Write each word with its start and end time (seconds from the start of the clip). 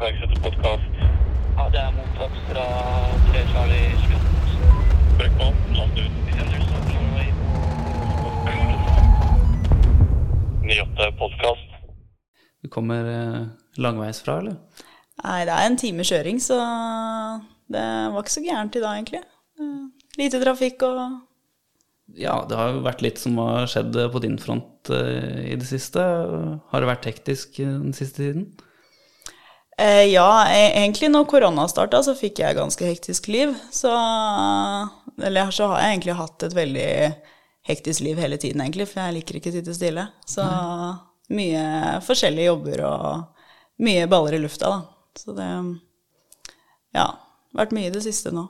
Iverksetterpodkast. 0.00 0.84
Ja, 1.58 1.64
det 1.72 1.80
er 1.82 1.90
mottatt 1.92 2.36
fra 2.48 2.62
3 3.26 3.40
Charlie 3.50 3.88
Slott. 4.00 4.54
Brekkmann, 5.18 5.58
last 5.76 5.98
ut. 6.00 6.20
98 10.64 11.10
podkast. 11.18 11.74
Du 12.62 12.68
kommer 12.72 13.04
eh, 13.10 13.42
langveis 13.76 14.22
fra, 14.24 14.38
eller? 14.40 14.56
Nei, 15.20 15.42
det 15.44 15.52
er 15.52 15.66
en 15.68 15.76
time 15.82 16.06
kjøring, 16.08 16.40
så 16.40 16.56
det 17.68 17.84
var 17.84 18.24
ikke 18.24 18.34
så 18.38 18.44
gærent 18.46 18.80
i 18.80 18.82
dag, 18.86 18.96
egentlig. 19.02 19.20
Eh, 19.60 19.84
Lite 20.22 20.40
trafikk 20.40 20.86
og 20.88 21.02
Ja, 22.16 22.38
det 22.48 22.56
har 22.56 22.72
jo 22.72 22.80
vært 22.88 23.04
litt 23.04 23.20
som 23.20 23.36
har 23.44 23.68
skjedd 23.68 24.00
på 24.16 24.24
din 24.24 24.40
front 24.40 24.88
eh, 24.96 25.52
i 25.52 25.60
det 25.60 25.68
siste. 25.68 26.00
Har 26.72 26.80
det 26.80 26.88
vært 26.94 27.12
hektisk 27.12 27.60
den 27.60 27.92
siste 27.92 28.24
tiden? 28.24 28.48
Eh, 29.80 30.04
Ja, 30.12 30.44
e- 30.48 30.72
egentlig 30.76 31.10
når 31.10 31.26
korona 31.30 31.66
starta, 31.70 32.02
så 32.04 32.14
fikk 32.18 32.38
jeg 32.42 32.58
ganske 32.58 32.86
hektisk 32.86 33.28
liv. 33.32 33.54
Så 33.72 33.90
Eller 35.22 35.50
så 35.52 35.66
har 35.68 35.80
jeg 35.82 35.96
egentlig 35.98 36.16
hatt 36.16 36.42
et 36.46 36.54
veldig 36.56 36.90
hektisk 37.68 38.00
liv 38.06 38.16
hele 38.22 38.38
tiden, 38.40 38.60
egentlig, 38.64 38.86
for 38.88 39.02
jeg 39.02 39.18
liker 39.18 39.36
ikke 39.36 39.50
å 39.50 39.56
sitte 39.58 39.74
stille. 39.76 40.06
Så 40.26 40.44
mye 41.30 41.64
forskjellige 42.06 42.48
jobber 42.48 42.84
og 42.88 43.84
mye 43.84 44.06
baller 44.10 44.38
i 44.38 44.40
lufta, 44.44 44.70
da. 44.70 44.80
Så 45.18 45.34
det 45.36 45.50
Ja. 46.94 47.10
Vært 47.54 47.72
mye 47.74 47.88
i 47.90 47.90
det 47.90 48.02
siste 48.04 48.30
nå. 48.30 48.44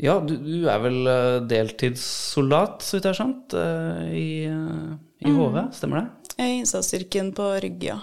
Ja, 0.00 0.14
du, 0.24 0.36
du 0.38 0.68
er 0.70 0.78
vel 0.80 1.00
eh, 1.10 1.40
deltidssoldat, 1.50 2.80
så 2.86 2.96
vidt 2.96 3.04
jeg 3.08 3.10
har 3.10 3.18
skjønt, 3.18 3.56
eh, 3.58 4.04
i, 4.16 4.28
i 5.26 5.32
HV, 5.34 5.58
stemmer 5.76 6.00
det? 6.00 6.32
Jeg 6.38 6.46
er 6.46 6.54
innsatsstyrken 6.62 7.32
på 7.36 7.48
Rygge, 7.60 7.90
ja. 7.90 7.98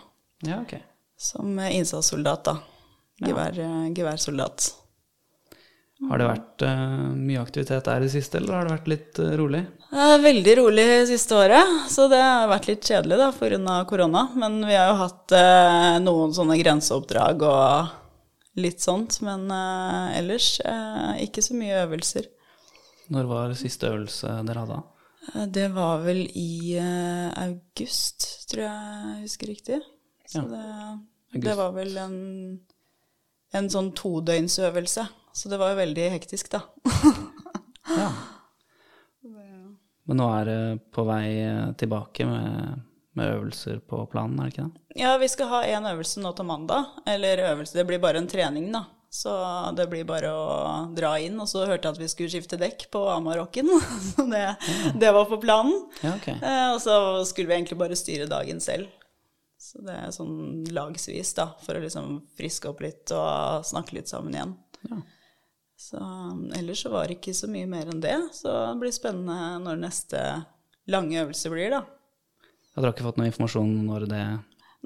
Ja, 0.45 0.59
ok. 0.62 0.76
Som 1.17 1.59
eh, 1.59 1.76
innsatssoldat, 1.77 2.44
da. 2.45 2.57
Gevær, 3.27 3.58
ja. 3.58 3.71
geværsoldat. 3.98 4.69
Har 6.08 6.22
det 6.22 6.28
vært 6.30 6.64
uh, 6.69 7.08
mye 7.17 7.42
aktivitet 7.42 7.88
der 7.88 8.03
i 8.03 8.05
det 8.05 8.14
siste, 8.14 8.38
eller 8.38 8.53
har 8.53 8.67
det 8.67 8.75
vært 8.75 8.92
litt 8.92 9.22
uh, 9.23 9.31
rolig? 9.39 9.64
Veldig 10.22 10.53
rolig 10.59 10.86
siste 11.09 11.33
året, 11.33 11.72
så 11.89 12.05
det 12.11 12.19
har 12.22 12.52
vært 12.52 12.67
litt 12.69 12.86
kjedelig 12.86 13.17
da, 13.17 13.31
pga. 13.33 13.77
korona. 13.89 14.27
Men 14.38 14.59
vi 14.61 14.77
har 14.77 14.92
jo 14.92 15.00
hatt 15.02 15.33
uh, 15.33 15.95
noen 16.05 16.36
sånne 16.38 16.59
grenseoppdrag 16.61 17.47
og 17.49 17.95
litt 18.58 18.81
sånt. 18.81 19.22
Men 19.25 19.47
eh, 19.52 20.17
ellers 20.20 20.59
eh, 20.66 21.23
ikke 21.27 21.44
så 21.45 21.58
mye 21.58 21.83
øvelser. 21.86 22.30
Når 23.14 23.30
var 23.30 23.58
siste 23.59 23.92
øvelse 23.92 24.39
dere 24.47 24.66
hadde? 24.66 24.80
Eh, 25.33 25.45
Det 25.59 25.67
var 25.75 26.02
vel 26.05 26.25
i 26.27 26.77
eh, 26.80 27.30
august, 27.45 28.27
tror 28.52 28.66
jeg 28.67 29.05
jeg 29.14 29.22
husker 29.27 29.53
riktig. 29.53 29.80
Så 30.28 30.44
det, 30.52 30.64
det 31.44 31.53
var 31.56 31.72
vel 31.75 31.95
en, 32.02 32.17
en 33.56 33.70
sånn 33.72 33.94
todøgnsøvelse. 33.95 35.08
Så 35.38 35.52
det 35.52 35.59
var 35.61 35.72
jo 35.73 35.81
veldig 35.83 36.09
hektisk, 36.17 36.52
da. 36.56 36.66
Ja. 37.88 38.09
Men 40.08 40.20
nå 40.20 40.25
er 40.36 40.48
det 40.48 40.59
på 40.95 41.03
vei 41.08 41.28
tilbake 41.80 42.25
med, 42.28 42.81
med 43.16 43.31
øvelser 43.31 43.80
på 43.80 44.02
planen, 44.11 44.39
er 44.39 44.50
det 44.50 44.53
ikke 44.53 44.66
det? 44.66 44.81
Ja, 45.00 45.14
vi 45.22 45.30
skal 45.31 45.50
ha 45.52 45.61
én 45.67 45.88
øvelse 45.88 46.20
nå 46.23 46.33
til 46.36 46.48
mandag. 46.48 46.94
Eller 47.08 47.45
øvelse, 47.50 47.78
det 47.80 47.86
blir 47.88 48.02
bare 48.03 48.20
en 48.20 48.28
trening, 48.28 48.67
da. 48.75 48.86
Så 49.09 49.31
det 49.75 49.88
blir 49.92 50.03
bare 50.08 50.31
å 50.36 50.45
dra 50.95 51.14
inn. 51.23 51.39
Og 51.39 51.48
så 51.52 51.66
hørte 51.66 51.88
jeg 51.88 51.95
at 51.95 52.02
vi 52.02 52.09
skulle 52.11 52.31
skifte 52.31 52.59
dekk 52.59 52.88
på 52.94 53.03
Amarokken. 53.11 53.72
Så 54.11 54.28
det, 54.31 54.45
det 55.00 55.11
var 55.16 55.28
på 55.31 55.39
planen. 55.44 55.75
Ja, 56.03 56.16
okay. 56.16 56.36
Eh, 56.42 56.70
og 56.73 56.81
så 56.83 56.98
skulle 57.28 57.52
vi 57.52 57.58
egentlig 57.59 57.80
bare 57.80 57.98
styre 58.00 58.28
dagen 58.31 58.59
selv. 58.64 58.92
Så 59.78 59.83
det 59.86 59.94
er 59.94 60.14
sånn 60.16 60.38
lagsvis, 60.73 61.36
da, 61.38 61.52
for 61.61 61.78
å 61.78 61.81
liksom 61.83 62.16
friske 62.38 62.72
opp 62.72 62.80
litt 62.81 63.11
og 63.14 63.61
snakke 63.67 64.00
litt 64.00 64.09
sammen 64.09 64.33
igjen. 64.33 64.56
Ja. 64.89 64.97
Så 65.78 66.02
ellers 66.58 66.81
så 66.81 66.89
var 66.89 67.06
det 67.06 67.20
ikke 67.20 67.36
så 67.38 67.45
mye 67.52 67.67
mer 67.70 67.92
enn 67.92 68.02
det. 68.02 68.16
Så 68.33 68.49
det 68.49 68.80
blir 68.82 68.95
spennende 68.95 69.60
når 69.61 69.83
neste 69.83 70.23
lange 70.89 71.20
øvelse 71.21 71.52
blir, 71.54 71.76
da. 71.76 71.83
Ja, 72.73 72.82
dere 72.82 72.95
ikke 72.95 73.05
fått 73.05 73.21
noe 73.21 73.30
informasjon 73.30 73.76
når 73.86 74.08
det 74.10 74.23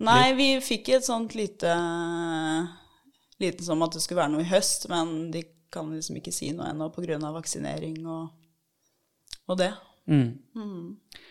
Nei, 0.02 0.34
vi 0.36 0.50
fikk 0.64 0.90
et 0.96 1.06
sånt 1.06 1.36
lite 1.36 1.72
Liten 3.42 3.66
som 3.66 3.82
at 3.84 3.96
det 3.96 4.04
skulle 4.04 4.22
være 4.22 4.34
noe 4.36 4.44
i 4.44 4.52
høst, 4.52 4.90
men 4.92 5.32
de 5.34 5.46
kan 5.72 5.88
liksom 5.96 6.20
ikke 6.20 6.34
si 6.36 6.52
noe 6.54 6.68
ennå 6.72 6.92
pga. 6.94 7.18
vaksinering 7.32 8.04
og, 8.06 8.28
og 9.48 9.58
det. 9.58 9.72
mm. 10.56 11.22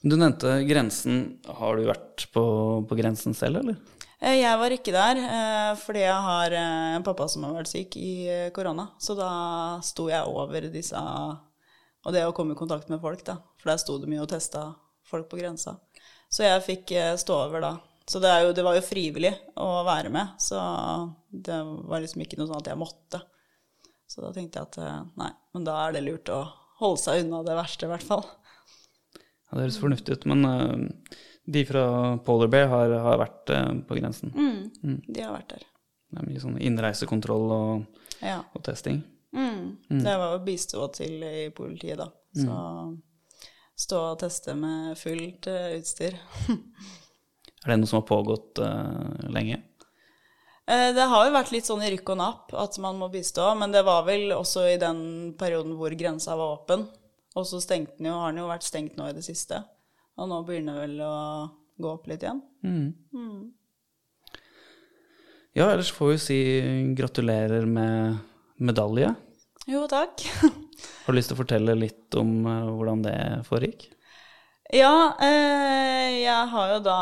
Du 0.00 0.16
nevnte 0.16 0.62
grensen. 0.64 1.40
Har 1.44 1.76
du 1.76 1.84
vært 1.88 2.24
på, 2.32 2.42
på 2.88 2.96
grensen 2.96 3.34
selv, 3.36 3.60
eller? 3.60 3.76
Eh, 4.20 4.38
Jeg 4.40 4.56
var 4.60 4.72
ikke 4.72 4.94
der 4.94 5.20
eh, 5.20 5.72
fordi 5.80 6.04
jeg 6.06 6.24
har 6.26 6.56
eh, 6.56 6.94
en 6.96 7.04
pappa 7.04 7.26
som 7.28 7.44
har 7.44 7.58
vært 7.58 7.72
syk 7.72 7.98
i 8.00 8.12
korona. 8.56 8.88
Så 9.00 9.16
da 9.18 9.30
sto 9.84 10.08
jeg 10.08 10.24
over 10.24 10.70
disse 10.72 10.96
Og 11.00 12.14
det 12.16 12.24
å 12.24 12.32
komme 12.36 12.56
i 12.56 12.58
kontakt 12.58 12.88
med 12.88 13.02
folk, 13.02 13.24
da. 13.26 13.36
For 13.60 13.72
der 13.72 13.82
sto 13.82 13.98
det 14.00 14.08
mye 14.08 14.22
og 14.24 14.30
testa 14.32 14.70
folk 15.10 15.28
på 15.28 15.40
grensa. 15.42 15.76
Så 16.32 16.46
jeg 16.46 16.64
fikk 16.64 16.94
stå 17.20 17.36
over 17.44 17.60
da. 17.60 17.74
Så 18.08 18.22
det, 18.22 18.30
jo, 18.46 18.54
det 18.56 18.64
var 18.64 18.78
jo 18.78 18.82
frivillig 18.86 19.34
å 19.60 19.82
være 19.84 20.08
med. 20.14 20.32
Så 20.40 20.56
det 21.28 21.58
var 21.60 22.00
liksom 22.00 22.22
ikke 22.24 22.38
noe 22.40 22.48
sånn 22.48 22.62
at 22.62 22.70
jeg 22.72 22.80
måtte. 22.80 23.20
Så 24.08 24.24
da 24.24 24.32
tenkte 24.32 24.62
jeg 24.62 24.70
at 24.70 25.12
nei, 25.20 25.28
men 25.52 25.66
da 25.66 25.76
er 25.84 25.94
det 25.94 26.06
lurt 26.06 26.32
å 26.32 26.40
holde 26.80 27.02
seg 27.02 27.26
unna 27.26 27.42
det 27.46 27.58
verste, 27.58 27.84
i 27.86 27.92
hvert 27.92 28.06
fall. 28.06 28.24
Det 29.50 29.64
høres 29.64 29.80
fornuftig 29.82 30.14
ut. 30.18 30.26
Men 30.30 30.44
eh, 30.46 31.14
de 31.50 31.64
fra 31.66 31.84
Polar 32.26 32.50
Bear 32.52 32.68
har, 32.70 32.94
har 33.06 33.20
vært 33.24 33.50
eh, 33.54 33.70
på 33.88 33.98
grensen. 33.98 34.32
Mm. 34.36 35.00
De 35.08 35.24
har 35.24 35.34
vært 35.34 35.56
der. 35.56 35.64
Det 36.10 36.22
er 36.22 36.26
mye 36.28 36.42
sånn 36.42 36.58
innreisekontroll 36.58 37.54
og, 37.54 38.04
Ja. 38.22 38.40
og 38.54 38.62
testing. 38.66 39.02
Mm. 39.34 39.76
Det 39.88 40.14
var 40.18 40.34
jo 40.34 40.44
bistå 40.46 40.86
til 40.94 41.22
i 41.22 41.48
politiet, 41.54 42.00
da. 42.00 42.08
Så 42.34 42.56
stå 43.80 44.00
og 44.10 44.18
teste 44.20 44.54
med 44.58 44.98
fullt 44.98 45.46
uh, 45.50 45.70
utstyr. 45.78 46.18
Er 47.64 47.72
det 47.72 47.76
noe 47.80 47.90
som 47.90 48.00
har 48.00 48.08
pågått 48.08 48.58
uh, 48.62 49.30
lenge? 49.32 49.60
Det 50.70 51.06
har 51.10 51.24
jo 51.26 51.32
vært 51.34 51.50
litt 51.50 51.66
sånn 51.66 51.82
i 51.82 51.88
rykk 51.90 52.12
og 52.12 52.18
napp 52.20 52.52
at 52.54 52.76
man 52.78 52.98
må 53.00 53.08
bistå, 53.10 53.48
men 53.58 53.72
det 53.74 53.80
var 53.82 54.04
vel 54.06 54.30
også 54.36 54.68
i 54.70 54.76
den 54.78 55.00
perioden 55.38 55.72
hvor 55.78 55.90
grensa 55.98 56.36
var 56.38 56.60
åpen. 56.60 56.84
Og 57.40 57.48
så 57.48 57.60
stengte 57.64 57.96
den 57.98 58.10
jo, 58.10 58.18
har 58.20 58.34
den 58.34 58.42
jo 58.42 58.50
vært 58.50 58.66
stengt 58.66 58.98
nå 58.98 59.08
i 59.08 59.16
det 59.16 59.24
siste. 59.26 59.62
Og 60.20 60.28
nå 60.28 60.42
begynner 60.44 60.76
det 60.76 60.84
vel 60.84 61.02
å 61.06 61.14
gå 61.80 61.94
opp 61.94 62.10
litt 62.10 62.24
igjen. 62.26 62.42
Ja, 65.56 65.70
ellers 65.72 65.90
får 65.96 66.12
vi 66.12 66.18
si 66.22 66.40
gratulerer 66.98 67.64
med 67.66 68.20
medalje. 68.60 69.14
Jo, 69.70 69.86
takk. 69.90 70.22
Har 71.04 71.12
du 71.12 71.18
lyst 71.18 71.32
til 71.32 71.36
å 71.36 71.40
fortelle 71.42 71.76
litt 71.76 72.16
om 72.18 72.44
eh, 72.48 72.68
hvordan 72.76 73.02
det 73.04 73.16
foregikk? 73.48 73.88
Ja, 74.70 75.16
eh, 75.18 76.20
jeg 76.22 76.50
har 76.52 76.72
jo 76.76 76.78
da 76.84 77.00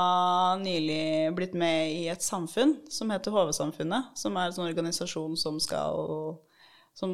nylig 0.57 1.35
blitt 1.37 1.53
med 1.59 1.93
i 1.93 2.07
et 2.09 2.25
samfunn 2.25 2.79
som 2.91 3.13
heter 3.13 3.35
HV-samfunnet, 3.35 4.15
som 4.17 4.39
er 4.41 4.49
en 4.49 4.57
sånn 4.57 4.71
organisasjon 4.71 5.37
som 5.37 5.59
skal 5.61 6.39
Som 6.99 7.13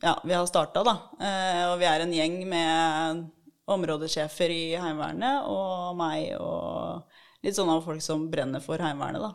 ja, 0.00 0.14
vi 0.24 0.32
har 0.32 0.46
starta, 0.48 0.80
da. 0.86 0.96
Eh, 1.20 1.62
og 1.68 1.76
vi 1.82 1.88
er 1.88 2.02
en 2.02 2.14
gjeng 2.16 2.38
med 2.48 3.24
områdesjefer 3.68 4.52
i 4.54 4.62
Heimevernet 4.80 5.48
og 5.50 5.96
meg 5.98 6.30
og 6.40 7.18
litt 7.44 7.58
sånne 7.58 7.80
folk 7.84 8.00
som 8.00 8.30
brenner 8.32 8.64
for 8.64 8.80
Heimevernet, 8.80 9.26
da. 9.26 9.34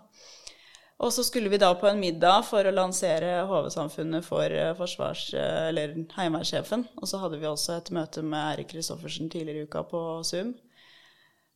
Og 1.02 1.14
så 1.14 1.24
skulle 1.26 1.50
vi 1.50 1.58
da 1.62 1.72
på 1.78 1.88
en 1.90 2.02
middag 2.02 2.44
for 2.46 2.66
å 2.66 2.74
lansere 2.74 3.44
HV-samfunnet 3.50 4.26
for 4.26 4.54
eh, 4.54 4.74
forsvars... 4.78 5.28
eh, 5.34 5.70
Eller 5.70 5.96
heimevernssjefen. 6.18 6.88
Og 7.02 7.10
så 7.10 7.22
hadde 7.22 7.40
vi 7.42 7.50
også 7.50 7.78
et 7.78 7.90
møte 7.94 8.22
med 8.26 8.42
Erik 8.56 8.70
Kristoffersen 8.74 9.30
tidligere 9.34 9.64
i 9.64 9.70
uka 9.70 9.82
på 9.90 10.02
Zoom. 10.26 10.54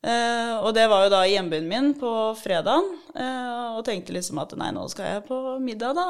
Eh, 0.06 0.54
og 0.62 0.70
det 0.78 0.86
var 0.92 1.06
jo 1.06 1.14
da 1.16 1.24
i 1.26 1.34
hjembyen 1.34 1.68
min 1.70 1.92
på 1.98 2.10
fredagen. 2.38 2.92
Eh, 3.18 3.78
og 3.78 3.86
tenkte 3.88 4.14
liksom 4.14 4.38
at 4.44 4.54
nei, 4.60 4.70
nå 4.76 4.86
skal 4.92 5.16
jeg 5.16 5.26
på 5.30 5.40
middag, 5.64 5.98
da. 5.98 6.06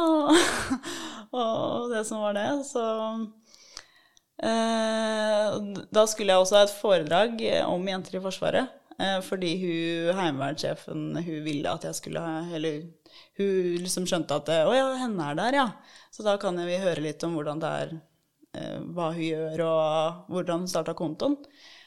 Og, 1.35 1.91
det 1.91 2.03
som 2.07 2.21
var 2.23 2.35
det. 2.35 2.47
Så 2.67 2.83
eh, 4.43 5.55
da 5.95 6.03
skulle 6.07 6.35
jeg 6.35 6.43
også 6.43 6.59
ha 6.59 6.65
et 6.67 6.75
foredrag 6.75 7.45
om 7.67 7.87
jenter 7.89 8.19
i 8.19 8.23
Forsvaret. 8.23 8.73
Eh, 8.99 9.19
fordi 9.23 9.51
hun 9.59 10.15
heimevernssjefen 10.15 11.17
hun 11.19 11.39
ville 11.43 11.67
at 11.67 11.83
jeg 11.83 11.97
skulle 11.97 12.21
ha 12.23 12.45
Eller 12.55 12.85
hun 13.35 13.81
liksom 13.83 14.05
skjønte 14.07 14.37
at 14.39 14.47
Å 14.55 14.71
ja, 14.71 14.85
henne 15.01 15.31
er 15.31 15.39
der, 15.39 15.57
ja. 15.59 15.65
Så 16.15 16.23
da 16.23 16.37
kan 16.39 16.59
vi 16.63 16.79
høre 16.79 17.03
litt 17.03 17.23
om 17.27 17.35
hvordan 17.35 17.59
det 17.59 17.71
er, 17.81 17.95
eh, 18.55 18.77
hva 18.95 19.09
hun 19.15 19.25
gjør, 19.25 19.65
og 19.67 20.31
hvordan 20.31 20.63
hun 20.63 20.71
starta 20.71 20.95
kontoen. 20.95 21.35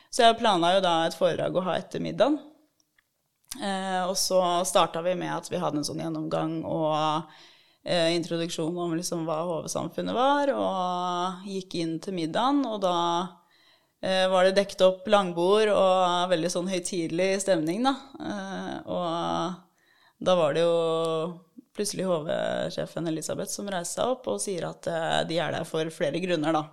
Så 0.09 0.25
jeg 0.25 0.39
planla 0.41 0.77
jo 0.77 0.85
da 0.85 0.95
et 1.07 1.17
foredrag 1.19 1.57
å 1.57 1.65
ha 1.67 1.77
etter 1.79 2.03
middagen. 2.03 2.39
Eh, 3.57 4.03
og 4.05 4.17
så 4.21 4.41
starta 4.69 5.03
vi 5.05 5.15
med 5.17 5.33
at 5.33 5.49
vi 5.51 5.61
hadde 5.61 5.81
en 5.81 5.87
sånn 5.87 6.01
gjennomgang 6.03 6.59
og 6.69 6.97
eh, 7.85 8.13
introduksjon 8.17 8.77
om 8.77 8.93
liksom 8.97 9.25
hva 9.29 9.41
HV-samfunnet 9.49 10.17
var, 10.17 10.53
og 10.53 11.49
gikk 11.49 11.79
inn 11.81 11.97
til 12.05 12.17
middagen, 12.19 12.61
og 12.69 12.83
da 12.85 12.97
eh, 14.05 14.27
var 14.29 14.45
det 14.45 14.57
dekket 14.59 14.85
opp 14.85 15.09
langbord 15.09 15.73
og 15.73 16.33
veldig 16.35 16.53
sånn 16.53 16.69
høytidelig 16.71 17.31
stemning, 17.47 17.89
da. 17.89 17.95
Eh, 18.21 18.75
og 18.93 20.25
da 20.29 20.37
var 20.39 20.57
det 20.57 20.67
jo 20.67 20.79
plutselig 21.79 22.09
HV-sjefen 22.11 23.09
Elisabeth 23.09 23.55
som 23.55 23.69
reiste 23.71 24.01
seg 24.01 24.13
opp 24.13 24.29
og 24.29 24.43
sier 24.43 24.69
at 24.69 24.91
eh, 24.91 25.21
de 25.31 25.41
er 25.41 25.57
der 25.57 25.69
for 25.69 25.89
flere 25.95 26.21
grunner, 26.21 26.53
da. 26.61 26.67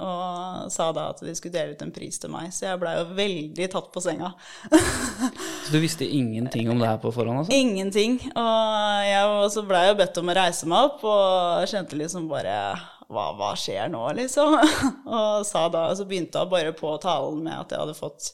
Og 0.00 0.70
sa 0.72 0.90
da 0.96 1.08
at 1.12 1.20
de 1.24 1.34
skulle 1.36 1.54
dele 1.54 1.76
ut 1.76 1.82
en 1.84 1.92
pris 1.94 2.16
til 2.20 2.32
meg, 2.32 2.52
så 2.56 2.70
jeg 2.70 2.80
blei 2.80 2.94
jo 2.96 3.08
veldig 3.18 3.66
tatt 3.72 3.90
på 3.92 4.02
senga. 4.04 4.32
Så 5.66 5.74
du 5.74 5.80
visste 5.82 6.06
ingenting 6.08 6.70
om 6.72 6.80
det 6.80 6.88
her 6.88 7.02
på 7.02 7.12
forhånd, 7.14 7.42
altså? 7.42 7.54
Ingenting. 7.54 8.16
Og 8.32 9.04
jeg 9.06 9.66
blei 9.68 9.82
jo 9.90 9.98
bedt 10.00 10.22
om 10.22 10.32
å 10.32 10.38
reise 10.40 10.70
meg 10.70 10.88
opp, 10.88 11.04
og 11.04 11.68
kjente 11.70 11.98
liksom 12.00 12.30
bare 12.30 12.54
hva, 13.10 13.30
hva 13.38 13.50
skjer 13.58 13.90
nå, 13.92 14.02
liksom? 14.18 14.56
Og 15.16 15.46
sa 15.46 15.66
da, 15.72 15.88
så 15.98 16.06
begynte 16.08 16.42
hun 16.42 16.52
bare 16.52 16.72
på 16.76 16.94
talen 17.02 17.42
med 17.46 17.56
at 17.58 17.74
jeg 17.74 17.82
hadde 17.82 17.98
fått 17.98 18.32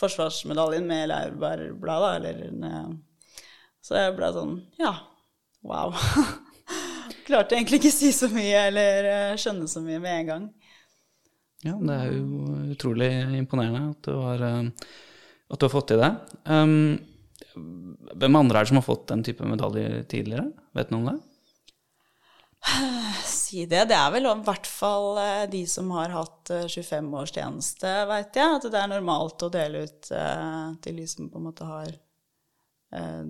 forsvarsmedaljen 0.00 0.86
med 0.88 1.10
Laurbærbladet, 1.12 2.16
eller 2.16 2.48
en, 2.48 2.64
eh, 2.64 3.42
Så 3.84 3.96
jeg 4.00 4.16
ble 4.16 4.32
sånn 4.34 4.56
Ja, 4.80 4.94
wow. 5.64 5.94
Klarte 7.26 7.56
egentlig 7.56 7.80
ikke 7.80 7.94
si 7.94 8.12
så 8.14 8.28
mye 8.32 8.66
eller 8.68 9.10
eh, 9.10 9.38
skjønne 9.40 9.68
så 9.70 9.82
mye 9.84 10.00
med 10.02 10.20
en 10.20 10.30
gang. 10.30 10.46
Ja, 11.64 11.74
det 11.80 11.94
er 11.94 12.10
jo 12.12 12.72
utrolig 12.74 13.10
imponerende 13.38 13.94
at 13.94 14.08
du 14.08 14.16
har, 14.20 14.42
eh, 14.44 14.88
at 15.48 15.60
du 15.60 15.64
har 15.66 15.72
fått 15.72 15.88
til 15.92 16.02
det. 16.02 16.10
Um, 16.44 16.98
hvem 17.56 18.36
andre 18.36 18.58
er 18.58 18.66
det 18.66 18.72
som 18.72 18.80
har 18.80 18.86
fått 18.86 19.08
den 19.08 19.24
type 19.24 19.46
medaljer 19.48 20.02
tidligere? 20.10 20.50
Vet 20.76 20.90
du 20.90 20.96
noe 20.96 21.02
om 21.02 21.08
det? 21.14 21.18
Si 23.26 23.64
det. 23.70 23.84
Det 23.90 23.96
er 23.96 24.10
vel 24.10 24.26
i 24.26 24.34
hvert 24.46 24.68
fall 24.68 25.20
eh, 25.22 25.44
de 25.50 25.62
som 25.70 25.90
har 25.94 26.12
hatt 26.14 26.50
eh, 26.50 26.66
25 26.66 27.12
års 27.20 27.32
tjeneste, 27.34 27.92
veit 28.10 28.36
jeg. 28.36 28.58
At 28.58 28.66
det 28.72 28.80
er 28.80 28.90
normalt 28.90 29.44
å 29.46 29.52
dele 29.52 29.84
ut 29.86 30.10
eh, 30.12 30.68
til 30.82 31.00
de 31.00 31.06
som 31.10 31.30
på 31.30 31.40
en 31.40 31.46
måte 31.46 31.68
har 31.68 31.92
eh, 31.92 33.22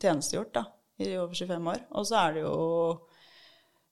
tjenestegjort 0.00 0.54
da, 0.54 0.64
i 1.02 1.12
over 1.18 1.34
25 1.34 1.72
år. 1.74 1.82
Og 1.98 2.08
så 2.08 2.20
er 2.22 2.36
det 2.36 2.44
jo 2.44 2.54
eh, 2.94 3.09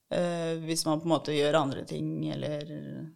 hvis 0.09 0.81
man 0.87 0.97
på 0.97 1.05
en 1.05 1.11
måte 1.11 1.33
gjør 1.35 1.59
andre 1.59 1.83
ting, 1.85 2.23
eller 2.33 2.63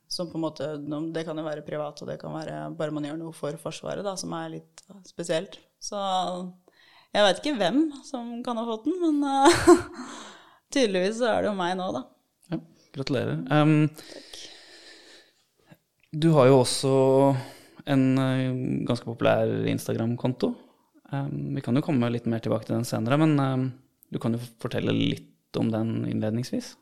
som 0.05 0.27
på 0.29 0.37
en 0.37 0.43
måte 0.43 0.67
Det 1.09 1.23
kan 1.25 1.39
jo 1.41 1.45
være 1.47 1.63
privat, 1.65 1.97
og 2.03 2.11
det 2.11 2.19
kan 2.21 2.35
være 2.35 2.59
bare 2.77 2.93
man 2.93 3.07
gjør 3.07 3.17
noe 3.17 3.33
for 3.33 3.57
Forsvaret, 3.57 4.05
da, 4.05 4.13
som 4.13 4.35
er 4.37 4.51
litt 4.59 4.83
spesielt. 5.09 5.57
Så 5.81 5.97
jeg 7.13 7.25
veit 7.27 7.39
ikke 7.43 7.57
hvem 7.59 7.79
som 8.07 8.29
kan 8.45 8.57
ha 8.57 8.63
fått 8.65 8.87
den, 8.87 8.95
men 9.01 9.21
uh, 9.21 10.07
tydeligvis 10.73 11.19
så 11.19 11.29
er 11.29 11.43
det 11.43 11.51
jo 11.51 11.57
meg 11.59 11.75
nå, 11.77 11.89
da. 11.93 12.01
Ja, 12.49 12.57
gratulerer. 12.95 13.43
Um, 13.53 13.83
du 16.13 16.31
har 16.33 16.49
jo 16.49 16.59
også 16.61 16.93
en 17.89 18.03
eh, 18.21 18.57
ganske 18.87 19.05
populær 19.05 19.49
Instagram-konto. 19.69 20.51
Um, 21.11 21.53
vi 21.53 21.61
kan 21.65 21.77
jo 21.77 21.83
komme 21.85 22.09
litt 22.13 22.25
mer 22.29 22.41
tilbake 22.41 22.65
til 22.65 22.77
den 22.77 22.87
senere, 22.87 23.19
men 23.21 23.37
um, 23.37 23.67
du 24.13 24.21
kan 24.21 24.33
jo 24.33 24.41
fortelle 24.61 24.93
litt 24.95 25.57
om 25.59 25.69
den 25.73 26.07
innledningsvis. 26.09 26.73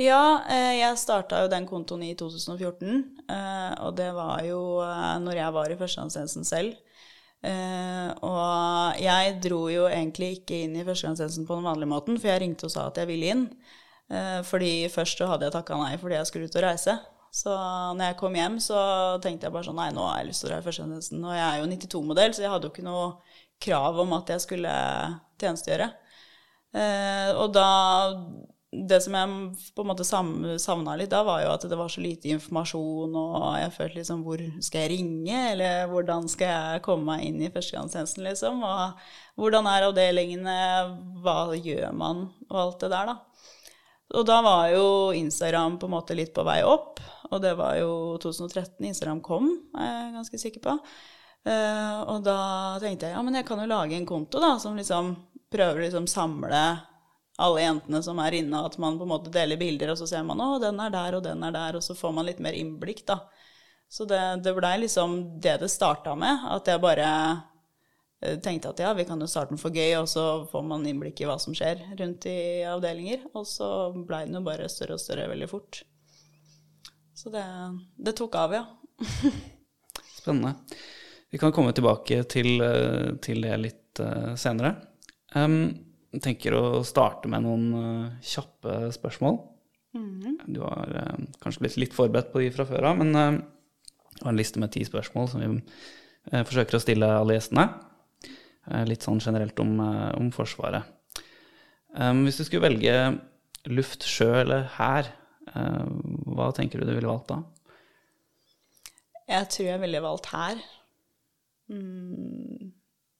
Ja, 0.00 0.40
eh, 0.48 0.78
jeg 0.78 0.96
starta 0.96 1.42
jo 1.42 1.48
den 1.52 1.66
kontoen 1.68 2.06
i 2.06 2.14
2014, 2.16 3.02
eh, 3.28 3.72
og 3.84 3.98
det 3.98 4.08
var 4.16 4.40
jo 4.46 4.80
eh, 4.80 5.18
når 5.20 5.36
jeg 5.36 5.56
var 5.56 5.72
i 5.72 5.76
førstegangstjenesten 5.76 6.46
selv. 6.48 6.78
Og 7.40 8.98
jeg 9.00 9.36
dro 9.40 9.60
jo 9.72 9.86
egentlig 9.88 10.26
ikke 10.38 10.58
inn 10.66 10.74
i 10.76 10.84
førstegangstjenesten 10.84 11.46
på 11.48 11.56
den 11.56 11.68
vanlige 11.68 11.88
måten, 11.88 12.18
for 12.20 12.28
jeg 12.28 12.42
ringte 12.42 12.68
og 12.68 12.72
sa 12.74 12.84
at 12.90 13.00
jeg 13.00 13.08
ville 13.08 13.30
inn. 13.32 13.46
Fordi 14.44 14.90
først 14.92 15.22
så 15.22 15.28
hadde 15.30 15.46
jeg 15.48 15.54
takka 15.54 15.78
nei 15.80 15.94
fordi 16.02 16.18
jeg 16.18 16.28
skulle 16.28 16.50
ut 16.50 16.58
og 16.60 16.66
reise. 16.66 16.98
Så 17.32 17.54
når 17.96 18.10
jeg 18.10 18.18
kom 18.20 18.36
hjem, 18.36 18.58
så 18.60 18.82
tenkte 19.24 19.48
jeg 19.48 19.56
bare 19.56 19.70
sånn 19.70 19.80
Nei, 19.80 19.88
nå 19.96 20.04
har 20.04 20.20
jeg 20.20 20.28
lyst 20.28 20.44
til 20.44 20.50
å 20.50 20.52
dra 20.52 20.60
i 20.60 20.66
førstegangstjenesten. 20.68 21.24
Og 21.24 21.36
jeg 21.38 21.46
er 21.46 21.62
jo 21.62 21.72
92-modell, 21.72 22.36
så 22.36 22.44
jeg 22.44 22.52
hadde 22.52 22.68
jo 22.68 22.74
ikke 22.74 22.86
noe 22.90 23.08
krav 23.64 24.04
om 24.04 24.16
at 24.20 24.34
jeg 24.34 24.44
skulle 24.44 24.76
tjenestegjøre. 25.40 25.90
Og 27.40 27.48
da 27.56 27.68
Det 28.70 29.00
som 29.02 29.16
jeg 29.18 29.30
på 29.74 29.82
en 29.82 29.88
måte 29.90 30.04
savna 30.06 30.92
litt 30.94 31.10
da, 31.10 31.24
var 31.26 31.40
jo 31.42 31.48
at 31.50 31.64
det 31.66 31.78
var 31.78 31.90
så 31.90 32.02
lite 32.04 32.30
informasjon, 32.30 33.16
og 33.18 33.46
jeg 33.58 33.72
følte 33.74 33.98
liksom 33.98 34.20
Hvor 34.22 34.44
skal 34.62 34.84
jeg 34.84 34.92
ringe, 34.92 35.40
eller 35.56 35.88
hvordan 35.90 36.28
skal 36.30 36.52
jeg 36.52 36.84
komme 36.86 37.08
meg 37.08 37.24
inn 37.26 37.40
i 37.42 37.50
førstegangstjenesten, 37.50 38.28
liksom? 38.28 38.62
Og 38.62 39.42
hvordan 39.42 39.66
er 39.66 39.88
avdelingene, 39.88 40.60
hva 41.24 41.40
gjør 41.56 41.90
man, 41.98 42.28
og 42.46 42.60
alt 42.62 42.84
det 42.84 42.92
der, 42.94 43.10
da. 43.10 43.18
Og 44.20 44.26
da 44.26 44.40
var 44.42 44.68
jo 44.72 44.84
Instagram 45.14 45.78
på 45.78 45.86
en 45.86 45.94
måte 45.94 46.16
litt 46.18 46.32
på 46.34 46.44
vei 46.46 46.60
opp, 46.66 47.02
og 47.30 47.42
det 47.42 47.56
var 47.58 47.76
jo 47.78 48.18
2013 48.22 48.86
Instagram 48.86 49.20
kom, 49.22 49.50
er 49.78 49.90
jeg 49.90 50.14
ganske 50.16 50.40
sikker 50.42 50.64
på. 50.64 50.76
Eh, 51.48 51.98
og 52.10 52.22
da 52.26 52.38
tenkte 52.82 53.08
jeg 53.08 53.16
ja, 53.16 53.22
men 53.24 53.38
jeg 53.38 53.46
kan 53.48 53.62
jo 53.62 53.68
lage 53.70 53.96
en 53.96 54.06
konto 54.06 54.42
da, 54.42 54.56
som 54.62 54.78
liksom 54.78 55.14
prøver 55.50 55.78
å 55.78 55.84
liksom 55.86 56.08
samle 56.10 56.62
alle 57.40 57.62
jentene 57.64 58.02
som 58.04 58.18
er 58.22 58.36
inne, 58.40 58.64
at 58.66 58.76
man 58.82 58.98
på 58.98 59.06
en 59.06 59.12
måte 59.14 59.32
deler 59.34 59.60
bilder, 59.60 59.92
og 59.92 60.00
så 60.00 60.08
ser 60.10 60.24
man 60.26 60.40
å, 60.44 60.58
den 60.62 60.80
er 60.82 60.92
der, 60.94 61.16
og 61.18 61.24
den 61.24 61.44
er 61.46 61.54
der, 61.56 61.78
og 61.78 61.84
så 61.84 61.96
får 61.96 62.12
man 62.16 62.28
litt 62.28 62.42
mer 62.44 62.56
innblikk, 62.56 63.04
da. 63.08 63.22
Så 63.90 64.04
det, 64.06 64.20
det 64.44 64.54
blei 64.54 64.76
liksom 64.78 65.40
det 65.42 65.56
det 65.64 65.68
starta 65.72 66.14
med, 66.14 66.44
at 66.54 66.68
jeg 66.70 66.82
bare 66.82 67.06
eh, 68.22 68.36
tenkte 68.38 68.70
at 68.70 68.82
ja, 68.84 68.92
vi 68.94 69.06
kan 69.08 69.18
jo 69.18 69.26
starte 69.30 69.50
den 69.50 69.58
for 69.58 69.74
gøy, 69.74 69.96
og 69.98 70.06
så 70.12 70.26
får 70.52 70.62
man 70.68 70.86
innblikk 70.86 71.24
i 71.24 71.26
hva 71.26 71.34
som 71.42 71.56
skjer 71.56 71.82
rundt 71.98 72.28
i 72.30 72.62
avdelinger. 72.70 73.24
Og 73.34 73.48
så 73.50 73.90
blei 73.96 74.22
den 74.28 74.38
jo 74.38 74.44
bare 74.46 74.70
større 74.70 74.94
og 74.94 75.02
større 75.02 75.26
veldig 75.32 75.50
fort. 75.50 75.82
Så 77.18 77.34
det, 77.34 77.42
det 77.98 78.14
tok 78.20 78.38
av, 78.38 78.54
ja. 78.54 78.62
Spennende. 80.20 80.54
Vi 81.30 81.38
kan 81.42 81.50
komme 81.54 81.74
tilbake 81.74 82.22
til, 82.30 82.60
eh, 82.62 83.10
til 83.26 83.42
det 83.42 83.58
litt 83.58 84.02
eh, 84.06 84.36
senere. 84.38 84.76
Um, 85.34 85.89
tenker 86.18 86.56
å 86.58 86.82
starte 86.86 87.30
med 87.30 87.44
noen 87.46 87.66
eh, 87.78 88.18
kjappe 88.26 88.90
spørsmål. 88.96 89.38
Du 90.50 90.60
har 90.64 90.96
eh, 90.98 91.22
kanskje 91.42 91.64
blitt 91.64 91.78
litt 91.78 91.94
forberedt 91.94 92.32
på 92.32 92.42
de 92.42 92.50
fra 92.54 92.66
før 92.66 92.90
av, 92.90 92.98
men 92.98 93.14
eh, 93.14 93.38
jeg 94.18 94.26
har 94.26 94.32
en 94.34 94.40
liste 94.40 94.60
med 94.62 94.72
ti 94.74 94.82
spørsmål 94.86 95.30
som 95.30 95.44
vi 95.44 95.50
eh, 95.54 96.42
forsøker 96.42 96.78
å 96.78 96.82
stille 96.82 97.12
alle 97.20 97.38
gjestene. 97.38 97.68
Eh, 98.70 98.84
litt 98.90 99.06
sånn 99.06 99.22
generelt 99.22 99.62
om, 99.62 99.76
eh, 99.86 100.10
om 100.18 100.32
Forsvaret. 100.34 100.96
Hvis 101.90 102.36
du 102.38 102.44
skulle 102.46 102.68
velge 102.68 102.92
luft, 103.66 104.04
sjø 104.06 104.28
eller 104.44 104.68
hær, 104.76 105.08
eh, 105.50 105.86
hva 106.30 106.50
tenker 106.54 106.78
du 106.78 106.86
du 106.86 106.94
ville 106.94 107.10
valgt 107.10 107.32
da? 107.32 107.40
Jeg 109.30 109.48
tror 109.50 109.66
jeg 109.66 109.82
ville 109.82 110.02
valgt 110.02 110.30
her. 110.30 110.62
Mm, 111.70 112.70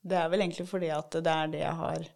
det 0.07 0.17
er 0.19 0.31
vel 0.31 0.43
egentlig 0.43 0.67
fordi 0.71 0.91
at 0.95 1.19
det 1.19 1.35
er 1.35 1.53
det 1.53 1.61
jeg 1.63 1.77
har 1.83 2.01
eh, 2.01 2.15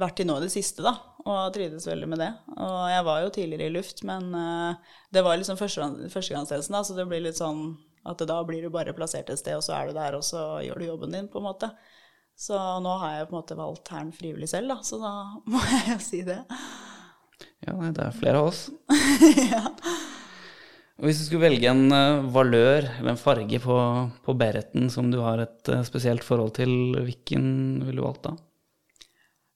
vært 0.00 0.22
i 0.22 0.26
nå 0.26 0.38
i 0.38 0.44
det 0.46 0.52
siste, 0.52 0.82
da. 0.84 0.94
Og 1.22 1.52
trivdes 1.54 1.86
veldig 1.86 2.08
med 2.10 2.22
det. 2.22 2.30
Og 2.56 2.76
jeg 2.90 3.06
var 3.06 3.22
jo 3.22 3.32
tidligere 3.36 3.68
i 3.68 3.74
luft, 3.74 4.02
men 4.08 4.32
eh, 4.34 4.92
det 5.14 5.22
var 5.24 5.38
liksom 5.38 5.58
første- 5.60 6.08
førstegangstjenesten, 6.12 6.76
da, 6.76 6.82
så 6.86 6.96
det 6.96 7.06
blir 7.10 7.24
litt 7.24 7.38
sånn 7.38 7.64
at 8.08 8.22
da 8.26 8.40
blir 8.42 8.64
du 8.64 8.70
bare 8.74 8.94
plassert 8.96 9.30
et 9.30 9.38
sted, 9.38 9.54
og 9.54 9.62
så 9.62 9.76
er 9.76 9.90
du 9.90 9.98
der, 9.98 10.16
og 10.18 10.24
så 10.26 10.40
gjør 10.64 10.80
du 10.80 10.88
jobben 10.88 11.14
din, 11.14 11.28
på 11.30 11.38
en 11.38 11.46
måte. 11.46 11.68
Så 12.38 12.56
nå 12.82 12.96
har 12.98 13.18
jeg 13.18 13.28
på 13.28 13.36
en 13.36 13.40
måte 13.42 13.58
valgt 13.58 13.92
Hæren 13.92 14.14
frivillig 14.16 14.48
selv, 14.50 14.72
da, 14.72 14.80
så 14.82 14.98
da 15.02 15.12
må 15.52 15.60
jeg 15.68 15.84
jo 15.92 15.98
si 16.02 16.22
det. 16.26 16.40
Ja, 17.62 17.76
nei, 17.78 17.92
det 17.94 18.08
er 18.08 18.16
flere 18.16 18.40
av 18.42 18.50
oss. 18.50 18.64
Og 21.02 21.06
hvis 21.08 21.18
du 21.18 21.24
skulle 21.24 21.46
velge 21.48 21.70
en 21.70 21.86
eh, 21.94 22.24
valør 22.34 22.84
eller 22.98 23.14
en 23.14 23.18
farge 23.20 23.58
på, 23.62 23.76
på 24.22 24.34
bereten 24.38 24.90
som 24.92 25.08
du 25.10 25.20
har 25.22 25.40
et 25.42 25.70
eh, 25.72 25.84
spesielt 25.86 26.26
forhold 26.26 26.52
til, 26.58 26.72
hvilken 27.06 27.46
ville 27.86 28.02
du 28.02 28.04
valgt 28.04 28.26
da? 28.26 28.34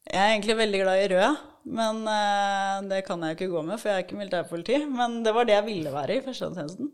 Jeg 0.07 0.23
er 0.23 0.33
egentlig 0.33 0.57
veldig 0.61 0.81
glad 0.85 1.03
i 1.03 1.07
rød, 1.11 1.39
men 1.77 2.03
uh, 2.07 2.77
det 2.87 3.01
kan 3.07 3.23
jeg 3.23 3.35
jo 3.35 3.39
ikke 3.39 3.55
gå 3.55 3.63
med, 3.67 3.81
for 3.81 3.91
jeg 3.91 3.99
er 3.99 4.05
ikke 4.05 4.19
militærpoliti. 4.21 4.83
Men 4.87 5.19
det 5.27 5.33
var 5.35 5.49
det 5.49 5.57
jeg 5.57 5.67
ville 5.67 5.95
være 5.95 6.19
i 6.19 6.23
førstegangstjenesten. 6.23 6.93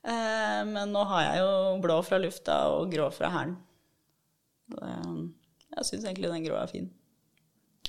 Uh, 0.00 0.62
men 0.70 0.94
nå 0.94 1.04
har 1.10 1.26
jeg 1.26 1.42
jo 1.42 1.50
blå 1.84 1.98
fra 2.06 2.20
lufta 2.22 2.62
og 2.72 2.88
grå 2.94 3.10
fra 3.12 3.32
hæren. 3.34 3.58
Jeg 4.70 5.86
syns 5.86 6.06
egentlig 6.06 6.30
den 6.32 6.46
grå 6.46 6.56
er 6.60 6.70
fin. 6.70 6.88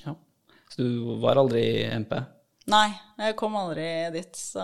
Ja. 0.04 0.14
Så 0.74 0.84
du 0.84 1.16
var 1.22 1.40
aldri 1.40 1.64
MP? 2.02 2.14
Nei, 2.70 2.88
jeg 3.18 3.36
kom 3.38 3.56
aldri 3.58 3.86
dit, 4.14 4.36
så 4.38 4.62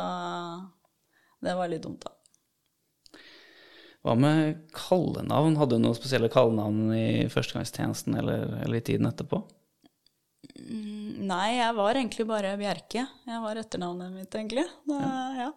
det 1.43 1.57
var 1.59 1.71
litt 1.71 1.83
dumt, 1.87 2.05
da. 2.05 2.15
Hva 4.07 4.15
med 4.15 4.69
kallenavn? 4.77 5.57
Hadde 5.59 5.79
du 5.79 5.83
noen 5.83 5.97
spesielle 5.99 6.31
kallenavn 6.33 6.93
i 6.95 7.09
førstegangstjenesten 7.33 8.15
eller, 8.21 8.61
eller 8.63 8.79
i 8.79 8.85
tiden 8.87 9.09
etterpå? 9.11 9.43
Nei, 11.29 11.49
jeg 11.59 11.75
var 11.77 11.99
egentlig 11.99 12.27
bare 12.29 12.55
Bjerke. 12.61 13.05
Jeg 13.29 13.43
var 13.43 13.61
etternavnet 13.61 14.15
mitt, 14.15 14.31
egentlig. 14.35 14.65
Da, 14.89 15.03
ja. 15.39 15.51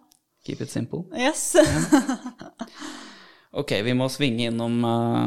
Keep 0.45 0.63
it 0.65 0.73
simple. 0.73 1.05
Yes. 1.15 1.53
Ok, 3.51 3.73
vi 3.83 3.91
må 3.91 4.05
svinge 4.07 4.45
innom 4.47 4.77
uh, 4.87 5.25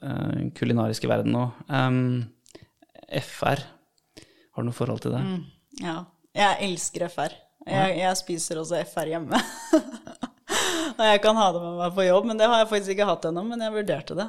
uh, 0.00 0.36
kulinariske 0.56 1.08
verden 1.10 1.34
nå. 1.36 1.42
Um, 1.68 1.98
FR, 3.20 3.60
har 3.60 4.64
du 4.64 4.70
noe 4.70 4.76
forhold 4.76 5.02
til 5.04 5.12
det? 5.12 5.20
Ja. 5.82 5.98
Jeg 6.32 6.70
elsker 6.70 7.04
FR. 7.12 7.34
Jeg, 7.68 7.98
jeg 7.98 8.16
spiser 8.16 8.62
også 8.62 8.80
FR 8.88 9.10
hjemme. 9.12 9.40
Og 11.00 11.04
jeg 11.04 11.20
kan 11.20 11.36
ha 11.36 11.50
det 11.52 11.60
med 11.60 11.76
meg 11.82 11.92
på 11.98 12.06
jobb, 12.06 12.30
men 12.30 12.40
det 12.40 12.48
har 12.48 12.62
jeg 12.62 12.70
faktisk 12.70 12.94
ikke 12.94 13.10
hatt 13.10 13.28
ennå, 13.28 13.44
men 13.50 13.60
jeg 13.66 13.74
vurderte 13.74 14.16
det. 14.16 14.26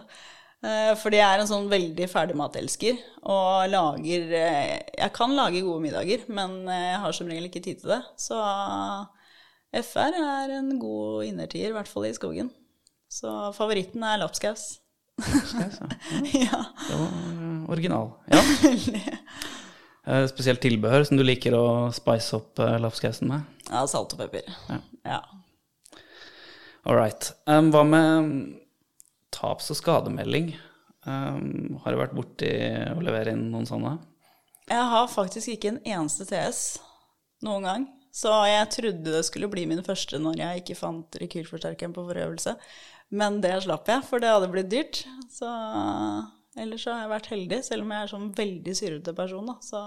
Eh, 0.61 0.91
Fordi 1.01 1.17
jeg 1.17 1.25
er 1.25 1.41
en 1.41 1.49
sånn 1.49 1.69
veldig 1.71 2.05
ferdigmatelsker 2.11 2.99
og 3.33 3.71
lager 3.71 4.33
eh, 4.37 4.75
Jeg 4.93 5.13
kan 5.15 5.33
lage 5.33 5.63
gode 5.65 5.81
middager, 5.87 6.27
men 6.29 6.59
eh, 6.69 6.91
jeg 6.91 6.99
har 7.01 7.17
som 7.17 7.31
regel 7.31 7.47
ikke 7.49 7.63
tid 7.65 7.81
til 7.81 7.95
det. 7.95 8.01
Så 8.21 8.37
FR 9.81 10.19
er 10.19 10.53
en 10.59 10.75
god 10.81 11.25
innertier, 11.25 11.71
i 11.71 11.75
hvert 11.75 11.89
fall 11.89 12.05
i 12.09 12.13
skogen. 12.13 12.51
Så 13.11 13.31
favoritten 13.57 14.05
er 14.05 14.21
lapskaus. 14.21 14.75
Lapskaus, 15.21 15.81
ja. 15.81 15.89
ja. 16.45 16.61
Det 16.85 17.01
var 17.01 17.73
original. 17.73 18.13
Ja. 18.31 18.45
Spesielt 20.31 20.61
tilbehør 20.61 21.05
som 21.07 21.17
du 21.17 21.23
liker 21.25 21.53
å 21.57 21.65
spice 21.93 22.37
opp 22.37 22.61
lapskausen 22.81 23.29
med. 23.29 23.45
ja, 23.69 23.83
salt 23.89 24.13
og 24.15 24.21
pepper. 24.21 24.45
Ja. 24.69 24.79
Ja. 25.05 25.21
All 26.89 26.97
right. 26.97 27.27
Um, 27.45 27.69
hva 27.73 27.83
med 27.85 28.31
taps- 29.33 29.71
og 29.73 29.79
skademelding? 29.79 30.53
Um, 31.07 31.79
har 31.81 31.93
du 31.93 32.01
vært 32.01 32.15
borti 32.17 32.51
å 32.91 33.01
levere 33.01 33.33
inn 33.33 33.47
noen 33.53 33.65
sånne? 33.69 33.95
Jeg 34.69 34.87
har 34.93 35.09
faktisk 35.11 35.55
ikke 35.55 35.73
en 35.73 35.81
eneste 35.83 36.27
TS 36.29 36.61
noen 37.45 37.67
gang. 37.67 37.89
Så 38.11 38.31
jeg 38.49 38.67
trodde 38.75 39.13
det 39.15 39.23
skulle 39.23 39.49
bli 39.51 39.63
min 39.69 39.83
første 39.85 40.19
når 40.19 40.41
jeg 40.41 40.61
ikke 40.61 40.79
fant 40.79 41.17
rekylforsterkeren 41.21 41.95
på 41.95 42.03
forøvelse. 42.09 42.57
Men 43.15 43.39
det 43.43 43.55
slapp 43.63 43.87
jeg, 43.91 44.03
for 44.07 44.23
det 44.23 44.31
hadde 44.31 44.51
blitt 44.51 44.71
dyrt. 44.71 45.03
Så 45.31 45.47
ellers 46.59 46.83
så 46.83 46.93
har 46.93 47.05
jeg 47.05 47.13
vært 47.13 47.31
heldig, 47.31 47.61
selv 47.67 47.85
om 47.85 47.93
jeg 47.95 48.03
er 48.03 48.11
sånn 48.11 48.27
veldig 48.35 48.75
syrete 48.77 49.15
person, 49.15 49.47
da. 49.47 49.57
Så 49.63 49.81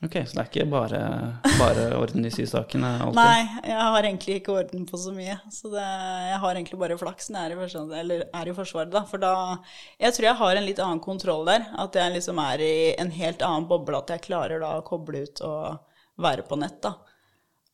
Ok, 0.00 0.14
så 0.24 0.32
det 0.32 0.40
er 0.40 0.46
ikke 0.48 0.64
bare, 0.72 0.98
bare 1.60 1.82
orden 1.98 2.24
i 2.24 2.30
sysakene 2.32 2.88
alltid? 3.04 3.18
nei, 3.18 3.64
jeg 3.68 3.88
har 3.92 4.06
egentlig 4.08 4.36
ikke 4.40 4.54
orden 4.56 4.86
på 4.88 5.00
så 5.02 5.12
mye. 5.12 5.34
Så 5.52 5.68
det, 5.74 5.84
jeg 6.24 6.38
har 6.40 6.56
egentlig 6.56 6.78
bare 6.80 6.96
flaks 6.96 7.28
når 7.28 7.52
jeg 7.52 7.58
er 7.58 7.74
i, 7.76 7.98
eller 7.98 8.24
er 8.40 8.48
i 8.48 8.54
Forsvaret, 8.56 8.88
da. 8.94 9.04
For 9.10 9.20
da 9.20 9.34
Jeg 10.00 10.16
tror 10.16 10.28
jeg 10.30 10.40
har 10.40 10.56
en 10.56 10.66
litt 10.70 10.80
annen 10.80 11.04
kontroll 11.04 11.44
der. 11.50 11.68
At 11.84 12.00
jeg 12.00 12.14
liksom 12.16 12.40
er 12.40 12.64
i 12.64 12.72
en 12.96 13.12
helt 13.12 13.44
annen 13.44 13.68
boble. 13.68 14.00
At 14.00 14.14
jeg 14.14 14.24
klarer 14.30 14.64
da 14.64 14.72
å 14.78 14.86
koble 14.88 15.26
ut 15.28 15.44
og 15.44 15.84
være 16.24 16.48
på 16.48 16.56
nett, 16.64 16.80
da. 16.80 16.96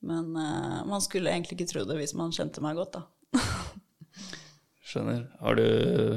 Men 0.07 0.35
uh, 0.35 0.83
man 0.91 1.03
skulle 1.07 1.31
egentlig 1.31 1.61
ikke 1.61 1.71
tro 1.77 1.87
det 1.87 2.01
hvis 2.01 2.19
man 2.19 2.35
kjente 2.35 2.65
meg 2.65 2.83
godt, 2.83 2.99
da. 2.99 3.07
Skjønner. 4.87 5.29
Har 5.47 5.59
du 5.59 5.67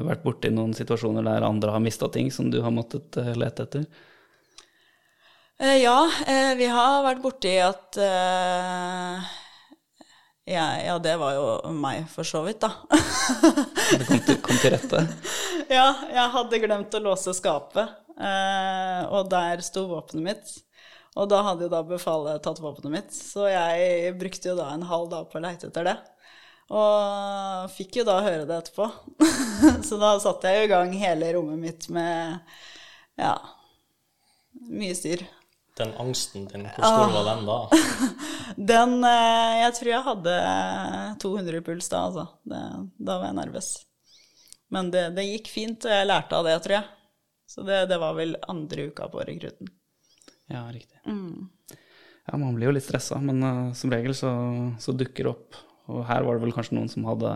vært 0.10 0.25
borti 0.25 0.50
noen 0.54 0.74
situasjoner 0.78 1.25
der 1.25 1.46
andre 1.46 1.78
har 1.78 1.86
mista 1.86 2.10
ting 2.10 2.34
som 2.34 2.50
du 2.50 2.63
har 2.66 2.74
måttet 2.74 3.18
eh, 3.18 3.36
lete 3.38 3.66
etter? 3.66 3.86
Eh, 5.62 5.78
ja, 5.84 6.12
eh, 6.28 6.56
vi 6.56 6.68
har 6.72 7.01
vært 7.04 7.20
borti 7.20 7.51
at 7.60 7.98
eh, 8.00 9.24
ja, 10.48 10.68
ja, 10.80 10.94
det 11.04 11.18
var 11.20 11.34
jo 11.36 11.72
meg 11.75 12.06
for 12.08 12.24
så 12.24 12.46
vidt, 12.46 12.63
da. 12.63 12.70
Det 13.92 14.06
kom 14.08 14.22
til, 14.24 14.38
kom 14.46 14.60
til 14.62 14.72
rette? 14.72 15.01
ja, 15.78 15.89
jeg 16.08 16.32
hadde 16.36 16.62
glemt 16.63 16.96
å 16.96 17.01
låse 17.04 17.34
skapet, 17.36 17.92
eh, 18.16 19.01
og 19.12 19.28
der 19.34 19.60
sto 19.66 19.84
våpenet 19.89 20.24
mitt. 20.30 20.54
Og 21.20 21.28
da 21.28 21.42
hadde 21.44 21.68
jo 21.68 21.74
da 21.74 21.82
befalet 21.84 22.39
tatt 22.46 22.62
våpenet 22.63 22.94
mitt, 22.94 23.12
så 23.12 23.50
jeg 23.51 24.13
brukte 24.22 24.54
jo 24.54 24.56
da 24.62 24.70
en 24.72 24.86
halv 24.88 25.10
dag 25.12 25.28
på 25.28 25.42
å 25.42 25.44
leite 25.44 25.68
etter 25.68 25.89
det. 25.89 25.98
Og 26.72 27.74
fikk 27.75 28.00
jo 28.00 28.06
da 28.08 28.22
høre 28.24 28.48
det 28.48 28.62
etterpå. 28.62 28.88
så 29.89 30.00
da 30.00 30.13
satte 30.24 30.54
jeg 30.54 30.63
jo 30.63 30.70
i 30.70 30.72
gang 30.72 30.96
hele 31.04 31.34
rommet 31.36 31.60
mitt 31.66 31.89
med 31.92 32.39
ja, 33.20 33.36
mye 34.72 34.96
styr. 34.96 35.28
Den 35.79 35.93
angsten 36.01 36.48
din, 36.51 36.65
hvor 36.75 36.83
stor 36.91 37.12
var 37.15 37.27
den 37.29 37.45
da? 37.48 37.57
Den 38.74 38.95
eh, 39.07 39.53
Jeg 39.63 39.75
tror 39.77 39.91
jeg 39.93 40.05
hadde 40.09 40.33
200 41.24 41.59
i 41.62 41.63
puls 41.63 41.88
da, 41.91 42.01
altså. 42.09 42.25
Det, 42.43 42.62
da 43.00 43.15
var 43.21 43.29
jeg 43.29 43.38
nervøs. 43.39 43.69
Men 44.75 44.91
det, 44.93 45.05
det 45.15 45.24
gikk 45.29 45.48
fint, 45.53 45.88
og 45.88 45.93
jeg 45.95 46.09
lærte 46.09 46.36
av 46.38 46.45
det, 46.50 46.57
tror 46.65 46.75
jeg. 46.81 46.89
Så 47.50 47.63
det, 47.65 47.79
det 47.89 47.98
var 48.01 48.13
vel 48.19 48.36
andre 48.51 48.89
uka 48.91 49.07
på 49.09 49.24
rekrutten. 49.25 49.71
Ja, 50.51 50.65
riktig. 50.74 51.00
Ja, 51.07 52.38
man 52.38 52.53
blir 52.57 52.69
jo 52.69 52.75
litt 52.75 52.86
stressa, 52.86 53.17
men 53.24 53.39
uh, 53.41 53.71
som 53.77 53.89
regel 53.93 54.13
så, 54.17 54.29
så 54.81 54.93
dukker 54.93 55.25
det 55.25 55.31
opp. 55.31 55.57
Og 55.89 56.03
her 56.05 56.21
var 56.27 56.38
det 56.38 56.43
vel 56.45 56.53
kanskje 56.53 56.75
noen 56.77 56.91
som 56.91 57.07
hadde 57.09 57.31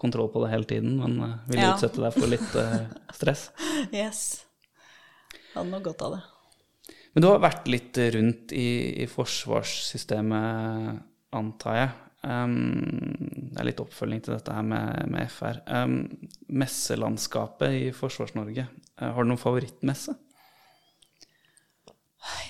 kontroll 0.00 0.30
på 0.32 0.40
det 0.46 0.52
hele 0.54 0.68
tiden, 0.68 0.94
men 1.02 1.18
uh, 1.20 1.34
ville 1.50 1.66
Ja. 1.66 1.74
utsette 1.76 2.00
deg 2.00 2.16
for 2.16 2.30
litt 2.32 2.54
uh, 2.56 2.86
stress. 3.16 3.48
Yes. 3.92 4.46
Hadde 5.52 5.68
nok 5.74 5.84
godt 5.90 6.06
av 6.06 6.14
det. 6.16 6.22
Men 7.14 7.24
du 7.24 7.28
har 7.30 7.42
vært 7.42 7.66
litt 7.70 7.98
rundt 8.14 8.52
i, 8.54 9.02
i 9.02 9.06
forsvarssystemet, 9.10 11.00
antar 11.34 11.76
jeg. 11.78 11.90
Um, 12.20 12.52
det 13.50 13.62
er 13.62 13.66
litt 13.70 13.80
oppfølging 13.80 14.20
til 14.24 14.34
dette 14.36 14.52
her 14.52 14.64
med, 14.66 15.06
med 15.10 15.30
FR. 15.32 15.62
Um, 15.72 16.02
messelandskapet 16.52 17.76
i 17.78 17.86
Forsvars-Norge, 17.96 18.66
uh, 19.00 19.06
har 19.14 19.24
du 19.24 19.30
noen 19.30 19.40
favorittmesse? 19.40 20.14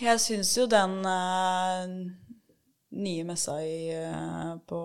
Jeg 0.02 0.18
syns 0.18 0.50
jo 0.58 0.66
den 0.68 0.96
uh, 1.06 1.86
nye 2.98 3.26
messa 3.28 3.60
i, 3.62 3.94
uh, 3.94 4.56
på, 4.66 4.80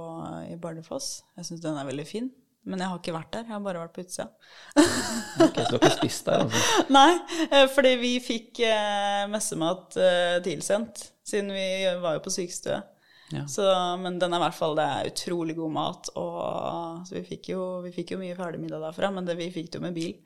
i 0.52 0.56
Bardufoss, 0.62 1.24
jeg 1.40 1.50
syns 1.50 1.66
den 1.66 1.82
er 1.82 1.90
veldig 1.90 2.08
fin. 2.08 2.30
Men 2.66 2.82
jeg 2.82 2.90
har 2.90 3.02
ikke 3.02 3.14
vært 3.14 3.32
der, 3.36 3.46
jeg 3.46 3.54
har 3.54 3.62
bare 3.66 3.82
vært 3.84 3.94
på 3.94 4.02
utsida. 4.02 4.26
okay, 5.46 5.66
så 5.66 5.68
du 5.70 5.76
har 5.76 5.84
ikke 5.84 5.98
spist 6.00 6.26
der, 6.26 6.46
altså? 6.48 6.80
Nei, 6.98 7.12
eh, 7.46 7.68
fordi 7.70 7.92
vi 8.02 8.12
fikk 8.26 8.62
eh, 8.66 9.26
messemat 9.30 9.98
eh, 10.02 10.38
tilsendt, 10.46 11.04
siden 11.26 11.54
vi 11.54 11.68
var 12.02 12.18
jo 12.18 12.24
på 12.26 12.34
sykestue. 12.34 12.80
Ja. 13.34 13.46
Så, 13.50 13.66
men 14.02 14.18
den 14.22 14.34
er 14.34 14.42
i 14.42 14.46
hvert 14.46 14.58
fall 14.58 14.76
det 14.78 14.86
er 14.86 15.12
utrolig 15.12 15.56
god 15.58 15.76
mat. 15.78 16.10
Og, 16.18 17.06
så 17.06 17.20
vi 17.20 17.24
fikk, 17.30 17.54
jo, 17.54 17.62
vi 17.86 17.94
fikk 17.94 18.16
jo 18.16 18.20
mye 18.22 18.38
ferdigmiddag 18.38 18.84
derfra, 18.88 19.14
men 19.14 19.30
det, 19.30 19.38
vi 19.40 19.52
fikk 19.54 19.72
det 19.72 19.80
jo 19.80 19.86
med 19.86 19.98
bil. 19.98 20.18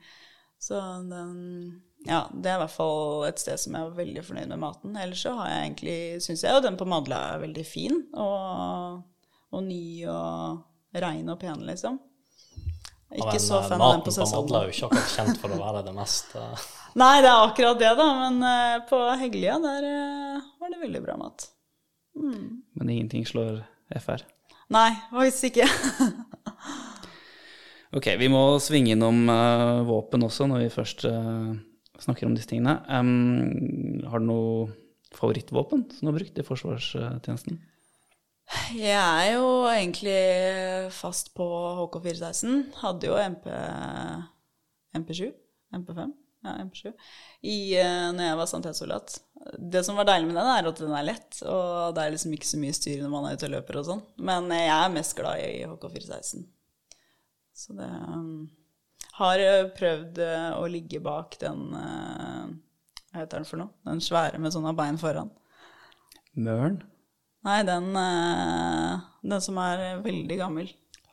Så 0.60 0.80
den 1.08 1.38
Ja, 2.08 2.24
det 2.32 2.48
er 2.48 2.56
i 2.56 2.62
hvert 2.62 2.72
fall 2.72 3.26
et 3.28 3.40
sted 3.40 3.60
som 3.60 3.76
jeg 3.76 3.88
var 3.88 3.96
veldig 4.00 4.24
fornøyd 4.24 4.52
med 4.52 4.64
maten. 4.64 4.96
Ellers 4.96 5.24
så 5.26 5.36
har 5.36 5.52
jeg 5.52 5.64
egentlig 5.66 5.96
syns 6.24 6.44
jeg 6.46 6.56
jo 6.56 6.64
den 6.64 6.80
på 6.80 6.88
Madla 6.88 7.20
er 7.34 7.42
veldig 7.44 7.64
fin. 7.68 8.00
Og, 8.16 9.02
og 9.52 9.66
ny 9.66 9.84
og 10.08 11.00
rein 11.04 11.28
og 11.28 11.40
pen, 11.40 11.66
liksom. 11.68 12.00
Ikke 13.10 13.32
men, 13.32 13.42
så 13.42 13.56
eh, 13.58 13.64
fan 13.66 13.72
av 13.74 13.78
den 13.78 13.80
maten 13.82 14.04
på 14.06 14.12
på 14.22 14.28
Madla 14.30 14.58
er 14.60 14.68
jo 14.68 14.74
ikke 14.74 14.88
akkurat 14.88 15.14
kjent 15.16 15.40
for 15.42 15.54
å 15.54 15.56
være 15.58 15.80
det 15.88 15.94
mest 15.96 16.36
eh, 16.38 16.66
Nei, 17.00 17.14
det 17.22 17.30
er 17.30 17.46
akkurat 17.46 17.78
det, 17.78 17.90
da. 17.98 18.06
Men 18.18 18.38
uh, 18.42 18.76
på 18.88 18.98
Heggelia, 19.20 19.56
der 19.62 19.84
uh, 19.86 20.46
var 20.58 20.72
det 20.72 20.80
veldig 20.80 21.02
bra 21.04 21.14
mat. 21.20 21.44
Men 22.18 22.88
ingenting 22.90 23.22
slår 23.30 23.60
FR. 24.02 24.24
Nei, 24.74 24.88
faktisk 25.12 25.52
ikke. 25.52 25.68
Ok, 27.90 28.06
vi 28.20 28.28
må 28.30 28.40
svinge 28.62 28.92
innom 28.94 29.24
våpen 29.88 30.22
også, 30.22 30.44
når 30.46 30.60
vi 30.62 30.68
først 30.70 31.02
snakker 31.98 32.28
om 32.28 32.36
disse 32.36 32.46
tingene. 32.52 32.76
Um, 32.86 34.04
har 34.06 34.22
du 34.22 34.28
noe 34.28 34.68
favorittvåpen 35.18 35.88
som 35.90 36.06
du 36.06 36.12
har 36.12 36.18
brukt 36.20 36.38
i 36.38 36.44
forsvarstjenesten? 36.46 37.58
Jeg 38.74 38.98
er 38.98 39.36
jo 39.36 39.50
egentlig 39.70 40.90
fast 40.94 41.30
på 41.36 41.46
HK416. 41.78 42.64
Hadde 42.80 43.06
jo 43.06 43.18
MP, 43.30 43.46
MP7, 44.98 45.30
MP5, 45.78 46.10
ja, 46.46 46.54
MP7, 46.64 46.90
i, 47.46 47.58
eh, 47.78 48.08
når 48.16 48.24
jeg 48.26 48.38
var 48.40 48.50
sanitetssoldat. 48.50 49.18
Det 49.74 49.84
som 49.86 49.98
var 50.00 50.08
deilig 50.08 50.32
med 50.32 50.40
den, 50.40 50.50
er 50.50 50.70
at 50.70 50.82
den 50.82 50.96
er 50.98 51.06
lett, 51.06 51.42
og 51.46 51.94
det 51.94 52.04
er 52.04 52.16
liksom 52.16 52.34
ikke 52.34 52.50
så 52.50 52.62
mye 52.62 52.76
styr 52.76 53.04
når 53.04 53.14
man 53.14 53.28
er 53.28 53.38
ute 53.38 53.46
og 53.46 53.54
løper 53.54 53.80
og 53.80 53.86
sånn. 53.86 54.04
Men 54.18 54.50
jeg 54.56 54.74
er 54.74 54.94
mest 54.98 55.16
glad 55.18 55.44
i 55.46 55.62
HK416. 55.70 56.46
Så 57.60 57.76
det 57.76 57.90
um, 58.08 58.48
Har 59.20 59.42
eh, 59.44 59.66
prøvd 59.76 60.22
å 60.56 60.62
ligge 60.70 61.00
bak 61.04 61.34
den 61.42 61.74
uh, 61.74 62.46
Hva 63.10 63.18
heter 63.20 63.42
den 63.42 63.48
for 63.48 63.60
noe? 63.60 63.74
Den 63.84 64.00
svære 64.00 64.40
med 64.40 64.54
sånne 64.54 64.72
bein 64.78 64.98
foran. 65.02 65.28
Møren? 66.38 66.80
Nei, 67.46 67.62
den, 67.64 67.88
eh, 67.96 69.00
den 69.22 69.40
som 69.40 69.58
er 69.62 70.02
veldig 70.04 70.36
gammel. 70.40 70.68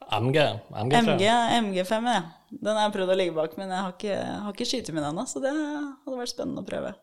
MG? 0.07 0.39
MG5, 0.72 1.10
MG, 1.13 1.25
MG5 1.62 2.07
ja. 2.13 2.22
Den 2.50 2.77
har 2.77 2.86
jeg 2.86 2.93
prøvd 2.96 3.12
å 3.12 3.17
ligge 3.19 3.36
bak, 3.36 3.57
men 3.60 3.72
jeg 3.74 3.84
har 3.84 3.96
ikke, 3.96 4.17
har 4.43 4.53
ikke 4.55 4.67
skytet 4.67 4.93
med 4.96 5.03
den 5.03 5.10
ennå, 5.12 5.25
så 5.27 5.41
det 5.43 5.51
hadde 5.51 6.19
vært 6.19 6.31
spennende 6.31 6.63
å 6.63 6.67
prøve. 6.67 6.93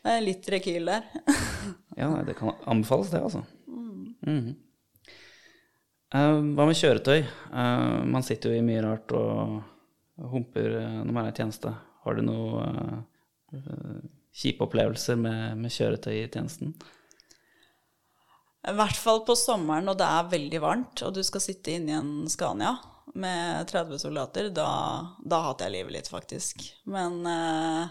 Det 0.00 0.14
er 0.16 0.24
litt 0.24 0.50
rekyl 0.54 0.90
der. 0.90 1.06
Ja, 2.00 2.06
nei, 2.08 2.22
det 2.24 2.36
kan 2.38 2.54
anbefales, 2.70 3.10
det, 3.12 3.20
altså. 3.20 3.42
Mhm. 3.68 4.54
Eh, 6.14 6.36
hva 6.56 6.64
med 6.66 6.78
kjøretøy? 6.78 7.18
Eh, 7.20 7.98
man 8.08 8.24
sitter 8.24 8.54
jo 8.54 8.60
i 8.60 8.64
mye 8.64 8.80
rart 8.86 9.12
og 9.14 9.58
humper 10.32 10.78
når 10.78 11.10
man 11.12 11.26
er 11.26 11.34
i 11.34 11.36
tjeneste. 11.36 11.74
Har 12.06 12.16
du 12.16 12.22
noen 12.24 13.04
kjipe 14.32 14.64
opplevelser 14.64 15.18
med, 15.20 15.58
med 15.60 15.74
kjøretøy 15.74 16.14
i 16.14 16.30
tjenesten? 16.30 16.72
I 18.68 18.74
hvert 18.76 18.96
fall 18.96 19.22
på 19.24 19.36
sommeren 19.38 19.86
når 19.88 19.96
det 19.96 20.06
er 20.06 20.32
veldig 20.34 20.60
varmt, 20.60 21.02
og 21.06 21.14
du 21.16 21.22
skal 21.24 21.42
sitte 21.44 21.72
inni 21.72 21.94
en 21.96 22.28
Scania 22.28 22.74
med 23.16 23.68
30 23.70 23.98
soldater, 23.98 24.50
da, 24.54 24.68
da 25.24 25.40
hater 25.46 25.66
jeg 25.66 25.78
livet 25.78 25.96
litt, 25.96 26.10
faktisk. 26.12 26.66
Men 26.84 27.24
eh, 27.26 27.88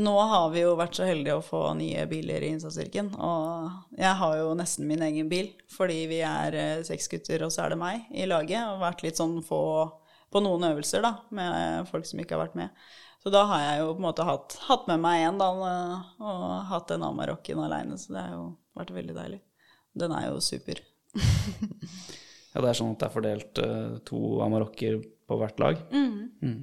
nå 0.00 0.14
har 0.30 0.48
vi 0.54 0.64
jo 0.64 0.72
vært 0.78 0.96
så 0.98 1.06
heldige 1.06 1.36
å 1.38 1.44
få 1.44 1.60
nye 1.78 2.06
biler 2.10 2.42
i 2.42 2.50
innsatsstyrken, 2.54 3.12
og 3.14 4.00
jeg 4.00 4.16
har 4.22 4.38
jo 4.40 4.56
nesten 4.58 4.88
min 4.88 5.04
egen 5.06 5.28
bil, 5.30 5.52
fordi 5.70 6.00
vi 6.10 6.24
er 6.26 6.58
eh, 6.58 6.82
seks 6.86 7.10
gutter, 7.12 7.44
og 7.46 7.52
så 7.54 7.66
er 7.66 7.74
det 7.74 7.80
meg 7.84 8.08
i 8.10 8.26
laget, 8.30 8.64
og 8.64 8.82
vært 8.82 9.04
litt 9.06 9.20
sånn 9.20 9.38
få 9.44 9.62
på 10.34 10.42
noen 10.42 10.66
øvelser, 10.72 11.04
da, 11.04 11.12
med 11.30 11.86
folk 11.92 12.08
som 12.08 12.18
ikke 12.18 12.34
har 12.34 12.46
vært 12.48 12.58
med. 12.58 12.86
Så 13.22 13.30
da 13.32 13.44
har 13.48 13.60
jeg 13.62 13.84
jo 13.84 13.92
på 13.92 14.00
en 14.00 14.06
måte 14.08 14.24
hatt, 14.26 14.56
hatt 14.66 14.88
med 14.90 15.00
meg 15.00 15.28
en, 15.28 15.38
da, 15.40 15.50
og 16.20 16.48
hatt 16.72 16.90
den 16.90 17.04
Amarokken 17.06 17.62
aleine. 17.62 17.96
Så 17.96 18.12
det 18.12 18.20
har 18.20 18.34
jo 18.34 18.48
vært 18.76 18.90
veldig 18.92 19.14
deilig. 19.16 19.38
Den 19.94 20.14
er 20.16 20.28
jo 20.32 20.42
super. 20.44 20.82
Ja, 22.54 22.62
det 22.62 22.68
er 22.70 22.76
sånn 22.78 22.92
at 22.94 23.00
det 23.02 23.06
er 23.08 23.10
fordelt 23.10 23.58
uh, 23.66 23.94
to 24.06 24.18
Amarokker 24.44 25.00
på 25.26 25.38
hvert 25.40 25.58
lag. 25.58 25.80
Mm. 25.90 26.60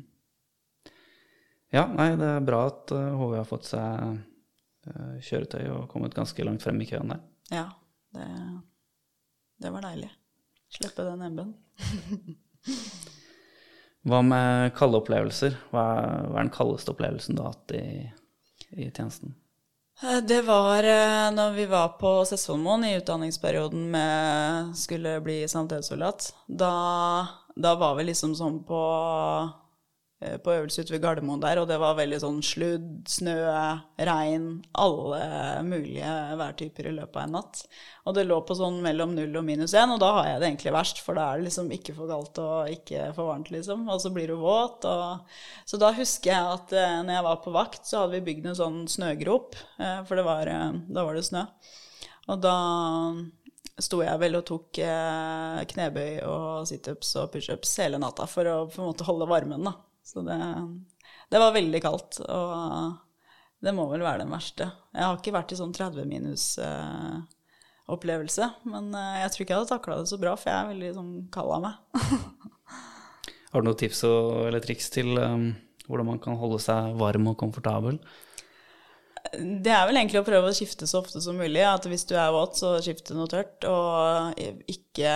Ja, 1.75 1.83
nei, 1.91 2.13
det 2.15 2.29
er 2.37 2.45
bra 2.47 2.61
at 2.69 2.93
uh, 2.95 3.09
HV 3.19 3.33
har 3.35 3.49
fått 3.49 3.67
seg 3.73 4.13
uh, 4.87 5.17
kjøretøy 5.19 5.65
og 5.73 5.89
kommet 5.91 6.15
ganske 6.15 6.45
langt 6.47 6.63
frem 6.63 6.79
i 6.79 6.87
køen 6.87 7.11
der. 7.11 7.19
Ja, 7.51 7.65
det, 8.15 8.29
det 9.59 9.73
var 9.75 9.83
deilig. 9.89 10.07
Slippe 10.71 11.03
den 11.09 11.25
nebben. 11.25 11.51
Hva 14.07 14.23
med 14.23 14.71
kalde 14.79 15.03
opplevelser? 15.03 15.59
Hva 15.75 15.83
er, 15.97 16.23
hva 16.31 16.37
er 16.39 16.45
den 16.47 16.55
kaldeste 16.55 16.95
opplevelsen 16.95 17.35
du 17.35 17.43
har 17.43 17.51
hatt 17.51 17.75
i, 17.75 17.85
i 18.79 18.87
tjenesten? 18.87 19.35
Eh, 20.03 20.17
Det 20.27 20.41
var 20.41 20.83
eh, 20.83 21.31
når 21.31 21.51
vi 21.51 21.65
var 21.65 21.87
på 21.99 22.25
Sessvollmoen 22.25 22.85
i 22.85 22.95
utdanningsperioden 22.97 23.91
med 23.91 24.77
skulle 24.77 25.21
bli 25.21 25.47
sanitetssoldat. 25.47 26.33
Da, 26.47 27.27
da 27.55 27.75
var 27.75 27.95
vi 27.95 28.07
liksom 28.09 28.35
sånn 28.35 28.63
på, 28.65 28.81
på 30.43 30.53
øvelse 30.53 30.83
ute 30.83 30.93
ved 30.93 31.01
Gardermoen 31.01 31.41
der, 31.41 31.57
og 31.57 31.65
det 31.69 31.79
var 31.81 31.95
veldig 31.97 32.19
sånn 32.21 32.41
sludd, 32.45 32.89
snø, 33.09 33.33
regn, 33.97 34.45
alle 34.77 35.21
mulige 35.65 36.11
værtyper 36.37 36.91
i 36.91 36.93
løpet 36.93 37.17
av 37.17 37.23
en 37.23 37.35
natt. 37.39 37.63
Og 38.05 38.15
det 38.17 38.27
lå 38.29 38.37
på 38.45 38.57
sånn 38.57 38.77
mellom 38.85 39.15
null 39.17 39.39
og 39.41 39.45
minus 39.47 39.73
én, 39.77 39.89
og 39.93 39.99
da 40.01 40.11
har 40.19 40.29
jeg 40.29 40.43
det 40.43 40.49
egentlig 40.51 40.75
verst, 40.77 41.01
for 41.01 41.17
da 41.17 41.25
er 41.31 41.41
det 41.41 41.49
liksom 41.49 41.73
ikke 41.73 41.95
for 41.97 42.11
kaldt 42.11 42.41
og 42.41 42.71
ikke 42.71 43.09
for 43.17 43.31
varmt, 43.31 43.51
liksom. 43.53 43.83
Og 43.89 44.01
så 44.03 44.13
blir 44.13 44.31
du 44.31 44.37
våt. 44.41 44.85
Og... 44.89 45.35
Så 45.65 45.79
da 45.81 45.91
husker 45.97 46.33
jeg 46.33 46.55
at 46.55 46.73
eh, 46.77 46.97
når 47.05 47.17
jeg 47.17 47.27
var 47.27 47.43
på 47.43 47.53
vakt, 47.55 47.83
så 47.87 48.03
hadde 48.03 48.17
vi 48.17 48.25
bygd 48.31 48.49
en 48.51 48.57
sånn 48.57 48.81
snøgrop, 48.91 49.57
eh, 49.81 50.01
for 50.07 50.25
var, 50.25 50.49
eh, 50.49 50.81
da 50.89 51.05
var 51.07 51.17
det 51.17 51.27
snø. 51.27 51.45
Og 52.29 52.41
da 52.41 52.55
sto 53.81 54.01
jeg 54.03 54.21
vel 54.21 54.37
og 54.37 54.45
tok 54.47 54.81
eh, 54.85 55.61
knebøy 55.71 56.21
og 56.29 56.67
situps 56.69 57.15
og 57.21 57.31
pushups 57.33 57.77
hele 57.81 58.01
natta 58.01 58.27
for 58.29 58.49
å 58.49 58.57
på 58.69 58.81
en 58.81 58.91
måte 58.91 59.07
holde 59.07 59.29
varmen, 59.29 59.65
da. 59.65 59.77
Så 60.03 60.23
det, 60.25 60.37
det 61.31 61.41
var 61.41 61.55
veldig 61.55 61.81
kaldt, 61.83 62.19
og 62.25 63.61
det 63.61 63.73
må 63.77 63.85
vel 63.91 64.03
være 64.03 64.23
den 64.23 64.33
verste. 64.33 64.71
Jeg 64.95 65.05
har 65.05 65.19
ikke 65.19 65.35
vært 65.35 65.53
i 65.53 65.59
sånn 65.59 65.75
30 65.75 66.09
minus 66.09 66.55
eh, 66.61 67.19
men 68.71 68.89
eh, 68.97 69.19
jeg 69.21 69.33
tror 69.33 69.43
ikke 69.43 69.53
jeg 69.53 69.61
hadde 69.61 69.71
takla 69.73 69.99
det 69.99 70.09
så 70.11 70.19
bra, 70.21 70.33
for 70.39 70.51
jeg 70.51 70.57
er 70.57 70.71
veldig 70.71 70.91
sånn 70.97 71.13
kald 71.33 71.53
av 71.57 71.65
meg. 71.67 72.01
Har 73.51 73.61
du 73.61 73.67
noen 73.67 73.79
tips 73.81 74.05
og, 74.07 74.47
eller 74.47 74.63
triks 74.63 74.87
til 74.93 75.17
um, 75.19 75.49
hvordan 75.89 76.07
man 76.13 76.21
kan 76.23 76.37
holde 76.39 76.61
seg 76.63 76.95
varm 76.99 77.27
og 77.33 77.37
komfortabel? 77.41 77.99
Det 79.31 79.71
er 79.71 79.85
vel 79.87 79.99
egentlig 79.99 80.19
å 80.19 80.25
prøve 80.27 80.49
å 80.49 80.55
skifte 80.55 80.87
så 80.89 80.99
ofte 81.01 81.21
som 81.23 81.37
mulig. 81.39 81.61
At 81.63 81.85
hvis 81.87 82.03
du 82.09 82.15
er 82.17 82.33
våt, 82.33 82.57
så 82.59 82.73
skifte 82.83 83.15
noe 83.15 83.29
tørt. 83.31 83.63
Og 83.69 84.39
ikke 84.71 85.11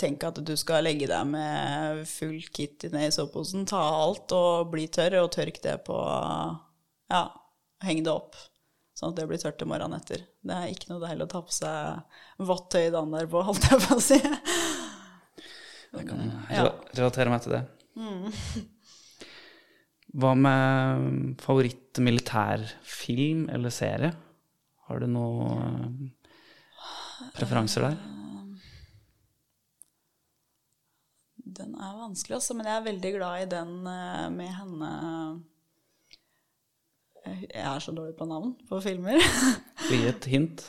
tenk 0.00 0.26
at 0.26 0.40
du 0.44 0.54
skal 0.60 0.84
legge 0.84 1.08
deg 1.10 1.28
med 1.30 2.02
full 2.10 2.40
kit 2.54 2.86
ned 2.92 3.08
i 3.08 3.14
soveposen. 3.14 3.64
Ta 3.70 3.80
alt 4.02 4.34
og 4.36 4.72
bli 4.74 4.88
tørr, 4.92 5.20
og 5.22 5.32
tørk 5.36 5.62
det 5.64 5.78
på 5.86 6.00
Ja, 7.12 7.24
heng 7.86 8.02
det 8.04 8.12
opp. 8.12 8.36
Sånn 8.94 9.10
at 9.10 9.18
det 9.18 9.26
blir 9.30 9.40
tørt 9.42 9.58
til 9.58 9.70
morgenen 9.70 9.98
etter. 9.98 10.22
Det 10.44 10.54
er 10.54 10.70
ikke 10.70 10.92
noe 10.92 11.02
deilig 11.02 11.26
å 11.26 11.32
ta 11.32 11.40
på 11.42 11.54
seg 11.54 12.44
vått 12.46 12.68
tøy 12.74 12.90
dagen 12.94 13.14
derpå, 13.16 13.42
holdt 13.48 13.66
jeg 13.70 13.82
på 13.86 13.96
å 13.96 14.02
si. 14.02 14.20
Jeg 15.94 16.06
kan 16.10 16.22
relatere 16.94 17.30
meg 17.30 17.42
til 17.46 17.56
det. 17.56 17.64
Hva 20.14 20.30
med 20.38 21.40
favoritt-militærfilm 21.42 23.48
eller 23.50 23.72
serie? 23.74 24.12
Har 24.86 25.00
du 25.02 25.08
noen 25.10 26.12
preferanser 27.34 27.88
der? 27.88 27.96
Den 31.54 31.74
er 31.74 31.98
vanskelig, 31.98 32.36
også, 32.38 32.54
men 32.56 32.66
jeg 32.68 32.76
er 32.76 32.86
veldig 32.86 33.12
glad 33.16 33.42
i 33.42 33.50
den 33.50 33.72
eh, 33.90 34.28
med 34.32 34.50
henne 34.58 34.90
Jeg 37.24 37.64
er 37.64 37.82
så 37.82 37.92
dårlig 37.94 38.14
på 38.18 38.26
navn 38.28 38.54
på 38.68 38.80
filmer. 38.84 39.18
Gi 39.90 40.00
et 40.08 40.24
hint. 40.30 40.64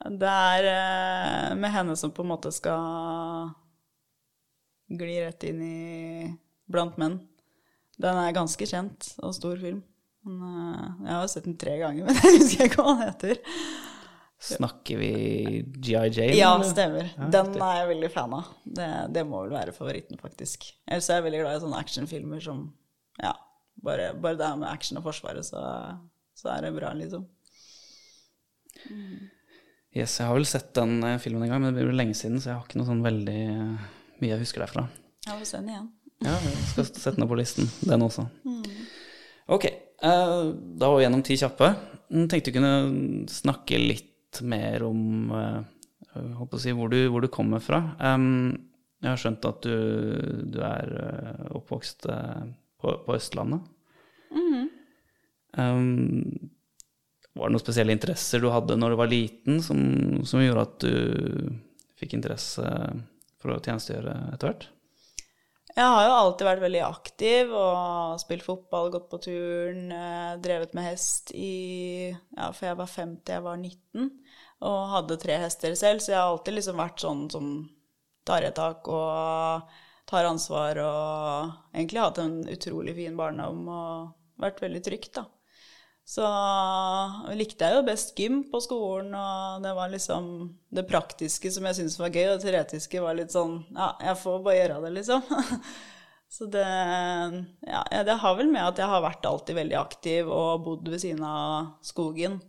Det 0.00 0.28
er 0.28 0.68
eh, 0.70 1.56
med 1.56 1.72
henne 1.72 1.96
som 1.96 2.12
på 2.12 2.22
en 2.24 2.32
måte 2.32 2.52
skal 2.52 3.50
gli 4.90 5.20
rett 5.22 5.44
inn 5.48 5.60
i 5.64 6.30
Blant 6.70 6.98
menn. 7.00 7.18
Den 8.00 8.18
er 8.22 8.34
ganske 8.36 8.66
kjent 8.68 9.12
og 9.20 9.34
stor 9.36 9.60
film. 9.60 9.82
Men, 10.26 10.42
eh, 10.44 11.06
jeg 11.06 11.14
har 11.16 11.30
sett 11.32 11.46
den 11.48 11.56
tre 11.60 11.78
ganger, 11.80 12.04
men 12.08 12.18
jeg 12.18 12.36
husker 12.38 12.68
ikke 12.68 12.82
hva 12.84 12.94
den 12.94 13.06
heter. 13.06 13.40
Snakker 14.40 14.96
vi 14.96 15.10
GI 15.84 15.92
Jane? 15.92 16.36
Ja, 16.38 16.54
stemmer. 16.64 17.10
Ja, 17.12 17.26
Den 17.28 17.58
er 17.60 17.82
jeg 17.82 17.90
veldig 17.90 18.08
fan 18.14 18.32
av. 18.38 18.46
Det, 18.64 18.86
det 19.12 19.24
må 19.28 19.42
vel 19.44 19.52
være 19.52 19.74
favoritten, 19.76 20.16
faktisk. 20.20 20.64
Ellers 20.88 21.10
er 21.10 21.20
jeg 21.20 21.26
veldig 21.28 21.42
glad 21.42 21.58
i 21.58 21.64
sånne 21.66 21.80
actionfilmer 21.84 22.40
som 22.44 22.62
Ja, 23.20 23.34
bare, 23.84 24.14
bare 24.16 24.38
det 24.40 24.48
her 24.48 24.56
med 24.62 24.70
action 24.70 24.96
og 25.00 25.04
forsvaret, 25.10 25.44
så, 25.44 25.60
så 26.40 26.54
er 26.54 26.64
det 26.64 26.72
bra, 26.78 26.94
liksom. 26.96 27.26
Yes, 29.90 30.14
jeg 30.20 30.24
har 30.24 30.36
vel 30.38 30.48
sett 30.48 30.72
den 30.78 31.02
eh, 31.04 31.18
filmen 31.20 31.44
en 31.44 31.52
gang, 31.52 31.64
men 31.66 31.76
det 31.76 31.84
blir 31.84 31.96
lenge 31.98 32.16
siden, 32.16 32.40
så 32.40 32.52
jeg 32.52 32.56
har 32.60 32.64
ikke 32.64 32.80
noe 32.80 32.88
sånn 32.88 33.04
veldig 33.04 33.38
eh, 33.44 33.88
mye 34.22 34.32
jeg 34.32 34.44
husker 34.44 34.64
derfra. 34.64 34.86
Jeg 35.26 35.36
får 35.36 35.48
se 35.50 35.60
den 35.60 35.72
igjen. 35.74 35.88
Ja, 36.20 36.34
jeg 36.36 36.64
skal 36.68 36.88
sette 36.90 37.16
den 37.16 37.28
på 37.30 37.38
listen, 37.38 37.68
den 37.88 38.04
også. 38.04 38.26
Ok, 39.50 39.64
eh, 39.66 40.40
da 40.52 40.90
var 40.90 40.98
vi 40.98 41.04
gjennom 41.06 41.24
ti 41.26 41.38
kjappe. 41.40 41.70
Jeg 42.10 42.28
tenkte 42.30 42.52
vi 42.52 42.56
kunne 42.58 43.28
snakke 43.32 43.80
litt 43.80 44.40
mer 44.44 44.84
om 44.86 45.32
eh, 45.32 45.60
si, 46.60 46.74
hvor, 46.76 46.92
du, 46.92 47.00
hvor 47.08 47.24
du 47.24 47.30
kommer 47.32 47.62
fra. 47.64 47.82
Jeg 48.00 49.08
har 49.08 49.20
skjønt 49.22 49.48
at 49.48 49.64
du, 49.64 49.76
du 50.52 50.58
er 50.66 50.92
eh, 51.00 51.44
oppvokst 51.56 52.04
på, 52.04 52.96
på 53.06 53.16
Østlandet. 53.16 53.64
Em, 55.58 56.50
var 57.34 57.48
det 57.48 57.54
noen 57.56 57.62
spesielle 57.62 57.94
interesser 57.96 58.42
du 58.42 58.50
hadde 58.52 58.76
når 58.78 58.92
du 58.92 58.98
var 59.00 59.10
liten, 59.10 59.62
som, 59.64 59.80
som 60.28 60.44
gjorde 60.44 60.66
at 60.68 60.84
du 60.84 61.56
fikk 62.00 62.14
interesse 62.18 62.66
for 63.40 63.54
å 63.54 63.62
tjenestegjøre 63.64 64.14
etter 64.34 64.50
hvert? 64.52 64.68
Jeg 65.70 65.86
har 65.86 66.04
jo 66.04 66.14
alltid 66.16 66.46
vært 66.48 66.62
veldig 66.64 66.80
aktiv 66.82 67.52
og 67.54 68.20
spilt 68.22 68.42
fotball, 68.42 68.90
gått 68.90 69.06
på 69.10 69.20
turn, 69.22 69.92
eh, 69.94 70.32
drevet 70.42 70.74
med 70.74 70.88
hest 70.88 71.30
i 71.34 72.10
Ja, 72.10 72.50
for 72.50 72.66
jeg 72.66 72.78
var 72.80 72.90
5 72.90 73.16
til 73.24 73.36
jeg 73.36 73.44
var 73.44 73.56
19, 73.56 74.10
og 74.66 74.78
hadde 74.94 75.20
tre 75.22 75.38
hester 75.38 75.76
selv, 75.78 76.02
så 76.02 76.12
jeg 76.12 76.18
har 76.18 76.32
alltid 76.32 76.58
liksom 76.58 76.76
vært 76.82 77.04
sånn 77.04 77.30
som 77.30 77.52
tar 78.26 78.42
et 78.42 78.54
tak 78.54 78.88
og 78.88 79.70
tar 80.10 80.26
ansvar 80.26 80.80
og 80.82 81.52
egentlig 81.74 82.02
hatt 82.02 82.18
en 82.18 82.40
utrolig 82.50 82.96
fin 82.98 83.16
barndom 83.16 83.68
og 83.70 84.42
vært 84.42 84.60
veldig 84.64 84.82
trygt, 84.82 85.14
da. 85.14 85.24
Så 86.10 86.26
likte 87.38 87.68
jeg 87.68 87.76
jo 87.76 87.86
best 87.86 88.16
gym 88.18 88.40
på 88.50 88.58
skolen, 88.64 89.12
og 89.14 89.62
det 89.62 89.70
var 89.76 89.92
liksom 89.92 90.24
det 90.74 90.82
praktiske 90.90 91.52
som 91.54 91.68
jeg 91.68 91.78
syntes 91.78 92.00
var 92.00 92.10
gøy, 92.10 92.24
og 92.32 92.40
det 92.40 92.48
teoretiske 92.48 93.02
var 93.04 93.14
litt 93.18 93.30
sånn 93.34 93.60
Ja, 93.76 93.92
jeg 94.08 94.18
får 94.18 94.40
bare 94.42 94.56
gjøre 94.56 94.80
det, 94.86 94.90
liksom. 94.98 95.22
Så 96.34 96.48
det 96.50 96.66
Ja, 96.66 97.84
det 98.06 98.18
har 98.24 98.36
vel 98.38 98.50
med 98.50 98.64
at 98.64 98.82
jeg 98.82 98.90
har 98.90 99.04
vært 99.06 99.28
alltid 99.30 99.60
veldig 99.60 99.78
aktiv 99.78 100.34
og 100.34 100.64
bodd 100.66 100.90
ved 100.90 101.02
siden 101.02 101.22
av 101.26 101.76
skogen. 101.86 102.40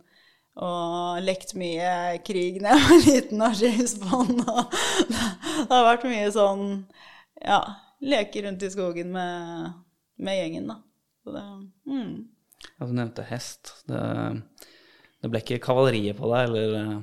Og 0.58 1.22
lekt 1.22 1.54
mye 1.54 2.18
krig 2.26 2.58
da 2.62 2.74
jeg 2.74 2.82
var 2.88 3.06
liten 3.12 3.46
og 3.46 3.62
James 3.62 3.94
Bond. 4.02 4.42
Og 4.42 4.76
det 5.14 5.70
har 5.70 5.86
vært 5.92 6.10
mye 6.10 6.34
sånn 6.34 6.66
Ja, 7.38 7.62
leke 8.02 8.42
rundt 8.42 8.66
i 8.66 8.74
skogen 8.74 9.14
med, 9.14 9.82
med 10.18 10.40
gjengen, 10.40 10.70
da. 10.74 10.82
Så 11.22 11.38
det 11.38 11.46
mm. 11.86 12.14
Ja, 12.78 12.86
du 12.86 12.92
nevnte 12.96 13.24
hest. 13.28 13.74
Det, 13.88 14.02
det 15.22 15.30
ble 15.30 15.42
ikke 15.42 15.62
kavaleriet 15.62 16.18
på 16.18 16.30
deg, 16.32 16.50
eller 16.50 16.78
eh, 16.80 17.00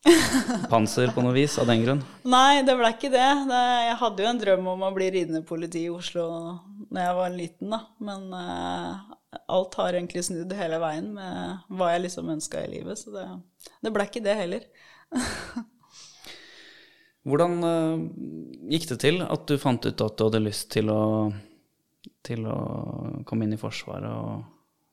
panser 0.72 1.12
på 1.14 1.22
noe 1.24 1.34
vis, 1.36 1.58
av 1.60 1.68
den 1.70 1.84
grunn? 1.84 2.02
Nei, 2.30 2.62
det 2.66 2.76
ble 2.78 2.90
ikke 2.94 3.12
det. 3.12 3.30
det. 3.50 3.64
Jeg 3.86 3.96
hadde 4.00 4.24
jo 4.24 4.30
en 4.30 4.42
drøm 4.42 4.68
om 4.72 4.84
å 4.86 4.92
bli 4.96 5.10
ridende 5.14 5.44
politi 5.46 5.86
i 5.86 5.92
Oslo 5.92 6.26
da 6.90 7.06
jeg 7.06 7.16
var 7.18 7.34
liten, 7.34 7.74
da. 7.74 7.82
Men 8.02 8.30
uh, 8.34 9.16
alt 9.52 9.76
har 9.78 9.98
egentlig 9.98 10.24
snudd 10.26 10.54
hele 10.58 10.80
veien 10.82 11.12
med 11.14 11.66
hva 11.76 11.92
jeg 11.94 12.06
liksom 12.06 12.32
ønska 12.32 12.64
i 12.64 12.72
livet, 12.78 12.98
så 12.98 13.12
det, 13.14 13.26
det 13.84 13.92
ble 13.94 14.08
ikke 14.08 14.24
det 14.24 14.38
heller. 14.40 14.66
Hvordan 17.28 17.60
uh, 17.62 18.00
gikk 18.72 18.88
det 18.94 18.98
til 19.04 19.20
at 19.26 19.44
du 19.46 19.60
fant 19.60 19.84
ut 19.84 20.06
at 20.06 20.16
du 20.16 20.24
hadde 20.24 20.42
lyst 20.42 20.70
til 20.72 20.88
å, 20.90 21.02
til 22.26 22.48
å 22.48 22.58
komme 23.28 23.46
inn 23.46 23.54
i 23.54 23.60
Forsvaret 23.60 24.08
og, 24.08 24.48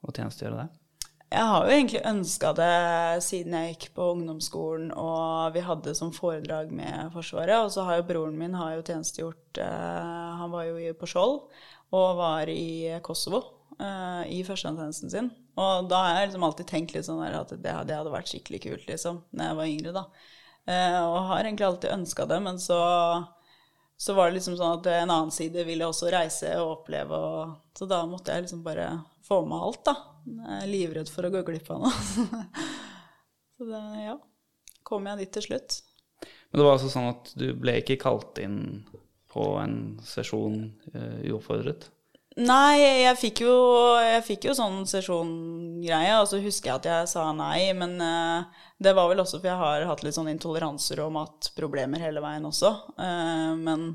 og 0.08 0.16
tjenestegjøre 0.18 0.64
der? 0.64 0.76
Jeg 1.28 1.44
har 1.44 1.66
jo 1.66 1.74
egentlig 1.76 2.02
ønska 2.08 2.54
det 2.56 3.24
siden 3.26 3.56
jeg 3.58 3.74
gikk 3.74 3.90
på 3.98 4.06
ungdomsskolen 4.14 4.94
og 4.96 5.52
vi 5.58 5.64
hadde 5.66 5.96
som 5.98 6.14
foredrag 6.16 6.72
med 6.72 7.12
Forsvaret. 7.12 7.58
Og 7.66 7.74
så 7.76 7.84
har 7.84 8.00
jo 8.00 8.08
broren 8.08 8.38
min 8.40 8.56
har 8.56 8.78
jo 8.78 8.86
tjenestegjort 8.88 9.60
eh, 9.60 10.38
Han 10.40 10.54
var 10.54 10.70
jo 10.70 10.94
på 10.96 11.10
Skjold 11.12 11.42
og 11.98 12.08
var 12.20 12.48
i 12.52 12.96
Kosovo 13.04 13.44
eh, 13.76 14.24
i 14.38 14.40
førstegangstjenesten 14.48 15.12
sin. 15.12 15.30
Og 15.60 15.90
da 15.92 16.00
har 16.06 16.20
jeg 16.22 16.30
liksom 16.30 16.48
alltid 16.48 16.70
tenkt 16.70 16.96
litt 16.96 17.08
sånn 17.08 17.24
at 17.28 17.52
det, 17.52 17.76
det 17.90 17.98
hadde 17.98 18.14
vært 18.14 18.32
skikkelig 18.32 18.64
kult, 18.64 18.88
liksom, 18.90 19.24
når 19.34 19.50
jeg 19.50 19.60
var 19.60 19.72
yngre, 19.72 19.94
da. 19.96 20.04
Eh, 20.68 21.00
og 21.02 21.30
har 21.32 21.44
egentlig 21.44 21.68
alltid 21.68 21.96
ønska 21.96 22.28
det, 22.30 22.40
men 22.44 22.60
så 22.62 22.80
så 23.98 24.14
var 24.14 24.30
det 24.30 24.38
liksom 24.38 24.58
sånn 24.60 24.78
at 24.78 24.88
en 24.94 25.10
annen 25.10 25.34
side 25.34 25.64
ville 25.66 25.88
også 25.88 26.12
reise 26.14 26.52
og 26.62 26.76
oppleve, 26.76 27.18
og, 27.18 27.56
så 27.78 27.88
da 27.90 28.04
måtte 28.10 28.34
jeg 28.34 28.46
liksom 28.46 28.62
bare 28.66 28.92
få 29.26 29.42
med 29.50 29.58
alt, 29.58 29.82
da. 29.90 29.96
Jeg 30.28 30.62
er 30.62 30.70
livredd 30.70 31.10
for 31.12 31.26
å 31.26 31.32
gå 31.34 31.42
glipp 31.48 31.72
av 31.74 31.82
noe. 31.88 31.94
så 33.58 33.68
det, 33.68 33.84
ja. 34.06 34.16
Kom 34.88 35.10
jeg 35.10 35.24
dit 35.24 35.34
til 35.36 35.48
slutt. 35.50 35.82
Men 36.22 36.62
det 36.62 36.68
var 36.68 36.78
altså 36.78 36.92
sånn 36.94 37.10
at 37.10 37.34
du 37.36 37.50
ble 37.58 37.80
ikke 37.82 38.00
kalt 38.00 38.40
inn 38.40 38.60
på 39.34 39.50
en 39.60 39.98
sesjon 40.06 40.62
uh, 40.94 41.18
uoppfordret? 41.28 41.90
Nei, 42.38 42.78
jeg 43.02 43.18
fikk 43.18 43.40
jo, 43.48 43.54
jeg 43.98 44.22
fikk 44.28 44.44
jo 44.46 44.54
sånn 44.54 44.84
sesjongreie, 44.86 46.20
og 46.20 46.28
så 46.30 46.38
husker 46.38 46.70
jeg 46.70 46.76
at 46.76 46.86
jeg 46.86 47.08
sa 47.10 47.24
nei, 47.34 47.72
men 47.74 47.96
uh, 47.98 48.46
det 48.78 48.94
var 48.94 49.10
vel 49.10 49.24
også 49.24 49.40
for 49.40 49.50
jeg 49.50 49.58
har 49.58 49.86
hatt 49.90 50.04
litt 50.06 50.14
sånn 50.14 50.30
intoleranser 50.30 51.02
og 51.02 51.16
matproblemer 51.16 52.04
hele 52.06 52.22
veien 52.22 52.46
også. 52.46 52.70
Uh, 52.94 53.58
men 53.58 53.88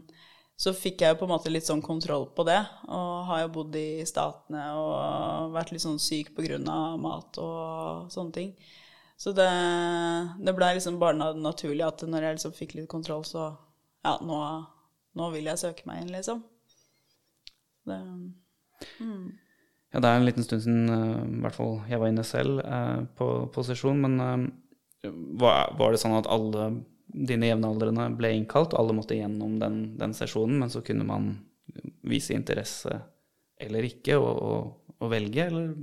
så 0.58 0.74
fikk 0.74 1.04
jeg 1.04 1.14
jo 1.14 1.20
på 1.20 1.28
en 1.28 1.32
måte 1.36 1.52
litt 1.54 1.68
sånn 1.70 1.84
kontroll 1.86 2.26
på 2.34 2.42
det, 2.48 2.58
og 2.90 3.24
har 3.30 3.44
jo 3.44 3.52
bodd 3.60 3.78
i 3.78 4.02
Statene 4.10 4.66
og 4.74 5.54
vært 5.54 5.70
litt 5.76 5.86
sånn 5.86 6.02
syk 6.02 6.34
av 6.34 6.98
mat 6.98 7.38
og 7.38 8.10
sånne 8.10 8.34
ting. 8.34 8.54
Så 9.22 9.30
det, 9.38 9.50
det 10.42 10.54
blei 10.58 10.74
liksom 10.74 10.98
barna 10.98 11.30
naturlig 11.32 11.86
at 11.86 12.02
når 12.02 12.26
jeg 12.26 12.40
liksom 12.40 12.58
fikk 12.58 12.74
litt 12.74 12.90
kontroll, 12.90 13.22
så 13.22 13.52
ja, 14.02 14.16
nå, 14.18 14.38
nå 15.14 15.30
vil 15.30 15.46
jeg 15.46 15.62
søke 15.62 15.86
meg 15.86 16.02
inn, 16.02 16.10
liksom. 16.10 16.42
Det, 17.88 17.98
Ja, 19.92 20.00
det 20.00 20.08
er 20.08 20.18
en 20.18 20.24
liten 20.24 20.44
stund 20.44 20.64
siden 20.64 20.88
eh, 20.88 21.24
i 21.28 21.40
hvert 21.44 21.56
fall 21.56 21.74
jeg 21.90 22.00
var 22.00 22.08
inne 22.08 22.24
selv 22.24 22.62
eh, 22.64 23.02
på, 23.18 23.28
på 23.52 23.64
sesjon, 23.66 24.00
men 24.00 24.20
eh, 24.24 25.10
var, 25.40 25.74
var 25.76 25.92
det 25.92 26.00
sånn 26.00 26.16
at 26.16 26.28
alle 26.32 26.70
dine 27.12 27.50
jevnaldrende 27.50 28.06
ble 28.16 28.30
innkalt, 28.38 28.76
alle 28.78 28.94
måtte 28.96 29.18
gjennom 29.18 29.58
den, 29.60 29.82
den 30.00 30.14
sesjonen, 30.16 30.62
men 30.62 30.72
så 30.72 30.80
kunne 30.86 31.04
man 31.04 31.34
vise 32.08 32.32
interesse 32.32 32.94
eller 33.60 33.84
ikke, 33.84 34.16
og, 34.16 34.32
og, 34.32 34.94
og 34.96 35.12
velge, 35.12 35.44
eller 35.44 35.74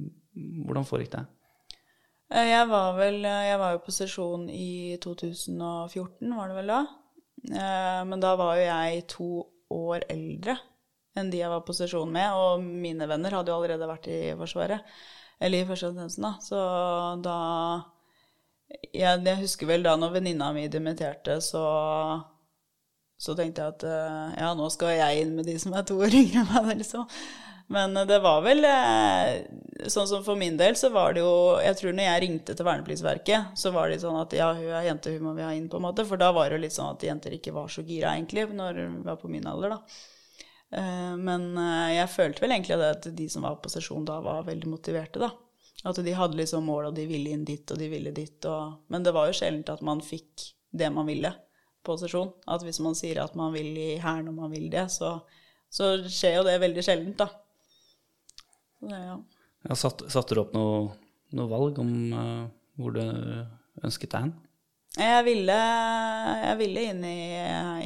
hvordan 0.66 0.88
foregikk 0.90 1.14
det? 1.14 1.28
Jeg 2.30 2.66
var 2.70 2.92
vel 2.94 3.24
Jeg 3.26 3.58
var 3.58 3.72
jo 3.74 3.80
på 3.82 3.94
sesjon 3.94 4.44
i 4.54 4.98
2014, 5.02 6.34
var 6.38 6.52
det 6.52 6.58
vel 6.60 6.70
da? 6.70 6.82
Men 8.06 8.22
da 8.22 8.36
var 8.38 8.60
jo 8.60 8.68
jeg 8.68 9.06
to 9.10 9.30
år 9.74 10.06
eldre 10.14 10.58
enn 11.20 11.32
de 11.32 11.44
jeg 11.44 11.52
var 11.52 11.62
på 11.68 11.76
sesjon 11.78 12.12
med, 12.12 12.34
og 12.34 12.64
mine 12.64 13.08
venner 13.10 13.38
hadde 13.38 13.52
jo 13.52 13.60
allerede 13.60 13.90
vært 13.90 14.10
i 14.12 14.20
Forsvaret, 14.40 14.98
eller 15.40 15.64
i 15.64 15.70
førstetjenesten, 15.70 16.26
da. 16.26 16.34
Så 16.44 16.64
da 17.26 17.38
jeg, 18.94 19.22
jeg 19.26 19.40
husker 19.44 19.70
vel 19.70 19.86
da 19.86 19.96
når 19.98 20.20
venninna 20.20 20.52
mi 20.56 20.68
dimitterte, 20.72 21.40
så 21.44 21.64
så 23.20 23.36
tenkte 23.36 23.64
jeg 23.66 23.76
at 23.76 23.84
eh, 23.84 24.36
ja, 24.40 24.50
nå 24.56 24.70
skal 24.72 24.96
jeg 24.96 25.24
inn 25.26 25.36
med 25.36 25.48
de 25.50 25.58
som 25.60 25.74
er 25.76 25.84
to 25.88 25.98
år 26.00 26.14
yngre 26.16 26.40
enn 26.46 26.52
meg, 26.54 26.78
liksom. 26.80 27.08
Men 27.76 27.98
eh, 28.00 28.08
det 28.08 28.22
var 28.24 28.40
vel 28.46 28.64
eh, 28.66 29.34
Sånn 29.92 30.08
som 30.10 30.24
for 30.24 30.40
min 30.40 30.58
del, 30.60 30.78
så 30.80 30.90
var 30.92 31.14
det 31.16 31.22
jo 31.24 31.34
Jeg 31.64 31.78
tror 31.80 31.94
når 31.96 32.08
jeg 32.08 32.22
ringte 32.24 32.56
til 32.56 32.68
Vernepliktsverket, 32.68 33.58
så 33.60 33.74
var 33.76 33.92
det 33.92 34.00
sånn 34.04 34.18
at 34.22 34.36
ja, 34.36 34.50
hun 34.56 34.72
er 34.72 34.88
jente, 34.88 35.14
hun 35.16 35.28
må 35.28 35.36
vi 35.36 35.44
ha 35.46 35.52
inn, 35.56 35.68
på 35.72 35.80
en 35.80 35.86
måte. 35.90 36.08
For 36.08 36.20
da 36.20 36.32
var 36.36 36.48
det 36.48 36.58
jo 36.58 36.64
litt 36.64 36.76
sånn 36.76 36.96
at 36.96 37.04
jenter 37.10 37.36
ikke 37.36 37.56
var 37.56 37.68
så 37.72 37.84
gira, 37.84 38.16
egentlig, 38.16 38.48
når 38.56 38.82
hun 38.86 38.98
var 39.08 39.20
på 39.22 39.32
min 39.32 39.48
alder, 39.52 39.76
da. 39.76 40.08
Eh, 40.72 41.16
Men 41.18 41.52
eh, 41.58 41.96
jeg 41.98 42.14
følte 42.14 42.44
vel 42.44 42.56
egentlig 42.56 42.80
at 42.86 43.10
de 43.16 43.28
som 43.32 43.46
var 43.48 43.60
på 43.64 43.72
sesjon 43.74 44.06
da, 44.08 44.20
var 44.26 44.48
veldig 44.48 44.70
motiverte, 44.70 45.22
da. 45.22 45.32
At 45.88 46.00
de 46.04 46.14
hadde 46.16 46.36
liksom 46.36 46.66
mål, 46.68 46.90
og 46.90 46.96
de 46.98 47.06
ville 47.08 47.32
inn 47.32 47.46
dit, 47.48 47.64
og 47.72 47.80
de 47.80 47.88
ville 47.92 48.12
dit, 48.12 48.46
og 48.46 48.90
Men 48.92 49.06
det 49.06 49.14
var 49.16 49.30
jo 49.30 49.38
sjelden 49.40 49.64
at 49.72 49.84
man 49.86 50.04
fikk 50.04 50.50
det 50.76 50.90
man 50.94 51.08
ville 51.08 51.32
på 51.86 51.96
sesjon. 51.98 52.34
At 52.48 52.66
hvis 52.66 52.82
man 52.84 52.98
sier 52.98 53.22
at 53.24 53.38
man 53.40 53.54
vil 53.56 53.72
i 53.80 53.92
hæren 54.02 54.28
og 54.32 54.42
man 54.42 54.52
vil 54.52 54.68
det, 54.72 54.90
så, 54.92 55.16
så 55.72 55.96
skjer 56.06 56.40
jo 56.40 56.48
det 56.48 56.60
veldig 56.62 56.84
sjeldent, 56.86 57.24
da. 57.24 57.30
Det, 58.80 59.00
ja. 59.00 59.18
Ja, 59.68 59.76
satt, 59.76 60.06
satte 60.12 60.36
du 60.36 60.44
opp 60.44 60.54
noe, 60.56 60.92
noe 61.36 61.52
valg 61.52 61.80
om 61.82 61.90
uh, 62.16 62.46
hvor 62.80 62.94
du 62.96 63.02
ønsket 63.84 64.14
deg 64.14 64.28
hen? 64.28 64.36
Jeg 65.00 65.24
ville, 65.24 65.56
jeg 66.44 66.56
ville 66.60 66.82
inn 66.92 67.04
i, 67.08 67.20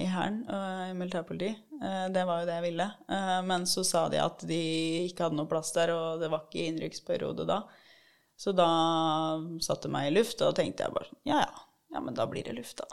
i 0.01 0.05
Hæren, 0.09 0.39
og 0.49 0.89
i 0.89 0.93
militærpoliti. 0.97 1.51
Eh, 1.83 2.07
Det 2.15 2.23
var 2.25 2.41
jo 2.41 2.47
det 2.49 2.55
jeg 2.57 2.65
ville. 2.71 2.87
Eh, 3.09 3.41
Men 3.45 3.65
så 3.69 3.83
sa 3.85 4.07
de 4.09 4.17
at 4.23 4.41
de 4.49 4.57
ikke 5.09 5.23
hadde 5.27 5.37
noe 5.37 5.49
plass 5.51 5.69
der, 5.75 5.89
og 5.93 6.19
det 6.23 6.29
var 6.33 6.41
ikke 6.47 6.65
innrykksperiode 6.71 7.45
da. 7.49 7.59
Så 8.39 8.49
da 8.57 8.65
satte 9.61 9.85
jeg 9.87 9.93
meg 9.93 10.03
i 10.09 10.15
luft, 10.17 10.41
og 10.41 10.47
da 10.51 10.55
tenkte 10.63 10.83
jeg 10.87 10.93
bare 10.95 11.07
sånn, 11.11 11.21
ja 11.29 11.39
ja, 11.43 11.53
ja, 11.93 11.99
men 12.01 12.13
da 12.17 12.25
blir 12.25 12.43
det 12.47 12.55
luft, 12.57 12.77
da. 12.81 12.85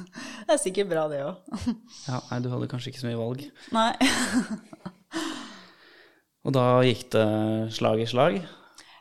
Det 0.48 0.52
er 0.56 0.62
sikkert 0.62 0.88
bra, 0.90 1.02
det 1.12 1.20
òg. 1.22 1.34
Ja, 2.08 2.18
nei, 2.32 2.38
du 2.42 2.48
hadde 2.50 2.70
kanskje 2.72 2.90
ikke 2.90 3.02
så 3.04 3.10
mye 3.12 3.20
valg. 3.22 3.40
Nei. 3.76 3.92
Og 6.48 6.54
da 6.56 6.64
gikk 6.86 7.04
det 7.12 7.26
slag 7.76 8.00
i 8.02 8.06
slag. 8.08 8.34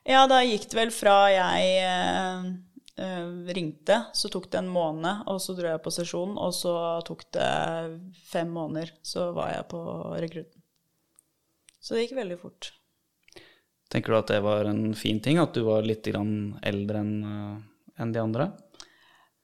Ja, 0.07 0.21
da 0.29 0.37
gikk 0.45 0.65
det 0.71 0.77
vel 0.79 0.91
fra 0.95 1.15
jeg 1.33 1.63
eh, 1.81 1.87
eh, 1.87 2.43
ringte, 3.53 3.99
så 4.17 4.29
tok 4.33 4.47
det 4.49 4.57
en 4.61 4.71
måned, 4.73 5.27
og 5.29 5.37
så 5.43 5.53
dro 5.57 5.69
jeg 5.69 5.83
på 5.85 5.93
sesjon, 5.93 6.33
og 6.41 6.55
så 6.55 6.73
tok 7.05 7.27
det 7.37 7.51
fem 8.31 8.49
måneder, 8.49 8.95
så 9.05 9.29
var 9.37 9.51
jeg 9.53 9.67
på 9.69 9.81
rekrutten. 10.17 10.63
Så 11.77 11.95
det 11.95 12.07
gikk 12.07 12.17
veldig 12.17 12.39
fort. 12.41 12.71
Tenker 13.87 14.11
du 14.11 14.17
at 14.19 14.31
det 14.33 14.39
var 14.43 14.67
en 14.67 14.91
fin 14.97 15.19
ting, 15.23 15.37
at 15.39 15.55
du 15.55 15.63
var 15.67 15.85
litt 15.87 16.05
grann 16.09 16.57
eldre 16.65 17.03
enn 17.03 17.13
eh, 17.23 18.07
de 18.11 18.19
andre? 18.19 18.49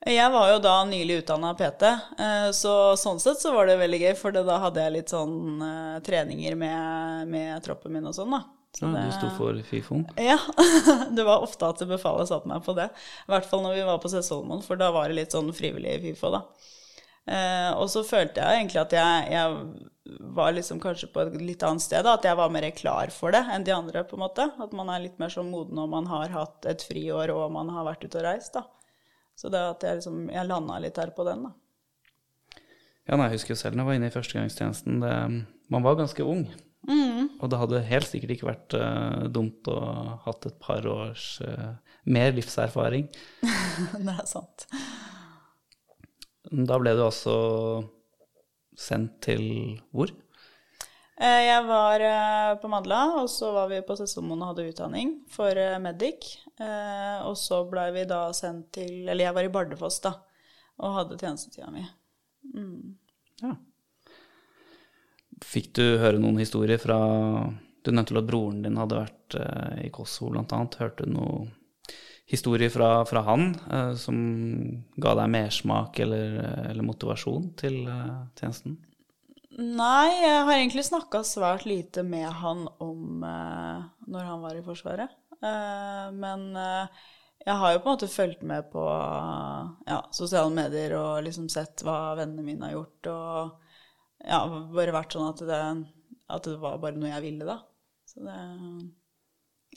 Jeg 0.03 0.31
var 0.33 0.49
jo 0.51 0.57
da 0.59 0.73
nylig 0.83 1.21
utdanna 1.21 1.53
PT, 1.55 1.83
eh, 2.19 2.49
så 2.51 2.73
sånn 2.99 3.21
sett 3.23 3.39
så 3.39 3.53
var 3.55 3.69
det 3.69 3.79
veldig 3.79 4.01
gøy, 4.01 4.11
for 4.19 4.35
da 4.35 4.57
hadde 4.65 4.83
jeg 4.83 4.95
litt 4.97 5.13
sånn 5.13 5.63
eh, 5.63 6.01
treninger 6.03 6.57
med, 6.59 7.31
med 7.31 7.63
troppen 7.63 7.95
min 7.95 8.11
og 8.11 8.17
sånn, 8.17 8.35
da. 8.35 8.41
Så 8.73 8.87
Ja, 8.87 8.93
det- 8.95 9.05
du 9.05 9.11
sto 9.19 9.29
for 9.37 9.53
FIFO? 9.69 9.99
Ja, 10.17 10.37
det 11.15 11.25
var 11.27 11.43
ofte 11.45 11.67
at 11.69 11.83
befalet 11.87 12.27
satte 12.31 12.49
meg 12.49 12.63
på 12.65 12.73
det. 12.75 12.89
I 13.27 13.31
hvert 13.31 13.45
fall 13.45 13.61
når 13.61 13.75
vi 13.77 13.83
var 13.85 13.99
på 14.01 14.09
Sessholmoen, 14.09 14.63
for 14.65 14.75
da 14.81 14.91
var 14.91 15.07
det 15.11 15.19
litt 15.19 15.35
sånn 15.35 15.51
frivillig 15.53 15.99
FIFO, 16.01 16.31
da. 16.33 16.41
Eh, 17.23 17.69
og 17.79 17.85
så 17.87 18.01
følte 18.03 18.41
jeg 18.41 18.57
egentlig 18.65 18.81
at 18.81 18.91
jeg, 18.97 19.27
jeg 19.31 20.17
var 20.35 20.51
liksom 20.51 20.81
kanskje 20.83 21.07
på 21.13 21.21
et 21.21 21.37
litt 21.39 21.61
annet 21.63 21.85
sted, 21.85 22.03
da, 22.03 22.17
at 22.17 22.25
jeg 22.27 22.35
var 22.35 22.49
mer 22.51 22.65
klar 22.75 23.13
for 23.15 23.31
det 23.31 23.39
enn 23.53 23.63
de 23.63 23.71
andre, 23.71 24.03
på 24.09 24.17
en 24.17 24.25
måte. 24.25 24.49
At 24.59 24.73
man 24.75 24.89
er 24.91 25.05
litt 25.05 25.21
mer 25.21 25.31
sånn 25.31 25.51
moden 25.53 25.77
når 25.79 25.87
man 25.93 26.09
har 26.11 26.33
hatt 26.33 26.65
et 26.67 26.83
friår 26.83 27.31
og 27.31 27.45
man 27.55 27.69
har 27.71 27.85
vært 27.87 28.03
ute 28.09 28.19
og 28.19 28.25
reist, 28.27 28.57
da. 28.57 28.65
Så 29.39 29.49
det 29.53 29.61
at 29.61 29.85
jeg 29.85 30.01
liksom, 30.01 30.25
jeg 30.33 30.49
landa 30.49 30.81
litt 30.83 30.97
her 30.99 31.13
på 31.15 31.23
den, 31.29 31.45
da. 31.47 31.53
Ja, 33.07 33.15
nei, 33.17 33.29
jeg 33.29 33.37
husker 33.37 33.53
jo 33.53 33.61
selv 33.61 33.75
når 33.75 33.83
jeg 33.83 33.87
var 33.91 33.97
inne 34.01 34.09
i 34.11 34.13
førstegangstjenesten. 34.17 34.99
Det, 35.03 35.15
man 35.73 35.83
var 35.85 35.97
ganske 35.99 36.23
ung. 36.27 36.45
Og 37.39 37.49
det 37.51 37.59
hadde 37.59 37.83
helt 37.87 38.09
sikkert 38.09 38.33
ikke 38.35 38.49
vært 38.49 38.75
uh, 38.75 39.27
dumt 39.31 39.67
å 39.71 39.77
ha 39.79 40.17
hatt 40.25 40.47
et 40.49 40.57
par 40.63 40.85
års 40.89 41.37
uh, 41.45 41.75
mer 42.03 42.33
livserfaring. 42.35 43.07
det 44.07 44.15
er 44.15 44.27
sant. 44.29 44.67
Da 46.51 46.79
ble 46.79 46.93
du 46.97 47.05
altså 47.05 47.35
sendt 48.77 49.21
til 49.23 49.45
hvor? 49.95 50.11
Eh, 51.13 51.41
Jeg 51.45 51.63
var 51.69 52.03
på 52.61 52.69
Madla, 52.71 53.03
og 53.21 53.29
så 53.31 53.53
var 53.55 53.69
vi 53.71 53.79
på 53.85 53.95
Sesselmoen 53.97 54.41
og 54.41 54.51
hadde 54.51 54.67
utdanning 54.73 55.15
for 55.31 55.57
Medic. 55.81 56.33
Og 57.23 57.37
så 57.39 57.63
blei 57.69 57.87
vi 57.95 58.03
da 58.09 58.27
sendt 58.35 58.73
til 58.75 59.07
Eller 59.07 59.29
jeg 59.29 59.35
var 59.37 59.47
i 59.47 59.51
Bardufoss, 59.53 60.01
da, 60.03 60.11
og 60.81 60.97
hadde 60.97 61.17
tjenestetida 61.21 61.71
mi. 61.73 61.85
Ja. 63.41 63.55
Fikk 65.43 65.73
du 65.77 65.83
høre 66.01 66.21
noen 66.21 66.39
historier 66.41 66.79
fra 66.81 66.97
Du 67.83 67.91
nevnte 67.91 68.15
at 68.17 68.29
broren 68.29 68.63
din 68.63 68.79
hadde 68.79 69.01
vært 69.01 69.35
eh, 69.39 69.83
i 69.87 69.91
Kosovo, 69.93 70.33
annet. 70.39 70.79
Hørte 70.79 71.05
du 71.05 71.13
noen 71.17 71.51
historier 72.29 72.71
fra, 72.73 73.03
fra 73.05 73.25
han 73.27 73.51
eh, 73.67 73.93
som 73.99 74.17
ga 74.95 75.15
deg 75.19 75.31
mersmak 75.33 75.99
eller, 76.05 76.39
eller 76.71 76.87
motivasjon 76.87 77.51
til 77.59 77.83
eh, 77.91 78.21
tjenesten? 78.39 78.77
Nei, 79.53 80.09
jeg 80.23 80.45
har 80.47 80.55
egentlig 80.55 80.85
snakka 80.87 81.21
svært 81.27 81.67
lite 81.69 82.01
med 82.07 82.25
han 82.39 82.65
om 82.81 83.25
eh, 83.27 83.83
når 84.09 84.31
han 84.31 84.41
var 84.41 84.57
i 84.57 84.63
Forsvaret. 84.65 85.11
Eh, 85.43 86.07
men 86.15 86.47
eh, 86.57 87.03
jeg 87.43 87.59
har 87.59 87.73
jo 87.73 87.81
på 87.83 87.89
en 87.89 87.97
måte 87.97 88.09
fulgt 88.09 88.41
med 88.47 88.71
på 88.71 88.83
ja, 89.85 89.99
sosiale 90.15 90.49
medier 90.55 90.95
og 90.97 91.25
liksom 91.27 91.51
sett 91.51 91.83
hva 91.85 92.15
vennene 92.17 92.45
mine 92.45 92.69
har 92.69 92.77
gjort, 92.77 93.11
og 93.11 93.62
ja, 94.23 94.39
bare 94.73 94.95
vært 94.95 95.15
sånn 95.15 95.29
at 95.29 95.43
det, 95.47 95.61
at 96.33 96.49
det 96.49 96.57
var 96.61 96.81
bare 96.81 96.99
noe 96.99 97.11
jeg 97.11 97.25
ville, 97.25 97.47
da. 97.47 97.59
Så 98.07 98.23
det 98.25 98.39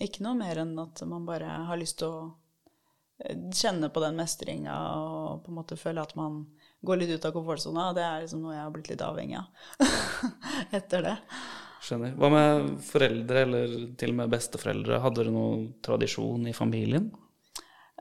Ikke 0.07 0.25
noe 0.27 0.37
mer 0.37 0.61
enn 0.61 0.75
at 0.79 1.01
man 1.09 1.27
bare 1.29 1.49
har 1.71 1.81
lyst 1.81 1.99
til 2.03 2.13
å 2.13 2.25
eh, 3.25 3.37
kjenne 3.55 3.89
på 3.93 4.03
den 4.05 4.19
mestringa 4.19 4.77
og 5.01 5.45
på 5.45 5.53
en 5.53 5.61
måte 5.61 5.79
føle 5.81 6.05
at 6.05 6.17
man 6.19 6.43
går 6.87 7.01
litt 7.01 7.15
ut 7.17 7.29
av 7.29 7.33
komfortsona. 7.37 7.93
Det 7.97 8.05
er 8.05 8.25
liksom 8.25 8.43
noe 8.45 8.57
jeg 8.57 8.65
har 8.65 8.75
blitt 8.75 8.91
litt 8.93 9.05
avhengig 9.07 9.39
av 9.41 9.87
etter 10.79 11.07
det. 11.11 11.17
Skjønner. 11.87 12.17
Hva 12.19 12.29
med 12.33 12.69
foreldre, 12.83 13.43
eller 13.47 13.75
til 13.99 14.13
og 14.13 14.19
med 14.21 14.33
besteforeldre? 14.33 15.01
Hadde 15.05 15.23
dere 15.23 15.35
noen 15.35 15.67
tradisjon 15.85 16.49
i 16.51 16.55
familien? 16.57 17.11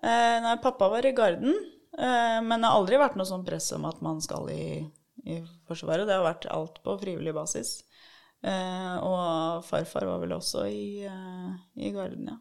Eh, 0.01 0.37
nei, 0.41 0.55
pappa 0.63 0.89
var 0.89 1.05
i 1.05 1.13
garden, 1.15 1.53
eh, 1.97 2.39
men 2.43 2.61
det 2.61 2.69
har 2.69 2.79
aldri 2.79 2.99
vært 3.01 3.17
noe 3.19 3.29
sånn 3.29 3.45
press 3.45 3.71
om 3.77 3.85
at 3.89 4.01
man 4.05 4.19
skal 4.23 4.49
i, 4.53 4.83
i 5.25 5.41
Forsvaret. 5.67 6.07
Det 6.07 6.15
har 6.15 6.25
vært 6.25 6.47
alt 6.53 6.81
på 6.85 6.97
frivillig 7.01 7.33
basis. 7.35 7.79
Eh, 8.45 8.95
og 9.01 9.65
farfar 9.65 10.05
var 10.05 10.21
vel 10.21 10.35
også 10.35 10.67
i, 10.69 11.05
eh, 11.07 11.49
i 11.81 11.91
garden, 11.95 12.29
ja. 12.29 12.37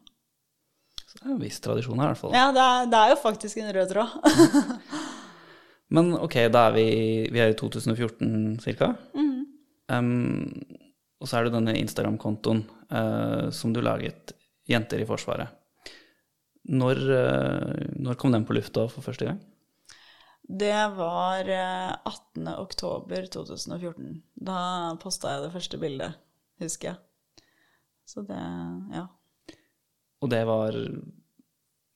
Så 1.05 1.17
det 1.17 1.25
er 1.25 1.33
en 1.33 1.41
viss 1.41 1.59
tradisjon 1.63 1.99
her, 2.01 2.11
i 2.11 2.13
hvert 2.13 2.21
fall. 2.21 2.35
Ja, 2.35 2.47
det 2.53 2.61
er, 2.61 2.89
det 2.91 3.01
er 3.01 3.13
jo 3.13 3.21
faktisk 3.21 3.61
en 3.61 3.73
rød 3.73 3.93
tråd. 3.93 4.09
Men 5.95 6.13
ok, 6.17 6.39
da 6.51 6.67
er 6.69 6.75
vi, 6.75 6.87
vi 7.31 7.41
er 7.41 7.53
i 7.53 7.57
2014 7.57 8.59
cirka. 8.63 8.91
Um, 9.85 10.49
og 11.21 11.29
så 11.29 11.37
er 11.37 11.45
det 11.45 11.53
denne 11.53 11.75
Instagram-kontoen 11.77 12.63
uh, 12.89 13.51
som 13.53 13.73
du 13.73 13.83
laget, 13.85 14.33
Jenter 14.69 15.01
i 15.01 15.07
Forsvaret. 15.07 15.53
Når, 16.65 17.01
uh, 17.05 17.83
når 18.01 18.17
kom 18.17 18.33
den 18.33 18.47
på 18.49 18.57
lufta 18.57 18.87
for 18.89 19.05
første 19.05 19.29
gang? 19.29 19.39
Det 20.47 20.87
var 20.97 21.49
eh, 21.49 21.91
18. 22.05 22.47
oktober 22.47 23.25
2014. 23.33 24.21
Da 24.35 24.59
posta 25.01 25.33
jeg 25.33 25.47
det 25.47 25.53
første 25.55 25.79
bildet, 25.81 26.17
husker 26.61 26.91
jeg. 26.91 27.45
Så 28.05 28.21
det, 28.21 28.41
ja. 28.93 29.07
Og 30.21 30.29
det 30.29 30.43
var 30.45 30.77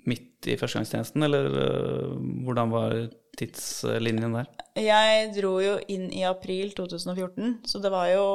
midt 0.09 0.49
i 0.49 0.57
førstegangstjenesten, 0.57 1.23
eller 1.27 1.49
eh, 1.61 2.15
hvordan 2.45 2.73
var 2.73 2.97
tidslinjen 3.39 4.33
der? 4.33 4.49
Jeg 4.79 5.29
dro 5.35 5.53
jo 5.61 5.77
inn 5.91 6.09
i 6.15 6.25
april 6.27 6.73
2014, 6.75 7.59
så 7.69 7.81
det 7.83 7.93
var 7.93 8.09
jo 8.15 8.25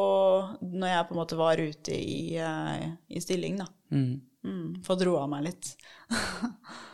når 0.62 0.92
jeg 0.92 1.08
på 1.08 1.16
en 1.16 1.20
måte 1.24 1.40
var 1.40 1.60
ute 1.60 1.98
i, 1.98 2.36
eh, 2.38 2.86
i 3.10 3.22
stilling, 3.24 3.58
da. 3.64 3.68
Mm. 3.90 4.22
Mm, 4.44 4.82
dro 5.00 5.16
av 5.18 5.30
meg 5.32 5.48
litt. 5.48 5.74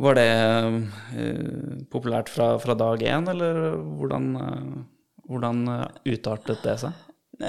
Var 0.00 0.16
det 0.16 0.28
uh, 0.32 1.84
populært 1.92 2.30
fra, 2.32 2.54
fra 2.62 2.76
dag 2.78 3.02
én, 3.04 3.28
eller 3.28 3.76
hvordan, 3.98 4.30
uh, 4.40 4.78
hvordan 5.28 5.60
eh, 5.68 6.14
utartet 6.14 6.64
det 6.64 6.78
seg? 6.80 7.04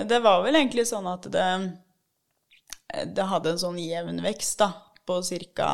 Det 0.07 0.19
var 0.23 0.43
vel 0.43 0.59
egentlig 0.59 0.85
sånn 0.89 1.07
at 1.09 1.25
det, 1.31 1.47
det 3.15 3.27
hadde 3.27 3.53
en 3.53 3.61
sånn 3.61 3.79
jevn 3.79 4.19
vekst, 4.23 4.59
da, 4.61 4.73
på 5.07 5.21
cirka 5.25 5.71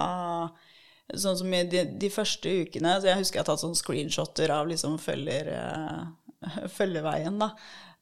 Sånn 1.07 1.37
som 1.39 1.53
i 1.55 1.61
de, 1.71 1.85
de 1.95 2.09
første 2.11 2.51
ukene 2.65 2.97
Så 2.99 3.07
jeg 3.07 3.19
husker 3.21 3.37
jeg 3.37 3.45
har 3.45 3.47
tatt 3.47 3.61
sånne 3.61 3.79
screenshotter 3.79 4.51
av 4.51 4.67
liksom 4.67 4.97
følger, 4.99 5.53
uh, 5.55 6.65
følgeveien, 6.77 7.37
da. 7.39 7.53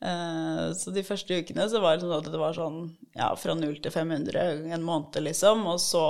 Eh, 0.04 0.74
så 0.76 0.92
de 0.92 1.04
første 1.08 1.38
ukene 1.40 1.68
så 1.72 1.80
var 1.82 1.96
det 1.96 2.04
sånn 2.04 2.18
at 2.18 2.28
det 2.32 2.42
var 2.42 2.58
sånn 2.58 2.80
ja, 3.16 3.30
fra 3.40 3.56
0 3.56 3.78
til 3.84 3.94
500 3.94 4.74
en 4.76 4.86
måned, 4.86 5.22
liksom. 5.24 5.64
Og 5.72 5.80
så 5.82 6.04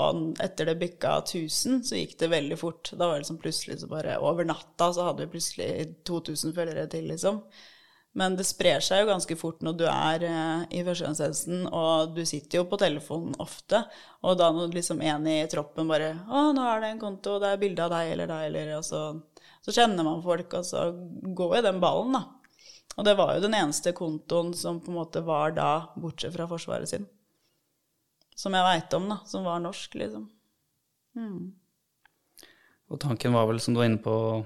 etter 0.43 0.71
det 0.71 0.80
bikka 0.82 1.19
1000, 1.21 1.84
så 1.86 2.02
gikk 2.02 2.17
det 2.21 2.34
veldig 2.34 2.58
fort. 2.60 2.91
Da 2.95 3.06
var 3.06 3.17
det 3.17 3.26
liksom 3.26 3.39
plutselig 3.43 3.80
så 3.84 3.91
bare 3.91 4.17
over 4.24 4.48
natta 4.48 4.91
så 4.95 5.10
hadde 5.10 5.26
vi 5.26 5.36
plutselig 5.38 5.69
2000 6.08 6.58
følgere 6.58 6.89
til, 6.91 7.08
liksom. 7.13 7.43
Men 8.15 8.38
det 8.39 8.45
sprer 8.48 8.80
seg 8.80 9.02
jo 9.02 9.10
ganske 9.10 9.36
fort 9.36 9.63
når 9.65 9.74
du 9.76 9.84
er 9.91 10.24
eh, 10.24 10.62
i 10.80 10.84
førstegangstjenesten, 10.88 11.65
og 11.67 12.13
du 12.15 12.21
sitter 12.24 12.62
jo 12.62 12.67
på 12.71 12.80
telefonen 12.80 13.36
ofte, 13.43 13.82
og 14.24 14.38
da 14.39 14.48
når 14.56 14.71
liksom 14.78 15.04
en 15.04 15.28
i 15.28 15.41
troppen 15.52 15.91
bare 15.91 16.13
'Å, 16.24 16.45
nå 16.56 16.63
er 16.63 16.80
det 16.80 16.91
en 16.93 17.02
konto, 17.02 17.36
det 17.43 17.52
er 17.52 17.60
bilde 17.60 17.84
av 17.84 17.91
deg 17.91 18.13
eller 18.13 18.32
deg', 18.32 18.45
eller 18.48 18.71
og 18.78 18.86
så, 18.88 19.02
så 19.60 19.76
kjenner 19.76 20.08
man 20.08 20.24
folk, 20.24 20.48
og 20.56 20.63
så 20.63 20.86
går 21.36 21.58
jo 21.58 21.65
den 21.67 21.84
ballen, 21.84 22.15
da. 22.15 22.24
Og 22.95 23.03
det 23.08 23.15
var 23.19 23.36
jo 23.36 23.43
den 23.43 23.58
eneste 23.58 23.91
kontoen 23.95 24.53
som 24.55 24.79
på 24.84 24.91
en 24.91 24.99
måte 25.01 25.23
var 25.25 25.51
da, 25.55 25.69
bortsett 25.99 26.34
fra 26.36 26.47
Forsvaret 26.47 26.89
sin. 26.89 27.08
Som 28.36 28.55
jeg 28.55 28.67
veit 28.67 28.93
om, 28.95 29.10
da. 29.12 29.17
Som 29.27 29.43
var 29.47 29.60
norsk, 29.63 29.95
liksom. 29.99 30.29
Og 32.86 32.99
tanken 33.01 33.36
var 33.36 33.47
vel, 33.49 33.60
som 33.63 33.75
du 33.75 33.81
var 33.81 33.89
inne 33.89 34.03
på, 34.03 34.12
å 34.12 34.45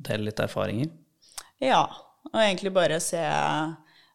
dele 0.00 0.30
litt 0.30 0.42
erfaringer? 0.42 0.90
Ja, 1.62 1.84
og 2.30 2.38
egentlig 2.40 2.72
bare 2.74 2.98
se 3.04 3.20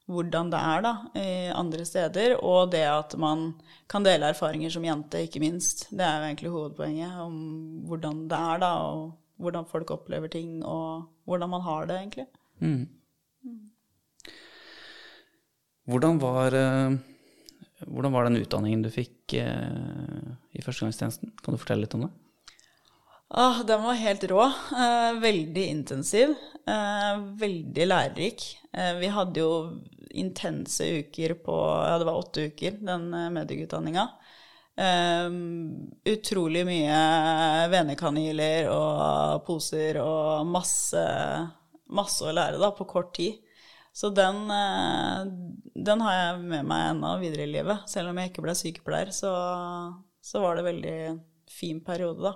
hvordan 0.05 0.51
det 0.53 0.59
er 0.61 0.83
da, 0.85 0.93
i 1.17 1.29
andre 1.49 1.85
steder, 1.87 2.35
og 2.45 2.71
det 2.73 2.83
at 2.85 3.15
man 3.21 3.47
kan 3.89 4.05
dele 4.05 4.29
erfaringer 4.33 4.73
som 4.73 4.85
jente, 4.85 5.23
ikke 5.25 5.41
minst. 5.41 5.87
Det 5.89 6.05
er 6.05 6.19
jo 6.19 6.27
egentlig 6.29 6.51
hovedpoenget, 6.53 7.15
om 7.23 7.37
hvordan 7.89 8.25
det 8.29 8.41
er 8.51 8.61
da, 8.61 8.71
og 8.91 9.41
hvordan 9.41 9.65
folk 9.71 9.95
opplever 9.95 10.29
ting, 10.31 10.59
og 10.61 11.07
hvordan 11.25 11.51
man 11.55 11.65
har 11.65 11.89
det, 11.89 11.97
egentlig. 12.03 12.27
Hvordan 15.85 16.17
var, 16.19 16.53
eh, 16.53 16.97
hvordan 17.85 18.11
var 18.11 18.23
den 18.25 18.41
utdanningen 18.41 18.81
du 18.81 18.89
fikk 18.89 19.33
eh, 19.37 20.29
i 20.57 20.63
førstegangstjenesten? 20.65 21.35
Kan 21.43 21.53
du 21.53 21.61
fortelle 21.61 21.85
litt 21.85 21.93
om 21.93 22.07
det? 22.07 22.11
Ah, 23.29 23.61
den 23.67 23.83
var 23.83 23.99
helt 23.99 24.23
rå. 24.29 24.41
Eh, 24.45 25.19
veldig 25.21 25.65
intensiv. 25.69 26.33
Veldig 27.37 27.85
lærerik. 27.85 28.41
Vi 28.99 29.07
hadde 29.13 29.39
jo 29.39 29.49
intense 30.17 30.87
uker 31.03 31.35
på 31.45 31.57
Ja, 31.85 31.99
det 32.01 32.07
var 32.07 32.17
åtte 32.17 32.47
uker, 32.49 32.79
den 32.81 33.11
medieutdanninga. 33.35 34.07
Utrolig 36.09 36.63
mye 36.65 36.97
venekaniler 37.69 38.71
og 38.73 39.45
poser 39.45 40.01
og 40.01 40.49
masse, 40.49 41.05
masse 41.91 42.25
å 42.25 42.33
lære 42.33 42.61
da, 42.61 42.71
på 42.75 42.87
kort 42.89 43.13
tid. 43.17 43.41
Så 43.95 44.09
den, 44.11 44.41
eh, 44.51 45.27
den 45.87 46.01
har 46.03 46.17
jeg 46.17 46.47
med 46.51 46.67
meg 46.67 46.89
ennå 46.91 47.13
videre 47.21 47.45
i 47.45 47.53
livet. 47.53 47.85
Selv 47.91 48.11
om 48.11 48.19
jeg 48.19 48.31
ikke 48.31 48.43
ble 48.43 48.55
sykepleier, 48.57 49.13
så, 49.15 49.31
så 50.19 50.41
var 50.43 50.55
det 50.55 50.65
en 50.65 50.71
veldig 50.71 50.97
fin 51.51 51.79
periode, 51.85 52.25
da. 52.25 52.33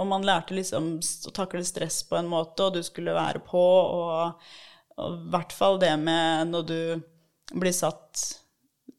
Og 0.00 0.08
man 0.10 0.24
lærte 0.26 0.56
liksom 0.56 0.96
å 0.98 1.34
takle 1.34 1.62
stress 1.66 2.00
på 2.08 2.16
en 2.18 2.30
måte, 2.30 2.64
og 2.64 2.78
du 2.78 2.82
skulle 2.82 3.14
være 3.14 3.44
på, 3.46 3.60
og 3.62 4.40
og 5.00 5.18
i 5.18 5.30
hvert 5.32 5.54
fall 5.54 5.80
det 5.82 5.92
med 6.00 6.50
når 6.52 6.66
du 6.68 6.80
blir 7.58 7.74
satt, 7.74 8.22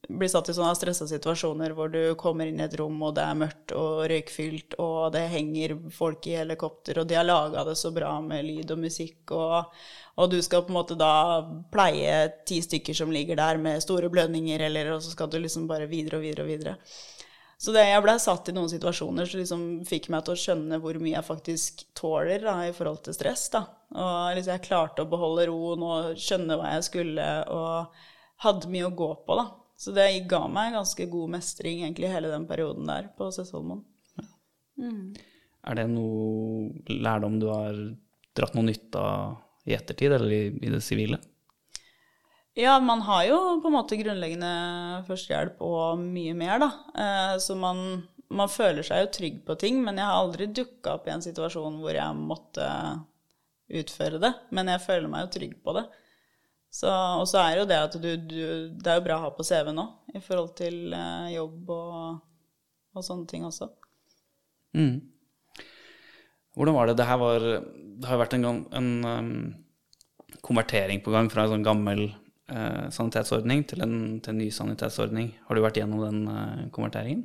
blir 0.08 0.30
satt 0.30 0.50
i 0.52 0.56
sånne 0.56 0.76
stressa 0.78 1.08
situasjoner 1.10 1.74
hvor 1.76 1.90
du 1.94 2.16
kommer 2.20 2.50
inn 2.50 2.60
i 2.60 2.66
et 2.66 2.78
rom, 2.80 2.98
og 3.06 3.16
det 3.18 3.24
er 3.26 3.40
mørkt 3.40 3.74
og 3.78 4.06
røykfylt, 4.12 4.78
og 4.84 5.14
det 5.16 5.26
henger 5.34 5.76
folk 5.96 6.28
i 6.30 6.38
helikopter, 6.40 7.02
og 7.02 7.10
de 7.10 7.18
har 7.20 7.28
laga 7.28 7.66
det 7.68 7.78
så 7.80 7.92
bra 7.96 8.14
med 8.24 8.46
lyd 8.48 8.76
og 8.76 8.84
musikk, 8.86 9.34
og, 9.36 9.74
og 10.22 10.32
du 10.32 10.38
skal 10.46 10.66
på 10.66 10.74
en 10.74 10.80
måte 10.80 11.00
da 11.00 11.12
pleie 11.74 12.16
ti 12.48 12.62
stykker 12.64 12.98
som 12.98 13.14
ligger 13.14 13.40
der 13.42 13.62
med 13.62 13.84
store 13.84 14.12
blødninger, 14.14 14.68
eller, 14.70 14.94
og 14.96 15.04
så 15.04 15.16
skal 15.16 15.32
du 15.32 15.40
liksom 15.42 15.68
bare 15.72 15.90
videre 15.92 16.22
og 16.22 16.28
videre 16.28 16.48
og 16.48 16.54
videre. 16.54 16.78
Så 17.58 17.72
det, 17.72 17.86
jeg 17.88 18.04
blei 18.04 18.18
satt 18.20 18.50
i 18.52 18.54
noen 18.56 18.70
situasjoner 18.70 19.30
som 19.30 19.40
liksom 19.40 19.62
fikk 19.88 20.10
meg 20.12 20.26
til 20.26 20.36
å 20.36 20.40
skjønne 20.40 20.80
hvor 20.84 20.98
mye 21.00 21.16
jeg 21.16 21.26
faktisk 21.26 21.86
tåler 21.96 22.44
da, 22.44 22.58
i 22.68 22.74
forhold 22.76 23.00
til 23.06 23.16
stress. 23.16 23.48
Da. 23.54 23.64
Og 23.96 24.36
liksom 24.36 24.58
jeg 24.58 24.66
klarte 24.68 25.06
å 25.06 25.10
beholde 25.10 25.48
roen 25.50 25.86
og 25.88 26.20
skjønne 26.20 26.60
hva 26.60 26.74
jeg 26.76 26.90
skulle, 26.90 27.30
og 27.48 28.44
hadde 28.44 28.72
mye 28.74 28.90
å 28.90 28.98
gå 29.00 29.08
på. 29.24 29.40
da. 29.40 29.46
Så 29.78 29.92
det 29.96 30.08
ga 30.32 30.46
meg 30.48 30.74
ganske 30.76 31.06
god 31.12 31.34
mestring 31.36 31.82
egentlig 31.84 32.12
hele 32.14 32.32
den 32.32 32.48
perioden 32.48 32.88
der 32.88 33.10
på 33.18 33.28
Sessholmoen. 33.36 33.84
Er 35.66 35.78
det 35.80 35.88
noe 35.92 36.72
lærdom 36.92 37.40
du 37.42 37.48
har 37.52 37.78
dratt 38.36 38.56
noe 38.56 38.68
nytte 38.68 39.00
av 39.02 39.42
i 39.66 39.74
ettertid, 39.74 40.14
eller 40.14 40.32
i, 40.32 40.44
i 40.62 40.70
det 40.72 40.82
sivile? 40.86 41.18
Ja, 42.56 42.78
man 42.80 43.02
har 43.04 43.26
jo 43.28 43.38
på 43.60 43.68
en 43.68 43.76
måte 43.76 43.98
grunnleggende 44.00 44.52
førstehjelp 45.10 45.60
og 45.66 46.00
mye 46.00 46.36
mer, 46.38 46.62
da. 46.62 46.70
Eh, 46.96 47.34
Så 47.44 47.58
man, 47.60 47.82
man 48.32 48.52
føler 48.52 48.86
seg 48.86 49.02
jo 49.04 49.12
trygg 49.18 49.42
på 49.48 49.58
ting, 49.60 49.82
men 49.84 50.00
jeg 50.00 50.08
har 50.08 50.22
aldri 50.22 50.48
dukka 50.48 50.96
opp 50.96 51.10
i 51.10 51.16
en 51.18 51.26
situasjon 51.26 51.82
hvor 51.82 51.98
jeg 51.98 52.22
måtte 52.22 52.70
utføre 53.76 54.22
det. 54.24 54.32
Men 54.56 54.72
jeg 54.72 54.86
føler 54.86 55.12
meg 55.12 55.26
jo 55.26 55.34
trygg 55.36 55.58
på 55.66 55.76
det. 55.76 55.84
Så, 56.76 56.92
og 56.92 57.24
så 57.30 57.40
er 57.40 57.62
jo 57.62 57.68
det 57.70 57.78
at 57.80 57.94
du, 58.02 58.10
du 58.20 58.40
Det 58.76 58.92
er 58.92 58.98
jo 59.00 59.06
bra 59.06 59.16
å 59.20 59.26
ha 59.28 59.34
på 59.36 59.46
CV-en 59.48 59.80
òg, 59.80 59.92
i 60.18 60.22
forhold 60.24 60.56
til 60.60 60.96
eh, 60.96 61.36
jobb 61.38 61.70
og, 61.72 62.18
og 62.96 63.06
sånne 63.06 63.30
ting 63.32 63.46
også. 63.48 63.70
Mm. 64.76 64.98
Hvordan 66.56 66.76
var 66.76 66.90
det? 66.90 66.98
Det 67.00 67.08
her 67.08 67.22
var 67.22 67.46
Det 67.46 68.10
har 68.10 68.18
jo 68.18 68.24
vært 68.24 68.36
en, 68.36 68.46
en 68.76 68.92
um, 69.08 69.32
konvertering 70.44 71.00
på 71.04 71.14
gang 71.16 71.32
fra 71.32 71.46
en 71.46 71.54
sånn 71.56 71.66
gammel 71.66 72.04
eh, 72.08 72.86
sanitetsordning 72.92 73.64
til 73.70 73.84
en, 73.86 73.96
til 74.20 74.34
en 74.34 74.42
ny 74.44 74.50
sanitetsordning. 74.54 75.32
Har 75.48 75.56
du 75.56 75.64
vært 75.64 75.80
gjennom 75.80 76.04
den 76.04 76.28
eh, 76.32 76.66
konverteringen? 76.76 77.24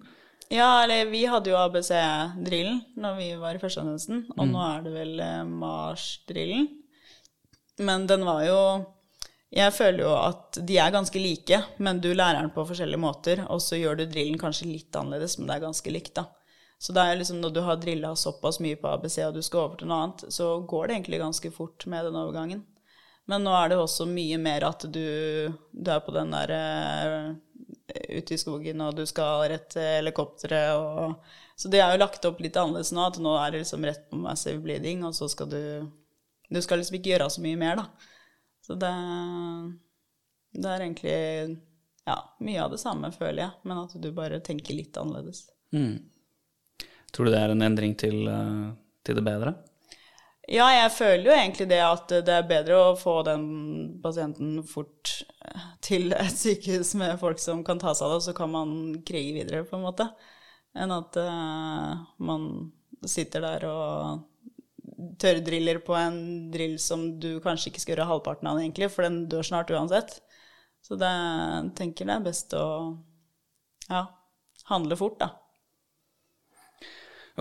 Ja, 0.50 0.82
eller 0.82 1.10
vi 1.10 1.24
hadde 1.30 1.52
jo 1.52 1.58
ABC-drillen 1.60 2.80
når 2.98 3.18
vi 3.18 3.28
var 3.38 3.54
i 3.54 3.60
førstegangstjenesten, 3.62 4.24
og 4.34 4.48
nå 4.50 4.62
er 4.66 4.86
det 4.86 4.94
vel 4.94 5.12
eh, 5.22 5.42
Mars-drillen. 5.46 6.70
Men 7.86 8.08
den 8.10 8.26
var 8.26 8.42
jo 8.46 8.62
Jeg 9.50 9.74
føler 9.74 10.04
jo 10.04 10.10
at 10.14 10.60
de 10.62 10.76
er 10.78 10.92
ganske 10.94 11.18
like, 11.18 11.62
men 11.82 11.98
du 12.02 12.12
lærer 12.14 12.38
den 12.38 12.52
på 12.54 12.62
forskjellige 12.68 13.02
måter, 13.02 13.42
og 13.50 13.58
så 13.64 13.78
gjør 13.80 13.98
du 13.98 14.04
drillen 14.06 14.38
kanskje 14.38 14.68
litt 14.70 14.94
annerledes, 14.94 15.38
men 15.38 15.50
det 15.50 15.56
er 15.56 15.64
ganske 15.64 15.94
likt, 15.94 16.12
da. 16.20 16.28
Så 16.80 16.94
det 16.96 17.02
er 17.02 17.18
liksom 17.18 17.42
når 17.42 17.52
du 17.52 17.58
har 17.66 17.80
drilla 17.80 18.14
såpass 18.16 18.60
mye 18.62 18.78
på 18.80 18.88
ABC, 18.88 19.18
og 19.26 19.34
du 19.36 19.42
skal 19.44 19.66
over 19.66 19.80
til 19.80 19.90
noe 19.90 20.04
annet, 20.04 20.22
så 20.32 20.52
går 20.70 20.86
det 20.86 20.94
egentlig 20.94 21.18
ganske 21.20 21.50
fort 21.52 21.84
med 21.90 22.06
den 22.06 22.16
overgangen. 22.16 22.62
Men 23.28 23.44
nå 23.44 23.52
er 23.54 23.72
det 23.72 23.78
også 23.78 24.06
mye 24.08 24.38
mer 24.40 24.64
at 24.70 24.86
du, 24.88 25.04
du 25.70 25.90
er 25.92 26.00
på 26.06 26.14
den 26.14 26.32
der 26.32 26.52
eh, 26.56 27.26
ute 28.16 28.34
i 28.34 28.40
skogen, 28.40 28.80
og 28.86 28.96
du 28.96 29.04
skal 29.06 29.44
rett 29.52 29.68
til 29.74 29.86
helikopteret 29.98 30.78
og 30.78 31.36
Så 31.60 31.68
det 31.68 31.82
er 31.84 31.92
jo 31.92 32.00
lagt 32.00 32.24
opp 32.24 32.38
litt 32.40 32.56
annerledes 32.56 32.94
nå, 32.96 33.02
at 33.04 33.18
nå 33.20 33.34
er 33.36 33.52
det 33.52 33.60
liksom 33.60 33.84
rett 33.84 34.06
på 34.08 34.22
massive 34.22 34.62
bleeding, 34.64 35.04
og 35.04 35.12
så 35.14 35.28
skal 35.28 35.50
du 35.52 35.60
Du 36.50 36.62
skal 36.62 36.80
liksom 36.80 36.96
ikke 36.98 37.12
gjøre 37.12 37.28
så 37.30 37.42
mye 37.44 37.58
mer, 37.60 37.76
da. 37.82 38.09
Så 38.70 38.76
det, 38.78 38.90
det 40.54 40.68
er 40.70 40.82
egentlig 40.84 41.14
ja, 42.06 42.36
mye 42.38 42.60
av 42.62 42.70
det 42.70 42.78
samme, 42.78 43.08
føler 43.10 43.42
jeg, 43.42 43.50
men 43.66 43.80
at 43.82 43.96
du 43.98 44.12
bare 44.14 44.38
tenker 44.46 44.76
litt 44.78 44.94
annerledes. 45.00 45.48
Mm. 45.74 45.96
Tror 47.10 47.26
du 47.26 47.32
det 47.34 47.40
er 47.42 47.50
en 47.50 47.66
endring 47.66 47.96
til, 47.98 48.20
eh, 48.30 48.68
til 49.02 49.18
det 49.18 49.24
bedre? 49.26 49.56
Ja, 50.46 50.68
jeg 50.70 50.92
føler 50.94 51.26
jo 51.26 51.34
egentlig 51.34 51.66
det 51.72 51.80
at 51.82 52.14
det 52.14 52.36
er 52.36 52.46
bedre 52.46 52.78
å 52.78 52.94
få 52.98 53.16
den 53.26 53.48
pasienten 54.06 54.62
fort 54.70 55.16
eh, 55.50 55.66
til 55.82 56.14
et 56.14 56.38
sykehus 56.38 56.94
med 57.02 57.18
folk 57.18 57.42
som 57.42 57.66
kan 57.66 57.82
ta 57.82 57.90
seg 57.90 58.06
av 58.06 58.20
det, 58.20 58.24
så 58.28 58.38
kan 58.38 58.54
man 58.54 58.72
krige 59.02 59.34
videre, 59.40 59.66
på 59.66 59.80
en 59.80 59.86
måte, 59.88 60.06
enn 60.78 60.94
at 60.94 61.18
uh, 61.18 62.06
man 62.22 62.46
sitter 63.02 63.42
der 63.42 63.66
og 63.66 64.22
tørrdriller 65.20 65.80
på 65.84 65.94
en 65.98 66.18
drill 66.52 66.78
som 66.82 67.06
du 67.22 67.40
kanskje 67.44 67.70
ikke 67.70 67.82
skal 67.82 67.94
gjøre 67.94 68.08
halvparten 68.10 68.50
av, 68.50 68.60
egentlig, 68.60 68.90
for 68.92 69.06
den 69.06 69.22
dør 69.30 69.46
snart 69.46 69.72
uansett. 69.74 70.18
Så 70.84 70.96
det, 71.00 71.10
jeg 71.10 71.72
tenker 71.78 72.08
det 72.08 72.16
er 72.16 72.24
best 72.24 72.54
å 72.56 72.66
ja, 73.90 74.04
handle 74.70 74.96
fort, 74.96 75.18
da. 75.20 75.32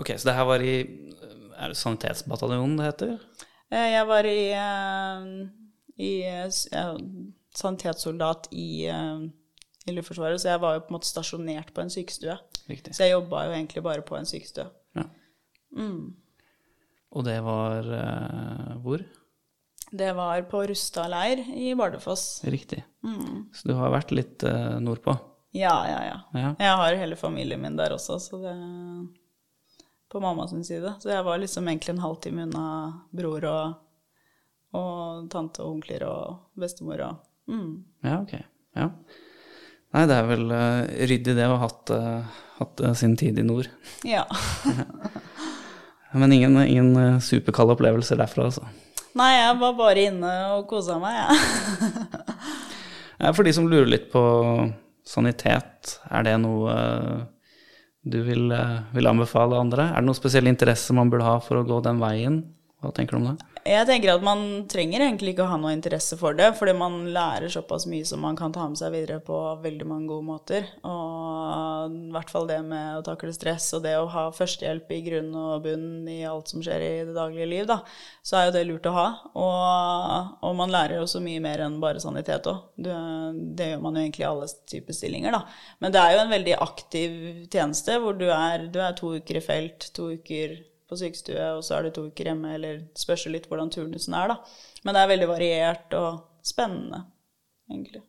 Ok, 0.00 0.12
så 0.16 0.30
det 0.30 0.36
her 0.36 0.46
var 0.48 0.62
i 0.64 0.74
Er 1.60 1.72
det 1.72 1.76
Sanitetsbataljonen 1.76 2.78
det 2.78 2.86
heter? 2.86 3.16
Eh, 3.70 3.88
Jeg 3.92 4.06
var 4.08 4.24
i, 4.28 4.52
eh, 4.56 5.26
i 6.00 6.12
ja, 6.24 6.86
sanitetssoldat 7.56 8.48
i, 8.52 8.86
eh, 8.88 9.26
i 9.86 9.92
Luftforsvaret, 9.92 10.40
så 10.40 10.54
jeg 10.54 10.62
var 10.62 10.74
jo 10.76 10.86
på 10.86 10.92
en 10.92 10.96
måte 10.96 11.10
stasjonert 11.10 11.74
på 11.74 11.84
en 11.84 11.92
sykestue. 11.92 12.38
Riktig. 12.70 12.94
Så 12.94 13.04
jeg 13.04 13.12
jobba 13.16 13.44
jo 13.46 13.56
egentlig 13.58 13.82
bare 13.84 14.06
på 14.06 14.16
en 14.16 14.28
sykestue. 14.28 14.70
Ja. 14.96 15.04
Og 17.10 17.24
det 17.26 17.40
var 17.42 17.86
eh, 17.96 18.76
hvor? 18.84 19.02
Det 19.90 20.12
var 20.14 20.42
på 20.42 20.62
Rustad 20.70 21.10
leir 21.10 21.42
i 21.56 21.74
Bardufoss. 21.74 22.44
Riktig. 22.44 22.84
Så 23.54 23.68
du 23.68 23.74
har 23.74 23.90
vært 23.90 24.12
litt 24.14 24.44
eh, 24.46 24.76
nordpå? 24.82 25.16
Ja, 25.50 25.74
ja, 25.88 26.04
ja. 26.04 26.18
Ja. 26.40 26.50
Jeg 26.58 26.76
har 26.78 26.98
hele 27.00 27.16
familien 27.18 27.62
min 27.62 27.78
der 27.78 27.96
også, 27.96 28.20
så 28.22 28.38
det 28.38 28.54
På 30.10 30.20
mammas 30.20 30.54
side. 30.66 30.94
Så 31.00 31.10
jeg 31.10 31.24
var 31.26 31.38
liksom 31.38 31.68
egentlig 31.68 31.94
en 31.94 32.04
halvtime 32.04 32.42
unna 32.46 32.66
bror 33.10 33.44
og, 33.44 33.74
og 34.74 35.26
tante 35.30 35.62
og 35.62 35.76
onkler 35.76 36.06
og 36.06 36.38
bestemor 36.54 37.02
og 37.06 37.50
mm. 37.50 37.74
Ja, 38.06 38.20
ok. 38.22 38.34
Ja. 38.78 38.88
Nei, 39.90 40.06
det 40.06 40.16
er 40.16 40.26
vel 40.30 40.46
uh, 40.54 40.86
ryddig 41.10 41.34
det 41.34 41.46
å 41.50 41.56
ha 41.56 41.64
hatt, 41.64 41.90
uh, 41.90 42.42
hatt 42.60 42.82
uh, 42.82 42.94
sin 42.94 43.16
tid 43.18 43.38
i 43.42 43.46
nord. 43.46 43.66
Ja. 44.06 44.22
Men 46.12 46.32
ingen, 46.34 46.56
ingen 46.64 46.96
eh, 46.96 47.18
superkalde 47.22 47.76
opplevelser 47.76 48.18
derfra, 48.18 48.48
altså. 48.50 48.66
Nei, 49.18 49.30
jeg 49.34 49.58
var 49.58 49.74
bare 49.78 50.06
inne 50.10 50.30
og 50.56 50.66
kosa 50.70 50.98
meg, 51.02 51.18
jeg. 51.18 51.38
Ja, 53.20 53.34
For 53.36 53.44
de 53.44 53.52
som 53.52 53.66
lurer 53.68 53.84
litt 53.90 54.06
på 54.08 54.20
sanitet, 55.04 55.98
er 56.08 56.24
det 56.24 56.38
noe 56.40 56.72
eh, 56.72 57.18
du 58.08 58.22
vil, 58.24 58.46
eh, 58.56 58.78
vil 58.96 59.10
anbefale 59.10 59.58
andre? 59.60 59.90
Er 59.90 60.00
det 60.00 60.08
noen 60.08 60.16
spesiell 60.16 60.48
interesse 60.48 60.96
man 60.96 61.10
burde 61.12 61.26
ha 61.26 61.34
for 61.44 61.60
å 61.60 61.66
gå 61.68 61.82
den 61.84 62.00
veien? 62.00 62.38
Hva 62.80 62.94
tenker 62.96 63.18
du 63.18 63.20
om 63.20 63.26
det? 63.34 63.49
Jeg 63.60 63.84
tenker 63.84 64.14
at 64.14 64.22
man 64.24 64.64
trenger 64.72 65.02
egentlig 65.04 65.34
ikke 65.34 65.44
å 65.44 65.50
ha 65.50 65.56
noe 65.60 65.74
interesse 65.74 66.16
for 66.16 66.36
det, 66.36 66.46
fordi 66.56 66.72
man 66.80 66.94
lærer 67.12 67.52
såpass 67.52 67.84
mye 67.90 68.06
som 68.08 68.22
man 68.24 68.38
kan 68.38 68.54
ta 68.54 68.64
med 68.70 68.80
seg 68.80 68.94
videre 68.94 69.18
på 69.24 69.36
veldig 69.60 69.88
mange 69.88 70.08
gode 70.08 70.24
måter. 70.24 70.70
Og 70.88 71.92
i 71.92 72.14
hvert 72.14 72.32
fall 72.32 72.48
det 72.48 72.56
med 72.64 72.96
å 72.96 73.04
takle 73.04 73.34
stress 73.36 73.68
og 73.76 73.84
det 73.84 73.92
å 74.00 74.08
ha 74.14 74.24
førstehjelp 74.32 74.94
i 74.96 75.00
grunn 75.04 75.28
og 75.36 75.66
bunn 75.66 76.08
i 76.08 76.22
alt 76.28 76.48
som 76.48 76.64
skjer 76.64 76.86
i 76.86 76.90
det 77.10 77.16
daglige 77.16 77.50
liv, 77.50 77.66
da, 77.68 77.82
så 78.24 78.40
er 78.40 78.48
jo 78.48 78.56
det 78.56 78.64
lurt 78.70 78.88
å 78.88 78.94
ha. 78.96 79.06
Og, 79.34 80.32
og 80.48 80.56
man 80.56 80.72
lærer 80.72 81.02
jo 81.02 81.10
så 81.12 81.20
mye 81.20 81.44
mer 81.44 81.66
enn 81.66 81.76
bare 81.84 82.00
sanitet 82.00 82.48
òg. 82.48 82.64
Det 82.80 83.70
gjør 83.74 83.84
man 83.84 84.00
jo 84.00 84.06
egentlig 84.06 84.24
i 84.24 84.30
alle 84.30 84.50
typer 84.72 84.96
stillinger, 84.96 85.36
da. 85.36 85.44
Men 85.84 85.92
det 85.92 86.00
er 86.00 86.16
jo 86.16 86.24
en 86.24 86.34
veldig 86.38 86.58
aktiv 86.64 87.20
tjeneste 87.52 88.00
hvor 88.00 88.16
du 88.16 88.30
er, 88.32 88.70
du 88.72 88.80
er 88.80 88.96
to 88.96 89.18
uker 89.20 89.36
i 89.36 89.44
felt, 89.44 89.90
to 89.92 90.14
uker 90.16 90.56
på 90.90 90.98
sykestue, 91.00 91.46
og 91.56 91.64
så 91.66 91.78
er 91.78 91.86
du 91.86 91.94
to 91.94 92.06
uker 92.10 92.32
hjemme, 92.32 92.54
eller 92.58 92.84
spørs 92.98 93.28
litt 93.30 93.48
hvordan 93.50 93.72
turnusen 93.72 94.16
er, 94.18 94.34
da. 94.34 94.38
Men 94.84 94.96
det 94.96 95.02
er 95.02 95.12
veldig 95.14 95.28
variert 95.30 95.98
og 95.98 96.22
spennende, 96.46 97.04
egentlig. 97.70 98.02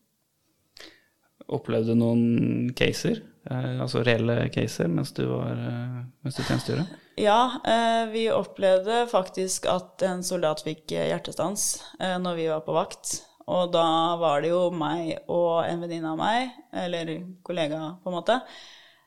Opplevde 1.51 1.93
du 1.93 1.99
noen 1.99 2.73
caser, 2.77 3.21
eh, 3.49 3.77
altså 3.83 4.03
reelle 4.07 4.45
caser, 4.53 4.89
mens 4.91 5.13
du 5.17 5.25
var 5.29 5.55
eh, 5.55 6.01
mens 6.23 6.37
du 6.37 6.43
tjenestegjorde? 6.43 7.01
Ja, 7.19 7.51
eh, 7.67 8.05
vi 8.09 8.29
opplevde 8.31 9.03
faktisk 9.11 9.67
at 9.69 10.01
en 10.07 10.23
soldat 10.23 10.63
fikk 10.63 10.93
hjertestans 10.95 11.83
eh, 11.99 12.15
når 12.21 12.39
vi 12.39 12.47
var 12.49 12.63
på 12.65 12.75
vakt. 12.77 13.17
Og 13.51 13.71
da 13.73 14.15
var 14.21 14.43
det 14.43 14.53
jo 14.53 14.69
meg 14.73 15.17
og 15.27 15.65
en 15.65 15.81
venninne 15.83 16.13
av 16.13 16.19
meg, 16.19 16.53
eller 16.71 17.11
kollega 17.43 17.81
på 18.01 18.11
en 18.11 18.15
måte, 18.15 18.37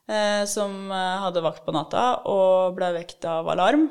eh, 0.09 0.43
som 0.51 0.91
eh, 0.91 1.21
hadde 1.25 1.45
vakt 1.45 1.65
på 1.67 1.75
natta 1.75 2.25
og 2.31 2.75
ble 2.79 2.93
vekt 2.99 3.25
av 3.29 3.49
alarm 3.53 3.89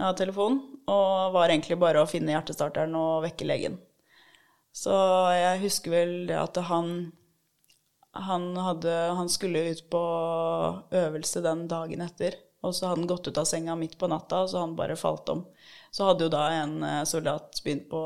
av 0.00 0.14
telefon. 0.18 0.60
Og 0.90 1.32
var 1.36 1.48
egentlig 1.48 1.78
bare 1.78 2.02
å 2.02 2.10
finne 2.10 2.34
hjertestarteren 2.34 2.94
og 2.98 3.22
vekke 3.26 3.46
legen. 3.46 3.78
Så 4.72 4.92
jeg 5.36 5.60
husker 5.62 5.92
vel 5.94 6.32
at 6.34 6.56
han 6.68 7.12
han, 8.12 8.56
hadde, 8.56 8.92
han 8.92 9.28
skulle 9.28 9.70
ut 9.72 9.90
på 9.90 10.00
øvelse 10.92 11.40
den 11.40 11.64
dagen 11.68 12.02
etter, 12.04 12.34
og 12.60 12.74
så 12.74 12.90
hadde 12.90 13.02
han 13.02 13.08
gått 13.08 13.28
ut 13.28 13.38
av 13.40 13.46
senga 13.48 13.76
midt 13.78 13.96
på 13.98 14.08
natta, 14.10 14.42
og 14.44 14.50
så 14.52 14.60
han 14.60 14.76
bare 14.76 14.98
falt 15.00 15.32
om. 15.32 15.46
Så 15.90 16.06
hadde 16.06 16.26
jo 16.26 16.32
da 16.32 16.42
en 16.58 16.74
eh, 16.84 17.04
soldat 17.08 17.62
begynt 17.64 17.88
på 17.90 18.02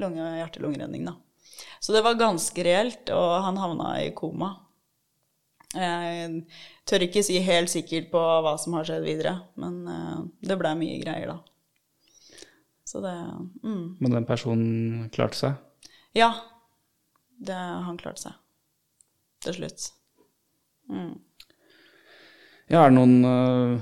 lunge- 0.00 0.32
hjerte-lungeredning, 0.38 1.04
da. 1.10 1.14
Så 1.80 1.92
det 1.92 2.02
var 2.06 2.16
ganske 2.16 2.64
reelt, 2.64 3.12
og 3.12 3.36
han 3.44 3.60
havna 3.60 3.92
i 4.00 4.10
koma. 4.16 4.54
Jeg 5.70 6.30
tør 6.88 7.04
ikke 7.06 7.22
si 7.22 7.38
helt 7.46 7.70
sikkert 7.70 8.10
på 8.10 8.18
hva 8.18 8.56
som 8.58 8.74
har 8.74 8.88
skjedd 8.88 9.04
videre, 9.06 9.36
men 9.60 9.76
eh, 9.86 10.16
det 10.48 10.58
blei 10.58 10.74
mye 10.78 10.98
greier 11.02 11.30
da. 11.30 11.36
Så 12.90 13.02
det 13.04 13.14
mm. 13.62 14.02
Men 14.02 14.16
den 14.16 14.26
personen 14.26 15.10
klarte 15.14 15.38
seg? 15.38 15.60
Ja. 16.18 16.32
Det, 17.38 17.54
han 17.54 17.98
klarte 18.00 18.24
seg. 18.24 18.38
Til 19.46 19.56
slutt. 19.60 19.86
Ja, 22.70 22.82
er 22.82 22.90
det 22.90 22.96
noen 22.98 23.14
uh, 23.24 23.78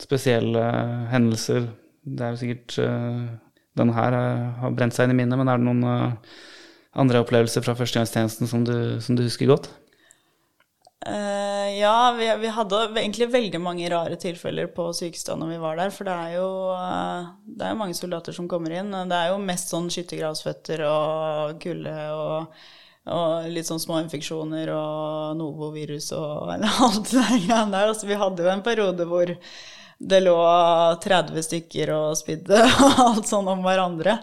spesielle 0.00 0.62
hendelser? 1.10 1.70
Det 2.04 2.26
er 2.26 2.34
jo 2.34 2.40
sikkert 2.42 2.76
uh, 2.84 3.24
Den 3.80 3.94
her 3.96 4.14
uh, 4.14 4.60
har 4.60 4.76
brent 4.76 4.94
seg 4.94 5.08
inn 5.08 5.16
i 5.16 5.18
minnet, 5.22 5.40
men 5.40 5.50
er 5.50 5.58
det 5.58 5.66
noen 5.66 6.20
andre 7.00 7.24
opplevelser 7.24 7.64
fra 7.64 7.74
førstegangstjenesten 7.78 8.50
som 8.50 8.62
du, 8.66 8.76
som 9.02 9.16
du 9.16 9.24
husker 9.24 9.48
godt? 9.50 9.70
Eh, 11.06 11.78
ja, 11.78 12.14
vi, 12.18 12.36
vi 12.36 12.48
hadde 12.48 12.80
egentlig 13.00 13.30
veldig 13.32 13.60
mange 13.60 13.88
rare 13.88 14.16
tilfeller 14.20 14.66
på 14.74 14.90
sykestua 14.92 15.36
når 15.40 15.54
vi 15.54 15.60
var 15.62 15.78
der. 15.80 15.92
For 15.94 16.08
det 16.08 16.16
er 16.16 16.34
jo 16.34 16.50
uh, 16.76 17.30
det 17.46 17.66
er 17.68 17.78
mange 17.78 17.96
soldater 17.96 18.36
som 18.36 18.48
kommer 18.50 18.74
inn. 18.76 18.92
Det 18.92 19.16
er 19.16 19.32
jo 19.32 19.40
mest 19.40 19.72
sånn 19.72 19.88
skyttergravsføtter 19.92 20.84
og 20.84 21.56
kulde 21.62 21.94
og, 22.12 22.62
og 23.16 23.48
litt 23.48 23.68
sånn 23.70 23.80
små 23.80 24.02
infeksjoner 24.04 24.72
og 24.76 25.38
novovirus 25.40 26.10
og 26.18 26.52
alt 26.56 27.12
det 27.14 27.26
greiene 27.46 27.70
der. 27.72 27.92
Altså, 27.94 28.08
vi 28.10 28.20
hadde 28.20 28.44
jo 28.44 28.52
en 28.52 28.64
periode 28.66 29.06
hvor 29.08 29.32
det 30.00 30.20
lå 30.20 30.36
30 31.04 31.44
stykker 31.44 31.94
og 31.96 32.10
spydde 32.20 32.60
og 32.84 33.00
alt 33.06 33.30
sånn 33.30 33.48
om 33.48 33.64
hverandre. 33.64 34.18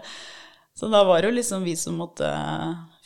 Så 0.78 0.92
da 0.94 1.02
var 1.10 1.24
det 1.24 1.32
jo 1.32 1.40
liksom 1.40 1.66
vi 1.66 1.74
som 1.74 1.98
måtte 1.98 2.30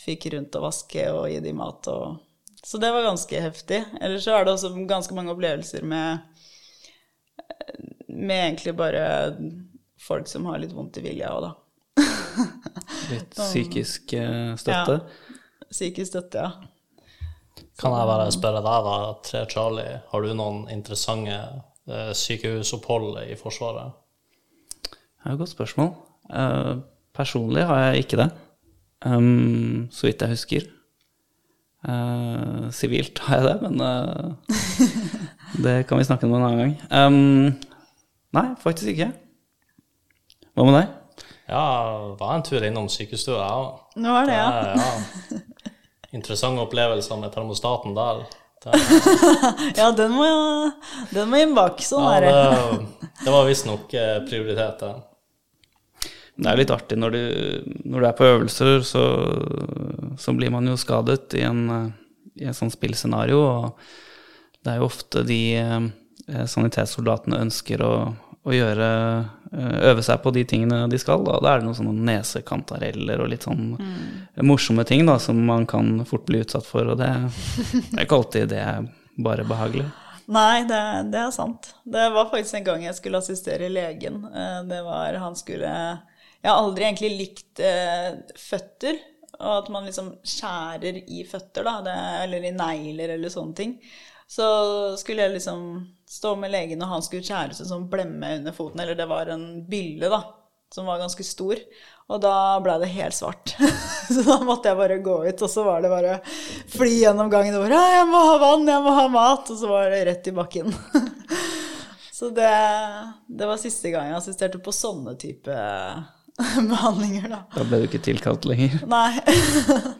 fyke 0.01 0.33
rundt 0.35 0.59
og 0.59 0.67
vaske 0.67 1.07
og 1.13 1.29
gi 1.31 1.39
dem 1.39 1.63
mat 1.63 1.87
og 1.87 2.19
Så 2.65 2.77
det 2.77 2.91
var 2.93 3.07
ganske 3.07 3.41
heftig. 3.41 3.79
Ellers 4.01 4.25
så 4.27 4.35
er 4.37 4.45
det 4.45 4.53
også 4.53 4.73
ganske 4.89 5.15
mange 5.17 5.33
opplevelser 5.33 5.85
med 5.87 6.27
med 8.11 8.37
egentlig 8.37 8.75
bare 8.75 9.03
folk 10.01 10.27
som 10.27 10.45
har 10.45 10.59
litt 10.61 10.73
vondt 10.75 10.99
i 10.99 11.05
vilja 11.05 11.31
òg, 11.33 11.47
da. 11.47 12.05
Litt 13.11 13.37
psykisk 13.39 14.13
støtte? 14.59 14.99
Ja. 14.99 15.65
Psykisk 15.71 16.11
støtte, 16.11 16.45
ja. 16.45 16.51
Kan 17.81 17.95
jeg 17.95 18.09
bare 18.09 18.29
spørre 18.33 18.61
deg, 18.61 18.87
da, 18.87 18.95
Tre 19.25 19.41
Charlie, 19.49 19.99
har 20.11 20.23
du 20.23 20.33
noen 20.37 20.65
interessante 20.73 21.37
eh, 21.89 22.11
sykehusopphold 22.17 23.21
i 23.23 23.37
Forsvaret? 23.39 23.95
Det 24.91 25.29
er 25.29 25.33
et 25.33 25.41
godt 25.41 25.53
spørsmål. 25.53 25.93
Eh, 26.29 26.75
personlig 27.15 27.65
har 27.69 27.87
jeg 27.87 28.05
ikke 28.05 28.21
det. 28.21 28.29
Um, 29.05 29.87
så 29.93 30.07
vidt 30.07 30.21
jeg 30.21 30.35
husker. 30.35 30.67
Eh, 31.81 32.69
Sivilt 32.75 33.19
har 33.25 33.41
jeg 33.41 33.47
det, 33.47 33.55
men 33.65 33.81
uh, 33.81 34.33
det 35.65 35.75
kan 35.89 35.97
vi 35.97 36.05
snakke 36.05 36.27
om 36.27 36.35
en 36.37 36.45
annen 36.45 36.61
gang. 36.61 36.75
Um, 36.93 37.47
nei, 38.37 38.47
faktisk 38.61 38.93
ikke. 38.93 39.09
Hva 40.53 40.67
med 40.67 40.77
deg? 40.77 40.91
Ja, 41.51 41.63
var 42.19 42.35
en 42.37 42.45
tur 42.47 42.63
innom 42.63 42.87
sykestua, 42.91 43.41
jeg 43.41 43.63
òg. 43.63 43.71
Det, 43.97 44.37
ja. 44.37 44.47
Ja. 44.77 45.39
Interessante 46.15 46.63
opplevelser 46.63 47.19
med 47.19 47.33
termostaten 47.33 47.97
der. 47.97 48.23
Ja, 49.79 49.87
den 49.97 50.11
må, 50.13 50.27
den 51.09 51.31
må 51.31 51.39
inn 51.41 51.55
bak. 51.57 51.81
Sånn 51.81 52.05
ja, 52.05 52.19
er 52.19 52.27
det. 52.27 52.33
det, 52.35 53.13
det 53.23 53.33
var 53.33 53.47
visstnok 53.47 53.95
eh, 53.97 54.19
prioritet, 54.27 54.83
det. 54.83 54.91
Det 56.41 56.49
er 56.49 56.57
litt 56.57 56.71
artig 56.73 56.97
når 56.97 57.13
du, 57.13 57.23
når 57.85 58.01
du 58.01 58.05
er 58.09 58.15
på 58.17 58.25
øvelser, 58.25 58.79
så, 58.87 59.03
så 60.17 60.33
blir 60.33 60.49
man 60.53 60.65
jo 60.65 60.77
skadet 60.79 61.35
i 61.37 61.43
en, 61.45 61.67
i 62.41 62.47
en 62.49 62.57
sånn 62.57 62.71
spillscenario. 62.73 63.37
Og 63.37 64.63
det 64.65 64.73
er 64.73 64.81
jo 64.81 64.87
ofte 64.89 65.21
de 65.27 65.37
eh, 65.61 66.45
sanitetssoldatene 66.49 67.43
ønsker 67.45 67.83
å, 67.85 67.93
å 68.41 68.55
gjøre 68.57 68.89
eh, 69.19 69.37
Øve 69.91 69.99
seg 70.05 70.21
på 70.23 70.31
de 70.31 70.45
tingene 70.47 70.85
de 70.89 70.97
skal. 71.01 71.25
Da, 71.27 71.35
da 71.43 71.51
er 71.51 71.59
det 71.61 71.65
noen 71.67 71.75
sånne 71.77 72.05
nesekantareller 72.07 73.19
og 73.19 73.27
litt 73.33 73.43
sånn 73.43 73.73
morsomme 74.47 74.85
ting 74.87 75.03
da, 75.09 75.17
som 75.19 75.41
man 75.45 75.65
kan 75.67 76.05
fort 76.07 76.23
bli 76.29 76.39
utsatt 76.41 76.65
for. 76.65 76.87
Og 76.93 76.97
det, 77.01 77.09
det 77.73 77.97
er 77.99 78.05
ikke 78.05 78.21
alltid 78.21 78.47
det 78.53 78.61
er 78.63 78.87
bare 79.21 79.43
behagelig. 79.45 79.89
Nei, 80.31 80.61
det, 80.69 80.79
det 81.11 81.19
er 81.19 81.33
sant. 81.35 81.73
Det 81.83 82.05
var 82.15 82.29
faktisk 82.31 82.61
en 82.61 82.67
gang 82.69 82.85
jeg 82.87 82.95
skulle 82.95 83.19
assistere 83.19 83.67
legen. 83.69 84.23
Eh, 84.31 84.61
Det 84.71 84.79
var 84.87 85.19
Han 85.19 85.35
skulle 85.35 85.73
Jeg 86.41 86.49
har 86.49 86.59
aldri 86.59 86.87
egentlig 86.87 87.11
likt 87.17 87.61
eh, 87.63 88.13
føtter. 88.39 88.99
Og 89.41 89.51
at 89.55 89.69
man 89.73 89.87
liksom 89.87 90.11
skjærer 90.27 91.01
i 91.09 91.23
føtter, 91.29 91.65
da. 91.65 91.77
Det, 91.85 91.97
eller 92.25 92.45
i 92.45 92.53
negler 92.55 93.15
eller 93.15 93.33
sånne 93.33 93.57
ting. 93.57 93.77
Så 94.31 94.45
skulle 95.01 95.25
jeg 95.25 95.35
liksom 95.35 95.63
stå 96.07 96.35
med 96.39 96.53
legen, 96.53 96.81
og 96.83 96.93
han 96.93 97.03
skulle 97.03 97.25
skjære 97.25 97.55
seg 97.57 97.67
sånn 97.67 97.89
blemme 97.91 98.37
under 98.39 98.55
foten. 98.55 98.83
Eller 98.83 98.97
det 98.97 99.09
var 99.09 99.31
en 99.33 99.65
bylle, 99.69 100.11
da. 100.11 100.21
Som 100.71 100.87
var 100.87 101.01
ganske 101.01 101.25
stor. 101.27 101.59
Og 102.11 102.21
da 102.23 102.35
ble 102.63 102.77
det 102.81 102.91
helt 102.93 103.15
svart. 103.15 103.55
så 104.13 104.23
da 104.27 104.37
måtte 104.43 104.71
jeg 104.71 104.79
bare 104.79 105.01
gå 105.03 105.17
ut, 105.27 105.43
og 105.45 105.51
så 105.51 105.65
var 105.67 105.83
det 105.83 105.91
bare 105.91 106.17
fly 106.71 106.93
gjennom 107.01 107.31
gangen 107.31 107.57
og 107.59 107.67
'Jeg 107.71 108.07
må 108.07 108.23
ha 108.29 108.37
vann, 108.39 108.67
jeg 108.67 108.83
må 108.83 108.95
ha 108.95 109.07
mat.' 109.11 109.51
Og 109.51 109.59
så 109.59 109.67
var 109.67 109.91
det 109.91 110.05
rett 110.07 110.27
i 110.27 110.35
bakken. 110.35 110.71
så 112.19 112.31
det, 112.35 112.55
det 113.27 113.47
var 113.47 113.59
siste 113.59 113.91
gang 113.91 114.09
jeg 114.11 114.19
assisterte 114.19 114.63
på 114.63 114.75
sånne 114.75 115.15
type 115.19 115.55
behandlinger, 116.73 117.29
da. 117.31 117.43
Da 117.55 117.67
ble 117.67 117.83
du 117.83 117.87
ikke 117.89 118.03
tilkalt 118.03 118.47
lenger. 118.49 118.81
Nei. 118.89 119.21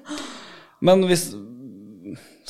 Men 0.86 1.06
hvis 1.10 1.32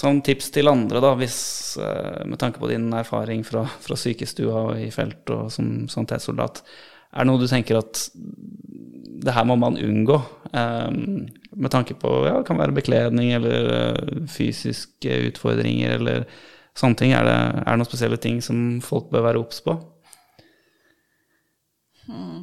Sånn 0.01 0.21
tips 0.25 0.47
til 0.55 0.71
andre, 0.71 1.01
da, 1.03 1.11
hvis, 1.19 1.37
eh, 1.77 2.23
med 2.25 2.39
tanke 2.41 2.61
på 2.61 2.69
din 2.71 2.87
erfaring 2.95 3.43
fra, 3.45 3.65
fra 3.83 3.97
sykestua 3.99 4.63
og 4.71 4.79
i 4.81 4.87
felt 4.93 5.29
og 5.29 5.51
som 5.53 5.67
sanitetssoldat, 5.91 6.61
er 7.11 7.21
det 7.21 7.27
noe 7.27 7.41
du 7.41 7.45
tenker 7.51 7.77
at 7.77 8.07
det 9.21 9.35
her 9.35 9.45
må 9.45 9.57
man 9.59 9.77
unngå? 9.77 10.17
Um, 10.55 11.27
med 11.53 11.71
tanke 11.71 11.93
på 11.99 12.09
ja, 12.25 12.39
det 12.39 12.47
kan 12.47 12.59
være 12.59 12.75
bekledning 12.75 13.33
eller 13.35 13.69
eh, 13.75 14.23
fysiske 14.31 15.19
utfordringer 15.27 15.97
eller 15.99 16.25
sånne 16.73 16.97
ting. 16.97 17.13
Er 17.13 17.27
det, 17.27 17.37
er 17.61 17.67
det 17.67 17.77
noen 17.83 17.91
spesielle 17.91 18.19
ting 18.23 18.41
som 18.43 18.79
folk 18.83 19.11
bør 19.11 19.27
være 19.27 19.43
obs 19.43 19.61
på? 19.67 19.75
Nei, 22.09 22.41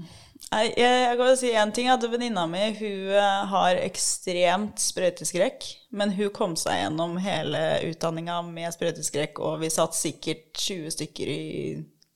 jeg, 0.49 0.73
jeg 0.81 1.17
kan 1.21 1.35
si 1.37 1.51
en 1.61 1.73
ting, 1.77 1.91
at 1.93 2.05
venninna 2.09 2.47
mi 2.49 2.63
hun 2.79 3.13
eh, 3.13 3.43
har 3.51 3.81
ekstremt 3.83 4.81
sprøyteskrekk. 4.81 5.67
Men 5.99 6.15
hun 6.17 6.33
kom 6.35 6.57
seg 6.57 6.81
gjennom 6.83 7.19
hele 7.21 7.63
utdanninga 7.91 8.41
med 8.47 8.73
sprøyteskrekk, 8.75 9.43
og 9.45 9.61
vi 9.63 9.73
satt 9.73 9.97
sikkert 9.99 10.49
20 10.57 10.95
stykker 10.97 11.33
i 11.33 11.43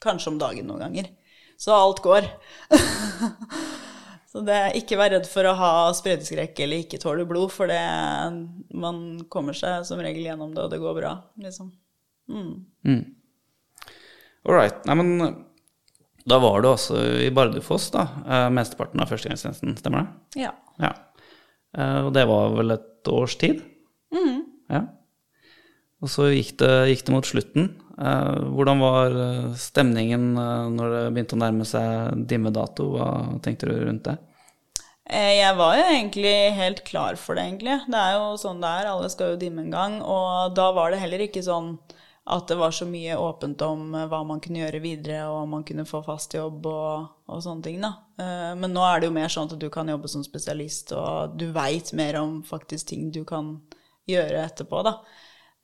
kanskje 0.02 0.32
om 0.32 0.40
dagen 0.40 0.68
noen 0.70 0.86
ganger. 0.86 1.12
Så 1.60 1.76
alt 1.76 2.00
går. 2.04 2.26
Så 4.32 4.40
det 4.46 4.78
ikke 4.80 4.96
vær 4.96 5.12
redd 5.12 5.28
for 5.28 5.44
å 5.44 5.52
ha 5.58 5.70
sprøyteskrekk 5.92 6.64
eller 6.64 6.86
ikke 6.86 7.00
tåle 7.02 7.28
blod, 7.28 7.50
for 7.52 7.68
det, 7.68 7.82
man 8.72 9.02
kommer 9.32 9.56
seg 9.56 9.84
som 9.84 10.00
regel 10.00 10.24
gjennom 10.24 10.54
det, 10.56 10.64
og 10.64 10.72
det 10.72 10.80
går 10.80 10.96
bra, 10.96 11.10
liksom. 11.44 11.68
Mm. 12.32 13.02
All 14.48 14.56
right. 14.56 14.78
Nei, 14.88 14.96
men 14.96 15.42
da 16.28 16.38
var 16.42 16.62
du 16.62 16.68
altså 16.70 16.98
i 17.26 17.30
Bardufoss, 17.34 17.90
da. 17.94 18.06
eh, 18.26 18.48
Mesteparten 18.54 19.00
av 19.02 19.10
førstegangstjenesten, 19.10 19.76
stemmer 19.80 20.04
det? 20.06 20.42
Ja. 20.44 20.52
Ja. 20.82 20.92
Eh, 21.76 22.00
Og 22.06 22.12
det 22.14 22.26
var 22.30 22.52
vel 22.56 22.70
et 22.76 23.08
års 23.10 23.36
tid? 23.40 23.62
Ja. 24.72 24.84
Og 26.02 26.08
så 26.10 26.28
gikk 26.32 26.56
det, 26.58 26.70
gikk 26.90 27.04
det 27.06 27.12
mot 27.14 27.26
slutten. 27.28 27.70
Eh, 27.98 28.42
Hvordan 28.56 28.80
var 28.82 29.16
stemningen 29.60 30.32
når 30.34 30.94
det 30.96 31.02
begynte 31.14 31.36
å 31.38 31.42
nærme 31.42 31.66
seg 31.68 32.26
dimmedato? 32.30 32.88
Hva 32.96 33.08
tenkte 33.44 33.68
du 33.70 33.74
rundt 33.86 34.04
det? 34.08 34.16
Jeg 35.12 35.56
var 35.58 35.74
jo 35.76 35.82
egentlig 35.90 36.34
helt 36.56 36.84
klar 36.86 37.16
for 37.20 37.34
det, 37.36 37.42
egentlig. 37.44 37.74
Det 37.90 37.98
er 38.00 38.14
jo 38.16 38.36
sånn 38.40 38.62
det 38.62 38.70
er, 38.70 38.86
alle 38.94 39.10
skal 39.12 39.34
jo 39.34 39.40
dimme 39.42 39.64
en 39.66 39.74
gang. 39.74 39.96
Og 40.00 40.54
da 40.56 40.70
var 40.72 40.90
det 40.94 41.00
heller 41.02 41.24
ikke 41.26 41.42
sånn 41.44 41.74
at 42.24 42.46
det 42.48 42.54
var 42.54 42.70
så 42.70 42.86
mye 42.86 43.16
åpent 43.18 43.62
om 43.66 43.94
eh, 43.94 44.06
hva 44.06 44.22
man 44.26 44.40
kunne 44.40 44.60
gjøre 44.62 44.80
videre, 44.84 45.24
og 45.26 45.42
om 45.42 45.56
man 45.56 45.64
kunne 45.66 45.86
få 45.88 46.02
fast 46.06 46.36
jobb 46.36 46.66
og, 46.70 47.08
og 47.26 47.42
sånne 47.42 47.66
ting, 47.66 47.80
da. 47.82 47.92
Eh, 48.22 48.52
Men 48.60 48.74
nå 48.76 48.84
er 48.86 49.00
det 49.02 49.10
jo 49.10 49.16
mer 49.16 49.32
sånn 49.32 49.50
at 49.50 49.58
du 49.58 49.68
kan 49.74 49.90
jobbe 49.90 50.10
som 50.10 50.22
spesialist, 50.26 50.94
og 50.94 51.34
du 51.38 51.48
veit 51.54 51.92
mer 51.98 52.20
om 52.22 52.40
faktisk 52.46 52.92
ting 52.92 53.10
du 53.14 53.24
kan 53.26 53.56
gjøre 54.06 54.46
etterpå, 54.46 54.84
da. 54.86 54.94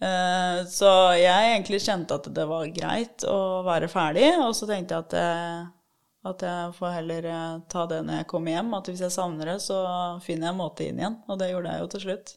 Eh, 0.03 0.65
Så 0.67 0.91
jeg 1.21 1.55
egentlig 1.55 1.83
kjente 1.87 2.19
at 2.19 2.27
det 2.35 2.47
var 2.51 2.67
greit 2.75 3.27
å 3.31 3.63
være 3.67 3.91
ferdig, 3.93 4.33
og 4.43 4.55
så 4.59 4.67
tenkte 4.67 4.99
jeg 4.99 5.07
at 5.07 5.19
jeg, 5.23 5.67
at 6.29 6.43
jeg 6.43 6.75
får 6.75 6.95
heller 6.99 7.33
ta 7.71 7.87
det 7.87 8.03
når 8.05 8.21
jeg 8.21 8.31
kommer 8.35 8.57
hjem. 8.59 8.75
At 8.75 8.91
hvis 8.91 9.07
jeg 9.07 9.15
savner 9.15 9.55
det, 9.55 9.61
så 9.63 9.79
finner 10.27 10.49
jeg 10.49 10.57
en 10.57 10.59
måte 10.61 10.89
inn 10.91 10.99
igjen. 10.99 11.21
Og 11.31 11.39
det 11.39 11.53
gjorde 11.53 11.71
jeg 11.73 11.85
jo 11.85 11.91
til 11.95 12.03
slutt. 12.09 12.33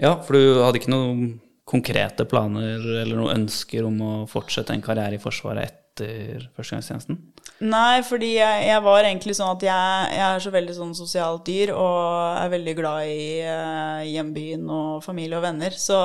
Ja, 0.00 0.12
for 0.22 0.36
du 0.36 0.60
hadde 0.60 0.78
ikke 0.78 0.92
noen 0.92 1.40
konkrete 1.70 2.26
planer 2.28 2.82
eller 3.02 3.14
noen 3.14 3.44
ønsker 3.44 3.86
om 3.86 4.00
å 4.02 4.14
fortsette 4.30 4.74
en 4.74 4.82
karriere 4.84 5.18
i 5.18 5.22
Forsvaret 5.22 5.68
etter 5.70 6.48
førstegangstjenesten? 6.56 7.18
Nei, 7.60 8.00
fordi 8.06 8.30
jeg, 8.38 8.62
jeg 8.70 8.82
var 8.86 9.04
egentlig 9.04 9.34
sånn 9.36 9.52
at 9.52 9.64
jeg, 9.66 10.12
jeg 10.16 10.24
er 10.26 10.42
så 10.42 10.52
veldig 10.54 10.76
sånn 10.76 10.94
sosialt 10.96 11.44
dyr 11.46 11.74
og 11.74 12.38
er 12.40 12.52
veldig 12.54 12.74
glad 12.78 13.10
i 13.10 13.26
eh, 13.44 14.06
hjembyen 14.08 14.64
og 14.72 15.04
familie 15.04 15.36
og 15.38 15.44
venner. 15.44 15.76
Så 15.76 15.98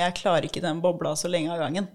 jeg 0.00 0.16
klarer 0.18 0.48
ikke 0.48 0.64
den 0.64 0.82
bobla 0.82 1.14
så 1.16 1.30
lenge 1.30 1.54
av 1.54 1.62
gangen. 1.62 1.86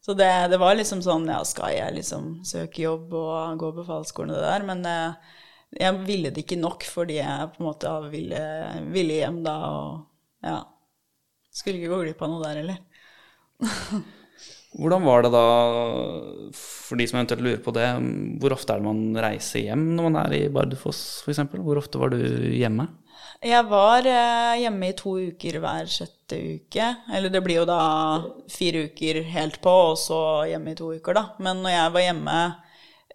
Så 0.00 0.14
det, 0.16 0.30
det 0.48 0.60
var 0.62 0.78
liksom 0.78 1.02
sånn 1.04 1.26
Ja, 1.28 1.42
skal 1.44 1.74
jeg 1.74 1.98
liksom 1.98 2.38
søke 2.46 2.86
jobb 2.86 3.12
og 3.18 3.58
gå 3.60 3.72
befalsskolen 3.82 4.32
og 4.32 4.40
det 4.40 4.46
der? 4.46 4.66
Men 4.70 4.84
eh, 4.88 5.36
jeg 5.84 6.00
ville 6.08 6.32
det 6.32 6.46
ikke 6.46 6.60
nok 6.62 6.86
fordi 6.88 7.18
jeg 7.20 7.52
på 7.52 7.60
en 7.60 7.68
måte 7.68 7.92
ville, 8.08 8.42
ville 8.94 9.20
hjem 9.20 9.42
da 9.44 9.56
og 9.68 10.46
ja. 10.46 10.58
Skulle 11.58 11.80
ikke 11.80 11.90
gå 11.90 12.04
glipp 12.04 12.22
av 12.22 12.32
noe 12.32 12.44
der 12.46 12.62
heller. 12.62 12.78
Hvordan 14.78 15.02
var 15.02 15.24
det 15.24 15.32
da, 15.32 15.44
for 16.54 17.00
de 17.00 17.06
som 17.08 17.18
eventuelt 17.18 17.42
lurer 17.42 17.60
på 17.64 17.72
det, 17.74 17.86
hvor 18.38 18.54
ofte 18.54 18.74
er 18.74 18.82
det 18.82 18.86
man 18.86 19.20
reiser 19.24 19.64
hjem 19.64 19.84
når 19.96 20.06
man 20.06 20.18
er 20.20 20.36
i 20.36 20.42
Bardufoss 20.52 21.00
f.eks.? 21.24 21.40
Hvor 21.56 21.80
ofte 21.80 22.00
var 22.00 22.12
du 22.12 22.20
hjemme? 22.52 22.86
Jeg 23.42 23.64
var 23.70 24.06
eh, 24.06 24.60
hjemme 24.64 24.90
i 24.90 24.96
to 24.98 25.14
uker 25.30 25.60
hver 25.62 25.90
sjette 25.90 26.38
uke. 26.58 26.86
Eller 27.14 27.32
det 27.32 27.42
blir 27.46 27.60
jo 27.60 27.66
da 27.68 27.80
fire 28.50 28.88
uker 28.90 29.22
helt 29.30 29.60
på, 29.64 29.74
og 29.92 29.98
så 30.00 30.20
hjemme 30.50 30.74
i 30.74 30.78
to 30.78 30.90
uker, 30.98 31.16
da. 31.16 31.24
Men 31.42 31.62
når 31.64 31.74
jeg 31.74 31.94
var 31.94 32.06
hjemme 32.06 32.38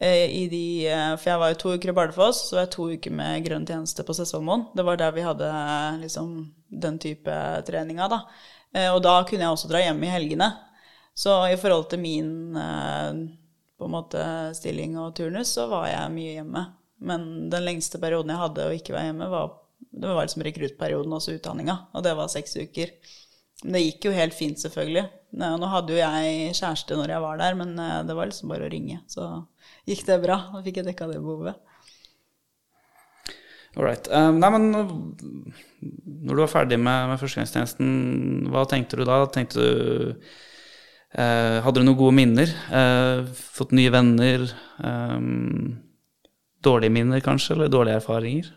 i 0.01 0.47
de 0.49 0.87
eh, 0.89 1.11
For 1.21 1.29
jeg 1.29 1.39
var 1.39 1.51
jo 1.53 1.59
to 1.61 1.75
uker 1.77 1.91
i 1.91 1.95
Bardufoss, 1.95 2.47
så 2.49 2.57
var 2.57 2.65
jeg 2.65 2.73
to 2.73 2.87
uker 2.95 3.13
med 3.13 3.45
grønn 3.45 3.67
tjeneste 3.69 4.05
på 4.07 4.15
Sessvollmoen. 4.17 4.65
Det 4.73 4.85
var 4.87 4.97
der 4.99 5.13
vi 5.15 5.25
hadde 5.25 5.49
eh, 5.49 6.01
liksom 6.01 6.33
den 6.67 6.97
type 6.99 7.37
treninga, 7.67 8.09
da. 8.11 8.23
Eh, 8.73 8.89
og 8.89 9.03
da 9.05 9.19
kunne 9.27 9.45
jeg 9.45 9.55
også 9.55 9.69
dra 9.71 9.83
hjem 9.83 10.01
i 10.03 10.11
helgene. 10.11 10.49
Så 11.13 11.35
i 11.45 11.57
forhold 11.61 11.91
til 11.91 12.01
min 12.01 12.57
eh, 12.57 13.23
på 13.77 13.89
en 13.89 13.93
måte 13.93 14.23
stilling 14.57 14.97
og 14.97 15.13
turnus, 15.17 15.53
så 15.57 15.67
var 15.71 15.89
jeg 15.91 16.13
mye 16.15 16.37
hjemme. 16.39 16.63
Men 17.03 17.27
den 17.51 17.65
lengste 17.67 17.99
perioden 18.01 18.31
jeg 18.31 18.41
hadde 18.41 18.67
å 18.69 18.75
ikke 18.75 18.95
være 18.95 19.11
hjemme, 19.11 19.27
var, 19.29 19.57
det 19.91 20.09
var 20.09 20.25
liksom 20.25 20.45
rekruttperioden, 20.47 21.15
også 21.17 21.37
utdanninga. 21.37 21.77
Og 21.93 22.05
det 22.05 22.13
var 22.17 22.31
seks 22.31 22.55
uker. 22.57 22.93
Men 23.63 23.77
det 23.77 23.83
gikk 23.83 24.07
jo 24.07 24.15
helt 24.15 24.35
fint, 24.37 24.61
selvfølgelig. 24.61 25.03
Nå 25.39 25.69
hadde 25.71 25.95
jo 25.95 25.99
jeg 25.99 26.55
kjæreste 26.57 26.97
når 26.99 27.15
jeg 27.15 27.25
var 27.25 27.41
der, 27.41 27.57
men 27.59 27.75
eh, 27.79 27.99
det 28.07 28.17
var 28.17 28.29
liksom 28.31 28.53
bare 28.53 28.69
å 28.69 28.71
ringe. 28.73 29.01
Så 29.11 29.27
gikk 29.89 30.05
det 30.07 30.19
bra. 30.23 30.39
Da 30.53 30.63
fikk 30.65 30.81
jeg 30.81 30.89
dekka 30.89 31.09
det 31.11 31.21
behovet. 31.23 31.59
All 33.73 33.87
right. 33.87 34.07
Eh, 34.07 34.31
nei, 34.37 34.49
men 34.53 34.67
når 36.23 36.33
du 36.33 36.41
var 36.43 36.51
ferdig 36.51 36.77
med, 36.79 37.07
med 37.09 37.21
førstegangstjenesten, 37.21 38.49
hva 38.53 38.65
tenkte 38.69 38.99
du 38.99 39.05
da? 39.09 39.23
Tenkte 39.33 39.59
du 39.59 39.71
uh, 41.17 41.57
Hadde 41.65 41.81
du 41.81 41.87
noen 41.87 41.97
gode 41.99 42.17
minner? 42.17 42.53
Uh, 42.69 43.25
fått 43.33 43.73
nye 43.75 43.91
venner? 43.93 44.45
Um, 44.77 45.79
dårlige 46.63 46.93
minner, 46.93 47.23
kanskje? 47.25 47.57
Eller 47.57 47.73
dårlige 47.73 47.97
erfaringer? 48.03 48.51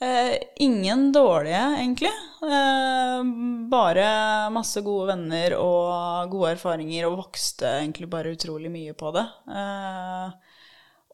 Eh, 0.00 0.38
ingen 0.56 1.12
dårlige, 1.12 1.76
egentlig. 1.78 2.10
Eh, 2.42 3.22
bare 3.70 4.50
masse 4.54 4.80
gode 4.86 5.08
venner 5.10 5.56
og 5.58 6.30
gode 6.30 6.52
erfaringer, 6.54 7.08
og 7.08 7.18
vokste 7.24 7.66
egentlig 7.80 8.06
bare 8.10 8.36
utrolig 8.36 8.70
mye 8.70 8.94
på 8.94 9.10
det. 9.16 9.26
Eh, 9.50 10.54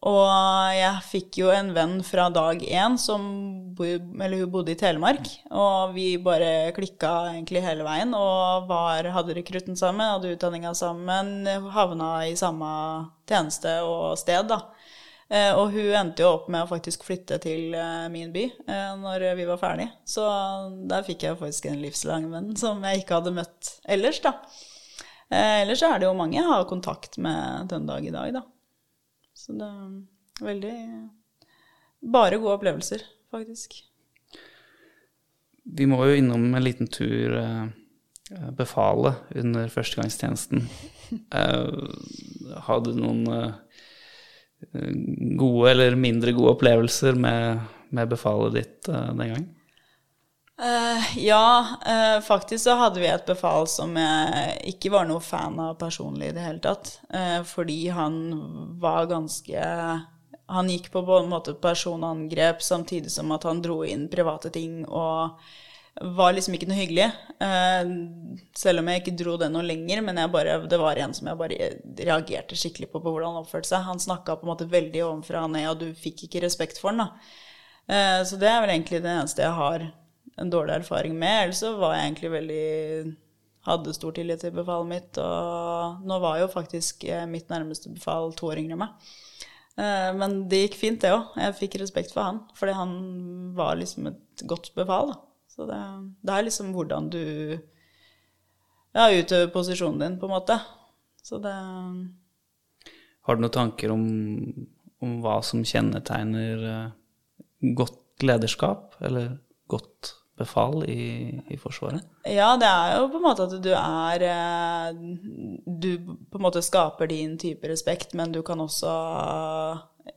og 0.04 0.76
jeg 0.76 1.00
fikk 1.08 1.38
jo 1.40 1.48
en 1.48 1.70
venn 1.72 1.94
fra 2.04 2.26
dag 2.28 2.60
én 2.60 2.98
som 3.00 3.22
eller 3.80 4.42
hun 4.42 4.50
bodde 4.52 4.74
i 4.74 4.76
Telemark. 4.76 5.30
Og 5.48 5.94
vi 5.94 6.18
bare 6.20 6.74
klikka 6.76 7.32
egentlig 7.32 7.64
hele 7.64 7.86
veien 7.86 8.12
og 8.12 8.68
var, 8.68 9.08
hadde 9.16 9.38
rekrutten 9.38 9.80
sammen, 9.80 10.04
hadde 10.04 10.34
utdanninga 10.36 10.74
sammen, 10.76 11.48
havna 11.72 12.10
i 12.28 12.36
samme 12.36 12.68
tjeneste 13.24 13.78
og 13.80 14.18
sted, 14.20 14.44
da. 14.52 14.60
Eh, 15.32 15.52
og 15.56 15.72
hun 15.72 15.94
endte 15.96 16.24
jo 16.24 16.34
opp 16.34 16.50
med 16.52 16.66
å 16.66 16.68
faktisk 16.68 17.06
flytte 17.06 17.38
til 17.42 17.72
eh, 17.78 18.06
min 18.12 18.32
by 18.34 18.44
eh, 18.44 18.90
når 19.00 19.30
vi 19.38 19.46
var 19.48 19.60
ferdig. 19.60 19.88
Så 20.08 20.24
der 20.90 21.06
fikk 21.06 21.24
jeg 21.24 21.40
faktisk 21.40 21.70
en 21.70 21.80
livslang 21.82 22.28
venn 22.32 22.52
som 22.60 22.84
jeg 22.84 23.02
ikke 23.02 23.20
hadde 23.20 23.34
møtt 23.38 23.74
ellers, 23.88 24.20
da. 24.24 24.36
Ellers 25.34 25.80
er 25.82 25.96
det 25.98 26.06
jo 26.06 26.14
mange 26.14 26.36
jeg 26.36 26.46
har 26.46 26.66
kontakt 26.68 27.16
med 27.18 27.70
den 27.72 27.88
dag 27.88 28.04
i 28.04 28.12
dag, 28.12 28.36
da. 28.36 28.44
Så 29.34 29.56
det 29.56 29.66
er 29.66 30.46
veldig 30.52 30.76
Bare 32.04 32.36
gode 32.36 32.58
opplevelser, 32.58 33.00
faktisk. 33.32 33.78
Vi 35.64 35.86
må 35.88 36.02
jo 36.04 36.18
innom 36.18 36.42
en 36.52 36.60
liten 36.60 36.90
tur 36.92 37.32
befalet 38.58 39.32
under 39.40 39.72
førstegangstjenesten. 39.72 40.68
Eh, 41.14 42.60
hadde 42.66 42.94
du 42.94 42.96
noen 42.98 43.26
gode 45.38 45.70
eller 45.70 45.96
mindre 45.98 46.32
gode 46.32 46.54
opplevelser 46.56 47.18
med, 47.18 47.60
med 47.94 48.08
befalet 48.10 48.58
ditt 48.60 48.88
eh, 48.88 49.10
den 49.12 49.28
gangen? 49.28 49.50
Uh, 50.54 51.18
ja, 51.18 51.66
uh, 51.82 52.20
faktisk 52.22 52.62
så 52.64 52.76
hadde 52.78 53.00
vi 53.02 53.08
et 53.10 53.26
befal 53.26 53.66
som 53.66 53.96
jeg 53.98 54.74
ikke 54.76 54.92
var 54.94 55.08
noe 55.08 55.18
fan 55.18 55.58
av 55.58 55.74
personlig 55.80 56.30
i 56.30 56.36
det 56.36 56.44
hele 56.44 56.62
tatt. 56.62 56.92
Uh, 57.10 57.40
fordi 57.42 57.88
han 57.90 58.20
var 58.82 59.10
ganske 59.10 59.64
Han 60.44 60.68
gikk 60.68 60.90
på 60.92 61.00
en 61.00 61.30
måte 61.32 61.54
personangrep 61.56 62.62
samtidig 62.62 63.10
som 63.10 63.32
at 63.32 63.46
han 63.48 63.62
dro 63.64 63.80
inn 63.84 64.10
private 64.12 64.50
ting 64.52 64.84
og 64.84 65.40
var 66.00 66.34
liksom 66.34 66.56
ikke 66.56 66.66
noe 66.66 66.78
hyggelig. 66.78 67.08
selv 68.58 68.80
om 68.80 68.88
jeg 68.90 69.02
ikke 69.02 69.16
dro 69.18 69.36
det 69.38 69.50
noe 69.52 69.62
lenger, 69.62 70.00
men 70.02 70.18
bare, 70.32 70.56
det 70.66 70.78
var 70.80 70.98
en 70.98 71.14
som 71.14 71.28
jeg 71.30 71.38
bare 71.38 71.68
reagerte 72.00 72.58
skikkelig 72.58 72.90
på, 72.90 73.00
på 73.00 73.12
hvordan 73.12 73.34
han 73.36 73.44
oppførte 73.44 73.70
seg. 73.70 73.86
Han 73.86 74.02
snakka 74.02 74.38
på 74.38 74.46
en 74.46 74.52
måte 74.52 74.70
veldig 74.70 75.04
ovenfra 75.06 75.44
og 75.46 75.52
ned, 75.54 75.68
og 75.70 75.82
du 75.82 75.98
fikk 75.98 76.26
ikke 76.26 76.42
respekt 76.46 76.80
for 76.82 76.90
han. 76.94 77.04
da. 77.04 78.24
så 78.26 78.40
det 78.40 78.50
er 78.50 78.64
vel 78.64 78.74
egentlig 78.74 79.04
det 79.04 79.12
eneste 79.12 79.46
jeg 79.46 79.58
har 79.58 79.86
en 80.40 80.50
dårlig 80.50 80.80
erfaring 80.80 81.18
med. 81.18 81.42
Ellers 81.44 81.62
så 81.62 81.74
var 81.78 81.94
jeg 81.96 82.08
egentlig 82.08 82.34
veldig 82.38 82.64
Hadde 83.64 83.94
stor 83.96 84.12
tillit 84.12 84.42
til 84.44 84.52
befalet 84.52 84.90
mitt. 84.90 85.18
Og 85.20 86.02
nå 86.04 86.18
var 86.20 86.40
jo 86.42 86.50
faktisk 86.52 87.06
eh, 87.08 87.24
mitt 87.24 87.48
nærmeste 87.48 87.88
befal 87.94 88.34
to 88.36 88.50
år 88.50 88.60
yngre 88.60 88.76
enn 88.76 88.82
meg. 88.82 89.12
Eh, 89.80 90.10
men 90.18 90.42
det 90.52 90.66
gikk 90.66 90.76
fint, 90.82 91.00
det 91.00 91.14
òg. 91.14 91.30
Jeg 91.40 91.56
fikk 91.62 91.78
respekt 91.80 92.12
for 92.12 92.26
han. 92.26 92.42
Fordi 92.58 92.74
han 92.76 92.92
var 93.56 93.78
liksom 93.80 94.10
et 94.12 94.44
godt 94.50 94.68
befal, 94.76 95.14
da. 95.14 95.33
Så 95.54 95.68
det, 95.70 95.80
det 96.26 96.34
er 96.34 96.46
liksom 96.48 96.72
hvordan 96.74 97.08
du 97.12 97.22
ja, 98.94 99.06
utøver 99.06 99.52
posisjonen 99.54 100.02
din, 100.02 100.18
på 100.18 100.26
en 100.26 100.34
måte. 100.34 100.58
Så 101.22 101.38
det 101.42 101.54
Har 103.24 103.36
du 103.36 103.44
noen 103.44 103.54
tanker 103.54 103.94
om, 103.94 104.04
om 105.02 105.14
hva 105.22 105.38
som 105.46 105.62
kjennetegner 105.64 106.66
eh, 106.72 106.90
godt 107.78 108.26
lederskap, 108.26 108.98
eller 109.00 109.36
godt 109.70 110.14
befal 110.38 110.82
i, 110.90 111.40
i, 111.46 111.56
Forsvaret? 111.58 112.02
Ja, 112.26 112.50
det 112.58 112.68
er 112.68 112.98
jo 112.98 113.08
på 113.12 113.20
en 113.20 113.24
måte 113.24 113.46
at 113.46 113.54
du 113.62 113.70
er 113.70 114.24
Du 115.64 115.90
på 116.02 116.40
en 116.40 116.44
måte 116.44 116.62
skaper 116.66 117.10
din 117.10 117.38
type 117.38 117.70
respekt, 117.70 118.14
men 118.18 118.34
du 118.34 118.42
kan 118.42 118.60
også 118.60 118.90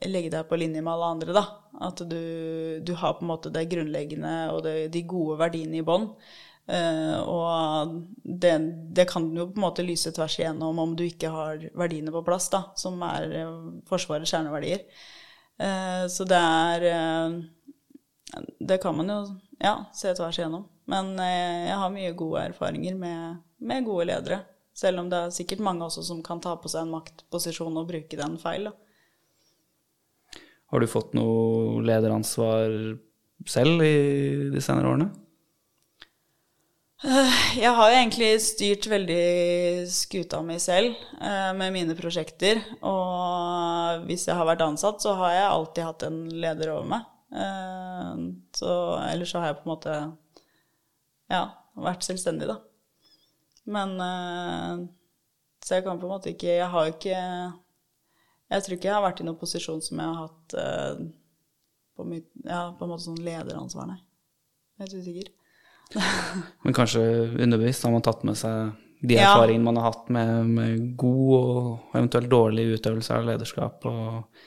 legge 0.06 0.32
deg 0.34 0.48
på 0.48 0.58
linje 0.60 0.82
med 0.82 0.92
alle 0.92 1.12
andre, 1.14 1.34
da. 1.36 1.44
At 1.88 2.02
du, 2.10 2.20
du 2.84 2.92
har 2.98 3.16
på 3.16 3.24
en 3.24 3.32
måte 3.32 3.52
det 3.54 3.68
grunnleggende 3.70 4.34
og 4.52 4.62
det, 4.66 4.76
de 4.94 5.04
gode 5.08 5.38
verdiene 5.40 5.80
i 5.80 5.86
bånn. 5.86 6.10
Uh, 6.68 7.16
og 7.24 7.92
det, 8.20 8.52
det, 8.92 9.06
kan 9.08 9.30
jo 9.32 9.46
på 9.48 9.56
en 9.56 9.64
måte 9.64 9.84
lyse 9.86 10.10
tvers 10.12 10.34
igjennom 10.36 10.76
om 10.82 10.90
du 10.98 11.06
ikke 11.06 11.30
har 11.32 11.62
verdiene 11.80 12.12
på 12.12 12.20
plass, 12.26 12.50
da, 12.52 12.66
som 12.76 13.00
er 13.06 13.32
Forsvarets 13.88 14.34
kjerneverdier. 14.34 14.84
Uh, 15.56 16.04
så 16.12 16.28
det 16.28 16.42
er 16.42 16.84
uh, 16.92 17.38
det 18.58 18.78
kan 18.78 18.96
man 18.96 19.08
jo 19.08 19.18
ja, 19.58 19.84
se 19.94 20.14
tvers 20.14 20.38
igjennom. 20.38 20.66
Men 20.84 21.18
eh, 21.20 21.68
jeg 21.68 21.76
har 21.80 21.92
mye 21.92 22.12
gode 22.16 22.44
erfaringer 22.50 22.94
med, 22.94 23.42
med, 23.58 23.84
gode 23.84 24.08
ledere. 24.10 24.40
Selv 24.76 25.02
om 25.02 25.08
det 25.10 25.18
er 25.18 25.34
sikkert 25.34 25.64
mange 25.64 25.84
også 25.84 26.04
som 26.06 26.22
kan 26.24 26.40
ta 26.40 26.54
på 26.56 26.70
seg 26.70 26.86
en 26.86 26.94
maktposisjon 26.94 27.80
og 27.80 27.88
bruke 27.88 28.20
den 28.20 28.36
feil. 28.40 28.68
Da. 28.68 28.87
Har 30.68 30.80
du 30.80 30.90
fått 30.90 31.14
noe 31.16 31.80
lederansvar 31.86 32.74
selv 33.48 33.84
i 33.86 34.50
de 34.52 34.60
senere 34.60 34.90
årene? 34.90 35.08
Eh, 37.06 37.34
jeg 37.62 37.70
har 37.78 37.92
jo 37.92 37.98
egentlig 38.00 38.28
styrt 38.42 38.88
veldig 38.90 39.86
skuta 39.86 40.40
mi 40.42 40.56
selv 40.58 40.96
eh, 41.22 41.52
med 41.54 41.70
mine 41.76 41.94
prosjekter. 41.98 42.58
Og 42.82 44.02
hvis 44.08 44.26
jeg 44.26 44.34
har 44.34 44.48
vært 44.48 44.64
ansatt, 44.66 44.98
så 45.04 45.14
har 45.20 45.36
jeg 45.36 45.52
alltid 45.52 45.86
hatt 45.86 46.06
en 46.08 46.18
leder 46.42 46.74
over 46.74 46.90
meg. 46.90 47.06
Eh, 47.30 48.24
så 48.58 48.72
ellers 49.06 49.30
så 49.30 49.40
har 49.44 49.52
jeg 49.52 49.60
på 49.60 49.68
en 49.68 49.74
måte 49.76 49.96
ja, 51.30 51.42
vært 51.78 52.06
selvstendig, 52.06 52.50
da. 52.50 52.60
Men 53.68 53.98
Så 55.60 55.74
jeg 55.76 55.84
kan 55.84 55.98
på 56.00 56.06
en 56.06 56.12
måte 56.14 56.30
ikke 56.32 56.46
Jeg 56.48 56.68
har 56.72 56.86
jo 56.86 56.92
ikke 56.94 57.18
Jeg 58.48 58.64
tror 58.64 58.76
ikke 58.76 58.88
jeg 58.88 58.96
har 58.96 59.04
vært 59.04 59.22
i 59.22 59.26
noen 59.28 59.40
posisjon 59.40 59.80
som 59.84 60.00
jeg 60.00 60.08
har 60.08 60.20
hatt 60.26 60.54
eh, 60.56 61.00
på, 61.98 62.06
mitt, 62.08 62.28
ja, 62.44 62.68
på 62.78 62.86
en 62.86 62.92
måte 62.92 63.04
sånn 63.04 63.20
lederansvar, 63.24 63.90
nei. 63.90 63.98
Jeg 64.78 64.84
er 64.84 64.86
helt 64.86 65.00
usikker. 65.02 65.32
Men 66.64 66.76
kanskje 66.76 67.02
underbevisst 67.34 67.84
har 67.84 67.92
man 67.94 68.04
tatt 68.04 68.24
med 68.28 68.38
seg 68.38 68.76
de 68.98 69.14
erfaringene 69.14 69.62
ja. 69.62 69.66
man 69.68 69.76
har 69.78 69.92
hatt 69.92 70.08
med, 70.10 70.54
med, 70.56 70.86
god 70.98 71.34
og 71.38 71.98
eventuelt 71.98 72.30
dårlig 72.32 72.64
utøvelse 72.78 73.14
av 73.14 73.28
lederskap, 73.28 73.84
og 73.86 74.46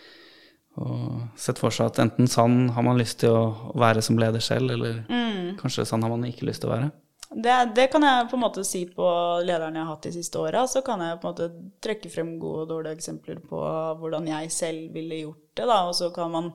og 0.79 1.39
sett 1.39 1.59
for 1.59 1.73
seg 1.75 1.89
at 1.89 1.99
enten 1.99 2.29
sann 2.31 2.69
har 2.71 2.85
man 2.85 2.99
lyst 2.99 3.19
til 3.23 3.35
å 3.35 3.73
være 3.79 4.03
som 4.05 4.19
leder 4.19 4.43
selv, 4.43 4.71
eller 4.71 5.01
mm. 5.09 5.57
kanskje 5.59 5.83
sann 5.89 6.05
har 6.05 6.13
man 6.13 6.23
ikke 6.29 6.47
lyst 6.47 6.63
til 6.63 6.71
å 6.71 6.75
være. 6.77 6.91
Det, 7.31 7.71
det, 7.75 7.87
kan 7.87 8.03
jeg 8.03 8.27
på 8.27 8.35
en 8.35 8.43
måte 8.43 8.63
si 8.67 8.81
på 8.91 9.07
lederne 9.47 9.79
jeg 9.79 9.87
har 9.87 9.95
hatt 9.95 10.05
de 10.07 10.11
siste 10.17 10.39
åra. 10.39 10.65
Så 10.67 10.81
kan 10.83 10.99
jeg 10.99 11.19
på 11.21 11.29
en 11.29 11.31
måte 11.31 11.49
trekke 11.83 12.11
frem 12.11 12.33
gode 12.41 12.65
og 12.65 12.71
dårlige 12.73 12.97
eksempler 12.99 13.39
på 13.47 13.61
hvordan 14.01 14.27
jeg 14.27 14.51
selv 14.51 14.95
ville 14.95 15.21
gjort 15.21 15.45
det. 15.55 15.67
da, 15.69 15.77
Og 15.87 15.95
så 15.95 16.09
kan 16.11 16.31
man 16.33 16.51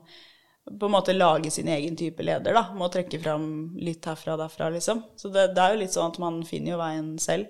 på 0.67 0.85
en 0.85 0.91
måte 0.91 1.15
lage 1.15 1.51
sin 1.51 1.67
egen 1.67 1.95
type 1.97 2.23
leder, 2.23 2.53
da. 2.53 2.67
Må 2.77 2.91
trekke 2.93 3.19
frem 3.23 3.47
litt 3.79 4.05
herfra 4.05 4.35
og 4.35 4.43
derfra, 4.43 4.69
liksom. 4.73 5.01
Så 5.15 5.31
det, 5.33 5.53
det, 5.55 5.63
er 5.63 5.73
jo 5.73 5.81
litt 5.81 5.95
sånn 5.95 6.11
at 6.11 6.19
man 6.21 6.41
finner 6.45 6.75
jo 6.75 6.81
veien 6.81 7.13
selv. 7.23 7.49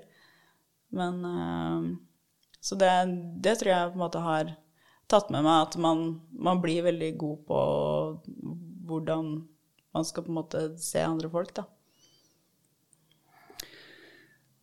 Men 0.96 1.20
øh, 1.26 1.88
Så 2.62 2.80
det, 2.80 2.92
det 3.44 3.58
tror 3.60 3.74
jeg 3.74 3.92
på 3.92 4.00
en 4.00 4.06
måte 4.06 4.24
har 4.24 4.56
tatt 5.12 5.32
med 5.34 5.44
meg 5.44 5.68
at 5.68 5.76
man, 5.80 6.22
man, 6.32 6.62
blir 6.64 6.86
veldig 6.86 7.12
god 7.20 7.44
på 7.48 7.60
hvordan 8.88 9.34
man 9.96 10.06
skal 10.08 10.24
på 10.24 10.32
en 10.32 10.40
måte 10.40 10.64
se 10.80 11.04
andre 11.04 11.32
folk, 11.32 11.54
da. 11.56 11.68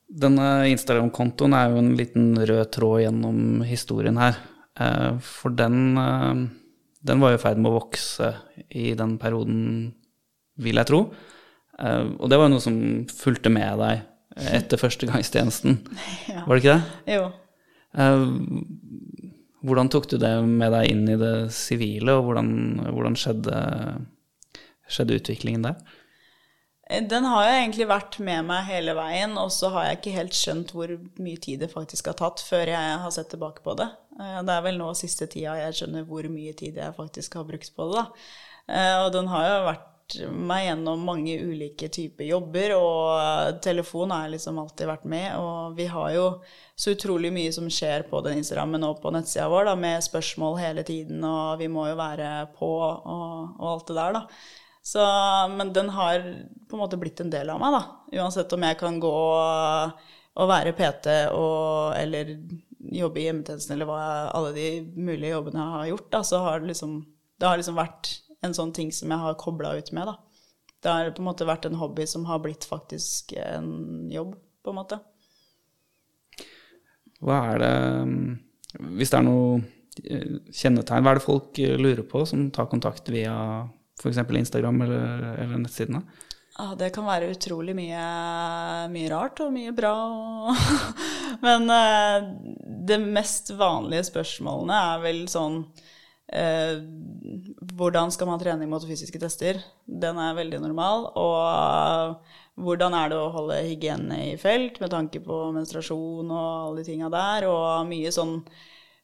Denne 0.05 0.69
Instagram-kontoen 0.71 1.55
er 1.57 1.71
jo 1.73 1.81
en 1.81 1.95
liten 1.99 2.35
rød 2.37 2.67
tråd 2.77 3.05
gjennom 3.07 3.63
historien 3.67 4.19
her. 4.21 4.37
Eh, 4.81 5.19
for 5.23 5.55
den, 5.55 5.97
eh, 5.99 6.35
den 7.03 7.21
var 7.21 7.33
jo 7.33 7.39
i 7.39 7.43
ferd 7.43 7.59
med 7.59 7.71
å 7.71 7.79
vokse 7.79 8.35
i 8.71 8.95
den 8.95 9.19
perioden, 9.19 9.95
vil 10.59 10.77
jeg 10.77 10.87
tro. 10.87 11.01
Eh, 11.79 12.05
og 12.19 12.29
det 12.31 12.39
var 12.39 12.49
jo 12.49 12.55
noe 12.55 12.65
som 12.65 12.77
fulgte 13.11 13.51
med 13.51 13.79
deg 13.79 14.03
etter 14.35 14.79
førstegangstjenesten, 14.79 15.79
ja. 16.33 16.43
var 16.45 16.59
det 16.59 16.65
ikke 16.65 16.75
det? 16.75 17.15
Jo. 17.15 17.29
Hvordan 19.65 19.91
tok 19.93 20.09
du 20.11 20.17
det 20.19 20.33
med 20.43 20.75
deg 20.75 20.91
inn 20.91 21.05
i 21.09 21.19
det 21.21 21.53
sivile, 21.55 22.17
og 22.19 22.27
hvordan, 22.27 22.49
hvordan 22.83 23.15
skjedde, 23.17 23.61
skjedde, 24.91 25.21
utviklingen 25.21 25.69
der? 25.69 25.79
Den 26.85 27.25
har 27.25 27.47
jo 27.47 27.53
egentlig 27.57 27.87
vært 27.89 28.19
med 28.21 28.45
meg 28.45 28.67
hele 28.69 28.93
veien, 28.99 29.39
og 29.41 29.49
så 29.55 29.71
har 29.73 29.87
jeg 29.87 29.99
ikke 29.99 30.17
helt 30.19 30.37
skjønt 30.37 30.75
hvor 30.77 30.91
mye 31.17 31.41
tid 31.41 31.63
det 31.65 31.71
faktisk 31.73 32.11
har 32.11 32.19
tatt 32.19 32.43
før 32.45 32.75
jeg 32.75 32.99
har 33.01 33.15
sett 33.15 33.31
tilbake 33.33 33.65
på 33.65 33.77
det. 33.79 33.89
Eh, 34.21 34.41
det 34.45 34.53
er 34.53 34.67
vel 34.67 34.77
nå 34.81 34.91
siste 34.99 35.29
tida 35.33 35.57
jeg 35.63 35.79
skjønner 35.81 36.05
hvor 36.09 36.29
mye 36.29 36.53
tid 36.59 36.77
jeg 36.83 36.97
faktisk 36.99 37.39
har 37.41 37.49
brukt 37.49 37.73
på 37.73 37.89
det. 37.89 38.03
da. 38.03 38.07
Eh, 38.69 38.97
og 39.01 39.11
den 39.17 39.31
har 39.33 39.49
jo 39.49 39.59
vært 39.71 39.91
meg 40.29 40.67
gjennom 40.67 41.07
mange 41.09 41.39
ulike 41.41 41.89
typer 41.89 42.27
jobber, 42.29 42.75
og 42.77 43.61
telefon 43.65 44.13
har 44.13 44.29
liksom 44.33 44.59
alltid 44.61 44.91
vært 44.91 45.07
med. 45.09 45.29
Og 45.41 45.79
vi 45.79 45.87
har 45.89 46.11
jo 46.13 46.27
så 46.77 46.93
utrolig 46.93 47.31
mye 47.33 47.55
som 47.55 47.71
skjer 47.73 48.05
på 48.11 48.21
den 48.27 48.43
Instagrammen 48.43 48.85
og 48.85 49.01
på 49.01 49.13
nettsida 49.15 49.49
vår, 49.49 49.71
da, 49.71 49.75
med 49.87 50.05
spørsmål 50.05 50.61
hele 50.61 50.85
tiden, 50.85 51.25
og 51.25 51.57
vi 51.63 51.71
må 51.73 51.89
jo 51.89 51.97
være 51.97 52.35
på 52.59 52.71
og, 52.85 53.57
og 53.57 53.71
alt 53.73 53.89
det 53.89 53.99
der, 54.03 54.21
da. 54.21 54.27
Så, 54.85 55.01
men 55.57 55.73
den 55.73 55.89
har 55.89 56.21
på 56.69 56.77
en 56.77 56.83
måte 56.83 56.99
blitt 57.01 57.21
en 57.21 57.33
del 57.33 57.49
av 57.51 57.61
meg, 57.63 57.73
da. 57.73 58.21
Uansett 58.21 58.53
om 58.53 58.67
jeg 58.67 58.77
kan 58.77 58.99
gå 59.01 59.13
og, 59.15 60.03
være 60.51 60.75
PT 60.77 61.15
og, 61.33 61.95
eller 61.97 62.35
jobbe 62.93 63.23
i 63.23 63.25
hjemmetjenesten 63.25 63.77
eller 63.77 63.89
hva 63.89 64.01
alle 64.35 64.51
de 64.53 64.67
mulige 64.93 65.33
jobbene 65.33 65.63
jeg 65.63 65.75
har 65.79 65.87
gjort, 65.89 66.11
da, 66.13 66.21
så 66.29 66.41
har 66.45 66.61
det 66.61 66.69
liksom, 66.75 66.99
det 67.41 67.49
har 67.49 67.61
liksom 67.61 67.79
vært 67.79 68.11
en 68.45 68.57
sånn 68.57 68.75
ting 68.77 68.91
som 68.93 69.15
jeg 69.15 69.25
har 69.25 69.39
kobla 69.41 69.73
ut 69.79 69.89
med, 69.97 70.11
da. 70.11 70.19
Det 70.85 70.93
har 70.93 71.15
på 71.17 71.23
en 71.23 71.29
måte 71.31 71.47
vært 71.49 71.65
en 71.65 71.79
hobby 71.81 72.05
som 72.11 72.27
har 72.29 72.43
blitt 72.45 72.67
faktisk 72.69 73.33
en 73.41 74.11
jobb, 74.13 74.35
på 74.61 74.73
en 74.73 74.77
måte. 74.77 74.99
Hva 77.25 77.39
er 77.55 77.63
det 77.63 77.73
Hvis 78.99 79.15
det 79.15 79.19
er 79.21 79.25
noe 79.25 79.63
eh, 80.03 80.37
kjennetegn, 80.53 81.07
hva 81.07 81.15
er 81.15 81.21
det 81.21 81.25
folk 81.25 81.61
eh, 81.63 81.79
lurer 81.81 82.05
på 82.05 82.27
som 82.29 82.51
tar 82.53 82.69
kontakt 82.69 83.09
via 83.09 83.33
f.eks. 84.01 84.23
Instagram 84.25 84.83
eller, 84.87 85.35
eller 85.39 85.61
nettsidene? 85.63 86.03
Ja, 86.55 86.69
det 86.79 86.93
kan 86.95 87.07
være 87.07 87.33
utrolig 87.35 87.75
mye, 87.75 88.03
mye 88.93 89.09
rart 89.11 89.41
og 89.43 89.51
mye 89.55 89.73
bra. 89.75 89.95
Og 90.07 90.55
Men 91.45 91.67
eh, 91.73 92.29
det 92.87 93.01
mest 93.03 93.51
vanlige 93.59 94.07
spørsmålene 94.13 94.77
er 94.93 95.03
vel 95.03 95.25
sånn 95.31 95.65
eh, 96.31 96.79
Hvordan 97.75 98.15
skal 98.15 98.31
man 98.31 98.39
trene 98.43 98.69
imot 98.69 98.87
fysiske 98.87 99.19
tester? 99.19 99.59
Den 99.85 100.21
er 100.23 100.39
veldig 100.39 100.63
normal. 100.63 101.09
Og 101.19 102.63
hvordan 102.63 102.95
er 103.01 103.11
det 103.11 103.19
å 103.19 103.33
holde 103.35 103.59
hygiene 103.67 104.21
i 104.29 104.37
felt 104.39 104.79
med 104.83 104.95
tanke 104.95 105.25
på 105.25 105.41
menstruasjon 105.57 106.31
og 106.31 106.45
alle 106.53 106.85
de 106.85 106.93
tinga 106.93 107.11
der? 107.11 107.49
Og 107.51 107.89
mye 107.91 108.15
sånn 108.15 108.37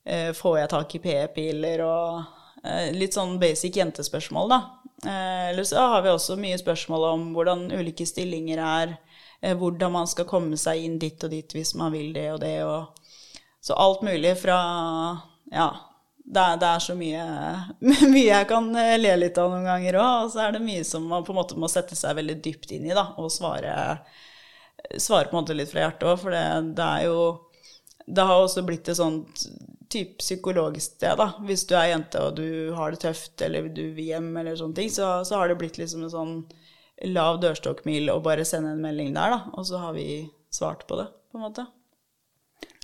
eh, 0.06 0.30
Får 0.38 0.60
jeg 0.60 0.72
tak 0.76 0.94
i 0.94 1.02
p-piller? 1.02 1.82
Og 1.82 2.62
eh, 2.62 2.92
litt 2.94 3.18
sånn 3.18 3.40
basic 3.42 3.82
jentespørsmål, 3.82 4.54
da. 4.54 4.60
Eh, 5.06 5.48
eller 5.48 5.64
så 5.64 5.76
har 5.76 6.02
vi 6.02 6.10
også 6.10 6.36
mye 6.36 6.58
spørsmål 6.60 7.04
om 7.08 7.28
hvordan 7.34 7.70
ulike 7.72 8.04
stillinger 8.06 8.60
er, 8.60 8.96
eh, 9.40 9.56
hvordan 9.56 9.92
man 9.92 10.08
skal 10.10 10.28
komme 10.28 10.58
seg 10.60 10.84
inn 10.84 10.98
dit 11.00 11.24
og 11.24 11.32
dit 11.32 11.54
hvis 11.56 11.74
man 11.74 11.92
vil 11.94 12.12
det 12.12 12.26
og 12.34 12.40
det, 12.42 12.56
og 12.64 13.40
så 13.64 13.76
alt 13.76 14.04
mulig 14.04 14.36
fra 14.40 14.58
Ja, 15.50 15.70
det 16.30 16.40
er, 16.40 16.58
det 16.60 16.66
er 16.68 16.82
så 16.84 16.94
mye, 16.94 17.22
mye 18.12 18.26
jeg 18.26 18.48
kan 18.50 18.68
eh, 18.76 18.98
le 19.00 19.16
litt 19.22 19.40
av 19.40 19.50
noen 19.54 19.66
ganger 19.66 19.98
òg, 20.02 20.26
og 20.26 20.34
så 20.34 20.44
er 20.44 20.56
det 20.56 20.64
mye 20.68 20.84
som 20.84 21.08
man 21.08 21.24
på 21.24 21.32
en 21.32 21.40
måte 21.40 21.56
må 21.58 21.70
sette 21.72 21.96
seg 21.96 22.18
veldig 22.20 22.36
dypt 22.44 22.76
inn 22.76 22.90
i, 22.90 22.94
da, 22.94 23.08
og 23.16 23.32
svare, 23.32 23.72
svare 25.00 25.30
på 25.30 25.34
en 25.34 25.40
måte 25.40 25.56
litt 25.56 25.72
fra 25.72 25.86
hjertet 25.86 26.08
òg, 26.12 26.20
for 26.20 26.36
det, 26.36 26.44
det 26.76 26.90
er 26.90 27.08
jo 27.08 27.22
Det 28.10 28.24
har 28.26 28.42
også 28.42 28.62
blitt 28.66 28.88
et 28.88 28.98
sånt 28.98 29.48
type 29.90 30.20
psykologisk 30.22 30.96
sted, 30.96 31.18
da. 31.18 31.32
Hvis 31.46 31.66
du 31.68 31.74
er 31.78 31.90
jente 31.92 32.22
og 32.22 32.36
du 32.38 32.72
har 32.76 32.94
det 32.94 33.02
tøft, 33.02 33.34
eller 33.42 33.68
du 33.68 33.82
vil 33.96 34.12
hjem, 34.12 34.30
eller 34.40 34.58
sånne 34.58 34.78
ting, 34.78 34.92
så, 34.92 35.20
så 35.26 35.40
har 35.40 35.50
det 35.50 35.58
blitt 35.60 35.80
liksom 35.80 36.06
en 36.06 36.12
sånn 36.12 36.34
lav 37.10 37.40
dørstokkmil 37.42 38.10
å 38.12 38.20
bare 38.24 38.44
sende 38.48 38.74
en 38.74 38.84
melding 38.84 39.14
der, 39.16 39.36
da. 39.36 39.40
Og 39.56 39.66
så 39.68 39.80
har 39.82 39.96
vi 39.96 40.06
svart 40.52 40.86
på 40.88 40.98
det, 41.00 41.08
på 41.30 41.40
en 41.40 41.46
måte. 41.48 41.66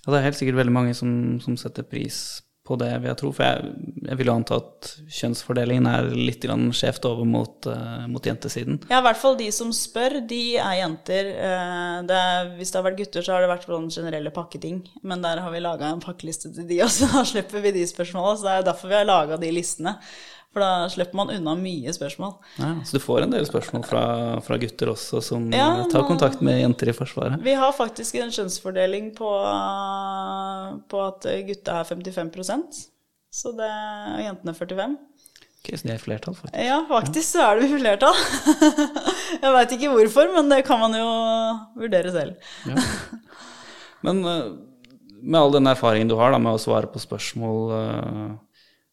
Ja, 0.06 0.12
det 0.12 0.18
er 0.18 0.28
helt 0.28 0.38
sikkert 0.38 0.60
veldig 0.62 0.74
mange 0.74 0.94
som, 0.94 1.10
som 1.42 1.58
setter 1.60 1.86
pris 1.86 2.40
på 2.66 2.76
det, 2.80 2.90
vil 3.00 3.10
jeg 3.10 3.18
tro. 3.20 3.30
For 3.36 3.46
jeg, 3.46 3.72
jeg 4.08 4.18
vil 4.20 4.30
jo 4.30 4.34
anta 4.36 4.58
at 4.60 4.90
kjønnsfordelingen 5.18 5.88
er 5.90 6.10
litt 6.12 6.44
skjevt 6.46 7.08
over 7.08 7.28
mot, 7.28 7.68
uh, 7.70 8.04
mot 8.10 8.26
jentesiden. 8.26 8.80
Ja, 8.90 9.00
i 9.00 9.06
hvert 9.06 9.20
fall 9.20 9.38
de 9.38 9.48
som 9.54 9.72
spør, 9.74 10.20
de 10.28 10.42
er 10.58 10.80
jenter. 10.82 11.32
Uh, 11.36 11.98
Det 12.06 12.20
hvis 12.58 12.72
det 12.72 12.80
har 12.80 12.86
vært 12.88 13.00
gutter, 13.00 13.24
så 13.24 13.34
har 13.34 13.44
det 13.44 13.50
vært 13.50 13.66
sånn 13.68 13.90
generelle 13.92 14.32
pakketing. 14.34 14.82
Men 15.06 15.24
der 15.24 15.42
har 15.44 15.54
vi 15.54 15.62
laga 15.64 15.90
en 15.90 16.02
pakkeliste 16.04 16.52
til 16.54 16.68
de 16.68 16.82
også, 16.86 17.10
da 17.14 17.24
slipper 17.26 17.64
vi 17.64 17.74
de 17.78 17.86
spørsmåla. 17.88 18.36
Så 18.36 18.48
det 18.48 18.54
er 18.54 18.70
derfor 18.70 18.92
vi 18.92 18.98
har 18.98 19.08
laga 19.08 19.40
de 19.40 19.52
listene. 19.54 19.96
For 20.56 20.64
da 20.64 20.86
slipper 20.88 21.18
man 21.18 21.28
unna 21.34 21.52
mye 21.60 21.92
spørsmål. 21.92 22.30
Ja, 22.56 22.70
så 22.88 22.96
du 22.96 23.02
får 23.04 23.26
en 23.26 23.34
del 23.34 23.44
spørsmål 23.44 23.82
fra, 23.84 24.04
fra 24.40 24.56
gutter 24.62 24.88
også 24.94 25.20
som 25.20 25.50
Ja, 25.52 25.82
eh, 25.82 25.88
tar 25.92 26.06
kontakt 26.08 26.40
med 26.40 26.62
jenter 26.62 26.88
i 26.88 26.94
Forsvaret. 26.96 27.42
Vi 27.44 27.52
har 27.60 27.74
faktisk 27.76 28.16
en 28.16 28.32
kjønnsfordeling 28.32 29.10
på, 29.18 29.28
på 30.88 31.02
at 31.04 31.28
gutta 31.50 31.82
er 31.82 31.90
55% 31.90 32.80
så 33.36 33.52
det, 33.52 33.68
og 34.14 34.22
jentene 34.24 34.56
45 34.56 34.96
Ok, 34.96 35.74
så 35.74 35.82
de 35.88 35.92
er 35.92 35.98
i 35.98 36.04
flertall, 36.06 36.38
faktisk. 36.38 36.56
Ja, 36.62 36.78
faktisk 36.88 37.26
så 37.26 37.42
er 37.50 37.60
det 37.60 37.68
flertall. 37.74 38.18
Jeg 39.42 39.52
veit 39.58 39.76
ikke 39.76 39.92
hvorfor, 39.92 40.32
men 40.38 40.48
det 40.54 40.62
kan 40.64 40.80
man 40.80 40.96
jo 40.96 41.08
vurdere 41.82 42.12
selv. 42.14 42.40
Men 44.06 44.24
eh, 44.24 44.52
med 45.20 45.40
all 45.42 45.52
den 45.58 45.68
erfaringen 45.68 46.08
du 46.08 46.16
har 46.16 46.32
da, 46.32 46.40
med 46.40 46.56
å 46.56 46.62
svare 46.62 46.88
på 46.88 47.02
spørsmål 47.02 47.74
eh, 47.82 48.28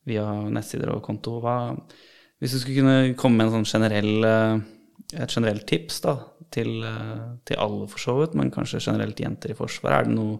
via 0.09 0.25
nettsider 0.51 0.91
og 0.93 1.03
konto, 1.05 1.37
hva, 1.43 1.73
hvis 2.41 2.55
du 2.55 2.59
skulle 2.61 2.81
kunne 2.81 3.17
komme 3.19 3.43
med 3.43 3.53
sånn 3.53 3.67
generell, 3.69 4.13
eh, 4.27 4.63
et 5.23 5.35
generelt 5.35 5.65
tips 5.69 6.01
da, 6.03 6.17
til, 6.53 6.75
eh, 6.83 7.25
til 7.47 7.59
alle 7.61 7.87
for 7.91 8.03
så 8.03 8.17
vidt, 8.19 8.37
men 8.39 8.51
kanskje 8.53 8.83
generelt 8.83 9.19
jenter 9.19 9.53
i 9.53 9.57
Forsvaret, 9.57 10.03
er 10.03 10.09
det 10.09 10.17
noe 10.17 10.39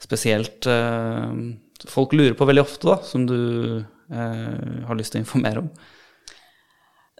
spesielt 0.00 0.66
eh, 0.70 1.32
folk 1.88 2.12
lurer 2.16 2.36
på 2.36 2.48
veldig 2.48 2.64
ofte, 2.64 2.88
da, 2.88 2.98
som 3.04 3.26
du 3.28 3.38
eh, 3.78 4.84
har 4.86 4.98
lyst 4.98 5.14
til 5.14 5.20
å 5.20 5.26
informere 5.26 5.64
om? 5.64 5.72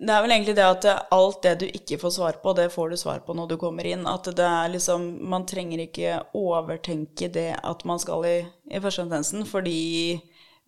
Det 0.00 0.14
er 0.14 0.22
vel 0.24 0.32
egentlig 0.32 0.54
det 0.56 0.64
at 0.64 0.86
alt 1.12 1.42
det 1.44 1.54
du 1.60 1.66
ikke 1.68 1.98
får 2.00 2.12
svar 2.14 2.36
på, 2.40 2.54
det 2.56 2.70
får 2.72 2.92
du 2.92 2.96
svar 2.96 3.20
på 3.26 3.34
når 3.36 3.50
du 3.50 3.56
kommer 3.60 3.84
inn. 3.84 4.06
At 4.08 4.30
det 4.32 4.46
er 4.46 4.70
liksom 4.72 5.02
Man 5.28 5.44
trenger 5.44 5.82
ikke 5.84 6.22
overtenke 6.40 7.28
det 7.28 7.50
at 7.60 7.84
man 7.84 8.00
skal 8.00 8.24
i, 8.24 8.38
i 8.72 8.80
førstegangstjenesten, 8.80 9.44
fordi 9.50 10.16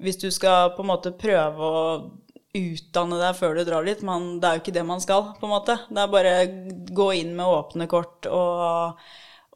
hvis 0.02 0.20
du 0.20 0.28
skal 0.34 0.74
på 0.76 0.84
en 0.84 0.90
måte 0.90 1.14
prøve 1.16 1.62
å 1.62 1.82
utdanne 2.52 3.18
deg 3.20 3.36
før 3.38 3.56
du 3.56 3.64
drar 3.64 3.86
dit, 3.88 4.02
men 4.04 4.36
det 4.40 4.48
er 4.48 4.56
jo 4.56 4.62
ikke 4.62 4.76
det 4.76 4.84
man 4.84 5.00
skal, 5.00 5.30
på 5.38 5.48
en 5.48 5.54
måte. 5.54 5.78
Det 5.88 6.02
er 6.02 6.12
bare 6.12 6.32
gå 6.92 7.08
inn 7.22 7.32
med 7.38 7.48
åpne 7.48 7.88
kort 7.90 8.28
og, 8.28 9.00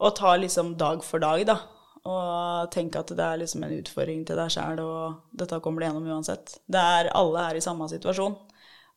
og 0.01 0.15
ta 0.17 0.33
liksom 0.39 0.73
dag 0.79 1.03
for 1.05 1.21
dag, 1.21 1.43
da. 1.49 1.59
Og 2.07 2.71
tenke 2.73 3.01
at 3.03 3.11
det 3.11 3.23
er 3.23 3.41
liksom 3.41 3.65
en 3.67 3.75
utfordring 3.77 4.23
til 4.25 4.39
deg 4.39 4.53
sjæl, 4.53 4.81
og 4.81 5.37
dette 5.37 5.59
kommer 5.63 5.83
du 5.83 5.89
gjennom 5.89 6.09
uansett. 6.09 6.57
Det 6.65 6.81
er, 6.81 7.11
alle 7.17 7.43
er 7.49 7.59
i 7.59 7.63
samme 7.63 7.89
situasjon. 7.91 8.37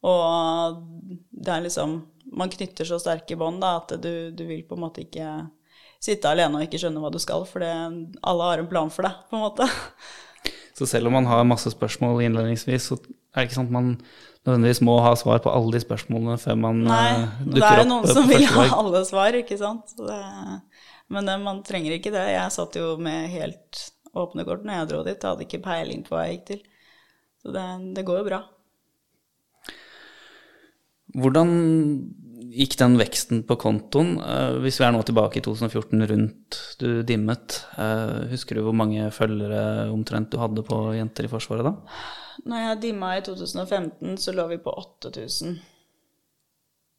Og 0.09 0.79
det 1.31 1.51
er 1.53 1.65
liksom 1.67 1.99
Man 2.33 2.49
knytter 2.49 2.87
så 2.89 2.97
sterke 3.03 3.37
bånd 3.37 3.59
da, 3.61 3.75
at 3.81 3.91
du, 4.01 4.31
du 4.31 4.45
vil 4.47 4.63
på 4.65 4.77
en 4.79 4.85
måte 4.85 5.03
ikke 5.03 5.27
sitte 6.01 6.31
alene 6.31 6.57
og 6.57 6.65
ikke 6.65 6.79
skjønne 6.79 7.03
hva 7.03 7.11
du 7.13 7.19
skal, 7.21 7.43
for 7.49 7.65
alle 7.67 8.47
har 8.47 8.63
en 8.63 8.69
plan 8.71 8.93
for 8.95 9.05
deg, 9.05 9.17
på 9.29 9.37
en 9.37 9.43
måte. 9.43 9.67
Så 10.81 10.87
selv 10.89 11.11
om 11.11 11.13
man 11.19 11.27
har 11.29 11.45
masse 11.45 11.69
spørsmål 11.75 12.23
innledningsvis, 12.25 12.87
så 12.89 12.97
er 12.97 13.43
det 13.43 13.51
ikke 13.51 13.59
sant 13.59 13.73
man 13.75 13.91
nødvendigvis 14.47 14.81
må 14.89 14.95
ha 15.05 15.13
svar 15.21 15.43
på 15.45 15.53
alle 15.53 15.75
de 15.75 15.83
spørsmålene 15.83 16.39
før 16.41 16.57
man 16.57 16.79
Nei, 16.87 17.03
opp 17.19 17.43
det 17.43 17.59
dukker 17.59 17.83
er 17.83 17.89
noen 17.91 18.07
eh, 18.09 18.15
som 18.17 18.31
vil 18.31 18.47
ha 18.49 18.65
alle 18.79 19.03
svar, 19.05 19.37
ikke 19.37 19.59
sant. 19.61 19.93
Det, 19.99 20.21
men 21.13 21.29
det, 21.29 21.35
man 21.45 21.61
trenger 21.67 21.99
ikke 21.99 22.15
det. 22.15 22.25
Jeg 22.33 22.55
satt 22.57 22.79
jo 22.81 22.95
med 23.03 23.29
helt 23.35 23.83
åpne 24.17 24.47
kort 24.49 24.65
når 24.65 24.79
jeg 24.79 24.91
dro 24.95 25.03
dit. 25.05 25.19
Jeg 25.19 25.29
hadde 25.29 25.47
ikke 25.51 25.63
peiling 25.69 26.01
på 26.07 26.17
hva 26.17 26.25
jeg 26.25 26.39
gikk 26.39 26.49
til. 26.55 26.65
Så 27.45 27.53
det, 27.59 27.67
det 27.99 28.07
går 28.09 28.23
jo 28.23 28.27
bra. 28.31 28.41
Hvordan 31.21 31.53
gikk 32.41 32.77
den 32.81 32.97
veksten 33.01 33.43
på 33.47 33.57
kontoen? 33.61 34.15
Eh, 34.21 34.57
Hvis 34.65 34.81
vi 34.81 34.87
er 34.87 34.95
nå 34.95 35.03
tilbake 35.07 35.41
i 35.41 35.45
2014, 35.45 36.07
rundt 36.11 36.59
du 36.81 37.03
dimmet, 37.07 37.61
eh, 37.79 38.29
husker 38.33 38.57
du 38.57 38.63
hvor 38.67 38.77
mange 38.77 39.11
følgere 39.15 39.91
omtrent 39.93 40.31
du 40.33 40.39
hadde 40.41 40.65
på 40.67 40.79
Jenter 40.97 41.29
i 41.29 41.33
Forsvaret 41.33 41.65
da? 41.69 41.75
Når 42.47 42.65
jeg 42.65 42.81
dimma 42.87 43.17
i 43.19 43.23
2015, 43.27 44.17
så 44.17 44.33
lå 44.33 44.47
vi 44.49 44.57
på 44.65 44.73
8000. 44.73 45.59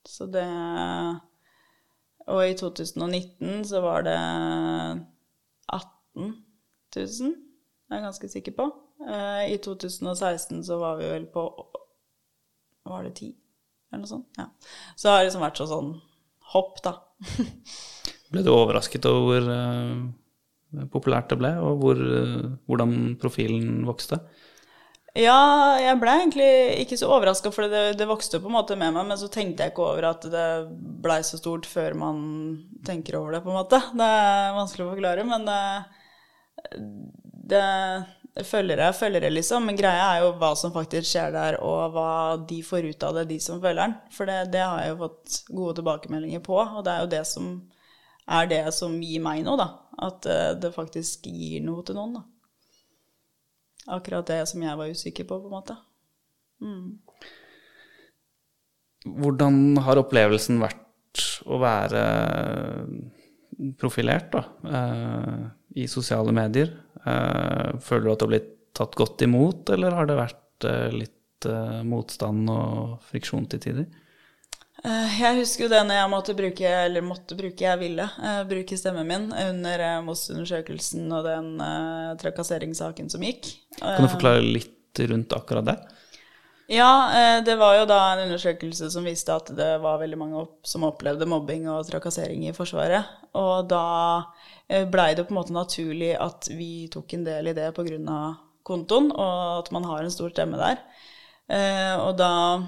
Så 0.06 0.26
det 0.32 0.48
Og 2.28 2.44
i 2.48 2.54
2019 2.54 3.64
så 3.66 3.82
var 3.82 4.04
det 4.06 4.18
18 5.74 6.36
000, 6.96 7.34
er 7.90 7.96
jeg 7.98 8.04
ganske 8.06 8.30
sikker 8.30 8.56
på. 8.58 8.68
Eh, 9.10 9.54
I 9.54 9.58
2016 9.58 10.64
så 10.64 10.78
var 10.78 10.98
vi 11.02 11.10
vel 11.10 11.26
på 11.34 11.48
Var 12.86 13.04
det 13.04 13.14
10, 13.16 13.36
eller 13.92 14.06
noe 14.06 14.12
sånt? 14.12 14.28
Ja. 14.40 14.48
Så 14.96 15.08
det 15.08 15.14
har 15.14 15.28
liksom 15.28 15.46
vært 15.46 15.62
sånn 15.62 15.94
hopp, 16.54 16.82
da. 16.86 16.96
Ble 18.32 18.44
du 18.46 18.52
overrasket 18.54 19.06
over 19.10 19.44
hvor 19.44 19.50
uh, 19.52 20.86
populært 20.94 21.32
det 21.32 21.40
ble, 21.42 21.52
og 21.60 21.84
hvor, 21.84 22.00
uh, 22.00 22.54
hvordan 22.70 22.96
profilen 23.22 23.84
vokste? 23.88 24.22
Ja, 25.12 25.76
jeg 25.76 25.98
ble 26.00 26.12
egentlig 26.22 26.52
ikke 26.86 26.96
så 26.96 27.10
overraska, 27.12 27.52
for 27.52 27.68
det, 27.68 27.98
det 28.00 28.08
vokste 28.08 28.40
på 28.40 28.48
en 28.48 28.56
måte 28.56 28.78
med 28.80 28.94
meg, 28.96 29.10
men 29.10 29.20
så 29.20 29.28
tenkte 29.32 29.66
jeg 29.66 29.74
ikke 29.74 29.84
over 29.90 30.08
at 30.14 30.24
det 30.32 30.46
blei 31.04 31.20
så 31.28 31.40
stort 31.40 31.68
før 31.68 31.98
man 32.00 32.22
tenker 32.88 33.18
over 33.20 33.36
det, 33.36 33.42
på 33.44 33.52
en 33.52 33.60
måte. 33.60 33.82
Det 33.92 34.08
er 34.08 34.56
vanskelig 34.56 34.86
å 34.86 34.94
forklare, 34.94 35.26
men 35.28 35.44
det, 35.50 35.60
det, 37.52 37.66
det 38.21 38.21
følgere 38.48 38.88
er 38.90 38.96
følgere, 38.96 39.32
liksom. 39.34 39.68
Men 39.68 39.80
greia 39.80 40.08
er 40.14 40.24
jo 40.24 40.32
hva 40.40 40.54
som 40.60 40.74
faktisk 40.76 41.10
skjer 41.10 41.34
der, 41.36 41.60
og 41.66 41.96
hva 41.96 42.12
de 42.50 42.62
får 42.66 42.88
ut 42.92 43.06
av 43.08 43.20
det, 43.20 43.28
de 43.34 43.40
som 43.44 43.62
følger 43.64 43.82
den. 43.84 43.96
For 44.16 44.30
det, 44.30 44.40
det 44.56 44.64
har 44.64 44.82
jeg 44.84 44.94
jo 44.94 45.00
fått 45.04 45.40
gode 45.52 45.78
tilbakemeldinger 45.82 46.44
på, 46.46 46.58
og 46.62 46.84
det 46.88 46.94
er 46.96 47.06
jo 47.06 47.14
det 47.16 47.24
som 47.30 47.54
er 48.32 48.48
det 48.48 48.64
som 48.78 49.00
gir 49.04 49.24
meg 49.24 49.44
noe, 49.46 49.58
da. 49.60 49.70
At 50.08 50.28
eh, 50.30 50.52
det 50.62 50.76
faktisk 50.76 51.28
gir 51.28 51.64
noe 51.66 51.84
til 51.88 51.98
noen, 51.98 52.20
da. 52.20 52.26
Akkurat 53.98 54.28
det 54.30 54.44
som 54.48 54.62
jeg 54.62 54.78
var 54.78 54.94
usikker 54.94 55.26
på, 55.28 55.42
på 55.42 55.50
en 55.50 55.58
måte. 55.58 55.78
hvordan 59.06 59.80
har 59.82 59.98
opplevelsen 59.98 60.60
vært 60.62 61.24
å 61.50 61.58
være 61.62 62.02
profilert 63.78 64.32
da, 64.34 64.44
eh, 64.78 65.48
i 65.82 65.88
sosiale 65.88 66.34
medier? 66.36 66.72
Eh, 67.06 67.80
føler 67.82 68.06
du 68.06 68.12
at 68.12 68.22
du 68.22 68.26
har 68.26 68.34
blitt 68.36 68.54
tatt 68.78 68.96
godt 68.96 69.24
imot, 69.26 69.70
eller 69.74 69.98
har 69.98 70.08
det 70.10 70.20
vært 70.20 70.70
eh, 70.70 70.88
litt 70.94 71.18
motstand 71.90 72.52
og 72.54 73.00
friksjon 73.10 73.48
til 73.50 73.62
tider? 73.64 73.86
Jeg 74.86 75.40
husker 75.40 75.64
jo 75.66 75.70
det 75.72 75.80
når 75.88 75.98
jeg 75.98 76.10
måtte 76.12 76.36
bruke, 76.38 76.74
eller 76.86 77.02
måtte 77.06 77.38
bruke, 77.38 77.66
jeg 77.66 77.80
ville 77.82 78.06
bruke 78.50 78.78
stemmen 78.78 79.10
min 79.10 79.26
under 79.34 79.82
MOST-undersøkelsen 80.06 81.10
og 81.18 81.26
den 81.26 81.50
trakasseringssaken 82.22 83.10
som 83.10 83.26
gikk. 83.26 83.50
Kan 83.80 84.06
du 84.06 84.12
forklare 84.14 84.46
litt 84.46 85.02
rundt 85.10 85.34
akkurat 85.34 85.66
det? 85.66 85.76
Ja, 86.72 86.92
eh, 87.12 87.44
det 87.44 87.58
var 87.60 87.76
jo 87.76 87.88
da 87.90 87.98
en 88.14 88.22
undersøkelse 88.30 88.88
som 88.94 89.04
viste 89.04 89.34
at 89.36 89.50
det 89.58 89.74
var 89.84 90.00
veldig 90.00 90.20
mange 90.20 90.46
som 90.64 90.86
opplevde 90.88 91.28
mobbing 91.28 91.66
og 91.68 91.84
trakassering 91.90 92.46
i 92.48 92.54
Forsvaret. 92.56 93.10
Og 93.36 93.68
da 93.72 93.84
blei 94.88 95.10
det 95.18 95.26
på 95.28 95.34
en 95.34 95.40
måte 95.42 95.56
naturlig 95.56 96.14
at 96.16 96.48
vi 96.56 96.88
tok 96.94 97.18
en 97.18 97.26
del 97.28 97.52
i 97.52 97.56
det 97.58 97.74
pga. 97.76 98.38
kontoen, 98.64 99.10
og 99.12 99.66
at 99.66 99.72
man 99.76 99.84
har 99.84 100.04
en 100.04 100.14
stor 100.14 100.30
stemme 100.32 100.56
der. 100.56 100.80
Eh, 101.50 101.98
Og 102.00 102.16
da 102.16 102.62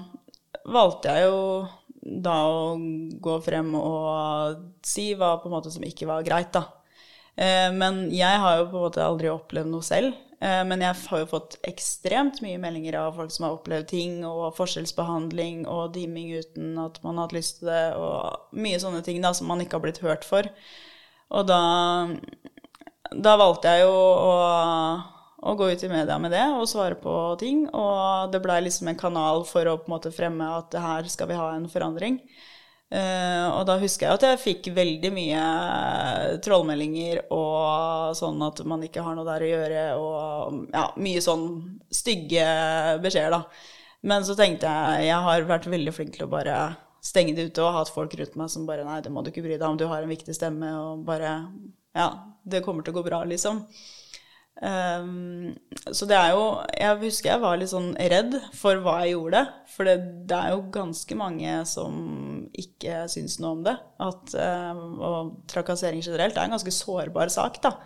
valgte 0.66 1.08
jeg 1.08 1.24
jo 1.30 1.68
da 2.04 2.34
å 2.44 2.76
gå 3.24 3.38
frem 3.42 3.74
og 3.78 4.58
si 4.84 5.14
hva 5.14 5.38
på 5.40 5.48
en 5.48 5.54
måte 5.56 5.72
som 5.72 5.82
ikke 5.86 6.06
var 6.10 6.26
greit, 6.26 6.52
da. 6.52 6.66
Eh, 7.36 7.70
Men 7.72 8.10
jeg 8.10 8.38
har 8.38 8.58
jo 8.58 8.66
på 8.68 8.76
en 8.76 8.84
måte 8.90 9.06
aldri 9.06 9.30
opplevd 9.32 9.70
noe 9.72 9.82
selv. 9.82 10.12
Eh, 10.44 10.62
Men 10.68 10.82
jeg 10.84 10.96
har 11.08 11.22
jo 11.22 11.28
fått 11.30 11.56
ekstremt 11.66 12.40
mye 12.44 12.60
meldinger 12.60 12.98
av 13.00 13.16
folk 13.18 13.32
som 13.32 13.46
har 13.46 13.56
opplevd 13.56 13.88
ting, 13.92 14.18
og 14.28 14.54
forskjellsbehandling 14.58 15.64
og 15.70 15.94
dimming 15.96 16.34
uten 16.36 16.78
at 16.82 17.00
man 17.04 17.18
har 17.18 17.28
hatt 17.28 17.38
lyst 17.38 17.60
til 17.60 17.70
det, 17.72 17.84
og 17.96 18.58
mye 18.66 18.80
sånne 18.82 19.04
ting 19.06 19.22
da 19.24 19.32
som 19.36 19.48
man 19.50 19.64
ikke 19.64 19.78
har 19.78 19.86
blitt 19.86 20.02
hørt 20.04 20.26
for. 20.28 20.50
Og 21.34 21.46
da, 21.48 21.60
da 23.26 23.34
valgte 23.40 23.72
jeg 23.72 23.84
jo 23.84 23.92
å, 23.94 24.32
å 25.44 25.54
gå 25.58 25.68
ut 25.72 25.84
i 25.86 25.90
media 25.92 26.16
med 26.20 26.34
det 26.34 26.44
og 26.56 26.68
svare 26.70 26.98
på 27.00 27.14
ting, 27.40 27.66
og 27.70 28.32
det 28.32 28.42
blei 28.44 28.60
liksom 28.64 28.90
en 28.90 29.00
kanal 29.00 29.44
for 29.48 29.68
å 29.70 29.78
på 29.80 29.88
en 29.88 29.96
måte 29.96 30.12
fremme 30.14 30.48
at 30.58 30.74
her 30.80 31.08
skal 31.12 31.30
vi 31.30 31.38
ha 31.38 31.52
en 31.54 31.68
forandring. 31.70 32.20
Eh, 32.94 33.46
og 33.50 33.64
da 33.66 33.74
husker 33.80 34.06
jeg 34.06 34.18
at 34.18 34.24
jeg 34.28 34.42
fikk 34.42 34.66
veldig 34.76 35.10
mye 35.14 35.44
trollmeldinger 36.44 37.24
og 37.34 38.14
sånn 38.14 38.42
at 38.46 38.60
man 38.70 38.84
ikke 38.86 39.02
har 39.02 39.16
noe 39.18 39.26
der 39.26 39.42
å 39.42 39.48
gjøre, 39.50 39.86
og 39.98 40.60
ja, 40.68 40.84
mye 41.02 41.22
sånn 41.24 41.48
stygge 41.90 42.44
beskjeder, 43.02 43.34
da. 43.34 43.40
Men 44.06 44.26
så 44.26 44.36
tenkte 44.38 44.70
jeg 44.70 45.08
jeg 45.08 45.26
har 45.26 45.48
vært 45.48 45.66
veldig 45.72 45.94
flink 45.96 46.14
til 46.14 46.28
å 46.28 46.30
bare 46.36 46.58
stenge 47.04 47.34
det 47.36 47.48
ute 47.50 47.64
og 47.64 47.74
hatt 47.80 47.90
folk 47.92 48.14
rundt 48.20 48.36
meg 48.38 48.52
som 48.52 48.68
bare 48.68 48.84
Nei, 48.86 49.00
det 49.04 49.12
må 49.12 49.24
du 49.24 49.32
ikke 49.32 49.44
bry 49.44 49.56
deg 49.56 49.66
om, 49.66 49.80
du 49.80 49.88
har 49.90 50.04
en 50.04 50.12
viktig 50.12 50.36
stemme, 50.36 50.70
og 50.78 51.02
bare 51.08 51.34
Ja, 51.96 52.08
det 52.44 52.62
kommer 52.62 52.84
til 52.84 52.94
å 52.94 53.00
gå 53.00 53.08
bra, 53.08 53.24
liksom. 53.26 53.64
Um, 54.62 55.50
så 55.90 56.06
det 56.06 56.14
er 56.14 56.28
jo 56.30 56.42
Jeg 56.78 56.98
husker 57.00 57.32
jeg 57.32 57.42
var 57.42 57.56
litt 57.58 57.72
sånn 57.72 57.88
redd 57.98 58.36
for 58.54 58.78
hva 58.84 59.00
jeg 59.02 59.16
gjorde. 59.16 59.42
For 59.70 59.88
det, 59.88 59.96
det 60.30 60.38
er 60.38 60.54
jo 60.54 60.64
ganske 60.74 61.18
mange 61.18 61.56
som 61.68 61.94
ikke 62.54 63.04
syns 63.12 63.38
noe 63.42 63.58
om 63.58 63.64
det. 63.66 63.76
At, 64.04 64.34
um, 64.38 64.82
og 64.98 65.32
trakassering 65.50 66.04
generelt 66.04 66.38
er 66.38 66.46
en 66.46 66.56
ganske 66.56 66.74
sårbar 66.74 67.32
sak, 67.34 67.60
da. 67.64 67.76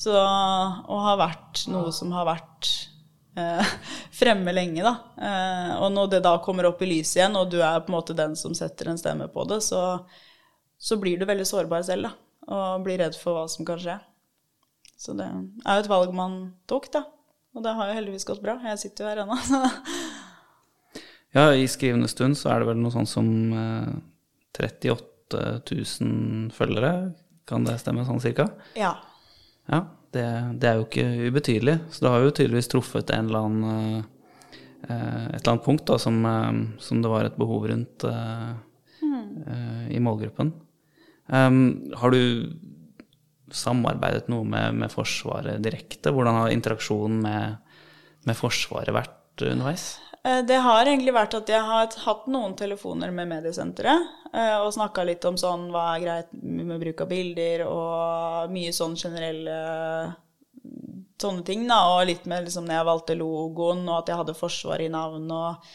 Så 0.00 0.14
å 0.16 1.02
ha 1.04 1.16
vært 1.20 1.66
noe 1.68 1.92
som 1.92 2.12
har 2.16 2.26
vært 2.28 2.70
uh, 3.38 3.72
fremme 4.20 4.54
lenge, 4.56 4.82
da. 4.82 4.96
Uh, 5.20 5.72
og 5.84 5.94
når 5.94 6.14
det 6.16 6.24
da 6.26 6.36
kommer 6.42 6.70
opp 6.70 6.82
i 6.82 6.90
lyset 6.90 7.20
igjen, 7.20 7.38
og 7.38 7.52
du 7.52 7.60
er 7.60 7.82
på 7.84 7.92
en 7.92 7.98
måte 8.00 8.18
den 8.18 8.36
som 8.38 8.56
setter 8.56 8.90
en 8.90 9.00
stemme 9.00 9.30
på 9.30 9.46
det, 9.50 9.62
så, 9.66 10.00
så 10.80 10.98
blir 11.00 11.20
du 11.20 11.28
veldig 11.28 11.46
sårbar 11.46 11.86
selv, 11.86 12.10
da. 12.10 12.16
Og 12.50 12.82
blir 12.82 12.98
redd 12.98 13.14
for 13.14 13.36
hva 13.36 13.44
som 13.52 13.68
kan 13.68 13.78
skje. 13.78 14.00
Så 15.00 15.14
det 15.16 15.24
er 15.24 15.78
jo 15.78 15.80
et 15.86 15.88
valg 15.90 16.12
man 16.16 16.34
tok, 16.68 16.90
da. 16.92 17.04
Og 17.56 17.64
det 17.64 17.72
har 17.74 17.88
jo 17.90 17.96
heldigvis 17.96 18.26
gått 18.28 18.42
bra. 18.44 18.58
Jeg 18.68 18.78
sitter 18.82 19.06
jo 19.06 19.10
her 19.14 19.22
ennå. 19.24 19.38
så- 19.48 21.00
Ja, 21.32 21.44
i 21.54 21.66
skrivende 21.70 22.08
stund 22.10 22.34
så 22.36 22.50
er 22.50 22.60
det 22.60 22.66
vel 22.72 22.80
noe 22.82 22.90
sånt 22.92 23.08
som 23.08 23.26
eh, 23.54 23.90
38 24.58 25.62
000 25.70 26.50
følgere. 26.54 26.92
Kan 27.46 27.64
det 27.66 27.76
stemme 27.82 28.04
sånn 28.06 28.20
cirka? 28.22 28.48
ja. 28.78 28.96
Ja, 29.70 29.84
det, 30.10 30.22
det 30.58 30.66
er 30.66 30.78
jo 30.80 30.84
ikke 30.88 31.04
ubetydelig. 31.30 31.76
Så 31.94 32.02
det 32.02 32.10
har 32.10 32.24
jo 32.24 32.30
tydeligvis 32.34 32.68
truffet 32.72 33.10
en 33.14 33.28
eller 33.28 33.44
annen, 33.46 34.00
eh, 34.88 35.28
et 35.28 35.36
eller 35.38 35.52
annet 35.52 35.62
punkt 35.68 35.84
da, 35.86 35.98
som, 36.02 36.16
eh, 36.26 36.48
som 36.82 36.98
det 37.04 37.12
var 37.12 37.28
et 37.28 37.36
behov 37.38 37.68
rundt 37.70 38.02
eh, 38.10 38.48
eh, 39.04 39.84
i 39.94 40.00
målgruppen. 40.02 40.50
Um, 41.30 41.60
har 41.94 42.10
du 42.10 42.50
samarbeidet 43.56 44.28
noe 44.32 44.46
med, 44.46 44.76
med 44.82 44.92
Forsvaret 44.92 45.62
direkte? 45.64 46.12
Hvordan 46.14 46.42
har 46.42 46.54
interaksjonen 46.54 47.18
med, 47.24 47.74
med 48.28 48.38
Forsvaret 48.38 48.94
vært 48.94 49.44
underveis? 49.46 49.92
Eh, 50.24 50.42
Det 50.44 50.58
har 50.60 50.86
egentlig 50.86 51.14
vært 51.16 51.36
at 51.38 51.48
jeg 51.48 51.60
har 51.64 51.92
hatt 52.04 52.26
noen 52.28 52.56
telefoner 52.58 53.12
med 53.14 53.30
mediesenteret 53.30 54.08
eh, 54.34 54.56
og 54.60 54.72
snakka 54.76 55.04
litt 55.08 55.24
om 55.28 55.38
sånn 55.40 55.70
hva 55.72 55.94
er 55.94 56.02
greit 56.04 56.34
med 56.42 56.80
bruk 56.82 57.04
av 57.04 57.12
bilder 57.12 57.64
og 57.68 58.52
mye 58.52 58.74
sånn 58.76 58.98
generelle 59.00 59.60
sånne 61.20 61.44
ting, 61.44 61.66
da, 61.68 61.80
og 61.92 62.06
litt 62.08 62.26
med 62.28 62.46
liksom 62.46 62.66
når 62.66 62.78
jeg 62.78 62.88
valgte 62.88 63.16
logoen 63.20 63.82
og 63.88 63.96
at 63.98 64.12
jeg 64.12 64.20
hadde 64.22 64.36
Forsvaret 64.38 64.88
i 64.88 64.92
navn 64.92 65.26
og 65.28 65.72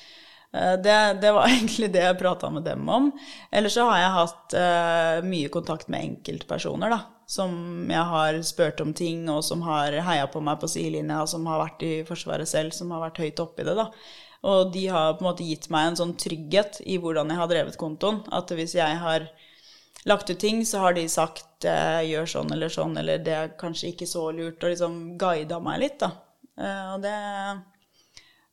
eh, 0.54 0.76
det, 0.82 1.00
det 1.24 1.34
var 1.36 1.50
egentlig 1.54 1.92
det 1.94 2.06
jeg 2.06 2.22
prata 2.22 2.52
med 2.54 2.66
dem 2.68 2.86
om. 2.90 3.12
Ellers 3.52 3.78
så 3.78 3.90
har 3.90 4.02
jeg 4.02 4.16
hatt 4.20 4.58
uh, 4.58 5.26
mye 5.26 5.52
kontakt 5.54 5.90
med 5.90 6.06
enkeltpersoner, 6.10 6.94
da. 6.94 7.02
Som 7.28 7.90
jeg 7.90 8.06
har 8.12 8.38
spurt 8.46 8.82
om 8.84 8.94
ting, 8.94 9.24
og 9.34 9.42
som 9.46 9.64
har 9.66 9.96
heia 10.06 10.28
på 10.30 10.42
meg 10.46 10.60
på 10.62 10.70
sidelinja, 10.70 11.24
som 11.28 11.48
har 11.50 11.64
vært 11.64 11.86
i 11.86 11.94
Forsvaret 12.06 12.50
selv, 12.50 12.76
som 12.76 12.94
har 12.94 13.02
vært 13.08 13.24
høyt 13.24 13.42
oppi 13.42 13.66
det, 13.66 13.74
da. 13.80 13.90
Og 14.46 14.70
de 14.74 14.86
har 14.94 15.16
på 15.16 15.24
en 15.24 15.32
måte 15.32 15.46
gitt 15.48 15.72
meg 15.74 15.90
en 15.90 16.00
sånn 16.02 16.14
trygghet 16.22 16.84
i 16.86 17.00
hvordan 17.02 17.32
jeg 17.34 17.42
har 17.42 17.50
drevet 17.50 17.80
kontoen. 17.82 18.22
At 18.30 18.52
hvis 18.54 18.76
jeg 18.78 19.00
har 19.02 19.26
lagt 20.06 20.30
ut 20.30 20.40
ting, 20.40 20.62
så 20.70 20.84
har 20.84 20.94
de 20.94 21.08
sagt 21.10 21.66
eh, 21.66 22.04
gjør 22.12 22.30
sånn 22.30 22.54
eller 22.54 22.70
sånn, 22.70 22.94
eller 23.02 23.24
det 23.26 23.34
er 23.34 23.56
kanskje 23.58 23.94
ikke 23.94 24.10
så 24.10 24.28
lurt, 24.36 24.62
og 24.62 24.74
liksom 24.74 25.00
guida 25.22 25.58
meg 25.64 25.82
litt, 25.82 25.98
da. 26.04 26.12
Eh, 26.62 26.92
og 26.94 27.02
det, 27.02 27.16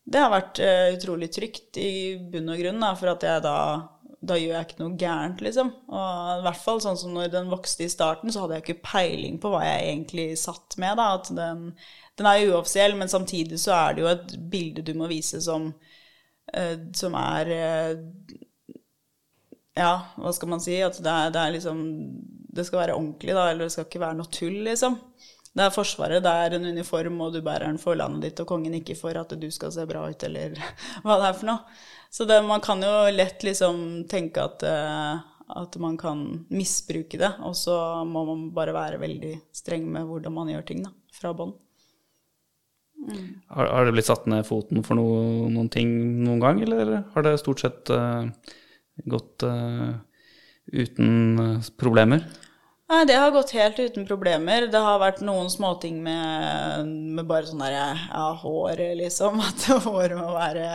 det 0.09 0.23
har 0.25 0.33
vært 0.33 0.62
eh, 0.64 0.87
utrolig 0.97 1.29
trygt 1.35 1.77
i 1.83 1.93
bunn 2.33 2.49
og 2.55 2.62
grunn, 2.62 2.81
da, 2.81 2.95
for 2.97 3.12
at 3.12 3.29
jeg 3.29 3.45
da 3.45 3.57
da 4.23 4.37
gjør 4.39 4.55
jeg 4.55 4.66
ikke 4.68 4.83
noe 4.83 4.99
gærent, 5.01 5.41
liksom. 5.43 5.73
Og 5.91 6.29
i 6.39 6.45
hvert 6.45 6.62
fall 6.62 6.81
sånn 6.85 6.99
som 7.01 7.14
når 7.16 7.33
den 7.33 7.51
vokste 7.51 7.87
i 7.87 7.91
starten, 7.91 8.31
så 8.31 8.45
hadde 8.45 8.59
jeg 8.59 8.64
ikke 8.64 8.85
peiling 8.87 9.41
på 9.43 9.51
hva 9.51 9.64
jeg 9.66 9.89
egentlig 9.89 10.27
satt 10.39 10.77
med, 10.83 10.95
da. 11.01 11.09
At 11.18 11.33
den, 11.35 11.64
den 12.20 12.29
er 12.31 12.45
uoffisiell, 12.53 12.95
men 12.99 13.11
samtidig 13.11 13.59
så 13.62 13.75
er 13.81 13.97
det 13.97 14.05
jo 14.05 14.12
et 14.12 14.37
bilde 14.53 14.87
du 14.87 14.93
må 14.99 15.11
vise 15.11 15.43
som, 15.43 15.73
uh, 16.55 16.77
som 16.99 17.18
er 17.18 17.53
uh, 17.57 18.39
ja, 19.79 19.93
hva 20.20 20.33
skal 20.37 20.53
man 20.53 20.62
si? 20.62 20.77
At 20.85 21.01
det 21.03 21.12
er, 21.12 21.33
det 21.33 21.43
er 21.43 21.55
liksom 21.57 21.79
Det 22.53 22.66
skal 22.68 22.83
være 22.83 22.97
ordentlig, 22.99 23.35
da, 23.35 23.49
eller 23.51 23.66
det 23.66 23.75
skal 23.75 23.89
ikke 23.89 24.05
være 24.05 24.18
noe 24.18 24.33
tull, 24.39 24.59
liksom. 24.68 24.99
Det 25.53 25.64
er 25.66 25.75
Forsvaret, 25.75 26.23
det 26.25 26.31
er 26.33 26.55
en 26.57 26.68
uniform, 26.70 27.18
og 27.25 27.35
du 27.35 27.43
bærer 27.45 27.66
den 27.66 27.81
for 27.81 27.97
landet 27.99 28.29
ditt, 28.29 28.41
og 28.45 28.49
kongen 28.49 28.77
ikke 28.79 28.97
for 28.97 29.16
at 29.18 29.35
du 29.37 29.49
skal 29.53 29.73
se 29.75 29.85
bra 29.89 30.07
ut, 30.09 30.29
eller 30.29 30.55
hva 31.05 31.18
det 31.18 31.27
er 31.29 31.37
for 31.41 31.51
noe. 31.51 31.81
Så 32.12 32.26
det, 32.28 32.42
man 32.44 32.60
kan 32.60 32.82
jo 32.84 32.92
lett 33.14 33.40
liksom 33.46 34.04
tenke 34.08 34.42
at, 34.44 34.62
eh, 34.68 35.14
at 35.56 35.76
man 35.80 35.96
kan 35.96 36.44
misbruke 36.52 37.16
det, 37.16 37.30
og 37.40 37.56
så 37.56 37.76
må 38.04 38.26
man 38.28 38.50
bare 38.52 38.74
være 38.76 39.00
veldig 39.00 39.32
streng 39.56 39.86
med 39.94 40.04
hvordan 40.10 40.36
man 40.36 40.50
gjør 40.52 40.66
ting, 40.68 40.82
da, 40.84 40.92
fra 41.16 41.32
bånn. 41.36 41.54
Har, 43.48 43.66
har 43.66 43.88
det 43.88 43.96
blitt 43.96 44.10
satt 44.10 44.28
ned 44.30 44.44
foten 44.46 44.84
for 44.86 45.00
noe, 45.00 45.48
noen 45.50 45.72
ting 45.72 45.88
noen 46.22 46.44
gang, 46.44 46.60
eller 46.62 46.98
har 47.14 47.26
det 47.26 47.34
stort 47.40 47.64
sett 47.64 47.90
uh, 47.90 48.28
gått 49.08 49.42
uh, 49.48 49.96
uten 50.68 51.64
problemer? 51.80 52.28
Nei, 52.92 53.02
det 53.08 53.16
har 53.16 53.32
gått 53.32 53.56
helt 53.56 53.80
uten 53.80 54.04
problemer. 54.04 54.68
Det 54.68 54.80
har 54.84 55.00
vært 55.00 55.24
noen 55.24 55.48
småting 55.50 56.02
med, 56.04 56.88
med 57.16 57.24
bare 57.24 57.48
sånn 57.48 57.64
der 57.64 57.78
ja, 57.80 58.26
håret, 58.44 58.98
liksom. 59.00 59.40
At 59.48 59.64
håret 59.86 60.18
må 60.20 60.34
være 60.36 60.66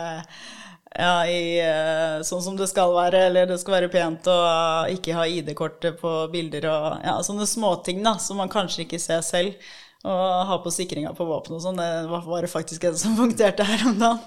ja, 0.96 1.26
i, 1.28 1.58
eh, 1.62 2.20
sånn 2.26 2.42
som 2.42 2.56
det 2.58 2.68
skal 2.70 2.94
være, 2.94 3.26
eller 3.28 3.46
det 3.50 3.58
skal 3.60 3.76
være 3.78 3.90
pent 3.92 4.28
og 4.32 4.94
ikke 4.94 5.16
ha 5.18 5.26
ID-kortet 5.28 5.98
på 6.00 6.14
bilder 6.32 6.68
og 6.72 6.86
ja, 7.04 7.18
sånne 7.26 7.46
småting 7.48 8.00
da, 8.06 8.16
som 8.22 8.40
man 8.40 8.48
kanskje 8.52 8.86
ikke 8.86 9.00
ser 9.02 9.20
selv. 9.26 9.68
Og 10.08 10.46
ha 10.46 10.56
på 10.62 10.70
sikringa 10.70 11.10
på 11.18 11.26
våpen 11.26 11.56
og 11.56 11.62
sånn, 11.64 11.78
det 11.80 12.06
var 12.08 12.44
det 12.44 12.50
faktisk 12.52 12.84
en 12.86 12.96
som 12.98 13.16
punkterte 13.20 13.66
her 13.66 13.82
om 13.90 13.98
dagen. 13.98 14.20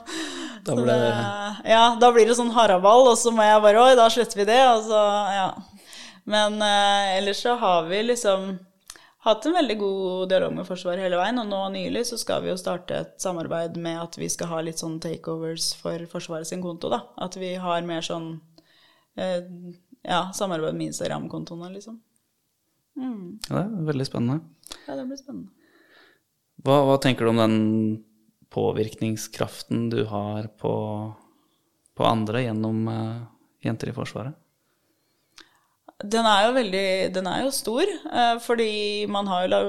Da 0.62 0.76
Så 0.76 0.82
ble- 0.84 0.98
det, 1.00 1.72
ja, 1.72 1.84
da 1.98 2.12
blir 2.14 2.28
det 2.30 2.36
sånn 2.38 2.52
haraball, 2.54 3.08
og 3.10 3.16
så 3.18 3.32
må 3.34 3.42
jeg 3.48 3.62
bare 3.64 3.82
Oi, 3.82 3.94
da 3.98 4.10
sletter 4.14 4.44
vi 4.44 4.46
det. 4.52 4.60
Og 4.76 4.84
så, 4.86 5.00
ja. 5.34 5.48
Men 6.30 6.60
eh, 6.62 7.16
ellers 7.18 7.40
så 7.42 7.56
har 7.58 7.88
vi 7.90 8.04
liksom 8.12 8.52
hatt 9.26 9.46
en 9.46 9.56
veldig 9.56 9.78
god 9.78 10.30
dialog 10.32 10.56
med 10.58 10.68
Forsvaret 10.68 11.04
hele 11.04 11.20
veien, 11.20 11.40
og 11.42 11.50
nå 11.50 11.62
nylig 11.76 12.04
så 12.10 12.18
skal 12.20 12.44
vi 12.44 12.52
jo 12.52 12.58
starte 12.60 12.98
et 13.04 13.16
samarbeid 13.22 13.78
med 13.82 14.00
at 14.02 14.18
vi 14.18 14.30
skal 14.32 14.50
ha 14.54 14.62
litt 14.66 14.82
sånn 14.82 15.00
takeovers 15.04 15.72
for 15.80 16.06
Forsvaret 16.12 16.50
sin 16.50 16.64
konto, 16.64 16.90
da. 16.94 17.04
At 17.22 17.38
vi 17.40 17.54
har 17.62 17.86
mer 17.88 18.06
sånn 18.06 18.34
eh, 19.16 19.44
ja, 20.02 20.24
samarbeid 20.34 20.78
med 20.78 20.92
Instagram-kontoene, 20.92 21.70
liksom. 21.76 22.02
Mm. 22.98 23.40
Ja, 23.48 23.62
det 23.62 23.66
er 23.66 23.90
veldig 23.92 24.08
spennende. 24.10 24.42
Ja, 24.88 24.96
det 24.98 25.06
blir 25.10 25.22
spennende. 25.22 25.54
Hva, 26.62 26.82
hva 26.86 26.98
tenker 27.02 27.26
du 27.26 27.32
om 27.32 27.42
den 27.42 27.60
påvirkningskraften 28.52 29.90
du 29.94 30.04
har 30.10 30.50
på, 30.60 30.74
på 31.98 32.06
andre 32.06 32.44
gjennom 32.44 32.84
uh, 32.90 33.22
Jenter 33.64 33.94
i 33.94 33.96
Forsvaret? 33.96 34.41
Den 36.04 36.26
er 36.26 36.48
jo 36.48 36.54
veldig 36.56 36.86
Den 37.14 37.28
er 37.30 37.44
jo 37.46 37.52
stor, 37.54 37.86
eh, 37.90 38.38
fordi 38.42 39.06
man 39.12 39.28
har 39.28 39.48
jo 39.48 39.62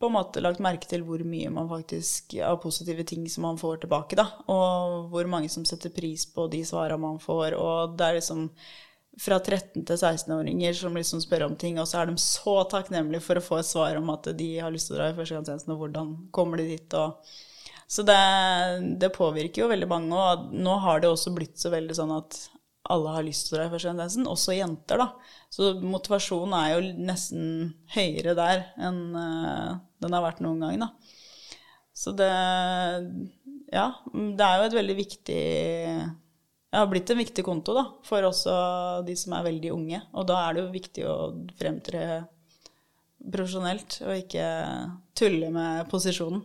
på 0.00 0.08
en 0.08 0.14
måte 0.16 0.40
lagt 0.40 0.62
merke 0.64 0.88
til 0.88 1.02
hvor 1.04 1.20
mye 1.28 1.50
man 1.52 1.68
faktisk 1.68 2.38
av 2.40 2.56
positive 2.62 3.04
ting 3.04 3.26
som 3.28 3.44
man 3.44 3.58
får 3.60 3.82
tilbake, 3.82 4.16
da. 4.16 4.24
Og 4.48 5.10
hvor 5.12 5.28
mange 5.28 5.50
som 5.52 5.66
setter 5.68 5.92
pris 5.92 6.24
på 6.24 6.46
de 6.48 6.62
svara 6.64 6.96
man 6.96 7.18
får. 7.20 7.52
Og 7.58 7.98
det 7.98 8.06
er 8.06 8.16
liksom 8.16 8.46
fra 9.20 9.36
13- 9.38 9.84
til 9.84 9.98
16-åringer 9.98 10.72
som 10.78 10.96
liksom 10.96 11.20
spør 11.20 11.48
om 11.50 11.56
ting, 11.60 11.78
og 11.80 11.88
så 11.88 12.00
er 12.00 12.08
de 12.08 12.16
så 12.22 12.62
takknemlige 12.70 13.24
for 13.24 13.36
å 13.36 13.44
få 13.44 13.58
et 13.60 13.68
svar 13.68 13.98
om 13.98 14.08
at 14.14 14.30
de 14.38 14.50
har 14.62 14.72
lyst 14.72 14.88
til 14.88 14.96
å 14.96 15.00
dra 15.00 15.10
i 15.10 15.16
førstegangstjenesten, 15.18 15.74
og 15.74 15.82
hvordan 15.82 16.14
kommer 16.32 16.62
de 16.62 16.68
dit, 16.72 16.98
og 16.98 17.20
Så 17.90 18.04
det, 18.06 18.14
det 19.02 19.08
påvirker 19.10 19.64
jo 19.64 19.68
veldig 19.68 19.88
mange, 19.90 20.14
og 20.14 20.52
nå 20.54 20.76
har 20.78 21.00
det 21.02 21.08
også 21.10 21.32
blitt 21.34 21.58
så 21.58 21.72
veldig 21.72 21.96
sånn 21.98 22.12
at 22.14 22.36
alle 22.90 23.12
har 23.14 23.26
lyst 23.26 23.48
til 23.48 23.58
å 23.58 23.60
dra 23.60 23.76
i 23.76 23.82
tendensen, 23.82 24.28
også 24.30 24.56
jenter, 24.56 25.02
da. 25.02 25.10
Så 25.52 25.74
motivasjonen 25.82 26.56
er 26.56 26.70
jo 26.72 27.04
nesten 27.10 27.44
høyere 27.94 28.34
der 28.38 28.64
enn 28.80 29.02
uh, 29.14 29.76
den 30.00 30.16
har 30.16 30.24
vært 30.24 30.40
noen 30.44 30.64
gang, 30.64 30.80
da. 30.86 30.90
Så 31.92 32.14
det 32.16 32.32
Ja, 33.70 33.92
det 34.06 34.42
er 34.46 34.56
jo 34.58 34.66
et 34.70 34.78
veldig 34.80 34.96
viktig 34.98 35.42
det 36.70 36.78
har 36.78 36.86
blitt 36.86 37.10
en 37.10 37.18
viktig 37.18 37.42
konto 37.42 37.74
da, 37.74 37.82
for 38.06 38.22
også 38.22 38.52
de 39.02 39.16
som 39.18 39.34
er 39.34 39.48
veldig 39.48 39.72
unge. 39.74 39.98
Og 40.14 40.26
da 40.30 40.36
er 40.44 40.54
det 40.54 40.62
jo 40.62 40.74
viktig 40.74 41.06
å 41.10 41.16
fremtre 41.58 42.02
profesjonelt, 43.20 43.98
og 44.06 44.14
ikke 44.14 44.46
tulle 45.18 45.50
med 45.50 45.88
posisjonen. 45.90 46.44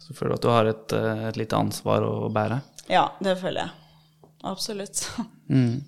Så 0.00 0.16
føler 0.16 0.34
du 0.34 0.36
at 0.36 0.44
du 0.44 0.50
har 0.52 0.68
et, 0.68 0.92
eh, 0.92 1.24
et 1.30 1.40
lite 1.40 1.56
ansvar 1.56 2.04
å 2.04 2.28
bære? 2.32 2.60
Ja, 2.92 3.06
det 3.20 3.38
føler 3.40 3.64
jeg. 3.64 3.79
Absolutt. 4.46 5.06
Mm. 5.50 5.80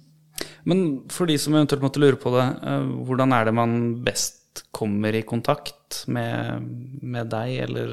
Men 0.66 0.78
for 1.12 1.30
de 1.30 1.36
som 1.38 1.54
eventuelt 1.54 1.84
måtte 1.84 2.00
lure 2.02 2.16
på 2.18 2.32
det, 2.34 2.44
eh, 2.66 2.86
hvordan 3.06 3.30
er 3.36 3.44
det 3.46 3.52
man 3.54 3.74
best 4.02 4.64
kommer 4.74 5.14
i 5.14 5.20
kontakt 5.22 6.00
med, 6.10 6.64
med 6.98 7.30
deg 7.30 7.60
eller, 7.68 7.92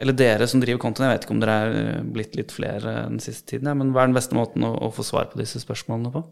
eller 0.00 0.16
dere 0.16 0.48
som 0.48 0.62
driver 0.62 0.80
kontoen? 0.80 1.10
Jeg 1.10 1.18
vet 1.18 1.26
ikke 1.26 1.36
om 1.36 1.42
dere 1.42 1.58
er 1.66 2.08
blitt 2.16 2.38
litt 2.38 2.54
flere 2.54 2.94
den 3.10 3.20
siste 3.20 3.52
tiden, 3.52 3.68
men 3.76 3.92
hva 3.92 4.06
er 4.06 4.08
den 4.08 4.16
beste 4.16 4.38
måten 4.38 4.64
å, 4.64 4.72
å 4.88 4.88
få 4.94 5.04
svar 5.04 5.28
på 5.28 5.42
disse 5.42 5.60
spørsmålene 5.60 6.14
på? 6.14 6.24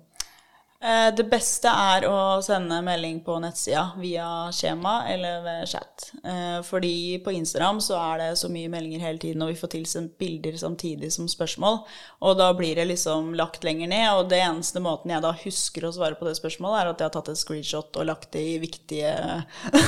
Eh, 0.81 1.09
Det 1.14 1.24
beste 1.26 1.66
er 1.68 2.05
å 2.07 2.39
sende 2.45 2.76
melding 2.87 3.16
på 3.26 3.35
nettsida 3.43 3.97
via 3.99 4.26
skjema 4.55 5.09
eller 5.11 5.41
ved 5.43 5.64
chat. 5.72 6.05
Eh, 6.22 6.61
Fordi 6.62 7.18
på 7.24 7.33
Instagram 7.35 7.81
så 7.83 7.97
er 7.99 8.18
det 8.22 8.29
så 8.39 8.47
mye 8.49 8.70
meldinger 8.70 9.03
hele 9.03 9.18
tiden, 9.18 9.43
og 9.43 9.51
vi 9.51 9.59
får 9.59 9.72
tilsendt 9.72 10.14
bilder 10.18 10.55
samtidig 10.61 11.11
som 11.12 11.26
spørsmål. 11.26 11.81
Og 12.22 12.39
da 12.39 12.53
blir 12.55 12.76
det 12.79 12.87
liksom 12.93 13.35
lagt 13.35 13.66
lenger 13.66 13.91
ned, 13.91 14.07
og 14.12 14.29
det 14.31 14.39
eneste 14.39 14.79
måten 14.79 15.11
jeg 15.11 15.24
da 15.24 15.33
husker 15.43 15.89
å 15.89 15.93
svare 15.97 16.14
på 16.14 16.29
det 16.29 16.37
spørsmålet, 16.39 16.79
er 16.81 16.93
at 16.93 17.03
jeg 17.03 17.11
har 17.11 17.16
tatt 17.16 17.33
et 17.35 17.43
screenshot 17.43 17.99
og 17.99 18.07
lagt 18.07 18.31
det 18.39 18.45
i 18.55 18.59
viktige, 18.62 19.16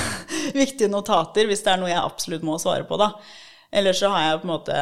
viktige 0.63 0.91
notater, 0.91 1.47
hvis 1.47 1.63
det 1.63 1.71
er 1.71 1.79
noe 1.79 1.93
jeg 1.93 2.03
absolutt 2.03 2.43
må 2.43 2.59
svare 2.59 2.83
på, 2.83 2.99
da. 2.99 3.13
Ellers 3.71 4.01
så 4.03 4.09
har 4.11 4.23
jeg 4.25 4.39
på 4.41 4.47
en 4.47 4.51
måte 4.51 4.77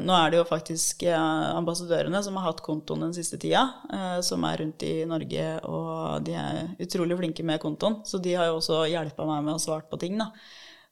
Nå 0.00 0.14
er 0.16 0.32
det 0.32 0.40
jo 0.40 0.46
faktisk 0.48 1.04
eh, 1.06 1.50
ambassadørene 1.54 2.18
som 2.26 2.38
har 2.40 2.48
hatt 2.48 2.62
kontoen 2.66 3.04
den 3.04 3.14
siste 3.14 3.38
tida, 3.38 3.62
eh, 3.86 4.18
som 4.26 4.42
er 4.48 4.58
rundt 4.64 4.82
i 4.82 4.94
Norge, 5.06 5.44
og 5.70 6.24
de 6.26 6.34
er 6.34 6.62
utrolig 6.82 7.18
flinke 7.20 7.46
med 7.46 7.62
kontoen. 7.62 8.00
Så 8.02 8.18
de 8.22 8.34
har 8.34 8.50
jo 8.50 8.58
også 8.58 8.82
hjelpa 8.90 9.28
meg 9.28 9.46
med 9.46 9.54
å 9.54 9.62
svare 9.62 9.86
på 9.86 10.00
ting, 10.02 10.18
da. 10.18 10.32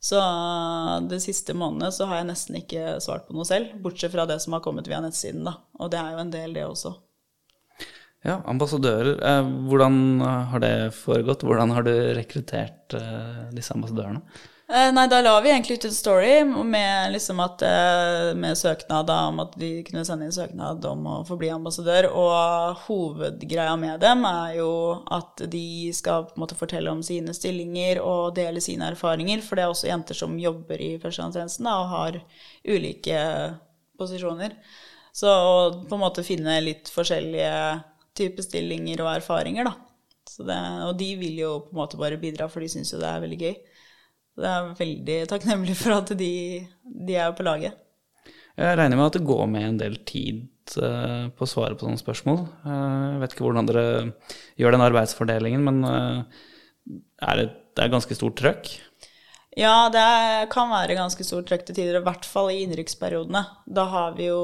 Så 0.05 0.21
de 1.09 1.19
siste 1.23 1.57
månedene 1.57 1.89
så 1.97 2.07
har 2.07 2.21
jeg 2.21 2.29
nesten 2.29 2.61
ikke 2.61 2.99
svart 3.03 3.27
på 3.27 3.35
noe 3.35 3.49
selv, 3.49 3.73
bortsett 3.83 4.13
fra 4.13 4.29
det 4.29 4.37
som 4.45 4.55
har 4.55 4.63
kommet 4.63 4.87
via 4.91 5.03
nettsiden, 5.03 5.43
da. 5.49 5.57
Og 5.81 5.91
det 5.91 5.99
er 5.99 6.15
jo 6.15 6.23
en 6.23 6.33
del, 6.37 6.55
det 6.55 6.69
også. 6.69 6.95
Ja, 8.25 8.39
ambassadører. 8.47 9.17
Eh, 9.19 9.55
hvordan 9.67 9.97
har 10.53 10.63
det 10.63 10.75
foregått? 11.03 11.43
Hvordan 11.43 11.75
har 11.75 11.83
du 11.89 11.95
rekruttert 12.15 12.95
eh, 12.95 13.47
disse 13.57 13.75
ambassadørene? 13.75 14.23
Eh, 14.69 14.93
Nei, 14.97 15.09
da 15.13 15.19
la 15.21 15.41
vi 15.45 15.51
egentlig 15.53 15.75
ut 15.77 15.85
en 15.85 15.93
story 15.93 16.45
med, 16.45 17.13
liksom 17.13 17.41
at, 17.41 17.63
eh, 17.63 18.31
med 18.35 18.57
søknad 18.59 19.07
da, 19.07 19.19
om 19.29 19.41
at 19.41 19.59
de 19.61 19.83
kunne 19.85 20.05
sende 20.09 20.25
inn 20.25 20.33
søknad 20.33 20.85
om 20.89 21.05
å 21.05 21.17
få 21.29 21.37
bli 21.37 21.51
ambassadør. 21.53 22.09
Og 22.09 22.79
hovedgreia 22.87 23.75
med 23.77 24.01
dem 24.01 24.25
er 24.25 24.55
jo 24.57 24.71
at 25.13 25.45
de 25.53 25.93
skal 25.93 26.25
på 26.31 26.39
en 26.39 26.45
måte 26.47 26.57
fortelle 26.57 26.91
om 26.91 27.03
sine 27.05 27.35
stillinger 27.37 28.01
og 28.01 28.35
dele 28.39 28.63
sine 28.65 28.89
erfaringer. 28.95 29.43
For 29.45 29.57
det 29.61 29.67
er 29.67 29.75
også 29.75 29.91
jenter 29.91 30.17
som 30.17 30.41
jobber 30.41 30.81
i 30.81 30.95
førstegangstjenesten 31.03 31.69
og 31.69 31.93
har 31.93 32.19
ulike 32.65 33.21
posisjoner. 34.01 34.57
Så 35.13 35.29
å 35.29 35.85
på 35.85 35.95
en 35.95 36.05
måte 36.07 36.25
finne 36.25 36.57
litt 36.65 36.89
forskjellige 36.89 37.85
typer 38.17 38.43
stillinger 38.49 39.05
og 39.05 39.13
erfaringer, 39.19 39.69
da. 39.69 39.77
Det, 40.35 40.57
og 40.89 40.97
de 40.99 41.13
vil 41.21 41.37
jo 41.39 41.53
på 41.69 41.77
en 41.77 41.83
måte 41.85 42.01
bare 42.01 42.17
bidra, 42.19 42.49
for 42.49 42.65
de 42.65 42.73
syns 42.73 42.91
jo 42.95 42.99
det 42.99 43.13
er 43.13 43.23
veldig 43.23 43.43
gøy. 43.45 43.55
Så 44.35 44.43
jeg 44.43 44.51
er 44.51 44.73
veldig 44.81 45.19
takknemlig 45.31 45.77
for 45.79 45.95
at 45.95 46.11
de, 46.19 46.33
de 47.07 47.17
er 47.23 47.35
på 47.39 47.47
laget. 47.47 47.77
Jeg 48.59 48.79
regner 48.79 48.99
med 48.99 49.09
at 49.09 49.17
det 49.19 49.27
går 49.27 49.47
med 49.51 49.67
en 49.69 49.79
del 49.79 49.97
tid 50.07 50.43
eh, 50.79 51.29
på 51.35 51.47
å 51.47 51.51
svare 51.51 51.75
på 51.79 51.87
sånne 51.87 52.01
spørsmål. 52.03 52.41
Eh, 52.67 53.05
Jeg 53.15 53.23
vet 53.23 53.35
ikke 53.35 53.47
hvordan 53.47 53.71
dere 53.71 53.87
gjør 54.61 54.77
den 54.77 54.85
arbeidsfordelingen, 54.89 55.65
men 55.67 55.81
eh, 55.91 56.43
er 57.31 57.41
det, 57.41 57.47
det 57.75 57.87
er 57.87 57.95
ganske 57.95 58.19
stort 58.19 58.39
trøkk? 58.39 58.71
Ja, 59.59 59.89
det 59.95 60.51
kan 60.51 60.71
være 60.71 60.97
ganske 60.99 61.27
stort 61.27 61.47
trøkk 61.51 61.67
til 61.69 61.77
tider, 61.79 62.01
i 62.01 62.07
hvert 62.07 62.27
fall 62.27 62.51
i 62.51 62.61
innrykksperiodene. 62.65 63.45
Da 63.71 63.87
har 63.91 64.17
vi 64.19 64.31
jo 64.33 64.41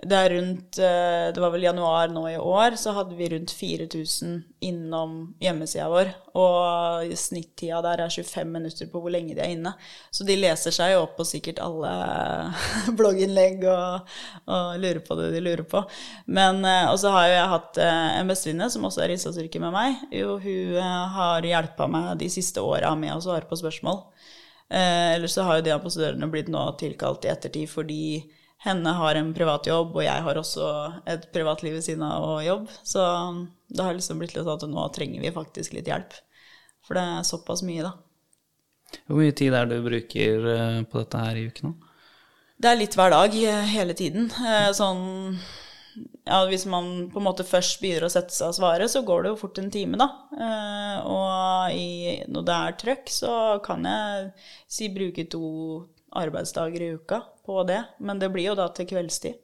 Det 0.00 0.16
er 0.16 0.32
rundt 0.32 0.78
eh, 0.80 1.26
Det 1.34 1.40
var 1.42 1.50
vel 1.52 1.66
januar 1.66 2.08
nå 2.08 2.22
i 2.30 2.38
år, 2.38 2.76
så 2.80 2.94
hadde 2.96 3.16
vi 3.18 3.28
rundt 3.28 3.52
4000 3.52 4.38
innom 4.64 5.34
hjemmesida 5.40 5.88
vår. 5.92 6.12
Og 6.40 7.12
snittida 7.20 7.82
der 7.84 8.04
er 8.06 8.12
25 8.12 8.48
minutter 8.54 8.88
på 8.88 9.02
hvor 9.02 9.12
lenge 9.12 9.34
de 9.36 9.44
er 9.44 9.52
inne. 9.52 9.74
Så 10.10 10.24
de 10.24 10.38
leser 10.40 10.72
seg 10.72 10.94
jo 10.94 11.02
opp 11.04 11.18
på 11.18 11.26
sikkert 11.28 11.60
alle 11.64 11.92
blogginnlegg 12.98 13.66
og, 13.68 14.16
og 14.48 14.80
lurer 14.80 15.02
på 15.04 15.20
det 15.20 15.30
de 15.36 15.44
lurer 15.44 15.66
på. 15.68 15.84
Men 16.32 16.64
eh, 16.64 16.88
Og 16.92 16.96
så 17.02 17.12
har 17.12 17.28
jo 17.28 17.36
jeg 17.36 17.54
hatt 17.54 17.84
eh, 17.84 18.08
en 18.22 18.32
bestevenninne 18.32 18.72
som 18.72 18.88
også 18.88 19.04
er 19.04 19.16
innsatsyrke 19.16 19.60
med 19.60 19.76
meg. 19.76 20.02
Jo, 20.16 20.38
hun 20.40 20.80
har 21.20 21.44
hjelpa 21.44 21.90
meg 21.92 22.12
de 22.24 22.32
siste 22.32 22.64
åra 22.64 22.94
med 22.96 23.18
å 23.18 23.22
svare 23.24 23.48
på 23.48 23.60
spørsmål. 23.60 24.04
Eh, 24.70 25.14
ellers 25.16 25.36
så 25.36 25.44
har 25.44 25.58
jo 25.58 25.68
de 25.68 25.76
ambassadørene 25.76 26.32
blitt 26.32 26.48
nå 26.48 26.62
tilkalt 26.80 27.26
i 27.26 27.34
ettertid 27.36 27.68
fordi 27.68 28.04
henne 28.60 28.92
har 28.92 29.16
en 29.16 29.32
privat 29.36 29.66
jobb, 29.70 29.94
og 29.96 30.04
jeg 30.04 30.24
har 30.26 30.36
også 30.36 30.66
et 31.08 31.22
privatliv 31.32 31.78
ved 31.78 31.84
siden 31.86 32.04
av 32.04 32.26
og 32.28 32.42
jobb. 32.44 32.66
Så 32.84 33.04
det 33.72 33.86
har 33.86 33.96
liksom 33.96 34.20
blitt 34.20 34.34
litt 34.34 34.44
sånn 34.44 34.58
at 34.58 34.68
nå 34.68 34.84
trenger 34.92 35.22
vi 35.24 35.32
faktisk 35.32 35.76
litt 35.76 35.88
hjelp. 35.88 36.16
For 36.84 36.98
det 36.98 37.04
er 37.06 37.28
såpass 37.28 37.64
mye, 37.64 37.86
da. 37.86 37.94
Hvor 39.06 39.20
mye 39.20 39.32
tid 39.36 39.54
er 39.54 39.68
det 39.70 39.78
du 39.78 39.86
bruker 39.86 40.50
eh, 40.56 40.82
på 40.90 41.00
dette 41.00 41.22
her 41.22 41.38
i 41.38 41.46
uken? 41.48 41.70
nå? 41.70 41.88
Det 42.60 42.68
er 42.68 42.76
litt 42.76 42.96
hver 42.98 43.14
dag, 43.14 43.36
eh, 43.38 43.66
hele 43.72 43.96
tiden. 43.96 44.26
Eh, 44.44 44.68
Sånn 44.76 45.38
ja, 46.26 46.42
Hvis 46.50 46.66
man 46.70 47.08
på 47.10 47.18
en 47.20 47.26
måte 47.26 47.46
først 47.46 47.80
begynner 47.80 48.06
å 48.06 48.12
sette 48.12 48.34
seg 48.34 48.50
og 48.52 48.58
svare, 48.58 48.88
så 48.92 49.00
går 49.06 49.24
det 49.24 49.32
jo 49.32 49.38
fort 49.40 49.58
en 49.58 49.70
time, 49.72 49.98
da. 49.98 50.06
Og 51.08 51.72
i, 51.74 52.20
når 52.30 52.44
det 52.46 52.58
er 52.58 52.76
trøkk, 52.82 53.10
så 53.10 53.32
kan 53.64 53.88
jeg 53.88 54.28
si 54.70 54.90
bruke 54.94 55.24
to 55.32 55.42
arbeidsdager 56.16 56.82
i 56.82 56.92
uka 56.98 57.22
på 57.46 57.62
det. 57.68 57.82
Men 57.98 58.18
det 58.18 58.30
blir 58.34 58.50
jo 58.50 58.58
da 58.58 58.68
til 58.74 58.88
kveldstid. 58.90 59.38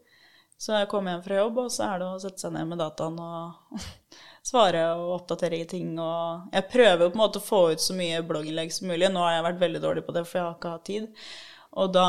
Så 0.57 0.73
jeg 0.73 0.89
kommer 0.89 1.13
hjem 1.13 1.25
fra 1.27 1.41
jobb, 1.43 1.59
og 1.67 1.73
så 1.73 1.91
er 1.91 2.01
det 2.01 2.07
å 2.09 2.21
sette 2.21 2.41
seg 2.41 2.55
ned 2.55 2.71
med 2.71 2.81
dataen 2.81 3.19
og 3.21 3.83
svare 4.51 4.87
og 4.97 5.19
oppdatere 5.19 5.59
i 5.61 5.67
ting. 5.69 5.91
Og 6.01 6.55
jeg 6.55 6.71
prøver 6.73 7.05
jo 7.05 7.11
på 7.11 7.19
en 7.19 7.25
måte 7.25 7.43
å 7.43 7.45
få 7.45 7.61
ut 7.75 7.83
så 7.85 7.97
mye 7.97 8.23
blogginnlegg 8.25 8.73
som 8.73 8.89
mulig. 8.89 9.11
Nå 9.13 9.21
har 9.25 9.37
jeg 9.37 9.45
vært 9.51 9.61
veldig 9.67 9.83
dårlig 9.85 10.07
på 10.07 10.17
det, 10.17 10.25
for 10.25 10.41
jeg 10.41 10.47
har 10.47 10.57
ikke 10.57 10.73
hatt 10.79 10.89
tid. 10.89 11.11
Og 11.77 11.91
da, 11.93 12.07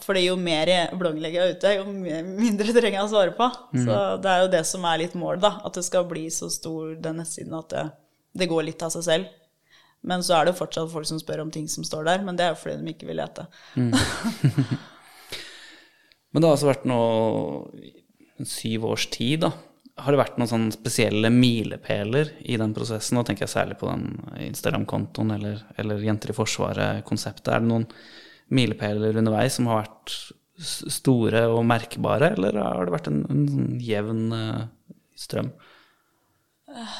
fordi 0.00 0.22
jo 0.24 0.38
mer 0.40 0.70
blogginnlegg 0.96 1.34
jeg 1.36 1.44
er 1.44 1.58
ute, 1.58 1.72
jo 1.76 2.22
mindre 2.24 2.72
trenger 2.72 3.02
jeg 3.02 3.04
å 3.04 3.10
svare 3.12 3.34
på. 3.36 3.50
Så 3.84 3.98
det 4.24 4.30
er 4.32 4.40
jo 4.46 4.52
det 4.54 4.62
som 4.70 4.86
er 4.88 5.02
litt 5.02 5.18
målet, 5.18 5.44
da. 5.44 5.58
At 5.68 5.76
det 5.76 5.84
skal 5.84 6.08
bli 6.08 6.24
så 6.32 6.48
stor 6.52 6.94
den 7.04 7.20
nettsiden 7.20 7.58
at 7.58 7.74
det, 7.74 7.84
det 8.32 8.48
går 8.48 8.64
litt 8.70 8.86
av 8.86 8.94
seg 8.96 9.04
selv. 9.04 9.34
Men 10.06 10.22
så 10.22 10.38
er 10.38 10.48
det 10.48 10.58
fortsatt 10.58 10.92
folk 10.92 11.08
som 11.08 11.18
spør 11.20 11.42
om 11.42 11.50
ting 11.54 11.66
som 11.70 11.84
står 11.86 12.06
der, 12.06 12.22
men 12.26 12.38
det 12.38 12.46
er 12.46 12.54
jo 12.54 12.60
fordi 12.60 12.76
de 12.80 12.94
ikke 12.94 13.08
vil 13.08 13.18
lete. 13.18 13.48
Men 16.28 16.42
det 16.42 16.48
har 16.48 16.58
altså 16.58 16.68
vært 16.68 16.84
noe 16.88 18.44
syv 18.46 18.84
års 18.90 19.06
tid, 19.10 19.46
da. 19.46 19.52
Har 19.98 20.14
det 20.14 20.20
vært 20.20 20.36
noen 20.38 20.50
sånne 20.50 20.74
spesielle 20.76 21.30
milepæler 21.34 22.30
i 22.46 22.58
den 22.60 22.74
prosessen? 22.76 23.16
Nå 23.18 23.24
tenker 23.26 23.46
jeg 23.46 23.54
særlig 23.54 23.78
på 23.80 23.88
den 23.88 24.12
Instagram-kontoen 24.44 25.32
eller, 25.34 25.64
eller 25.80 26.04
Jenter 26.04 26.30
i 26.30 26.36
Forsvaret-konseptet. 26.36 27.50
Er 27.50 27.64
det 27.64 27.70
noen 27.72 27.88
milepæler 28.54 29.18
underveis 29.18 29.56
som 29.58 29.66
har 29.72 29.82
vært 29.82 30.14
store 30.58 31.46
og 31.50 31.64
merkbare, 31.66 32.32
eller 32.36 32.60
har 32.60 32.86
det 32.86 32.94
vært 32.94 33.10
en, 33.10 33.24
en 33.32 33.42
sånn 33.50 33.82
jevn 33.82 34.22
eh, 34.36 34.62
strøm? 35.18 35.50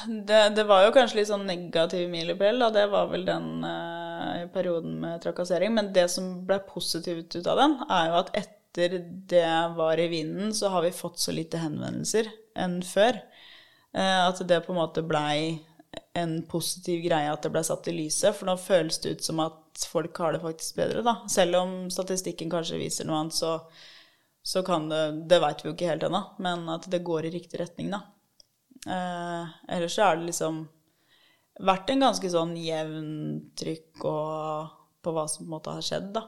Det, 0.07 0.39
det 0.55 0.63
var 0.67 0.85
jo 0.85 0.93
kanskje 0.95 1.19
litt 1.19 1.29
sånn 1.29 1.47
negativ 1.47 2.09
milepæl, 2.11 2.59
da. 2.63 2.69
Det 2.73 2.85
var 2.91 3.09
vel 3.11 3.25
den 3.27 3.63
eh, 3.67 4.45
perioden 4.53 4.97
med 5.01 5.21
trakassering. 5.23 5.73
Men 5.75 5.93
det 5.95 6.07
som 6.13 6.31
ble 6.47 6.59
positivt 6.67 7.35
ut 7.37 7.47
av 7.47 7.61
den, 7.61 7.77
er 7.87 8.09
jo 8.09 8.17
at 8.23 8.33
etter 8.41 8.99
det 9.29 9.47
var 9.77 9.99
i 9.99 10.09
vinden, 10.11 10.53
så 10.55 10.71
har 10.73 10.85
vi 10.85 10.95
fått 10.95 11.19
så 11.19 11.33
lite 11.35 11.61
henvendelser 11.61 12.29
enn 12.59 12.79
før. 12.85 13.21
Eh, 13.95 14.19
at 14.27 14.43
det 14.47 14.61
på 14.65 14.75
en 14.75 14.81
måte 14.81 15.05
blei 15.05 15.59
en 16.13 16.35
positiv 16.45 17.01
greie 17.05 17.31
at 17.31 17.43
det 17.43 17.51
blei 17.53 17.63
satt 17.65 17.87
i 17.89 17.95
lyset. 17.95 18.35
For 18.35 18.49
nå 18.49 18.57
føles 18.61 18.99
det 19.03 19.15
ut 19.15 19.25
som 19.25 19.41
at 19.43 19.87
folk 19.89 20.17
har 20.21 20.35
det 20.35 20.43
faktisk 20.43 20.81
bedre, 20.81 21.03
da. 21.05 21.15
Selv 21.31 21.61
om 21.61 21.73
statistikken 21.93 22.51
kanskje 22.51 22.81
viser 22.81 23.07
noe 23.07 23.23
annet, 23.23 23.37
så, 23.37 23.55
så 24.43 24.63
kan 24.65 24.89
det 24.91 25.03
Det 25.29 25.41
veit 25.41 25.63
vi 25.63 25.69
jo 25.69 25.75
ikke 25.77 25.91
helt 25.93 26.05
ennå, 26.07 26.23
men 26.43 26.67
at 26.73 26.89
det 26.91 27.05
går 27.05 27.29
i 27.29 27.35
riktig 27.39 27.61
retning, 27.61 27.93
da. 27.95 28.03
Eh, 28.87 29.47
ellers 29.67 29.95
så 29.95 30.01
har 30.01 30.17
det 30.17 30.29
liksom 30.29 30.63
vært 31.59 31.91
en 31.91 32.05
ganske 32.05 32.31
sånn 32.31 32.55
jevn 32.59 33.09
trykk 33.59 33.87
på 33.99 34.13
hva 35.09 35.25
som 35.27 35.43
på 35.43 35.49
en 35.49 35.55
måte 35.55 35.75
har 35.75 35.85
skjedd, 35.85 36.11
da. 36.15 36.27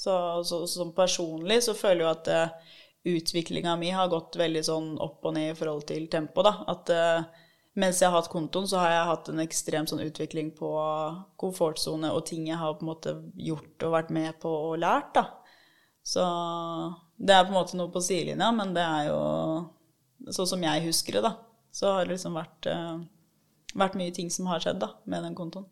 Så, 0.00 0.14
så, 0.46 0.62
så 0.70 0.86
personlig 0.96 1.58
så 1.66 1.74
føler 1.76 2.04
jeg 2.04 2.10
at 2.14 2.30
eh, 2.32 2.76
utviklinga 3.10 3.74
mi 3.80 3.90
har 3.92 4.10
gått 4.12 4.38
veldig 4.40 4.62
sånn 4.64 4.94
opp 5.02 5.26
og 5.28 5.34
ned 5.36 5.52
i 5.52 5.58
forhold 5.58 5.86
til 5.90 6.06
tempo, 6.12 6.44
da. 6.46 6.54
At 6.70 6.92
eh, 6.94 7.26
mens 7.80 8.00
jeg 8.00 8.10
har 8.10 8.20
hatt 8.20 8.30
kontoen, 8.32 8.68
så 8.70 8.80
har 8.80 8.94
jeg 8.94 9.10
hatt 9.10 9.32
en 9.32 9.42
ekstrem 9.42 9.90
sånn 9.90 10.04
utvikling 10.06 10.54
på 10.56 10.70
komfortsone 11.40 12.12
og 12.14 12.24
ting 12.30 12.48
jeg 12.48 12.60
har 12.60 12.78
på 12.78 12.86
en 12.86 12.92
måte 12.92 13.14
gjort 13.34 13.86
og 13.86 13.94
vært 13.98 14.14
med 14.14 14.40
på 14.42 14.54
og 14.70 14.80
lært, 14.80 15.12
da. 15.18 15.26
Så 16.06 16.24
det 17.20 17.34
er 17.34 17.44
på 17.44 17.52
en 17.52 17.58
måte 17.58 17.76
noe 17.76 17.92
på 17.92 18.00
sidelinja, 18.02 18.48
men 18.56 18.72
det 18.74 18.86
er 18.86 19.10
jo 19.10 20.32
sånn 20.32 20.48
som 20.54 20.64
jeg 20.64 20.86
husker 20.86 21.18
det, 21.18 21.28
da 21.28 21.49
så 21.72 21.94
har 21.94 22.06
det 22.06 22.16
liksom 22.16 22.36
vært, 22.38 22.68
uh, 22.70 23.00
vært 23.78 23.98
mye 23.98 24.14
ting 24.14 24.30
som 24.32 24.48
har 24.50 24.62
skjedd 24.62 24.80
da, 24.82 24.92
med 25.10 25.26
den 25.26 25.36
kontoen. 25.38 25.68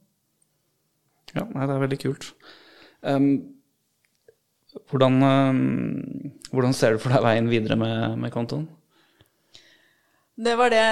Ja, 1.34 1.44
nei, 1.44 1.66
det 1.66 1.74
er 1.74 1.84
veldig 1.84 2.00
kult. 2.00 2.30
Um, 3.02 3.28
hvordan, 4.90 5.20
um, 5.22 6.32
hvordan, 6.52 6.74
ser 6.76 6.94
du 6.94 7.02
for 7.02 7.12
deg 7.12 7.24
veien 7.24 7.50
videre 7.50 7.76
med, 7.80 8.16
med 8.20 8.32
kontoen? 8.34 8.66
Det 10.38 10.54
var 10.54 10.70
det 10.70 10.86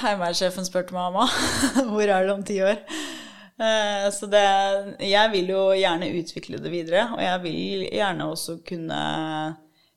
heimevernssjefen 0.00 0.66
spurte 0.68 0.94
meg 0.94 1.10
om 1.10 1.22
òg. 1.24 1.38
Hvor 1.92 2.06
er 2.06 2.26
det 2.26 2.34
om 2.36 2.44
ti 2.46 2.60
år? 2.62 2.78
Uh, 3.56 4.06
så 4.12 4.28
det 4.30 4.44
Jeg 5.00 5.32
vil 5.32 5.48
jo 5.50 5.62
gjerne 5.74 6.12
utvikle 6.20 6.60
det 6.62 6.70
videre, 6.70 7.08
og 7.16 7.22
jeg 7.24 7.42
vil 7.42 7.86
gjerne 7.88 8.28
også 8.30 8.60
kunne 8.68 9.00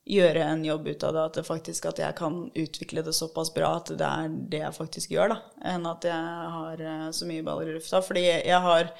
gjøre 0.10 0.43
en 0.43 0.66
jobb 0.66 0.88
ut 0.88 1.03
av 1.05 1.14
det, 1.14 1.24
at, 1.24 1.38
det 1.38 1.45
faktisk, 1.45 1.86
at 1.91 2.01
jeg 2.01 2.18
kan 2.18 2.41
utvikle 2.57 3.03
det 3.05 3.14
såpass 3.14 3.51
bra 3.53 3.76
at 3.78 3.91
det 3.93 4.10
er 4.10 4.36
det 4.51 4.62
jeg 4.64 4.78
faktisk 4.78 5.14
gjør, 5.14 5.36
da, 5.36 5.39
enn 5.74 5.86
at 5.89 6.07
jeg 6.10 6.53
har 6.55 6.82
eh, 6.82 7.10
så 7.16 7.28
mye 7.30 7.45
baller 7.45 7.70
i 7.70 7.76
lufta. 7.78 8.01
Fordi 8.05 8.26
jeg 8.26 8.62
har 8.66 8.93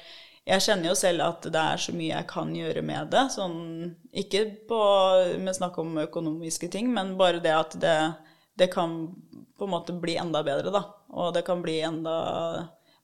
jeg 0.48 0.64
kjenner 0.64 0.88
jo 0.88 0.96
selv 0.98 1.22
at 1.26 1.46
det 1.52 1.60
er 1.60 1.82
så 1.82 1.92
mye 1.94 2.14
jeg 2.14 2.28
kan 2.30 2.50
gjøre 2.56 2.82
med 2.86 3.10
det. 3.12 3.26
Sånn, 3.34 3.58
ikke 4.22 4.44
på, 4.70 4.80
med 5.42 5.56
snakk 5.56 5.76
om 5.82 5.98
økonomiske 6.06 6.70
ting, 6.72 6.88
men 6.94 7.16
bare 7.20 7.42
det 7.44 7.52
at 7.54 7.76
det, 7.82 7.96
det, 8.58 8.70
kan 8.72 8.96
på 9.58 9.68
en 9.68 9.74
måte 9.74 9.94
bli 9.94 10.16
enda 10.18 10.42
bedre, 10.46 10.72
da. 10.74 10.86
Og 11.12 11.34
det 11.36 11.44
kan 11.46 11.62
bli 11.62 11.80
enda 11.84 12.16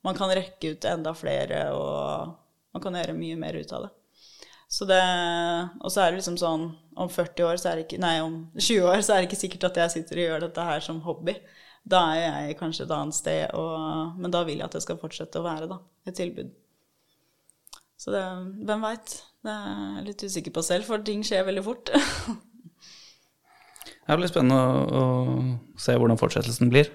Man 0.07 0.15
kan 0.15 0.31
rekke 0.31 0.77
ut 0.77 0.85
enda 0.87 1.11
flere, 1.19 1.65
og 1.75 2.37
man 2.71 2.83
kan 2.83 2.95
gjøre 2.95 3.17
mye 3.19 3.39
mer 3.41 3.57
ut 3.59 3.73
av 3.75 3.89
det. 3.89 3.89
Så 4.71 4.87
det, 4.87 5.03
og 5.83 5.91
så 5.91 6.03
er 6.05 6.13
det 6.13 6.21
liksom 6.21 6.37
sånn 6.39 6.69
Om 6.97 7.11
40 7.13 7.45
år, 7.45 7.59
så 7.61 7.71
er 7.71 7.79
det 7.79 7.87
ikke 7.87 8.01
Nei, 8.01 8.17
om 8.25 8.37
20 8.57 8.87
år 8.89 9.03
så 9.05 9.15
er 9.15 9.21
det 9.21 9.29
ikke 9.29 9.43
sikkert 9.43 9.69
at 9.69 9.81
jeg 9.83 9.95
sitter 9.99 10.21
og 10.21 10.29
gjør 10.31 10.45
dette 10.47 10.69
her 10.71 10.85
som 10.85 11.03
hobby. 11.05 11.35
Da 11.87 12.01
er 12.17 12.23
jeg 12.49 12.57
kanskje 12.59 12.87
et 12.87 12.95
annet 12.97 13.15
sted, 13.15 13.43
og, 13.55 14.17
men 14.19 14.33
da 14.35 14.43
vil 14.47 14.59
jeg 14.59 14.67
at 14.67 14.75
det 14.75 14.83
skal 14.83 14.99
fortsette 14.99 15.39
å 15.39 15.45
være 15.45 15.69
da, 15.71 15.79
et 16.09 16.17
tilbud. 16.19 16.49
Så 18.01 18.13
det, 18.13 18.25
hvem 18.69 18.83
veit? 18.85 19.15
Det 19.47 19.53
er 19.53 19.77
jeg 19.99 20.07
litt 20.09 20.25
usikker 20.27 20.57
på 20.57 20.65
selv, 20.67 20.89
for 20.89 21.05
ting 21.05 21.23
skjer 21.25 21.47
veldig 21.47 21.63
fort. 21.65 21.93
det 24.09 24.19
blir 24.19 24.33
spennende 24.33 24.59
å, 24.59 25.05
å 25.05 25.79
se 25.81 25.95
hvordan 25.95 26.21
fortsettelsen 26.21 26.73
blir. 26.73 26.91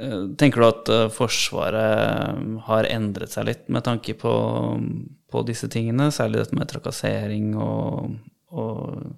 Eh, 0.00 0.22
tenker 0.40 0.62
du 0.62 0.66
at 0.68 0.90
eh, 0.94 1.08
Forsvaret 1.12 2.62
har 2.68 2.88
endret 2.88 3.34
seg 3.34 3.48
litt 3.50 3.66
med 3.68 3.84
tanke 3.84 4.14
på, 4.16 4.32
på 5.28 5.42
disse 5.48 5.68
tingene, 5.72 6.08
særlig 6.14 6.40
dette 6.40 6.56
med 6.56 6.70
trakassering 6.70 7.52
og, 7.58 8.14
og 8.50 9.12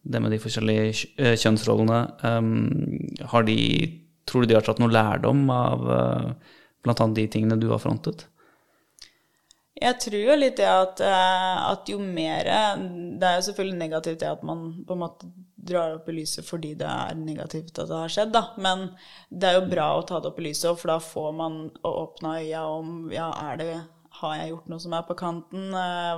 det 0.00 0.22
med 0.22 0.32
de 0.32 0.40
forskjellige 0.40 0.88
eh, 1.20 1.36
kjønnsrollene? 1.36 2.00
Har 3.32 3.46
de, 3.46 3.58
tror 4.28 4.44
du 4.44 4.50
de 4.50 4.56
har 4.58 4.66
tatt 4.66 4.80
noe 4.82 4.92
lærdom 4.92 5.44
av 5.52 5.86
bl.a. 6.80 7.08
de 7.16 7.26
tingene 7.28 7.60
du 7.60 7.68
har 7.72 7.82
frontet? 7.82 8.26
Jeg 9.80 9.96
tror 10.02 10.18
jo 10.20 10.36
litt 10.36 10.58
det 10.58 10.68
at, 10.68 11.00
at 11.00 11.88
jo 11.88 11.96
mer 12.02 12.44
Det 12.44 13.24
er 13.24 13.38
jo 13.38 13.44
selvfølgelig 13.46 13.78
negativt 13.80 14.18
det 14.20 14.28
at 14.28 14.42
man 14.44 14.66
på 14.84 14.96
en 14.96 15.00
måte 15.06 15.30
drar 15.60 15.98
opp 15.98 16.08
i 16.08 16.16
lyset 16.16 16.46
fordi 16.46 16.74
det 16.78 16.88
er 16.88 17.16
negativt 17.18 17.78
at 17.78 17.88
det 17.90 18.02
har 18.02 18.12
skjedd, 18.12 18.32
da. 18.34 18.44
Men 18.60 18.90
det 19.28 19.48
er 19.48 19.58
jo 19.58 19.70
bra 19.70 19.88
å 19.96 20.04
ta 20.08 20.20
det 20.20 20.30
opp 20.32 20.40
i 20.40 20.48
lyset, 20.48 20.72
for 20.80 20.92
da 20.94 20.98
får 21.04 21.32
man 21.36 21.62
å 21.86 21.94
åpne 22.04 22.36
øya 22.40 22.66
om 22.70 23.10
ja, 23.14 23.30
er 23.50 23.60
det 23.60 23.72
har 24.20 24.36
jeg 24.38 24.52
gjort 24.52 24.70
noe 24.72 24.82
som 24.82 24.94
er 24.96 25.04
på 25.08 25.16
kanten? 25.18 25.68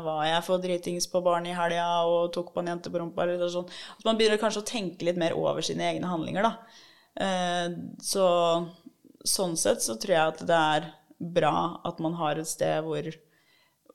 Var 0.07 0.23
jeg 0.29 0.45
for 0.47 0.63
dritings 0.63 1.09
på 1.11 1.23
barn 1.25 1.49
i 1.49 1.57
helga 1.57 1.89
og 2.09 2.33
tok 2.35 2.53
på 2.55 2.63
en 2.63 2.73
jente 2.73 2.93
på 2.93 3.01
rumpa? 3.03 3.27
Eller 3.27 3.51
sånn. 3.53 3.69
At 3.97 4.07
man 4.09 4.19
begynner 4.21 4.41
kanskje 4.43 4.63
å 4.63 4.69
tenke 4.69 5.07
litt 5.09 5.21
mer 5.21 5.37
over 5.39 5.65
sine 5.65 5.87
egne 5.91 6.11
handlinger, 6.11 6.49
da. 6.49 6.55
Eh, 7.23 7.75
så 8.03 8.27
sånn 9.29 9.59
sett 9.61 9.85
så 9.85 9.99
tror 10.01 10.17
jeg 10.17 10.33
at 10.33 10.47
det 10.49 10.63
er 10.77 10.89
bra 11.23 11.83
at 11.87 12.01
man 12.03 12.17
har 12.19 12.41
et 12.41 12.51
sted 12.51 12.83
hvor 12.87 13.13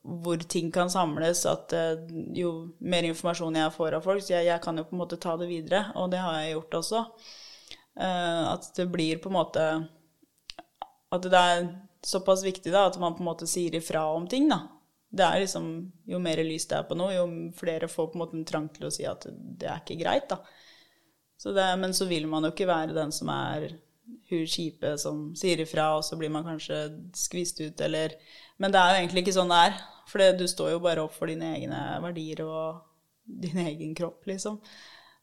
hvor 0.07 0.39
ting 0.39 0.69
kan 0.71 0.87
samles, 0.87 1.41
at 1.45 1.73
uh, 1.75 1.99
jo 2.31 2.51
mer 2.79 3.03
informasjon 3.03 3.57
jeg 3.59 3.73
får 3.75 3.97
av 3.97 4.05
folk, 4.05 4.23
så 4.23 4.37
jeg, 4.37 4.45
jeg, 4.47 4.61
kan 4.63 4.79
jo 4.79 4.85
på 4.87 4.95
en 4.95 5.01
måte 5.01 5.19
ta 5.19 5.33
det 5.35 5.49
videre, 5.49 5.81
og 5.99 6.13
det 6.13 6.21
har 6.23 6.37
jeg 6.39 6.53
gjort 6.53 6.77
også. 6.79 7.01
At 7.97 8.69
det 8.77 8.85
blir 8.93 9.17
på 9.17 9.31
en 9.31 9.33
måte 9.33 9.61
At 11.09 11.23
det 11.25 11.39
er 11.39 11.63
såpass 12.05 12.43
viktig 12.45 12.71
da, 12.73 12.87
at 12.87 12.99
man 13.01 13.15
på 13.15 13.23
en 13.23 13.29
måte 13.29 13.47
sier 13.49 13.75
ifra 13.75 14.05
om 14.13 14.27
ting, 14.29 14.49
da. 14.51 14.63
Det 15.09 15.23
er 15.23 15.39
liksom, 15.39 15.67
Jo 16.05 16.19
mer 16.19 16.41
lys 16.43 16.67
det 16.67 16.77
er 16.77 16.87
på 16.87 16.95
noe, 16.99 17.15
jo 17.15 17.25
flere 17.57 17.87
får 17.87 18.09
på 18.11 18.17
en 18.17 18.23
måte 18.25 18.37
en 18.37 18.47
trang 18.47 18.67
til 18.73 18.89
å 18.89 18.93
si 18.93 19.05
at 19.07 19.27
det 19.29 19.69
er 19.69 19.81
ikke 19.81 20.01
greit, 20.01 20.27
da. 20.29 20.41
Så 21.37 21.53
det, 21.53 21.67
men 21.79 21.93
så 21.93 22.07
vil 22.09 22.25
man 22.27 22.47
jo 22.47 22.51
ikke 22.53 22.69
være 22.69 22.95
den 22.97 23.13
som 23.13 23.29
er 23.29 23.69
hun 24.29 24.47
kjipe 24.47 24.93
som 24.99 25.31
sier 25.37 25.61
ifra, 25.63 25.91
og 25.97 26.05
så 26.05 26.17
blir 26.19 26.31
man 26.33 26.45
kanskje 26.47 26.79
skvist 27.15 27.61
ut, 27.61 27.81
eller 27.81 28.15
Men 28.57 28.71
det 28.73 28.79
er 28.79 28.89
jo 28.89 28.99
egentlig 29.03 29.21
ikke 29.21 29.35
sånn 29.35 29.51
det 29.53 29.57
er. 29.67 29.81
For 30.09 30.23
du 30.39 30.45
står 30.49 30.71
jo 30.71 30.79
bare 30.81 31.03
opp 31.03 31.13
for 31.13 31.29
dine 31.29 31.51
egne 31.57 31.79
verdier 32.01 32.41
og 32.45 32.79
din 33.27 33.59
egen 33.61 33.93
kropp, 33.95 34.23
liksom. 34.25 34.57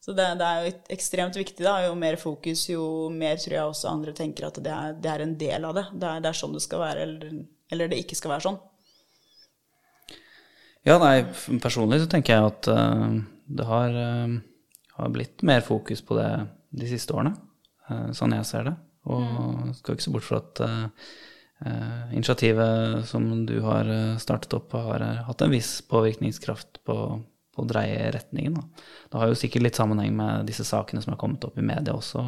Så 0.05 0.13
det, 0.13 0.25
det, 0.37 0.45
er 0.45 0.65
jo 0.67 0.73
ekstremt 0.93 1.37
viktig. 1.39 1.65
da, 1.65 1.79
Jo 1.87 1.95
mer 1.97 2.19
fokus, 2.21 2.67
jo 2.69 3.09
mer 3.09 3.39
tror 3.41 3.55
jeg 3.57 3.69
også 3.71 3.89
andre 3.89 4.13
tenker 4.13 4.51
at 4.51 4.61
det 4.61 4.73
er, 4.73 4.97
det 5.01 5.11
er 5.11 5.25
en 5.25 5.37
del 5.41 5.65
av 5.65 5.79
det. 5.79 5.85
Det 5.95 6.09
er, 6.11 6.19
det 6.21 6.29
er, 6.29 6.37
sånn 6.37 6.57
det 6.57 6.61
skal 6.61 6.83
være, 6.83 7.07
eller, 7.07 7.39
eller, 7.73 7.89
det 7.89 8.03
ikke 8.03 8.19
skal 8.19 8.35
være 8.35 8.45
sånn. 8.45 8.59
Ja, 10.85 10.99
nei, 11.01 11.25
personlig 11.65 12.03
så 12.03 12.11
tenker 12.13 12.37
jeg 12.37 12.51
at 12.51 12.69
uh, 12.69 13.17
det 13.49 13.65
har, 13.65 13.97
uh, 13.97 14.35
har, 14.99 15.15
blitt 15.15 15.41
mer 15.49 15.65
fokus 15.65 16.05
på 16.05 16.19
det 16.21 16.29
de 16.77 16.91
siste 16.91 17.17
årene, 17.17 17.33
uh, 17.89 18.11
sånn 18.13 18.37
jeg 18.37 18.51
ser 18.51 18.69
det. 18.69 18.77
Og 19.09 19.25
mm. 19.25 19.71
skal 19.79 19.97
ikke 19.97 20.05
se 20.05 20.13
bort 20.13 20.29
fra 20.29 20.41
at 20.41 20.67
initiativet 22.13 23.05
som 23.09 23.25
du 23.49 23.55
har 23.65 23.89
startet 24.21 24.53
opp, 24.57 24.73
har 24.77 25.03
hatt 25.29 25.45
en 25.45 25.53
viss 25.53 25.79
påvirkningskraft 25.89 26.81
på, 26.89 26.97
på 27.55 27.63
å 27.63 27.69
dreie 27.69 28.11
retningen. 28.15 28.59
Da. 28.59 28.87
Det 29.11 29.21
har 29.21 29.31
jo 29.31 29.39
sikkert 29.39 29.65
litt 29.67 29.79
sammenheng 29.79 30.15
med 30.19 30.49
disse 30.51 30.67
sakene 30.67 31.03
som 31.05 31.15
har 31.15 31.21
kommet 31.21 31.45
opp 31.47 31.59
i 31.59 31.67
media 31.67 31.95
også, 31.95 32.25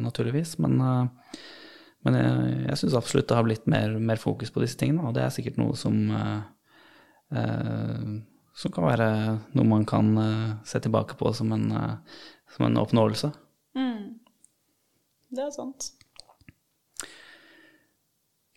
naturligvis. 0.00 0.56
Men, 0.62 0.78
men 2.06 2.18
jeg, 2.18 2.56
jeg 2.70 2.80
syns 2.82 2.96
absolutt 2.98 3.28
det 3.30 3.38
har 3.38 3.46
blitt 3.46 3.70
mer, 3.70 3.98
mer, 3.98 4.20
fokus 4.22 4.52
på 4.54 4.62
disse 4.64 4.78
tingene, 4.80 5.06
og 5.08 5.16
det 5.16 5.26
er 5.26 5.34
sikkert 5.34 5.60
noe 5.60 5.78
som 5.78 6.00
som 8.60 8.72
kan 8.74 8.88
være 8.88 9.10
noe 9.54 9.66
man 9.70 9.84
kan 9.86 10.08
se 10.66 10.80
tilbake 10.82 11.14
på 11.14 11.30
som 11.36 11.52
en, 11.54 11.68
som 12.50 12.66
en 12.66 12.80
oppnåelse. 12.82 13.30
Mm. 13.78 14.18
Det 15.30 15.44
er 15.44 15.52
sant. 15.54 15.92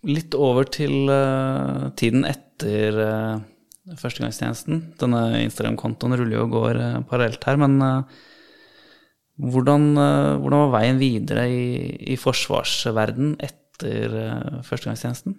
Litt 0.09 0.33
over 0.35 0.67
til 0.67 1.13
tiden 2.01 2.25
etter 2.27 2.97
førstegangstjenesten. 3.99 4.83
Denne 4.99 5.23
Instagram-kontoen 5.43 6.15
ruller 6.17 6.37
jo 6.37 6.45
og 6.47 6.53
går 6.55 6.81
uh, 6.81 6.99
parallelt 7.09 7.43
her, 7.47 7.59
men 7.61 7.79
hvordan, 9.43 9.95
hvordan, 9.97 10.59
var 10.61 10.75
veien 10.75 10.99
videre 11.01 11.47
i, 11.49 11.63
i 12.13 12.17
forsvarsverden 12.21 13.33
etter 13.41 14.13
førstegangstjenesten? 14.67 15.33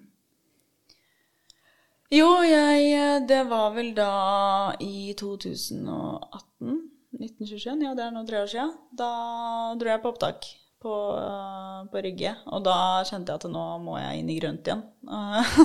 Jo, 2.14 2.28
jeg 2.46 3.22
Det 3.30 3.44
var 3.48 3.70
vel 3.74 3.94
da 3.96 4.74
i 4.82 5.14
2018. 5.18 6.82
1921, 7.14 7.86
ja 7.86 7.94
det 7.94 8.04
er 8.04 8.12
nå 8.12 8.26
tre 8.26 8.42
år 8.42 8.50
siden. 8.50 8.74
Da 8.98 9.08
dro 9.78 9.94
jeg 9.94 10.02
på 10.02 10.10
opptak 10.10 10.50
på, 10.84 10.94
eh, 11.18 11.78
på 11.90 12.02
Rygge. 12.06 12.34
Og 12.52 12.64
da 12.66 12.78
kjente 13.08 13.32
jeg 13.32 13.40
at 13.42 13.52
nå 13.52 13.64
må 13.84 13.96
jeg 14.00 14.20
inn 14.20 14.32
i 14.32 14.38
grønt 14.40 14.68
igjen. 14.68 14.82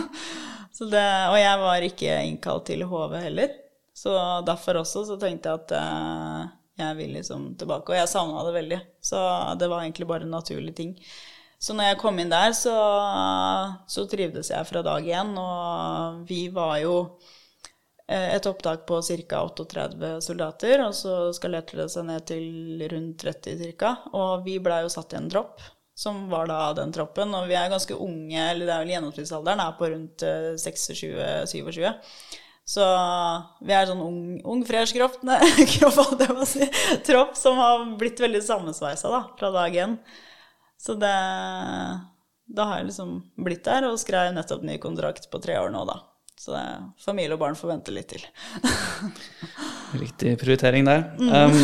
det, 0.94 1.08
og 1.30 1.38
jeg 1.40 1.58
var 1.64 1.88
ikke 1.90 2.22
innkalt 2.30 2.70
til 2.70 2.86
HV 2.88 3.18
heller. 3.20 3.58
Så 4.00 4.14
derfor 4.48 4.80
også 4.80 5.04
så 5.10 5.18
tenkte 5.20 5.52
jeg 5.52 5.64
at 5.66 5.76
eh, 5.76 6.46
jeg 6.80 7.00
vil 7.02 7.18
liksom 7.18 7.50
tilbake. 7.60 7.92
Og 7.92 8.00
jeg 8.00 8.12
savna 8.12 8.46
det 8.48 8.56
veldig. 8.56 8.80
Så 9.04 9.20
det 9.60 9.68
var 9.72 9.84
egentlig 9.84 10.08
bare 10.08 10.28
en 10.28 10.38
naturlig 10.38 10.76
ting. 10.78 10.96
Så 11.60 11.76
når 11.76 11.92
jeg 11.92 12.00
kom 12.00 12.20
inn 12.22 12.32
der, 12.32 12.54
så, 12.56 12.76
så 13.92 14.06
trivdes 14.08 14.54
jeg 14.54 14.68
fra 14.70 14.84
dag 14.86 15.04
én. 15.04 15.34
Og 15.36 16.24
vi 16.30 16.46
var 16.56 16.78
jo 16.80 16.96
et 18.10 18.48
opptak 18.50 18.88
på 18.90 19.02
ca. 19.06 19.42
38 19.46 20.12
soldater, 20.26 20.82
og 20.82 20.96
så 20.98 21.18
skalerte 21.36 21.78
det 21.78 21.90
seg 21.94 22.08
ned 22.08 22.26
til 22.30 22.82
rundt 22.90 23.22
30 23.22 23.76
ca. 23.78 23.96
Og 24.18 24.46
vi 24.48 24.58
blei 24.64 24.82
jo 24.86 24.90
satt 24.90 25.14
i 25.14 25.20
en 25.20 25.30
tropp, 25.30 25.62
som 25.94 26.28
var 26.32 26.50
da 26.50 26.62
den 26.78 26.94
troppen. 26.96 27.36
Og 27.38 27.50
vi 27.50 27.58
er 27.60 27.72
ganske 27.72 27.96
unge, 27.96 28.40
eller 28.40 28.66
det 28.66 28.76
er 28.76 28.84
vel 28.86 28.94
gjennomsnittsalderen 28.96 29.62
er 29.64 29.76
på 29.78 29.92
rundt 29.94 30.26
eh, 30.26 30.54
26-27. 30.58 31.86
Så 32.70 32.86
vi 33.66 33.74
er 33.74 33.88
sånn 33.90 34.02
ung, 34.06 34.20
ung 34.46 34.60
fresh 34.68 34.94
kropp, 34.94 35.22
nei, 35.30 35.40
kropp, 35.76 36.46
si, 36.50 36.68
tropp 37.08 37.38
som 37.38 37.58
har 37.58 37.88
blitt 38.00 38.22
veldig 38.22 38.42
sammensveisa 38.46 39.10
da, 39.10 39.24
fra 39.40 39.50
dag 39.56 39.78
én. 39.86 39.98
Så 40.80 40.96
det 40.96 41.16
Da 42.50 42.66
har 42.66 42.80
jeg 42.80 42.90
liksom 42.90 43.10
blitt 43.46 43.66
der, 43.66 43.86
og 43.90 44.00
skrev 44.02 44.32
nettopp 44.34 44.64
ny 44.66 44.78
kontrakt 44.82 45.28
på 45.30 45.42
tre 45.42 45.58
år 45.62 45.74
nå, 45.74 45.84
da. 45.86 46.00
Så 46.40 46.54
det, 46.56 46.62
familie 47.04 47.36
og 47.36 47.42
barn 47.42 47.58
får 47.60 47.74
vente 47.74 47.92
litt 47.92 48.14
til. 48.14 48.22
Riktig 50.04 50.38
prioritering 50.40 50.86
der. 50.88 51.02
Um, 51.20 51.58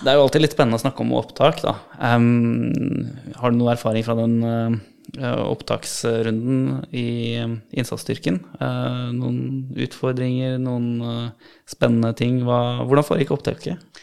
det 0.00 0.08
er 0.08 0.16
jo 0.16 0.22
alltid 0.22 0.46
litt 0.46 0.54
spennende 0.56 0.78
å 0.78 0.80
snakke 0.80 1.04
om 1.04 1.12
opptak, 1.18 1.60
da. 1.60 1.74
Um, 2.00 2.72
har 3.36 3.52
du 3.52 3.58
noe 3.58 3.74
erfaring 3.74 4.06
fra 4.06 4.16
den 4.16 4.38
uh, 4.46 5.42
opptaksrunden 5.44 6.86
i 6.88 7.04
um, 7.44 7.58
innsatsstyrken? 7.76 8.40
Uh, 8.56 9.12
noen 9.12 9.42
utfordringer, 9.84 10.56
noen 10.62 10.88
uh, 11.04 11.52
spennende 11.68 12.14
ting? 12.16 12.40
Hva, 12.48 12.62
hvordan 12.86 13.08
foregikk 13.10 13.34
opptaket? 13.36 14.00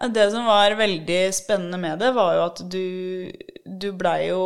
Det 0.00 0.30
som 0.32 0.48
var 0.48 0.72
veldig 0.80 1.20
spennende 1.36 1.76
med 1.76 2.00
det, 2.00 2.14
var 2.16 2.38
jo 2.38 2.46
at 2.46 2.64
du, 2.72 3.28
du 3.68 3.90
blei 3.92 4.30
jo 4.30 4.40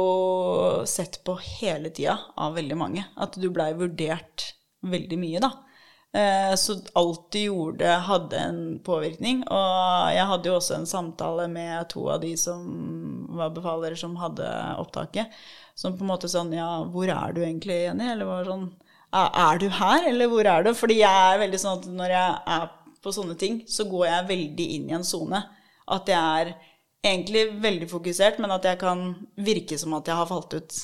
sett 0.90 1.20
på 1.22 1.38
hele 1.60 1.94
tida 1.94 2.18
av 2.34 2.58
veldig 2.58 2.82
mange. 2.82 3.06
At 3.14 3.38
du 3.38 3.46
blei 3.54 3.70
vurdert 3.78 4.50
veldig 4.92 5.18
mye, 5.20 5.42
da. 5.42 5.50
Eh, 6.14 6.54
så 6.54 6.76
alt 6.92 7.32
de 7.34 7.40
gjorde, 7.48 7.96
hadde 8.06 8.38
en 8.38 8.58
påvirkning. 8.86 9.42
Og 9.50 10.12
jeg 10.14 10.28
hadde 10.30 10.50
jo 10.50 10.56
også 10.60 10.76
en 10.78 10.86
samtale 10.86 11.48
med 11.50 11.88
to 11.90 12.06
av 12.12 12.20
de 12.22 12.36
som 12.38 12.62
var 13.34 13.50
befalere 13.56 13.98
som 13.98 14.14
hadde 14.20 14.46
opptaket. 14.78 15.34
Som 15.74 15.96
på 15.98 16.06
en 16.06 16.12
måte 16.12 16.30
sånn 16.30 16.52
Ja, 16.54 16.84
hvor 16.86 17.10
er 17.10 17.34
du 17.34 17.42
egentlig, 17.42 17.80
Jenny? 17.88 18.12
Eller 18.12 18.30
var 18.30 18.46
sånn 18.46 18.68
Er 19.14 19.58
du 19.58 19.68
her, 19.70 20.06
eller 20.06 20.30
hvor 20.30 20.46
er 20.46 20.62
du? 20.62 20.70
Fordi 20.74 21.00
jeg 21.00 21.32
er 21.32 21.42
veldig 21.42 21.58
sånn 21.62 21.80
at 21.80 21.90
når 21.90 22.14
jeg 22.14 22.38
er 22.58 22.70
på 23.02 23.12
sånne 23.12 23.34
ting, 23.38 23.60
så 23.66 23.84
går 23.90 24.06
jeg 24.06 24.28
veldig 24.30 24.66
inn 24.76 24.88
i 24.90 24.96
en 24.96 25.06
sone. 25.06 25.42
At 25.90 26.08
jeg 26.08 26.18
er 26.40 26.54
egentlig 27.04 27.48
veldig 27.62 27.90
fokusert, 27.90 28.38
men 28.40 28.54
at 28.54 28.64
jeg 28.64 28.78
kan 28.80 29.10
virke 29.36 29.78
som 29.78 29.94
at 29.98 30.08
jeg 30.08 30.16
har 30.16 30.30
falt 30.30 30.54
ut. 30.54 30.78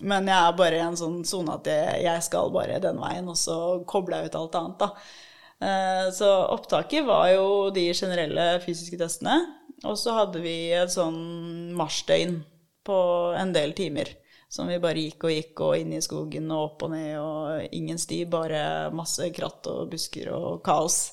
Men 0.00 0.26
jeg 0.26 0.38
er 0.38 0.56
bare 0.56 0.78
i 0.78 0.84
en 0.86 0.96
sånn 0.96 1.20
sone 1.28 1.52
at 1.58 1.68
jeg, 1.68 2.22
skal 2.24 2.50
bare 2.54 2.80
den 2.82 2.98
veien, 3.02 3.28
og 3.28 3.36
så 3.38 3.56
kobler 3.86 4.22
jeg 4.22 4.32
ut 4.32 4.38
alt 4.40 4.56
annet, 4.58 4.78
da. 4.80 4.88
Eh, 5.62 6.06
Så 6.16 6.30
opptaket 6.56 7.04
var 7.06 7.28
jo 7.30 7.70
de 7.70 7.92
generelle 7.94 8.60
fysiske 8.64 8.98
testene. 8.98 9.36
Og 9.84 9.96
så 9.98 10.14
hadde 10.14 10.40
vi 10.42 10.72
et 10.72 10.90
sånn 10.94 11.72
marsjdøgn 11.74 12.42
på 12.86 12.98
en 13.38 13.52
del 13.54 13.72
timer. 13.74 14.08
Som 14.52 14.68
vi 14.68 14.78
bare 14.78 15.00
gikk 15.00 15.24
og 15.24 15.32
gikk 15.32 15.60
og 15.64 15.76
inn 15.80 15.94
i 15.96 16.02
skogen 16.04 16.50
og 16.52 16.64
opp 16.66 16.82
og 16.86 16.90
ned 16.92 17.14
og 17.18 17.72
ingen 17.74 17.98
sti. 17.98 18.24
Bare 18.30 18.90
masse 18.94 19.30
kratt 19.34 19.66
og 19.70 19.90
busker 19.90 20.28
og 20.34 20.62
kaos. 20.66 21.12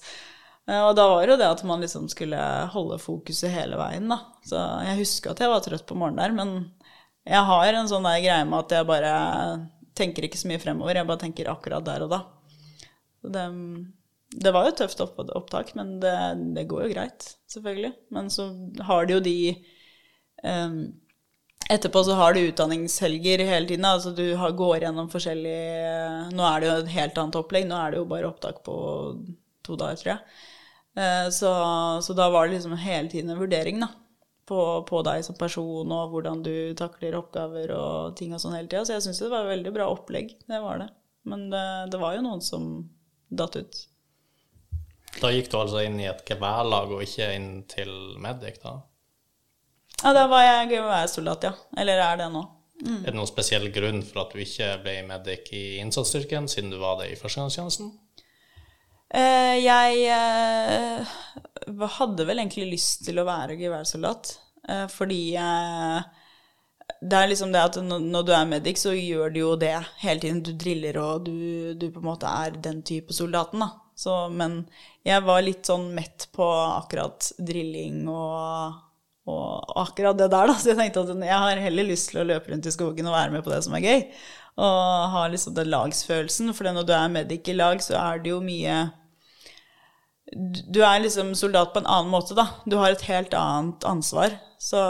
Eh, 0.67 0.81
Og 0.81 0.95
da 0.95 1.07
var 1.09 1.25
jo 1.27 1.37
det 1.37 1.47
at 1.47 1.63
man 1.63 1.81
liksom 1.81 2.09
skulle 2.09 2.37
holde 2.73 2.99
fokuset 3.01 3.49
hele 3.53 3.77
veien, 3.79 4.09
da. 4.09 4.19
Så 4.45 4.57
jeg 4.85 4.99
husker 5.01 5.31
at 5.31 5.39
jeg 5.39 5.49
var 5.49 5.61
trøtt 5.65 5.85
på 5.87 5.97
morgenen 5.97 6.21
der, 6.21 6.31
men 6.37 6.71
jeg 7.29 7.45
har 7.51 7.77
en 7.77 7.89
sånn 7.91 8.07
der 8.07 8.23
greie 8.23 8.47
med 8.49 8.59
at 8.63 8.75
jeg 8.79 8.89
bare 8.89 9.13
tenker 9.99 10.25
ikke 10.25 10.39
så 10.39 10.49
mye 10.49 10.61
fremover, 10.61 10.97
jeg 10.97 11.09
bare 11.09 11.23
tenker 11.25 11.51
akkurat 11.51 11.85
der 11.85 12.05
og 12.05 12.13
da. 12.13 12.19
Det, 13.35 13.43
det 14.45 14.53
var 14.55 14.69
jo 14.69 14.77
tøft 14.79 15.01
opp, 15.03 15.19
opptak, 15.35 15.73
men 15.77 15.97
det, 16.03 16.15
det 16.55 16.67
går 16.71 16.85
jo 16.87 16.93
greit, 16.93 17.27
selvfølgelig. 17.51 17.93
Men 18.15 18.31
så 18.33 18.47
har 18.87 19.05
de 19.05 19.17
jo 19.17 19.21
de 19.25 19.37
um, 20.43 20.81
Etterpå 21.69 22.01
så 22.01 22.15
har 22.17 22.33
du 22.33 22.39
utdanningshelger 22.47 23.43
hele 23.45 23.67
tiden. 23.69 23.85
Altså 23.85 24.09
du 24.17 24.23
har, 24.39 24.55
går 24.57 24.87
gjennom 24.87 25.09
forskjellige 25.11 26.31
Nå 26.33 26.45
er 26.47 26.63
det 26.63 26.69
jo 26.69 26.77
et 26.79 26.93
helt 26.95 27.19
annet 27.21 27.37
opplegg. 27.37 27.67
Nå 27.69 27.77
er 27.77 27.93
det 27.93 27.99
jo 27.99 28.07
bare 28.09 28.29
opptak 28.31 28.63
på 28.65 28.77
to 29.67 29.77
dager, 29.77 29.99
tror 30.01 30.11
jeg. 30.15 30.39
Eh, 30.97 31.27
Så, 31.35 31.51
så 32.07 32.15
da 32.17 32.29
var 32.33 32.47
det 32.47 32.55
liksom 32.55 32.73
hele 32.73 33.11
tiden 33.11 33.29
en 33.35 33.41
vurdering 33.43 33.83
da, 33.83 33.91
på, 34.49 34.59
på 34.89 35.01
deg 35.05 35.23
som 35.25 35.37
person, 35.37 35.93
og 35.93 36.13
hvordan 36.13 36.41
du 36.45 36.53
takler 36.77 37.17
oppgaver 37.19 37.73
og 37.75 38.17
ting 38.19 38.33
og 38.33 38.41
sånn 38.41 38.57
hele 38.57 38.69
tida. 38.71 38.83
Så 38.87 38.97
jeg 38.97 39.05
syns 39.05 39.21
det 39.21 39.31
var 39.31 39.45
et 39.45 39.53
veldig 39.53 39.75
bra 39.75 39.87
opplegg. 39.93 40.33
Det 40.49 40.61
var 40.63 40.81
det. 40.81 40.89
Men 41.29 41.47
det, 41.53 41.65
det 41.93 42.01
var 42.01 42.17
jo 42.17 42.25
noen 42.25 42.43
som 42.43 42.69
datt 43.29 43.59
ut. 43.59 43.81
Da 45.19 45.31
gikk 45.33 45.49
du 45.51 45.57
altså 45.59 45.81
inn 45.85 45.97
i 46.01 46.07
et 46.09 46.21
geværlag 46.25 46.93
og 46.95 47.03
ikke 47.05 47.31
inn 47.35 47.49
til 47.69 47.91
Medic, 48.21 48.61
da? 48.63 48.77
Ja, 49.99 50.13
da 50.15 50.29
var 50.31 50.45
jeg 50.45 50.71
geværsoldat, 50.77 51.49
ja. 51.49 51.53
Eller 51.81 52.01
er 52.03 52.21
det 52.21 52.29
nå. 52.33 52.45
Er 52.79 53.09
det 53.09 53.17
noen 53.17 53.27
spesiell 53.27 53.67
grunn 53.75 53.99
for 54.07 54.23
at 54.23 54.31
du 54.31 54.39
ikke 54.39 54.69
ble 54.85 55.01
Medic 55.09 55.49
i 55.51 55.63
innsatsstyrken, 55.81 56.47
siden 56.47 56.71
du 56.71 56.77
var 56.79 57.01
det 57.01 57.09
i 57.11 57.17
førstegangstjenesten? 57.19 57.91
Eh, 59.09 59.55
jeg 59.63 60.03
eh, 60.13 61.13
hadde 61.97 62.25
vel 62.29 62.43
egentlig 62.43 62.67
lyst 62.75 63.07
til 63.07 63.17
å 63.17 63.25
være 63.25 63.57
geværsoldat, 63.57 64.35
eh, 64.69 64.85
fordi 64.93 65.21
det 66.99 67.17
er 67.17 67.29
liksom 67.31 67.53
det 67.53 67.63
at 67.63 67.79
når 67.81 68.25
du 68.27 68.31
er 68.35 68.49
medic, 68.49 68.81
så 68.81 68.93
gjør 68.93 69.33
du 69.33 69.39
jo 69.41 69.55
det 69.61 69.73
hele 70.03 70.21
tiden. 70.21 70.43
Du 70.45 70.51
driller, 70.53 70.99
og 71.01 71.25
du, 71.25 71.73
du 71.73 71.87
på 71.89 72.03
en 72.03 72.09
måte 72.11 72.29
er 72.29 72.59
den 72.61 72.83
type 72.85 73.15
soldaten, 73.15 73.63
da. 73.63 73.71
Så, 73.99 74.13
men 74.31 74.61
jeg 75.07 75.25
var 75.25 75.41
litt 75.43 75.67
sånn 75.67 75.89
mett 75.95 76.29
på 76.35 76.45
akkurat 76.45 77.31
drilling 77.43 78.05
og, 78.07 78.77
og 79.27 79.73
akkurat 79.81 80.19
det 80.19 80.29
der, 80.31 80.51
da. 80.51 80.55
Så 80.59 80.71
jeg 80.71 80.79
tenkte 80.79 81.05
at 81.07 81.25
jeg 81.29 81.45
har 81.45 81.63
heller 81.65 81.89
lyst 81.89 82.11
til 82.11 82.21
å 82.21 82.27
løpe 82.29 82.53
rundt 82.53 82.69
i 82.69 82.75
skogen 82.75 83.09
og 83.09 83.17
være 83.17 83.33
med 83.37 83.45
på 83.47 83.53
det 83.53 83.63
som 83.65 83.75
er 83.79 83.85
gøy. 83.85 84.05
Og 84.59 85.11
ha 85.13 85.25
liksom 85.31 85.55
den 85.55 85.71
lagsfølelsen. 85.71 86.51
For 86.55 86.67
når 86.67 86.87
du 86.87 86.93
er 86.95 87.11
medic 87.13 87.47
i 87.47 87.55
lag, 87.55 87.79
så 87.83 87.95
er 88.01 88.23
det 88.23 88.33
jo 88.33 88.41
mye 88.43 88.89
du 90.69 90.81
er 90.85 90.99
liksom 91.01 91.33
soldat 91.35 91.73
på 91.73 91.81
en 91.81 91.89
annen 91.89 92.11
måte, 92.11 92.35
da. 92.37 92.47
Du 92.65 92.77
har 92.77 92.93
et 92.93 93.07
helt 93.09 93.33
annet 93.33 93.85
ansvar. 93.87 94.35
Så, 94.61 94.81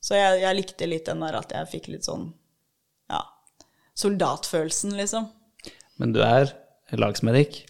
så 0.00 0.16
jeg, 0.16 0.40
jeg 0.40 0.56
likte 0.56 0.88
litt 0.88 1.08
den 1.08 1.24
der 1.24 1.36
at 1.40 1.52
jeg 1.52 1.70
fikk 1.74 1.88
litt 1.92 2.06
sånn 2.08 2.30
ja, 3.12 3.22
soldatfølelsen, 3.98 4.96
liksom. 4.96 5.28
Men 6.00 6.14
du 6.16 6.22
er 6.24 6.54
lagsmedic. 6.96 7.64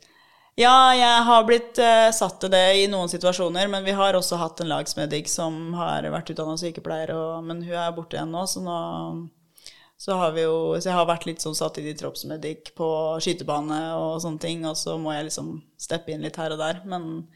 Ja, 0.56 0.94
jeg 0.96 1.24
har 1.28 1.42
blitt 1.44 1.80
uh, 1.82 2.08
satt 2.16 2.38
til 2.40 2.52
det 2.52 2.64
i 2.80 2.86
noen 2.88 3.10
situasjoner, 3.12 3.68
men 3.68 3.84
vi 3.84 3.92
har 3.96 4.16
også 4.16 4.38
hatt 4.40 4.62
en 4.62 4.70
lagsmedic 4.70 5.28
som 5.28 5.74
har 5.76 6.06
vært 6.12 6.30
utdanna 6.32 6.56
sykepleier, 6.60 7.12
og, 7.12 7.42
men 7.44 7.60
hun 7.66 7.76
er 7.76 7.92
borte 7.96 8.16
igjen 8.16 8.32
nå, 8.32 8.46
så 8.48 8.62
nå 8.64 8.78
så 9.96 10.16
har 10.20 10.32
vi 10.36 10.44
jo 10.44 10.76
Så 10.76 10.90
jeg 10.90 10.96
har 10.98 11.08
vært 11.08 11.24
litt 11.28 11.40
sånn 11.44 11.56
satt 11.56 11.78
i 11.80 11.86
i 11.88 11.96
troppsmedic 11.96 12.74
på 12.76 12.88
skytebane 13.24 13.80
og 13.96 14.20
sånne 14.24 14.42
ting, 14.42 14.66
og 14.68 14.76
så 14.76 14.98
må 15.00 15.14
jeg 15.16 15.30
liksom 15.30 15.54
steppe 15.80 16.12
inn 16.12 16.24
litt 16.26 16.36
her 16.40 16.52
og 16.52 16.60
der, 16.60 16.82
men 16.84 17.26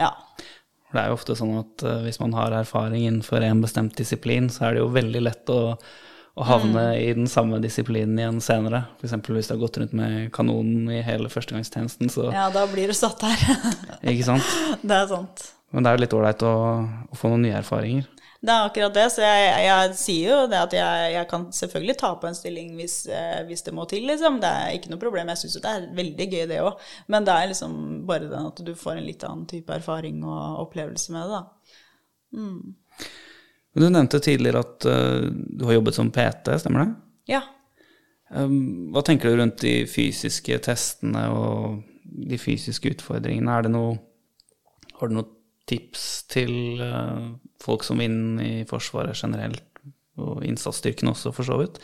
ja. 0.00 0.10
Det 0.94 1.02
er 1.02 1.10
jo 1.10 1.18
ofte 1.18 1.36
sånn 1.38 1.54
at 1.58 1.84
eh, 1.86 2.02
hvis 2.06 2.20
man 2.22 2.34
har 2.38 2.54
erfaring 2.54 3.06
innenfor 3.06 3.42
en 3.42 3.62
bestemt 3.62 3.96
disiplin, 3.98 4.50
så 4.50 4.68
er 4.68 4.74
det 4.74 4.82
jo 4.82 4.90
veldig 4.94 5.22
lett 5.22 5.50
å, 5.50 5.60
å 6.34 6.46
havne 6.46 6.84
i 6.98 7.08
den 7.14 7.26
samme 7.30 7.58
disiplinen 7.62 8.18
igjen 8.18 8.38
senere. 8.42 8.84
F.eks. 8.98 9.16
hvis 9.26 9.50
du 9.50 9.54
har 9.54 9.62
gått 9.62 9.78
rundt 9.82 9.94
med 9.98 10.30
kanonen 10.34 10.90
i 10.94 11.02
hele 11.06 11.30
førstegangstjenesten, 11.30 12.10
så 12.14 12.28
Ja, 12.34 12.46
da 12.54 12.66
blir 12.70 12.90
du 12.90 12.94
satt 12.94 13.22
her. 13.26 13.42
Ikke 14.02 14.26
sant? 14.30 14.54
det 14.86 14.98
er 14.98 15.10
sant. 15.10 15.48
Men 15.74 15.82
det 15.82 15.90
er 15.90 15.98
jo 15.98 16.04
litt 16.04 16.14
ålreit 16.14 16.46
å, 16.46 16.54
å 17.10 17.18
få 17.18 17.30
noen 17.32 17.48
nye 17.48 17.58
erfaringer. 17.58 18.06
Det 18.44 18.52
er 18.52 18.66
akkurat 18.66 18.92
det, 18.92 19.04
så 19.14 19.22
jeg, 19.24 19.52
jeg 19.64 19.92
sier 19.96 20.30
jo 20.34 20.38
det 20.52 20.58
at 20.60 20.74
jeg, 20.76 21.12
jeg 21.14 21.28
kan 21.30 21.46
selvfølgelig 21.56 21.94
ta 22.00 22.10
på 22.20 22.28
en 22.28 22.36
stilling 22.36 22.74
hvis, 22.76 22.96
eh, 23.08 23.40
hvis 23.48 23.64
det 23.64 23.72
må 23.72 23.86
til, 23.88 24.04
liksom. 24.10 24.36
Det 24.42 24.50
er 24.50 24.74
ikke 24.76 24.90
noe 24.92 25.00
problem. 25.00 25.30
Jeg 25.32 25.40
syns 25.40 25.56
jo 25.56 25.62
det 25.64 25.72
er 25.72 25.86
veldig 25.96 26.26
gøy, 26.28 26.42
det 26.50 26.58
òg. 26.60 26.82
Men 27.14 27.24
det 27.24 27.34
er 27.34 27.48
liksom 27.54 27.78
bare 28.08 28.28
den 28.28 28.50
at 28.50 28.60
du 28.66 28.72
får 28.76 28.98
en 28.98 29.08
litt 29.08 29.24
annen 29.24 29.46
type 29.48 29.72
erfaring 29.72 30.20
og 30.28 30.66
opplevelse 30.66 31.14
med 31.14 31.24
det, 31.24 31.38
da. 31.38 31.78
Mm. 32.34 32.74
Du 33.74 33.86
nevnte 33.88 34.20
tidligere 34.22 34.60
at 34.60 34.86
uh, 34.86 35.24
du 35.32 35.64
har 35.66 35.78
jobbet 35.78 35.96
som 35.96 36.10
PT, 36.14 36.52
stemmer 36.60 36.84
det? 36.84 36.90
Ja. 37.32 37.40
Um, 38.28 38.90
hva 38.92 39.02
tenker 39.06 39.30
du 39.30 39.40
rundt 39.40 39.64
de 39.64 39.86
fysiske 39.88 40.58
testene 40.66 41.24
og 41.32 41.80
de 42.04 42.38
fysiske 42.38 42.92
utfordringene? 42.92 43.56
Er 43.56 43.66
det 43.66 43.72
noe 43.72 43.96
Har 45.00 45.10
du 45.10 45.16
noe 45.16 45.32
tips 45.70 46.24
til 46.32 46.82
eh, 46.82 47.30
folk 47.62 47.86
som 47.86 48.02
vil 48.02 48.10
inn 48.10 48.42
i 48.42 48.52
Forsvaret 48.68 49.18
generelt, 49.18 49.64
og 50.20 50.44
innsatsstyrken 50.46 51.10
også, 51.10 51.32
for 51.34 51.46
så 51.46 51.58
vidt, 51.58 51.80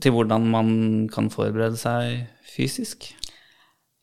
til 0.00 0.14
hvordan 0.14 0.46
man 0.48 0.70
kan 1.12 1.28
forberede 1.32 1.76
seg 1.80 2.28
fysisk? 2.46 3.10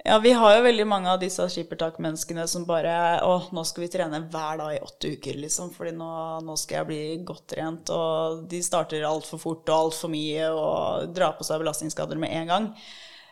Ja, 0.05 0.15
vi 0.23 0.31
har 0.31 0.53
jo 0.55 0.63
veldig 0.63 0.85
mange 0.87 1.11
av 1.11 1.19
disse 1.19 1.43
skippertakmenneskene 1.51 2.45
som 2.47 2.63
bare 2.67 3.19
Å, 3.19 3.33
nå 3.51 3.63
skal 3.67 3.83
vi 3.83 3.89
trene 3.91 4.21
hver 4.31 4.61
dag 4.61 4.77
i 4.77 4.79
åtte 4.83 5.11
uker, 5.17 5.35
liksom, 5.43 5.73
fordi 5.75 5.91
nå, 5.97 6.11
nå 6.47 6.55
skal 6.59 6.79
jeg 6.79 6.87
bli 6.87 7.01
godt 7.27 7.49
trent. 7.51 7.91
Og 7.91 8.45
de 8.49 8.61
starter 8.63 9.03
altfor 9.07 9.41
fort 9.43 9.67
og 9.67 9.89
altfor 9.89 10.13
mye 10.13 10.47
og 10.55 11.11
drar 11.15 11.35
på 11.35 11.47
seg 11.47 11.59
belastningsskader 11.61 12.21
med 12.21 12.31
en 12.31 12.53
gang. 12.53 12.69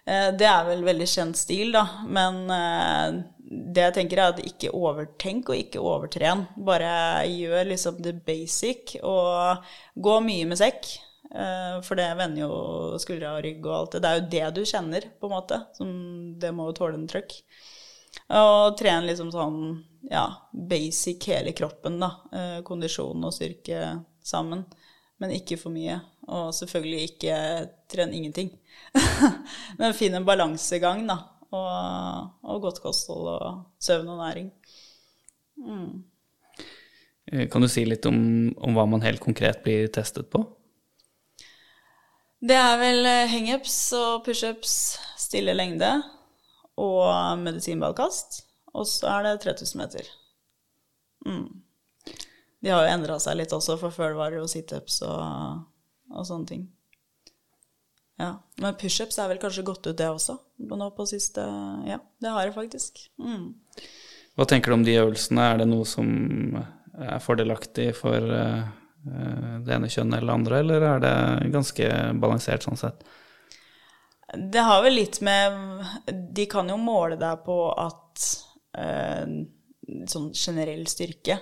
Eh, 0.07 0.29
Det 0.39 0.47
er 0.47 0.67
vel 0.69 0.85
veldig 0.87 1.07
kjent 1.11 1.39
stil, 1.39 1.73
da. 1.75 1.83
Men 2.07 2.39
eh, 2.53 3.23
det 3.47 3.83
jeg 3.89 3.95
tenker 4.01 4.21
er 4.21 4.33
at 4.33 4.43
ikke 4.43 4.73
overtenk 4.75 5.51
og 5.51 5.59
ikke 5.59 5.83
overtren. 5.83 6.45
Bare 6.67 7.25
gjør 7.31 7.69
liksom 7.71 8.01
the 8.03 8.13
basic, 8.27 8.97
og 9.03 9.63
gå 9.95 10.17
mye 10.25 10.47
med 10.49 10.59
sekk. 10.59 10.87
Eh, 11.31 11.79
For 11.83 11.99
det 11.99 12.09
vender 12.19 12.45
jo 12.45 12.99
skuldre 13.03 13.35
og 13.35 13.43
rygg 13.45 13.65
og 13.67 13.75
alt 13.79 13.97
det. 13.97 14.03
Det 14.03 14.11
er 14.11 14.19
jo 14.21 14.29
det 14.35 14.47
du 14.55 14.71
kjenner, 14.71 15.09
på 15.19 15.29
en 15.29 15.35
måte. 15.35 15.61
Som 15.77 15.91
det 16.39 16.53
må 16.55 16.69
jo 16.69 16.77
tåle 16.81 16.99
en 16.99 17.07
trøkk. 17.09 17.39
Og 18.33 18.77
tren 18.79 19.05
liksom 19.05 19.29
sånn, 19.31 19.57
ja, 20.09 20.25
basic 20.51 21.27
hele 21.29 21.51
kroppen, 21.55 21.99
da. 22.01 22.09
Kondisjon 22.65 23.23
og 23.27 23.35
styrke 23.35 23.91
sammen. 24.25 24.63
Men 25.21 25.33
ikke 25.35 25.57
for 25.59 25.73
mye. 25.75 25.99
Og 26.27 26.51
selvfølgelig 26.55 27.11
ikke 27.11 27.37
tren 27.91 28.13
ingenting. 28.13 28.51
Men 29.79 29.95
finn 29.95 30.17
en 30.17 30.27
balansegang, 30.27 31.05
da. 31.07 31.21
Og, 31.47 32.33
og 32.43 32.65
godt 32.65 32.81
kosthold 32.83 33.29
og 33.31 33.61
søvn 33.79 34.09
og 34.11 34.19
næring. 34.19 34.51
Mm. 35.63 36.03
Kan 37.51 37.63
du 37.63 37.69
si 37.71 37.85
litt 37.87 38.05
om, 38.07 38.17
om 38.63 38.75
hva 38.75 38.85
man 38.87 39.03
helt 39.03 39.23
konkret 39.23 39.63
blir 39.63 39.87
testet 39.91 40.29
på? 40.31 40.43
Det 42.37 42.55
er 42.55 42.75
vel 42.79 43.07
eh, 43.09 43.31
hangups 43.31 43.75
og 43.97 44.25
pushups, 44.27 44.73
stille 45.17 45.55
lengde 45.55 45.89
og 46.77 47.39
medisinballkast. 47.41 48.43
Og 48.77 48.85
så 48.85 49.09
er 49.15 49.25
det 49.25 49.39
3000 49.47 49.81
meter. 49.81 50.11
Mm. 51.25 51.47
De 52.61 52.69
har 52.69 52.85
jo 52.85 52.93
endra 52.93 53.17
seg 53.21 53.39
litt 53.39 53.55
også, 53.55 53.77
for 53.81 53.93
før 53.93 54.15
var 54.19 54.31
det 54.31 54.41
jo 54.41 54.49
situps 54.51 55.01
og, 55.07 55.63
og 56.13 56.27
sånne 56.27 56.49
ting. 56.49 56.65
Ja. 58.17 58.31
Men 58.57 58.77
pushups 58.81 59.19
er 59.21 59.29
vel 59.29 59.41
kanskje 59.41 59.65
gått 59.65 59.85
ut, 59.85 59.97
det 59.97 60.09
også. 60.09 60.39
Nå 60.57 60.89
på 60.97 61.05
siste 61.09 61.43
Ja, 61.85 61.99
det 62.21 62.33
har 62.33 62.47
jeg 62.47 62.55
faktisk. 62.55 63.03
Mm. 63.21 63.53
Hva 64.37 64.45
tenker 64.49 64.71
du 64.71 64.77
om 64.79 64.85
de 64.85 64.97
øvelsene? 64.97 65.45
Er 65.51 65.61
det 65.61 65.69
noe 65.69 65.85
som 65.85 66.09
er 66.97 67.21
fordelaktig 67.21 67.91
for 67.97 68.17
eh, 68.17 68.65
det 69.05 69.75
ene 69.75 69.89
kjønnet 69.89 70.19
eller 70.19 70.31
det 70.31 70.37
andre, 70.39 70.59
eller 70.63 70.87
er 70.91 71.03
det 71.03 71.51
ganske 71.53 71.91
balansert 72.21 72.65
sånn 72.65 72.79
sett? 72.79 73.05
Det 74.33 74.59
har 74.59 74.81
vel 74.83 74.97
litt 74.97 75.21
med 75.23 75.85
De 76.35 76.45
kan 76.51 76.67
jo 76.67 76.75
måle 76.81 77.15
deg 77.15 77.45
på 77.45 77.59
at 77.71 78.25
eh, 78.75 79.23
Sånn 80.11 80.33
generell 80.35 80.83
styrke, 80.91 81.37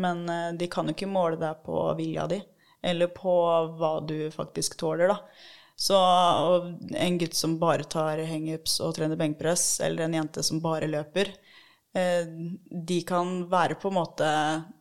men 0.00 0.22
eh, 0.32 0.52
de 0.56 0.70
kan 0.72 0.88
jo 0.88 0.94
ikke 0.96 1.10
måle 1.10 1.36
deg 1.42 1.58
på 1.66 1.82
vilja 1.98 2.24
di, 2.30 2.38
eller 2.82 3.10
på 3.14 3.32
hva 3.78 3.94
du 4.06 4.30
faktisk 4.34 4.78
tåler, 4.80 5.12
da. 5.12 5.18
Så 5.80 5.96
en 6.94 7.18
gutt 7.18 7.34
som 7.34 7.58
bare 7.58 7.86
tar 7.88 8.20
hangups 8.28 8.80
og 8.84 8.94
trener 8.98 9.16
benkpress, 9.16 9.80
eller 9.80 10.04
en 10.04 10.18
jente 10.18 10.42
som 10.44 10.60
bare 10.60 10.90
løper, 10.90 11.30
eh, 11.96 12.28
de 12.88 12.98
kan 13.08 13.46
være 13.48 13.78
på 13.80 13.88
en 13.88 13.96
måte 13.96 14.28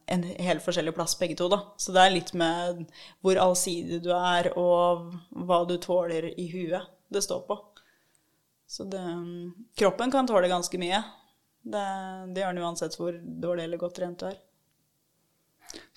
en 0.09 0.23
helt 0.23 0.65
forskjellig 0.65 0.95
plass 0.97 1.15
begge 1.19 1.37
to, 1.39 1.47
da. 1.51 1.61
Så 1.77 1.95
det 1.95 2.03
er 2.03 2.15
litt 2.17 2.33
med 2.35 2.83
hvor 3.23 3.39
allsidig 3.39 4.01
du 4.03 4.11
er, 4.15 4.51
og 4.59 5.13
hva 5.31 5.61
du 5.69 5.77
tåler 5.79 6.33
i 6.35 6.49
huet 6.51 6.89
det 7.09 7.23
står 7.23 7.45
på. 7.47 7.57
Så 8.69 8.83
det, 8.83 9.01
kroppen 9.79 10.11
kan 10.11 10.27
tåle 10.27 10.51
ganske 10.51 10.77
mye. 10.77 10.99
Det, 11.63 11.87
det 12.33 12.43
gjør 12.43 12.53
den 12.53 12.63
uansett 12.63 12.99
hvor 12.99 13.15
dårlig 13.17 13.65
eller 13.65 13.81
godt 13.81 13.97
trent 13.97 14.19
du 14.19 14.27
er. 14.29 14.37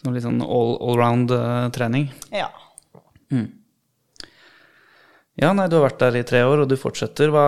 Så 0.03 0.11
litt 0.12 0.24
sånn 0.24 0.43
all, 0.43 0.77
allround 0.82 1.31
eh, 1.36 1.66
trening. 1.74 2.09
Ja. 2.35 2.49
Ja, 5.40 5.53
nei, 5.57 5.65
du 5.70 5.78
har 5.78 5.86
vært 5.86 6.03
der 6.03 6.19
i 6.20 6.24
tre 6.28 6.43
år, 6.44 6.62
og 6.62 6.69
du 6.69 6.77
fortsetter. 6.77 7.31
Hva, 7.32 7.44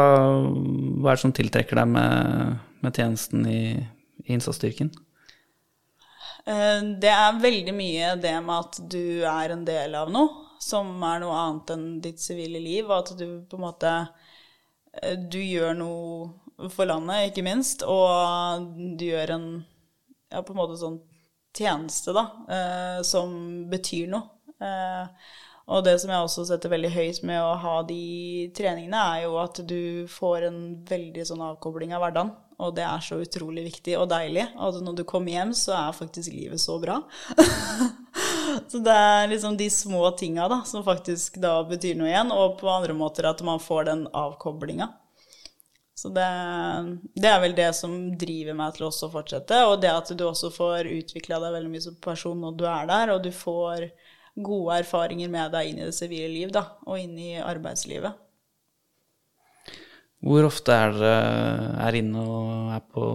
hva 1.03 1.11
er 1.13 1.19
det 1.19 1.23
som 1.25 1.35
tiltrekker 1.37 1.77
deg 1.83 1.91
med, 1.93 2.55
med 2.85 2.97
tjenesten 2.97 3.45
i, 3.51 3.65
i 4.25 4.33
innsatsstyrken? 4.37 4.89
Eh, 6.47 6.81
Det 7.03 7.13
er 7.13 7.43
veldig 7.43 7.75
mye 7.77 8.15
det 8.23 8.35
med 8.47 8.57
at 8.57 8.81
du 8.91 9.25
er 9.29 9.53
en 9.55 9.67
del 9.69 9.95
av 10.01 10.13
noe 10.15 10.41
som 10.65 10.97
er 11.05 11.21
noe 11.21 11.37
annet 11.37 11.75
enn 11.75 11.87
ditt 12.01 12.23
sivile 12.25 12.61
liv, 12.63 12.89
og 12.89 13.03
at 13.03 13.13
du 13.19 13.27
på 13.51 13.59
en 13.59 13.67
måte 13.67 13.91
eh, 15.03 15.19
Du 15.21 15.41
gjør 15.43 15.77
noe 15.77 16.71
for 16.73 16.89
landet, 16.89 17.33
ikke 17.33 17.45
minst, 17.45 17.83
og 17.85 18.71
du 18.97 19.09
gjør 19.11 19.35
en 19.35 19.47
ja, 20.31 20.41
på 20.41 20.55
en 20.55 20.61
måte 20.61 20.79
sånn 20.81 21.01
tjeneste, 21.55 22.15
da, 22.17 22.27
eh, 22.49 23.01
som 23.07 23.35
betyr 23.71 24.11
noe. 24.13 24.29
Eh, 24.61 25.33
og 25.65 25.85
det 25.87 25.97
som 26.01 26.11
jeg 26.13 26.27
også 26.27 26.45
setter 26.49 26.73
veldig 26.73 26.91
høyt 26.93 27.23
med 27.25 27.41
å 27.41 27.55
ha 27.63 27.77
de 27.89 28.51
treningene, 28.57 29.01
er 29.15 29.25
jo 29.25 29.39
at 29.41 29.63
du 29.65 30.05
får 30.13 30.51
en 30.51 30.59
veldig 30.89 31.25
sånn 31.31 31.45
avkobling 31.47 31.95
av 31.97 32.05
hverdagen. 32.05 32.35
Og 32.63 32.75
det 32.77 32.85
er 32.87 33.01
så 33.03 33.17
utrolig 33.19 33.65
viktig 33.67 33.97
og 33.99 34.11
deilig. 34.13 34.45
Og 34.63 34.77
når 34.85 34.99
du 35.01 35.05
kommer 35.09 35.33
hjem, 35.33 35.55
så 35.57 35.75
er 35.79 35.97
faktisk 35.97 36.35
livet 36.37 36.61
så 36.63 36.77
bra. 36.83 37.01
så 38.71 38.83
det 38.85 38.95
er 38.95 39.31
liksom 39.33 39.57
de 39.59 39.71
små 39.73 40.05
tinga 40.19 40.47
da, 40.53 40.61
som 40.69 40.85
faktisk 40.87 41.41
da 41.43 41.57
betyr 41.67 41.97
noe 41.99 42.13
igjen. 42.13 42.31
Og 42.35 42.61
på 42.61 42.71
andre 42.71 42.95
måter 42.97 43.27
at 43.31 43.43
man 43.47 43.63
får 43.63 43.89
den 43.89 44.07
avkoblinga. 44.13 44.93
Så 45.95 46.11
det, 46.11 46.27
det 47.15 47.29
er 47.31 47.39
vel 47.43 47.55
det 47.55 47.69
som 47.79 47.93
driver 48.19 48.57
meg 48.59 48.75
til 48.75 48.89
også 48.89 49.07
å 49.07 49.13
fortsette. 49.13 49.61
Og 49.71 49.79
det 49.83 49.93
at 49.95 50.11
du 50.19 50.25
også 50.27 50.51
får 50.55 50.91
utvikla 50.91 51.39
deg 51.43 51.55
veldig 51.55 51.71
mye 51.71 51.85
som 51.85 52.01
person 52.03 52.41
når 52.43 52.59
du 52.59 52.67
er 52.67 52.91
der, 52.91 53.15
og 53.15 53.23
du 53.23 53.31
får 53.35 53.87
gode 54.35 54.81
erfaringer 54.83 55.31
med 55.31 55.55
deg 55.55 55.71
inn 55.71 55.79
i 55.79 55.87
det 55.87 55.95
sivile 55.95 56.33
liv, 56.33 56.51
da, 56.55 56.67
og 56.89 56.99
inn 56.99 57.15
i 57.15 57.37
arbeidslivet. 57.39 58.19
Hvor 60.25 60.49
ofte 60.49 60.73
er 60.73 60.95
dere 60.97 61.15
er 61.85 61.99
inne 62.01 62.23
og 62.25 62.73
er 62.75 62.83
på 62.91 63.07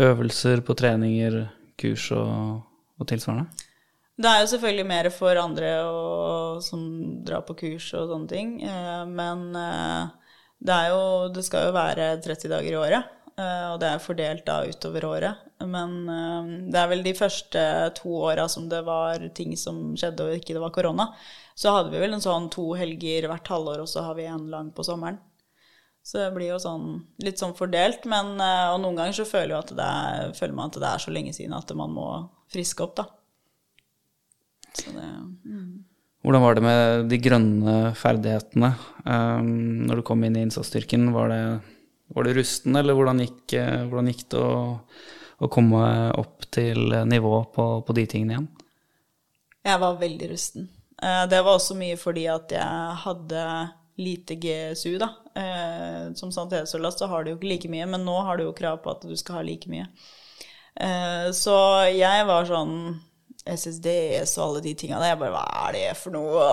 øvelser, 0.00 0.62
på 0.64 0.76
treninger, 0.78 1.42
kurs 1.80 2.06
og, 2.14 2.62
og 2.96 3.08
tilsvarende? 3.10 3.68
Det 4.22 4.30
er 4.30 4.42
jo 4.42 4.50
selvfølgelig 4.52 4.86
mer 4.86 5.08
for 5.12 5.38
andre 5.40 5.70
og, 5.88 6.62
som 6.64 6.82
drar 7.26 7.42
på 7.48 7.56
kurs 7.58 7.88
og 7.98 8.10
sånne 8.12 8.30
ting, 8.30 8.52
eh, 8.62 9.04
men 9.08 9.44
eh, 9.58 10.21
det, 10.62 10.78
jo, 10.92 11.02
det 11.34 11.42
skal 11.46 11.68
jo 11.68 11.74
være 11.74 12.14
30 12.22 12.52
dager 12.52 12.70
i 12.70 12.78
året, 12.78 13.14
eh, 13.34 13.66
og 13.72 13.80
det 13.82 13.88
er 13.90 14.04
fordelt 14.04 14.44
da 14.46 14.60
utover 14.68 15.06
året. 15.08 15.48
Men 15.62 15.96
eh, 16.10 16.52
det 16.70 16.78
er 16.78 16.90
vel 16.92 17.02
de 17.06 17.14
første 17.18 17.64
to 17.98 18.14
åra 18.28 18.46
som 18.50 18.68
det 18.70 18.84
var 18.86 19.26
ting 19.34 19.56
som 19.58 19.92
skjedde 19.98 20.28
og 20.28 20.38
ikke 20.38 20.54
det 20.54 20.62
var 20.62 20.74
korona. 20.74 21.08
Så 21.58 21.74
hadde 21.74 21.92
vi 21.92 22.00
vel 22.02 22.14
en 22.14 22.24
sånn 22.24 22.48
to 22.52 22.70
helger 22.78 23.26
hvert 23.30 23.50
halvår, 23.50 23.82
og 23.82 23.90
så 23.90 24.06
har 24.06 24.16
vi 24.18 24.28
en 24.30 24.46
lang 24.52 24.70
på 24.74 24.86
sommeren. 24.86 25.18
Så 26.02 26.18
det 26.18 26.30
blir 26.34 26.48
jo 26.50 26.58
sånn, 26.62 26.86
litt 27.22 27.38
sånn 27.38 27.54
fordelt, 27.58 28.06
men 28.10 28.34
eh, 28.42 28.68
og 28.72 28.80
noen 28.82 28.98
ganger 28.98 29.18
så 29.18 29.26
føler, 29.28 29.58
at 29.58 29.74
er, 29.74 30.32
føler 30.38 30.56
man 30.58 30.70
at 30.70 30.78
det 30.82 30.88
er 30.88 31.02
så 31.04 31.14
lenge 31.14 31.34
siden 31.34 31.58
at 31.58 31.74
man 31.78 31.94
må 31.94 32.08
friske 32.52 32.86
opp, 32.86 32.96
da. 33.02 33.08
Så 34.72 34.94
det, 34.94 35.08
Hvordan 36.22 36.42
var 36.44 36.54
det 36.54 36.62
med 36.62 37.08
de 37.10 37.18
grønne 37.18 37.72
ferdighetene 37.98 38.68
um, 39.06 39.48
når 39.88 39.98
du 39.98 40.04
kom 40.06 40.22
inn 40.22 40.36
i 40.38 40.44
innsatsstyrken? 40.46 41.08
Var 41.14 41.32
det, 41.32 41.40
var 42.14 42.28
det 42.28 42.36
rusten, 42.36 42.76
eller 42.78 42.94
hvordan 42.94 43.22
gikk, 43.24 43.56
eh, 43.58 43.80
hvordan 43.88 44.10
gikk 44.12 44.28
det 44.30 44.38
å, 44.38 44.52
å 45.42 45.50
komme 45.50 45.82
opp 46.22 46.46
til 46.54 46.94
nivå 47.10 47.34
på, 47.56 47.66
på 47.82 47.96
de 47.98 48.06
tingene 48.06 48.36
igjen? 48.36 48.48
Jeg 49.66 49.82
var 49.82 49.98
veldig 49.98 50.30
rusten. 50.30 50.70
Eh, 51.02 51.24
Det 51.32 51.42
var 51.42 51.58
også 51.58 51.74
mye 51.80 51.98
fordi 51.98 52.28
at 52.30 52.54
jeg 52.54 52.96
hadde 53.02 53.44
lite 53.98 54.38
GSU, 54.38 54.94
da. 55.02 55.10
Eh, 55.34 56.12
Som 56.18 56.30
sanitetssoldat 56.30 57.02
så 57.02 57.10
har 57.10 57.24
du 57.26 57.32
jo 57.32 57.40
ikke 57.40 57.50
like 57.50 57.72
mye, 57.74 57.90
men 57.90 58.06
nå 58.06 58.14
har 58.28 58.38
du 58.38 58.46
jo 58.46 58.54
krav 58.54 58.78
på 58.86 58.94
at 58.94 59.02
du 59.10 59.16
skal 59.18 59.40
ha 59.40 59.46
like 59.46 59.70
mye. 59.70 59.90
Så 61.36 61.54
jeg 61.92 62.24
var 62.24 62.46
sånn 62.48 63.02
SSDS 63.44 64.36
og 64.38 64.42
alle 64.44 64.60
de 64.62 64.72
tinga 64.78 65.00
der. 65.00 65.12
Jeg 65.12 65.18
bare 65.18 65.32
Hva 65.34 65.66
er 65.66 65.74
det 65.74 65.84
for 65.98 66.14
noe? 66.14 66.44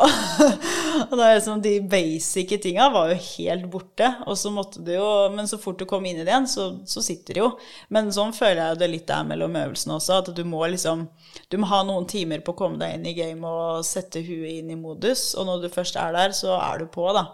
og 1.06 1.14
det 1.14 1.26
er 1.26 1.36
liksom 1.36 1.62
De 1.62 1.74
basic 1.92 2.56
tinga 2.64 2.88
var 2.94 3.12
jo 3.12 3.20
helt 3.28 3.68
borte. 3.70 4.08
Og 4.26 4.40
så 4.42 4.52
måtte 4.54 4.82
du 4.86 4.94
jo 4.96 5.10
Men 5.36 5.50
så 5.50 5.60
fort 5.62 5.78
du 5.80 5.86
kom 5.90 6.08
inn 6.10 6.22
i 6.22 6.26
det 6.26 6.34
igjen, 6.34 6.48
så, 6.50 6.70
så 6.90 7.04
sitter 7.06 7.38
det 7.38 7.44
jo. 7.44 7.52
Men 7.94 8.10
sånn 8.16 8.34
føler 8.34 8.64
jeg 8.64 8.82
det 8.82 8.90
litt 8.96 9.14
er 9.14 9.28
mellom 9.30 9.60
øvelsene 9.62 10.00
også. 10.00 10.22
At 10.24 10.34
du 10.36 10.42
må 10.50 10.64
liksom 10.74 11.06
Du 11.52 11.60
må 11.62 11.70
ha 11.70 11.84
noen 11.86 12.10
timer 12.10 12.42
på 12.42 12.56
å 12.56 12.60
komme 12.64 12.82
deg 12.82 12.98
inn 12.98 13.06
i 13.12 13.16
game 13.18 13.46
og 13.46 13.86
sette 13.88 14.24
huet 14.26 14.58
inn 14.58 14.74
i 14.74 14.80
modus. 14.80 15.36
Og 15.38 15.46
når 15.50 15.68
du 15.68 15.70
først 15.74 16.00
er 16.02 16.18
der, 16.18 16.34
så 16.34 16.58
er 16.58 16.82
du 16.82 16.90
på, 16.90 17.06
da. 17.14 17.28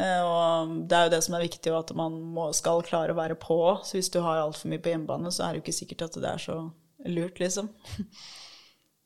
Eh, 0.00 0.20
Og 0.26 0.76
det 0.90 0.98
er 0.98 1.06
jo 1.06 1.14
det 1.14 1.22
som 1.26 1.38
er 1.38 1.46
viktig, 1.46 1.72
at 1.76 1.94
man 1.94 2.18
må, 2.34 2.50
skal 2.56 2.82
klare 2.86 3.14
å 3.14 3.18
være 3.18 3.38
på. 3.38 3.60
Så 3.86 3.98
hvis 4.00 4.10
du 4.10 4.18
har 4.24 4.42
altfor 4.42 4.70
mye 4.72 4.82
på 4.82 4.92
hjemmebane, 4.92 5.30
så 5.30 5.46
er 5.46 5.54
det 5.54 5.60
jo 5.60 5.66
ikke 5.68 5.78
sikkert 5.78 6.08
at 6.10 6.20
det 6.22 6.30
er 6.34 6.46
så 6.50 6.60
lurt, 7.06 7.38
liksom. 7.42 7.70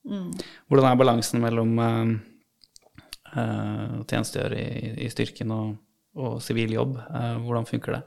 Hvordan 0.05 0.91
er 0.91 1.01
balansen 1.01 1.43
mellom 1.43 1.79
uh, 1.81 2.13
uh, 3.35 4.03
tjenestegjøre 4.05 4.61
i, 4.61 4.93
i 5.07 5.11
styrken 5.13 5.55
og, 5.55 5.75
og 6.19 6.39
sivil 6.45 6.77
jobb? 6.77 6.99
Uh, 7.09 7.37
hvordan 7.45 7.69
funker 7.71 7.99
det? 7.99 8.05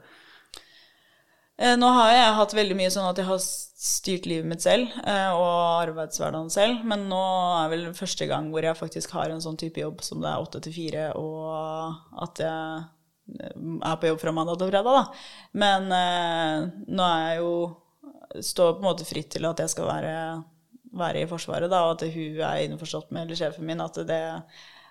Nå 1.58 1.88
har 1.90 2.12
jeg 2.14 2.34
hatt 2.38 2.52
veldig 2.54 2.74
mye 2.78 2.90
sånn 2.94 3.08
at 3.08 3.18
jeg 3.18 3.26
har 3.26 3.40
styrt 3.42 4.28
livet 4.30 4.46
mitt 4.46 4.62
selv 4.62 4.92
og 5.02 5.48
arbeidshverdagen 5.88 6.52
selv, 6.54 6.84
men 6.86 7.08
nå 7.10 7.18
er 7.64 7.72
vel 7.72 7.82
første 7.98 8.28
gang 8.30 8.52
hvor 8.52 8.62
jeg 8.62 8.78
faktisk 8.78 9.16
har 9.16 9.34
en 9.34 9.42
sånn 9.42 9.58
type 9.58 9.82
jobb 9.82 10.04
som 10.06 10.22
det 10.22 10.30
er 10.30 10.44
åtte 10.44 10.60
til 10.62 10.76
fire, 10.76 11.08
og 11.18 12.22
at 12.22 12.44
jeg 12.44 12.86
er 13.36 13.98
på 14.00 14.08
jobb 14.08 14.20
fra 14.22 14.32
mandag 14.32 14.58
til 14.60 14.70
fredag, 14.70 15.00
da. 15.00 15.02
Men 15.60 15.90
eh, 15.94 16.68
nå 16.88 17.08
er 17.08 17.24
jeg 17.26 17.42
jo 17.42 17.52
står 18.44 18.74
på 18.76 18.82
en 18.82 18.88
måte 18.88 19.08
fritt 19.08 19.30
til 19.34 19.48
at 19.48 19.60
jeg 19.62 19.72
skal 19.72 19.88
være, 19.88 20.14
være 20.96 21.22
i 21.22 21.28
Forsvaret, 21.30 21.70
da, 21.70 21.84
og 21.86 21.96
at 21.96 22.06
hun 22.14 22.42
er 22.42 22.64
innforstått 22.64 23.10
med, 23.12 23.26
eller 23.26 23.38
sjefen 23.38 23.66
min, 23.68 23.82
at 23.84 23.98
det, 24.08 24.20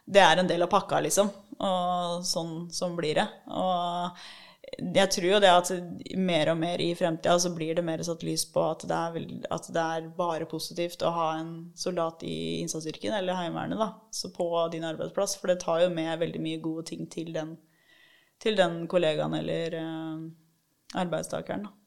det 0.05 0.23
er 0.23 0.41
en 0.41 0.49
del 0.49 0.65
av 0.65 0.71
pakka, 0.71 0.99
liksom. 1.05 1.31
Og 1.57 2.25
sånn, 2.27 2.67
sånn 2.73 2.97
blir 2.97 3.17
det. 3.17 3.27
Og 3.49 4.19
jeg 4.77 5.09
tror 5.13 5.27
jo 5.29 5.39
det 5.41 5.51
at 5.51 5.69
mer 6.19 6.51
og 6.51 6.57
mer 6.59 6.81
i 6.83 6.89
fremtida 6.97 7.37
så 7.39 7.53
blir 7.55 7.77
det 7.77 7.85
mer 7.87 8.03
satt 8.05 8.23
lys 8.25 8.43
på 8.51 8.61
at 8.67 8.83
det 8.89 8.97
er, 8.97 9.29
at 9.55 9.69
det 9.73 9.83
er 9.83 10.09
bare 10.17 10.47
positivt 10.49 11.05
å 11.07 11.13
ha 11.15 11.27
en 11.39 11.51
soldat 11.77 12.25
i 12.27 12.59
innsatsstyrken 12.61 13.15
eller 13.15 13.39
Heimevernet 13.39 13.79
da, 13.79 13.89
så 14.11 14.29
på 14.35 14.49
din 14.73 14.85
arbeidsplass. 14.87 15.37
For 15.39 15.51
det 15.51 15.61
tar 15.63 15.85
jo 15.85 15.89
med 15.93 16.19
veldig 16.19 16.43
mye 16.43 16.61
gode 16.63 16.85
ting 16.91 17.07
til 17.11 17.31
den, 17.35 17.55
til 18.43 18.59
den 18.59 18.83
kollegaen 18.91 19.39
eller 19.39 19.79
øh, 19.81 20.27
arbeidstakeren. 20.99 21.69
da. 21.69 21.86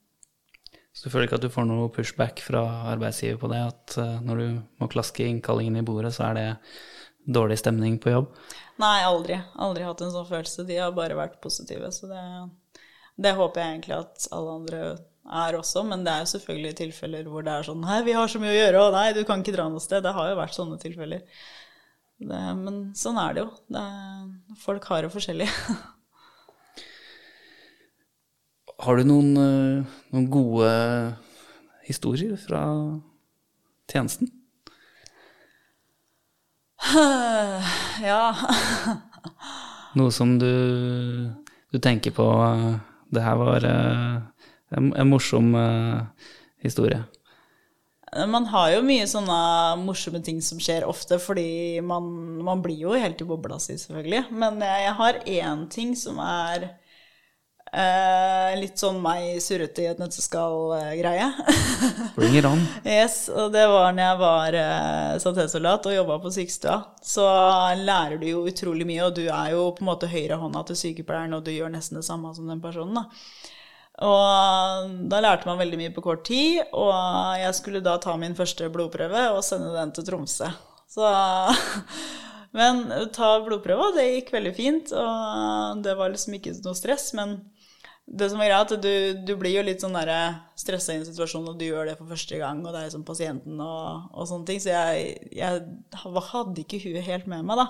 Så 0.93 1.07
du 1.07 1.13
føler 1.13 1.29
ikke 1.29 1.39
at 1.39 1.45
du 1.45 1.53
får 1.53 1.69
noe 1.69 1.91
pushback 1.95 2.43
fra 2.43 2.65
arbeidsgiver 2.91 3.39
på 3.41 3.51
det, 3.53 3.61
at 3.73 3.99
eh, 4.03 4.17
når 4.27 4.41
du 4.41 4.47
må 4.83 4.89
klaske 4.91 5.27
innkallingen 5.27 5.79
i 5.79 5.85
bordet, 5.87 6.13
så 6.17 6.31
er 6.31 6.39
det 6.39 6.49
dårlig 7.31 7.61
stemning 7.61 7.99
på 8.03 8.15
jobb? 8.15 8.33
Nei, 8.81 8.97
aldri. 9.07 9.39
Aldri 9.61 9.87
hatt 9.87 10.03
en 10.03 10.13
sånn 10.15 10.29
følelse. 10.29 10.67
De 10.69 10.81
har 10.81 10.97
bare 10.97 11.19
vært 11.19 11.39
positive. 11.45 11.93
Så 11.95 12.09
det, 12.11 12.25
det 13.21 13.37
håper 13.39 13.63
jeg 13.63 13.75
egentlig 13.75 13.97
at 14.01 14.27
alle 14.35 14.57
andre 14.63 14.83
er 15.31 15.59
også. 15.59 15.85
Men 15.87 16.03
det 16.07 16.15
er 16.15 16.25
jo 16.25 16.33
selvfølgelig 16.35 16.75
tilfeller 16.81 17.31
hvor 17.31 17.47
det 17.47 17.55
er 17.55 17.69
sånn 17.69 17.85
Nei, 17.85 18.01
vi 18.09 18.17
har 18.17 18.31
så 18.33 18.43
mye 18.43 18.55
å 18.55 18.59
gjøre, 18.59 18.85
og 18.87 18.97
nei, 18.97 19.07
du 19.17 19.23
kan 19.29 19.45
ikke 19.45 19.55
dra 19.57 19.69
noe 19.71 19.85
sted. 19.85 20.03
Det 20.07 20.15
har 20.17 20.33
jo 20.33 20.41
vært 20.41 20.57
sånne 20.57 20.81
tilfeller. 20.83 21.25
Det, 22.21 22.43
men 22.59 22.83
sånn 22.99 23.21
er 23.21 23.37
det 23.37 23.47
jo. 23.47 23.51
Det 23.73 23.87
folk 24.65 24.91
har 24.91 25.07
det 25.07 25.15
forskjellig. 25.15 25.49
Har 28.81 28.97
du 28.97 29.05
noen, 29.05 29.35
eh, 29.37 29.97
noen 30.15 30.29
gode 30.33 30.69
historier 31.85 32.39
fra 32.41 32.63
tjenesten? 33.93 34.31
ja. 38.01 38.25
Noe 40.01 40.15
som 40.15 40.39
du, 40.41 40.49
du 41.69 41.79
tenker 41.83 42.15
på 42.17 42.25
eh, 42.25 42.79
Det 43.13 43.25
her 43.27 43.37
var 43.43 43.69
eh, 43.69 44.17
en, 44.73 44.93
en 44.95 45.11
morsom 45.11 45.53
historie. 46.65 47.03
Man 48.33 48.49
har 48.49 48.73
jo 48.73 48.83
mye 48.87 49.05
sånne 49.07 49.41
morsomme 49.85 50.23
ting 50.25 50.41
som 50.43 50.59
skjer 50.63 50.89
ofte, 50.89 51.21
fordi 51.21 51.83
man, 51.85 52.09
man 52.43 52.63
blir 52.65 52.81
jo 52.89 52.97
helt 52.97 53.21
i 53.21 53.29
bobla 53.29 53.61
si, 53.61 53.77
selvfølgelig. 53.79 54.25
Men 54.33 54.63
jeg, 54.65 54.87
jeg 54.87 54.97
har 55.05 55.21
én 55.37 55.67
ting 55.71 55.93
som 55.99 56.19
er 56.25 56.71
eh, 57.73 58.53
litt 58.59 58.81
sånn 58.81 58.99
meg 59.03 59.39
surrete 59.43 59.85
i 59.85 59.89
et 59.91 60.01
nøtteskall-greie. 60.01 61.29
Bring 62.17 62.37
it 62.39 62.49
on. 62.49 62.63
yes, 62.85 63.29
og 63.33 63.53
det 63.55 63.67
var 63.71 63.95
når 63.95 64.05
jeg 64.05 64.21
var 64.23 64.59
eh, 64.63 65.19
sanitetssoldat 65.23 65.89
og 65.91 65.97
jobba 65.97 66.19
på 66.25 66.35
sykestua. 66.35 66.79
Så 67.05 67.27
lærer 67.81 68.19
du 68.21 68.27
jo 68.31 68.45
utrolig 68.51 68.89
mye, 68.89 69.05
og 69.07 69.17
du 69.19 69.25
er 69.29 69.55
jo 69.55 69.69
på 69.77 69.85
en 69.85 69.91
måte 69.93 70.11
høyrehånda 70.11 70.65
til 70.71 70.81
sykepleieren, 70.85 71.37
og 71.39 71.47
du 71.47 71.55
gjør 71.55 71.73
nesten 71.75 72.01
det 72.01 72.07
samme 72.09 72.35
som 72.37 72.51
den 72.51 72.63
personen, 72.63 73.03
da. 73.03 73.07
Og 74.01 74.97
da 75.13 75.19
lærte 75.21 75.45
man 75.45 75.61
veldig 75.61 75.77
mye 75.77 75.93
på 75.93 76.03
kort 76.05 76.25
tid, 76.25 76.63
og 76.73 76.95
jeg 77.37 77.53
skulle 77.59 77.83
da 77.85 77.99
ta 78.01 78.15
min 78.17 78.37
første 78.39 78.71
blodprøve 78.73 79.27
og 79.35 79.45
sende 79.45 79.75
den 79.75 79.93
til 79.93 80.07
Tromsø. 80.09 80.49
Så 80.89 81.05
Men 82.57 82.81
ta 83.15 83.35
blodprøva, 83.45 83.93
det 83.95 84.09
gikk 84.09 84.33
veldig 84.35 84.53
fint, 84.57 84.93
og 84.97 85.85
det 85.85 85.95
var 85.99 86.11
liksom 86.11 86.39
ikke 86.39 86.57
noe 86.65 86.79
stress. 86.79 87.13
Men 87.15 87.37
det 88.11 88.27
som 88.31 88.41
er 88.43 88.51
greia, 88.51 88.61
at 88.65 88.73
du, 88.83 88.93
du 89.23 89.35
blir 89.39 89.55
jo 89.55 89.63
litt 89.63 89.83
sånn 89.85 89.95
stressa 90.59 90.95
i 90.95 90.99
en 90.99 91.07
situasjon, 91.07 91.47
og 91.53 91.59
du 91.61 91.69
gjør 91.69 91.93
det 91.93 91.97
for 91.99 92.11
første 92.11 92.41
gang, 92.41 92.63
og 92.65 92.73
det 92.73 92.81
er 92.81 92.89
liksom 92.89 93.07
pasienten 93.07 93.61
og, 93.63 94.09
og 94.11 94.27
sånne 94.27 94.49
ting. 94.49 94.63
Så 94.63 94.73
jeg, 94.73 95.13
jeg 95.37 95.61
hadde 96.03 96.65
ikke 96.65 96.83
huet 96.83 97.07
helt 97.07 97.29
med 97.31 97.47
meg, 97.47 97.63
da. 97.63 97.69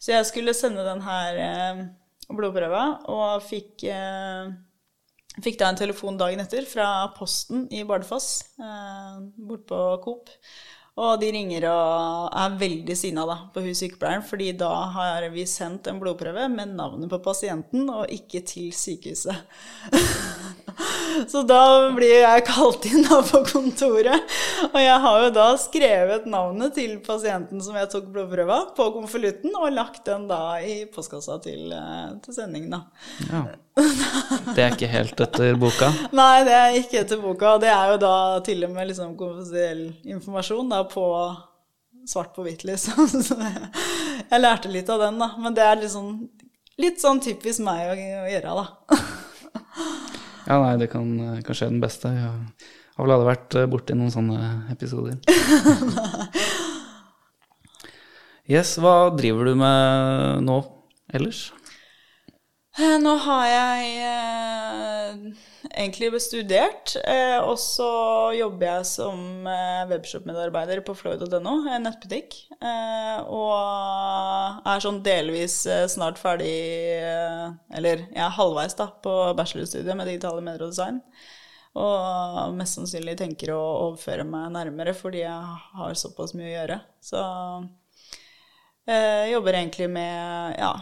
Så 0.00 0.12
jeg 0.12 0.28
skulle 0.28 0.56
sende 0.56 0.84
den 0.84 1.00
her 1.04 1.40
eh, 1.44 1.84
blodprøva, 2.28 2.84
og 3.12 3.46
fikk 3.46 3.86
eh, 3.88 4.50
Fikk 5.40 5.60
da 5.60 5.68
en 5.70 5.78
telefon 5.78 6.16
dagen 6.18 6.40
etter 6.42 6.64
fra 6.66 7.06
Posten 7.14 7.62
i 7.72 7.84
Bardufoss, 7.86 8.42
eh, 8.60 9.20
bort 9.38 9.62
på 9.70 9.78
Coop. 10.02 10.32
Og 11.00 11.20
de 11.22 11.30
ringer 11.32 11.64
og 11.70 12.28
er 12.36 12.56
veldig 12.60 12.96
sinna 12.98 13.24
da, 13.28 13.36
på 13.54 13.62
hun 13.64 13.76
sykepleieren, 13.76 14.24
fordi 14.26 14.50
da 14.60 14.68
har 14.96 15.24
vi 15.32 15.46
sendt 15.48 15.88
en 15.88 16.00
blodprøve 16.02 16.44
med 16.52 16.74
navnet 16.76 17.08
på 17.08 17.22
pasienten, 17.24 17.88
og 17.88 18.10
ikke 18.12 18.42
til 18.44 18.68
sykehuset. 18.76 19.40
Så 21.30 21.42
da 21.46 21.90
blir 21.94 22.20
jeg 22.22 22.44
kalt 22.48 22.86
inn 22.88 23.04
da 23.06 23.20
på 23.26 23.42
kontoret, 23.48 24.36
og 24.70 24.78
jeg 24.80 24.98
har 25.04 25.24
jo 25.24 25.32
da 25.34 25.46
skrevet 25.60 26.28
navnet 26.30 26.76
til 26.78 26.96
pasienten 27.04 27.62
som 27.64 27.76
jeg 27.78 27.90
tok 27.92 28.08
blodprøva, 28.14 28.60
på 28.76 28.86
konvolutten, 28.94 29.54
og 29.58 29.74
lagt 29.74 30.04
den 30.08 30.28
da 30.30 30.60
i 30.64 30.84
postkassa 30.92 31.40
til, 31.44 31.72
eh, 31.74 32.14
til 32.24 32.36
sendingen, 32.36 32.78
da. 32.78 32.82
Ja. 33.30 33.44
Det 34.54 34.64
er 34.64 34.74
ikke 34.74 34.90
helt 34.90 35.20
etter 35.24 35.56
boka. 35.60 35.90
Nei, 36.20 36.42
det 36.46 36.56
er 36.56 36.80
ikke 36.80 37.04
etter 37.04 37.20
boka. 37.22 37.54
og 37.54 37.62
Det 37.62 37.70
er 37.72 37.94
jo 37.94 38.00
da 38.02 38.16
til 38.44 38.66
og 38.66 38.74
med 38.74 38.90
liksom 38.90 39.14
konfidensiell 39.18 39.86
informasjon 40.16 40.72
da 40.72 40.82
på 40.90 41.06
svart 42.08 42.34
på 42.34 42.44
hvitt, 42.46 42.64
liksom. 42.64 43.08
Så 43.26 43.38
jeg, 43.38 44.40
lærte 44.40 44.72
litt 44.72 44.90
av 44.92 45.02
den, 45.06 45.20
da. 45.20 45.32
Men 45.40 45.56
det 45.56 45.66
er 45.66 45.88
sånn, 45.90 46.14
litt 46.80 47.02
sånn 47.02 47.22
typisk 47.24 47.64
meg 47.66 47.92
å 47.92 47.98
gjøre, 48.30 48.62
da. 48.62 49.00
Ja, 50.50 50.56
nei, 50.58 50.74
det 50.80 50.88
kan, 50.90 51.06
kan 51.46 51.54
skje 51.56 51.68
den 51.70 51.78
beste. 51.82 52.10
Jeg 52.10 52.26
har 52.26 53.04
vel 53.06 53.14
aldri 53.14 53.28
vært 53.30 53.54
eh, 53.60 53.68
borti 53.70 53.94
noen 53.94 54.10
sånne 54.10 54.50
episoder. 54.74 55.20
Yes, 58.50 58.72
hva 58.82 59.12
driver 59.14 59.46
du 59.46 59.52
med 59.54 60.40
nå 60.42 60.56
ellers? 61.14 61.52
Eh, 62.80 62.96
Nå 62.98 63.12
har 63.22 63.44
jeg 63.46 63.92
eh, 64.02 64.49
egentlig 65.80 66.20
studert, 66.22 66.94
eh, 67.08 67.38
og 67.40 67.56
så 67.60 67.88
jobber 68.36 68.66
jeg 68.66 68.86
som 68.90 69.48
eh, 69.48 69.88
webshop-medarbeider 69.90 70.82
på 70.86 70.94
Floyd.no, 70.98 71.54
en 71.70 71.86
nettbutikk. 71.86 72.36
Eh, 72.60 73.18
og 73.32 74.68
er 74.68 74.84
sånn 74.84 75.00
delvis 75.06 75.62
snart 75.92 76.20
ferdig, 76.20 76.52
eller 77.72 78.06
jeg 78.06 78.24
er 78.26 78.36
halvveis 78.36 78.76
da, 78.78 78.90
på 79.02 79.16
bachelorstudiet 79.38 79.96
med 79.96 80.10
digitale 80.10 80.44
medier 80.44 80.66
og 80.66 80.74
design. 80.74 81.02
Og 81.80 82.56
mest 82.58 82.76
sannsynlig 82.76 83.16
tenker 83.20 83.54
å 83.54 83.60
overføre 83.86 84.24
meg 84.26 84.48
nærmere 84.56 84.94
fordi 84.96 85.22
jeg 85.22 85.58
har 85.78 85.98
såpass 85.98 86.34
mye 86.34 86.48
å 86.48 86.54
gjøre. 86.56 86.80
Så 87.04 87.20
jeg 88.90 89.30
jobber 89.36 89.60
egentlig 89.60 89.86
med 89.92 90.58
ja, 90.58 90.72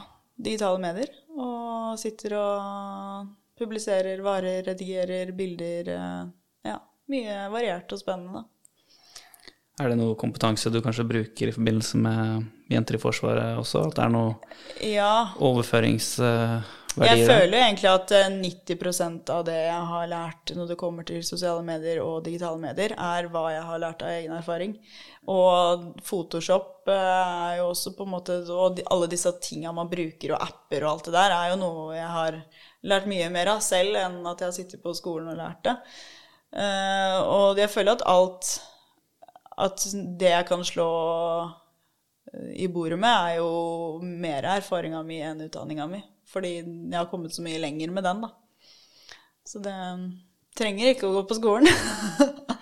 digitale 0.41 0.81
medier. 0.81 1.13
Og 1.39 1.99
sitter 2.01 2.35
og 2.41 3.29
publiserer 3.59 4.23
varer, 4.25 4.63
redigerer 4.67 5.33
bilder. 5.37 5.89
eh, 5.97 6.27
Ja, 6.71 6.79
mye 7.09 7.37
variert 7.55 7.93
og 7.93 8.01
spennende. 8.01 8.45
Er 9.79 9.93
det 9.93 9.99
noe 10.01 10.17
kompetanse 10.19 10.73
du 10.75 10.81
kanskje 10.83 11.05
bruker 11.07 11.49
i 11.51 11.55
forbindelse 11.55 12.01
med 12.03 12.49
jenter 12.73 12.97
i 12.99 13.03
Forsvaret 13.03 13.61
også? 13.61 13.85
At 13.87 13.95
det 13.95 14.05
er 14.09 14.11
noe 14.11 14.35
Ja, 14.83 15.13
overføringsverdier? 15.39 16.65
jeg 16.99 17.21
føler 17.29 17.55
jo 17.55 17.61
egentlig 17.63 17.89
at 17.93 18.13
eh, 18.17 18.25
90% 18.43 19.31
av 19.31 19.45
det 19.47 19.55
jeg 19.69 19.85
har 19.93 20.09
lært 20.11 20.51
når 20.57 20.73
det 20.73 20.77
kommer 20.81 21.07
til 21.07 21.23
sosiale 21.23 21.63
medier 21.63 22.01
og 22.03 22.25
digitale 22.27 22.59
medier, 22.59 22.97
er 22.99 23.29
hva 23.31 23.45
jeg 23.55 23.63
har 23.69 23.79
lært 23.85 24.03
av 24.03 24.11
egen 24.17 24.35
erfaring. 24.35 24.75
Og 25.31 25.85
Photoshop 26.03 26.91
eh, 26.91 27.53
er 27.53 27.61
jo 27.61 27.69
også 27.71 27.95
på 27.95 28.03
en 28.09 28.13
måte 28.17 28.41
Og 28.51 28.81
alle 28.91 29.07
disse 29.13 29.31
tinga 29.45 29.71
man 29.77 29.91
bruker, 29.93 30.35
og 30.35 30.43
apper 30.43 30.83
og 30.89 30.91
alt 30.97 31.05
det 31.13 31.15
der, 31.21 31.37
er 31.39 31.53
jo 31.53 31.61
noe 31.63 31.95
jeg 31.95 32.11
har 32.17 32.41
lært 32.91 33.09
mye 33.11 33.29
mer 33.33 33.53
av 33.55 33.63
selv 33.65 33.99
enn 34.01 34.19
at 34.27 34.43
jeg 34.43 34.51
har 34.51 34.57
sittet 34.57 34.83
på 34.85 34.95
skolen 34.97 35.31
og 35.33 35.39
lært 35.39 35.63
det. 35.67 35.77
Uh, 36.49 37.19
og 37.29 37.61
jeg 37.61 37.69
føler 37.69 37.93
at 37.93 38.07
alt 38.09 38.47
At 39.59 39.83
det 39.93 40.31
jeg 40.31 40.47
kan 40.49 40.63
slå 40.65 40.87
i 42.55 42.69
bordet 42.71 42.99
med, 43.01 43.11
er 43.11 43.35
jo 43.41 43.99
mer 44.05 44.47
erfaringa 44.57 45.01
mi 45.03 45.19
enn 45.25 45.41
utdanninga 45.49 45.87
mi. 45.91 46.03
fordi 46.29 46.53
jeg 46.61 46.95
har 46.95 47.09
kommet 47.11 47.35
så 47.35 47.43
mye 47.43 47.59
lenger 47.59 47.91
med 47.91 48.05
den, 48.05 48.21
da. 48.21 48.29
Så 49.49 49.59
det 49.65 49.75
trenger 50.59 50.93
ikke 50.93 51.09
å 51.09 51.15
gå 51.17 51.23
på 51.29 51.39
skolen. 51.39 51.67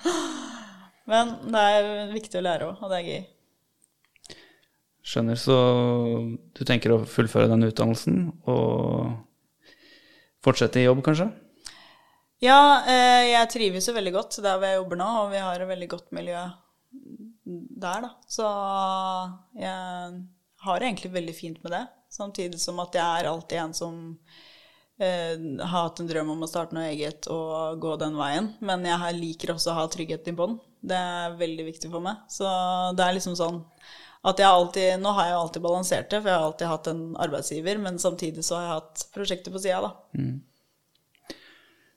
Men 1.11 1.33
det 1.51 1.63
er 1.63 2.13
viktig 2.15 2.39
å 2.39 2.45
lære 2.47 2.69
òg, 2.71 2.79
og 2.83 2.93
det 2.93 3.01
er 3.01 3.11
gøy. 3.11 3.25
Skjønner. 5.07 5.39
Så 5.39 5.57
du 6.55 6.63
tenker 6.67 6.95
å 6.95 7.05
fullføre 7.07 7.51
den 7.51 7.67
utdannelsen 7.69 8.23
og 8.51 9.13
fortsette 10.47 10.81
i 10.81 10.87
jobb, 10.87 11.03
kanskje? 11.05 11.29
Ja, 12.45 12.85
eh, 12.85 13.33
jeg 13.33 13.51
trives 13.53 13.89
jo 13.89 13.97
veldig 13.97 14.13
godt 14.15 14.39
der 14.45 14.59
hvor 14.59 14.69
jeg 14.69 14.81
jobber 14.81 15.01
nå, 15.01 15.11
og 15.23 15.31
vi 15.33 15.43
har 15.43 15.61
et 15.61 15.71
veldig 15.71 15.91
godt 15.95 16.11
miljø 16.17 16.43
der, 17.47 18.03
da. 18.05 18.11
Så 18.29 18.49
jeg 19.57 20.19
har 20.67 20.81
det 20.81 20.89
egentlig 20.89 21.15
veldig 21.15 21.37
fint 21.37 21.63
med 21.65 21.73
det. 21.77 21.85
Samtidig 22.13 22.61
som 22.61 22.79
at 22.83 22.97
jeg 22.97 23.21
er 23.21 23.31
alltid 23.31 23.61
en 23.61 23.75
som 23.77 23.99
eh, 25.01 25.35
har 25.37 25.89
hatt 25.89 26.01
en 26.03 26.11
drøm 26.11 26.33
om 26.35 26.45
å 26.45 26.51
starte 26.51 26.77
noe 26.77 26.89
eget 26.91 27.29
og 27.33 27.81
gå 27.83 27.97
den 28.01 28.17
veien. 28.19 28.53
Men 28.65 28.85
jeg 28.89 29.19
liker 29.19 29.55
også 29.55 29.73
å 29.73 29.79
ha 29.81 29.87
tryggheten 29.93 30.35
i 30.35 30.39
bånn. 30.39 30.59
Det 30.87 30.97
er 30.97 31.39
veldig 31.41 31.71
viktig 31.71 31.93
for 31.93 32.05
meg. 32.05 32.25
Så 32.33 32.47
det 32.97 33.07
er 33.07 33.17
liksom 33.17 33.37
sånn 33.39 33.63
at 34.27 34.41
jeg 34.43 34.49
alltid 34.49 35.01
Nå 35.03 35.13
har 35.15 35.29
jeg 35.29 35.35
jo 35.37 35.41
alltid 35.45 35.65
balansert 35.65 36.11
det, 36.11 36.21
for 36.21 36.31
jeg 36.31 36.41
har 36.41 36.49
alltid 36.49 36.73
hatt 36.73 36.91
en 36.93 37.03
arbeidsgiver, 37.27 37.81
men 37.83 38.01
samtidig 38.03 38.45
så 38.47 38.59
har 38.59 38.67
jeg 38.67 38.77
hatt 38.81 39.07
prosjekter 39.15 39.55
på 39.55 39.63
sida, 39.63 39.81
da. 39.87 39.93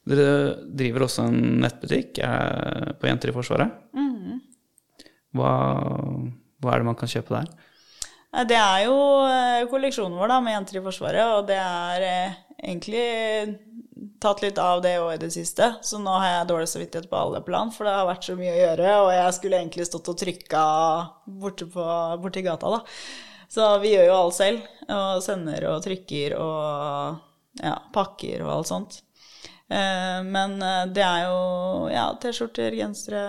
Dere 0.09 0.29
driver 0.79 1.05
også 1.05 1.27
en 1.29 1.39
nettbutikk 1.61 2.21
eh, 2.25 2.91
på 2.97 3.09
Jenter 3.09 3.29
i 3.29 3.35
Forsvaret. 3.35 3.73
Hva, 5.37 5.49
hva 6.57 6.71
er 6.73 6.81
det 6.81 6.87
man 6.87 6.97
kan 6.97 7.11
kjøpe 7.11 7.35
der? 7.35 7.49
Det 8.49 8.57
er 8.57 8.85
jo 8.87 8.95
eh, 9.25 9.65
kolleksjonen 9.69 10.17
vår 10.17 10.31
da, 10.31 10.39
med 10.45 10.55
Jenter 10.55 10.79
i 10.79 10.83
Forsvaret, 10.85 11.35
og 11.37 11.47
det 11.49 11.57
er 11.61 12.05
eh, 12.07 12.39
egentlig 12.61 13.05
tatt 14.21 14.41
litt 14.43 14.59
av 14.61 14.81
det 14.83 14.95
òg 15.01 15.13
i 15.15 15.21
det 15.21 15.31
siste. 15.33 15.71
Så 15.85 15.99
nå 16.01 16.13
har 16.15 16.27
jeg 16.29 16.49
dårlig 16.51 16.69
samvittighet 16.71 17.09
på 17.11 17.17
alle 17.19 17.41
plan, 17.45 17.71
for 17.75 17.87
det 17.87 17.95
har 17.95 18.07
vært 18.09 18.27
så 18.27 18.35
mye 18.39 18.53
å 18.53 18.59
gjøre, 18.59 18.93
og 19.03 19.09
jeg 19.15 19.35
skulle 19.37 19.59
egentlig 19.61 19.87
stått 19.89 20.11
og 20.11 20.19
trykka 20.21 20.63
borte 21.41 21.67
på, 21.73 21.87
borti 22.23 22.45
gata, 22.45 22.71
da. 22.77 22.83
Så 23.49 23.65
vi 23.81 23.95
gjør 23.95 24.07
jo 24.09 24.17
alt 24.19 24.37
selv, 24.37 24.65
og 24.93 25.23
sender 25.25 25.65
og 25.71 25.83
trykker 25.85 26.35
og 26.37 27.63
ja, 27.65 27.75
pakker 27.95 28.43
og 28.45 28.51
alt 28.59 28.69
sånt. 28.69 28.99
Eh, 29.69 30.19
Men 30.25 30.61
eh, 30.61 30.85
det 30.93 31.05
er 31.05 31.27
jo 31.27 31.89
ja, 31.89 32.07
T-skjorter, 32.21 32.77
gensere 32.77 33.23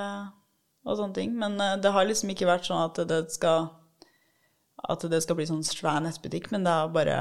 og 0.84 0.97
sånne 0.97 1.16
ting. 1.16 1.32
Men 1.40 1.56
eh, 1.60 1.78
det 1.80 1.92
har 1.97 2.09
liksom 2.09 2.32
ikke 2.34 2.48
vært 2.51 2.68
sånn 2.68 2.84
at 2.84 3.01
det 3.09 3.24
skal 3.32 3.70
at 4.90 5.02
det 5.12 5.20
skal 5.20 5.36
bli 5.36 5.44
sånn 5.48 5.64
svær 5.66 6.01
nettbutikk, 6.05 6.51
men 6.55 6.64
det 6.64 6.72
er 6.72 6.94
bare 6.94 7.16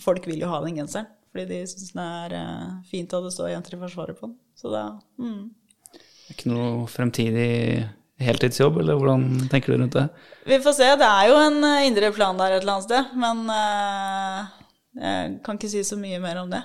Folk 0.00 0.24
vil 0.30 0.38
jo 0.38 0.48
ha 0.52 0.60
den 0.62 0.76
genseren, 0.78 1.08
fordi 1.30 1.46
de 1.46 1.62
syns 1.70 1.94
den 1.94 2.02
er 2.02 2.34
eh, 2.34 2.68
fint 2.90 3.14
at 3.14 3.24
det 3.26 3.32
står 3.34 3.52
'Jenter 3.52 3.76
i 3.76 3.80
Forsvaret' 3.80 4.18
på 4.18 4.26
den. 4.26 4.36
Så 4.58 4.70
det 4.72 4.84
mm. 5.22 5.42
Ikke 6.30 6.50
noe 6.50 6.86
fremtidig 6.90 7.86
heltidsjobb, 8.20 8.80
eller 8.82 8.98
hvordan 8.98 9.48
tenker 9.50 9.72
du 9.72 9.80
rundt 9.80 9.96
det? 9.96 10.06
Vi 10.46 10.58
får 10.62 10.76
se. 10.76 10.88
Det 11.00 11.06
er 11.06 11.30
jo 11.30 11.38
en 11.40 11.64
eh, 11.64 11.86
indre 11.88 12.12
plan 12.14 12.38
der 12.38 12.56
et 12.56 12.62
eller 12.62 12.76
annet 12.76 12.88
sted, 12.88 13.14
men 13.18 13.42
eh, 13.54 14.50
jeg 15.00 15.38
kan 15.46 15.58
ikke 15.58 15.72
si 15.72 15.82
så 15.86 15.98
mye 15.98 16.20
mer 16.22 16.42
om 16.42 16.52
det. 16.52 16.62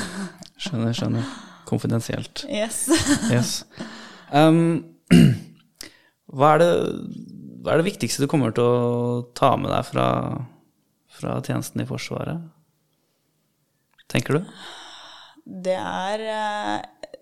Skjønner, 0.62 0.92
skjønner. 0.96 1.32
Konfidensielt. 1.68 2.46
Yes. 2.48 2.86
Yes. 3.28 3.50
Um, 4.32 4.96
hva, 6.32 6.54
er 6.54 6.62
det, 6.64 6.70
hva 7.62 7.74
er 7.74 7.82
det 7.82 7.90
viktigste 7.90 8.24
du 8.24 8.30
kommer 8.30 8.56
til 8.56 8.64
å 8.64 9.26
ta 9.36 9.52
med 9.60 9.70
deg 9.70 9.84
fra, 9.86 10.06
fra 11.20 11.36
tjenesten 11.44 11.84
i 11.84 11.88
Forsvaret? 11.88 12.48
Tenker 14.08 14.38
du? 14.38 14.50
Det 15.48 15.76
er 15.76 16.24
eh, 16.24 17.18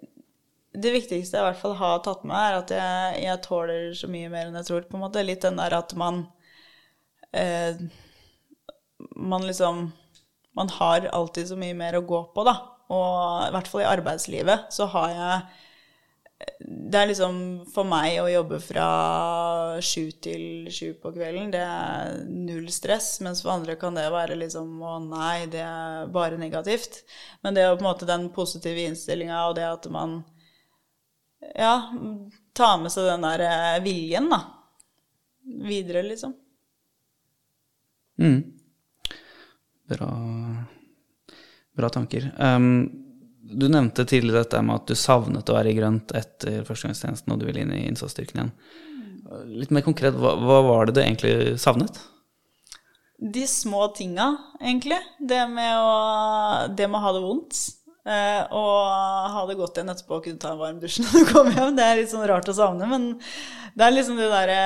Det 0.77 0.93
viktigste 0.95 1.39
jeg 1.39 1.43
i 1.43 1.49
hvert 1.49 1.61
fall 1.61 1.77
har 1.81 2.01
tatt 2.05 2.25
med, 2.27 2.37
er 2.37 2.59
at 2.61 2.73
jeg, 2.75 3.21
jeg 3.27 3.43
tåler 3.47 3.93
så 3.97 4.11
mye 4.13 4.31
mer 4.33 4.49
enn 4.49 4.59
jeg 4.61 4.69
tror. 4.71 4.89
på 4.89 4.99
en 4.99 5.05
måte. 5.07 5.25
Litt 5.27 5.45
den 5.47 5.61
der 5.61 5.77
at 5.79 5.95
man 5.99 6.25
eh, 7.33 7.79
Man 9.17 9.47
liksom 9.47 9.93
Man 10.57 10.73
har 10.79 11.11
alltid 11.13 11.51
så 11.51 11.57
mye 11.61 11.77
mer 11.77 11.99
å 11.99 12.07
gå 12.07 12.23
på, 12.33 12.45
da. 12.47 12.57
Og 12.87 13.49
i 13.49 13.53
hvert 13.53 13.69
fall 13.69 13.83
i 13.83 13.91
arbeidslivet 13.91 14.71
så 14.73 14.87
har 14.93 15.11
jeg 15.13 15.65
det 16.61 16.99
er 16.99 17.09
liksom 17.09 17.37
for 17.73 17.89
meg 17.89 18.19
å 18.21 18.29
jobbe 18.29 18.59
fra 18.61 18.87
sju 19.85 20.11
til 20.25 20.69
sju 20.73 20.93
på 21.01 21.13
kvelden, 21.15 21.49
det 21.55 21.63
er 21.65 22.19
null 22.29 22.67
stress. 22.73 23.15
Mens 23.25 23.41
for 23.45 23.55
andre 23.55 23.79
kan 23.81 23.97
det 23.97 24.05
være 24.13 24.37
liksom 24.39 24.83
å 24.85 24.99
nei, 25.05 25.47
det 25.53 25.63
er 25.65 26.11
bare 26.13 26.41
negativt. 26.41 27.03
Men 27.41 27.57
det 27.57 27.65
jo 27.65 27.79
på 27.79 27.87
en 27.87 27.89
måte 27.89 28.09
den 28.09 28.29
positive 28.37 28.85
innstillinga 28.85 29.47
og 29.49 29.57
det 29.57 29.65
at 29.69 29.89
man 29.93 30.19
ja, 31.55 31.75
tar 32.57 32.79
med 32.83 32.93
seg 32.93 33.09
den 33.09 33.25
der 33.25 33.47
eh, 33.47 33.81
viljen, 33.85 34.29
da. 34.33 34.43
Videre, 35.67 36.03
liksom. 36.03 36.35
Mm. 38.21 38.41
Bra, 39.89 40.13
bra 41.77 41.91
tanker. 41.93 42.33
Um, 42.41 43.06
du 43.47 43.69
nevnte 43.71 44.07
tidligere 44.09 44.43
dette 44.45 44.61
med 44.65 44.81
at 44.81 44.91
du 44.91 44.99
savnet 44.99 45.49
å 45.51 45.57
være 45.57 45.71
i 45.71 45.79
grønt 45.79 46.13
etter 46.17 46.65
førstegangstjenesten 46.67 47.33
og 47.33 47.41
du 47.41 47.47
ville 47.49 47.63
inn 47.63 47.75
i 47.77 47.87
innsatsstyrken 47.87 48.43
igjen. 48.43 48.53
Litt 49.63 49.73
mer 49.75 49.85
konkret, 49.87 50.19
hva, 50.19 50.37
hva 50.39 50.61
var 50.67 50.87
det 50.87 50.97
du 50.97 51.03
egentlig 51.03 51.57
savnet? 51.63 51.99
De 53.17 53.47
små 53.49 53.87
tinga, 53.97 54.29
egentlig. 54.61 54.99
Det 55.19 55.41
med 55.49 55.73
å, 55.81 55.95
det 56.69 56.87
med 56.87 57.01
å 57.01 57.05
ha 57.07 57.13
det 57.17 57.23
vondt. 57.25 57.61
Eh, 58.07 58.43
og 58.55 59.33
ha 59.35 59.41
det 59.49 59.57
godt 59.59 59.81
igjen 59.81 59.91
etterpå 59.91 60.19
og 60.19 60.27
kunne 60.29 60.39
ta 60.43 60.53
en 60.53 60.61
varm 60.61 60.77
dusj 60.83 61.01
når 61.03 61.15
du 61.17 61.31
kommer 61.33 61.57
hjem. 61.57 61.79
Det 61.79 61.87
er 61.87 61.99
litt 61.99 62.13
sånn 62.13 62.27
rart 62.29 62.51
å 62.53 62.55
savne, 62.55 62.87
men 62.91 63.09
det 63.75 63.87
er 63.87 63.97
liksom 63.97 64.21
det 64.21 64.29
derre 64.31 64.61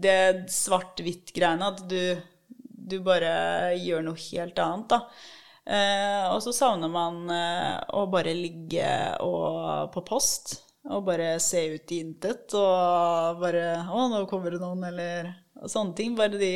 Det 0.00 0.20
svart-hvitt-greiene 0.54 1.68
at 1.74 1.82
du, 1.90 2.16
du 2.64 2.96
bare 3.04 3.74
gjør 3.76 4.06
noe 4.06 4.24
helt 4.30 4.62
annet, 4.64 4.94
da. 4.94 5.02
Eh, 5.70 6.24
og 6.32 6.40
så 6.42 6.52
savner 6.54 6.90
man 6.90 7.30
eh, 7.30 7.76
å 7.94 8.02
bare 8.10 8.34
ligge 8.34 8.90
og, 9.22 9.90
på 9.94 10.02
post 10.08 10.56
og 10.90 11.04
bare 11.06 11.34
se 11.42 11.60
ut 11.76 11.92
i 11.92 12.00
intet 12.02 12.54
og 12.56 13.42
bare 13.42 13.84
Å, 13.84 14.06
nå 14.10 14.24
kommer 14.26 14.50
det 14.50 14.62
noen, 14.62 14.82
eller 14.88 15.28
sånne 15.68 15.94
ting. 15.94 16.16
Bare 16.18 16.40
de 16.40 16.52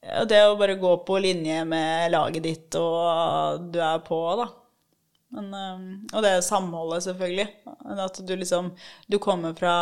ja, 0.00 0.22
Det 0.24 0.40
å 0.46 0.56
bare 0.56 0.78
gå 0.80 0.92
på 1.04 1.18
linje 1.20 1.64
med 1.68 2.14
laget 2.14 2.46
ditt, 2.46 2.78
og 2.78 3.66
du 3.74 3.80
er 3.82 4.00
på, 4.06 4.20
da. 4.40 4.46
Men, 5.36 5.52
eh, 5.60 5.84
og 6.14 6.24
det 6.24 6.36
samholdet, 6.46 7.04
selvfølgelig. 7.10 7.48
At 8.06 8.22
du 8.24 8.36
liksom 8.36 8.72
Du 9.10 9.18
kommer 9.20 9.52
fra 9.58 9.76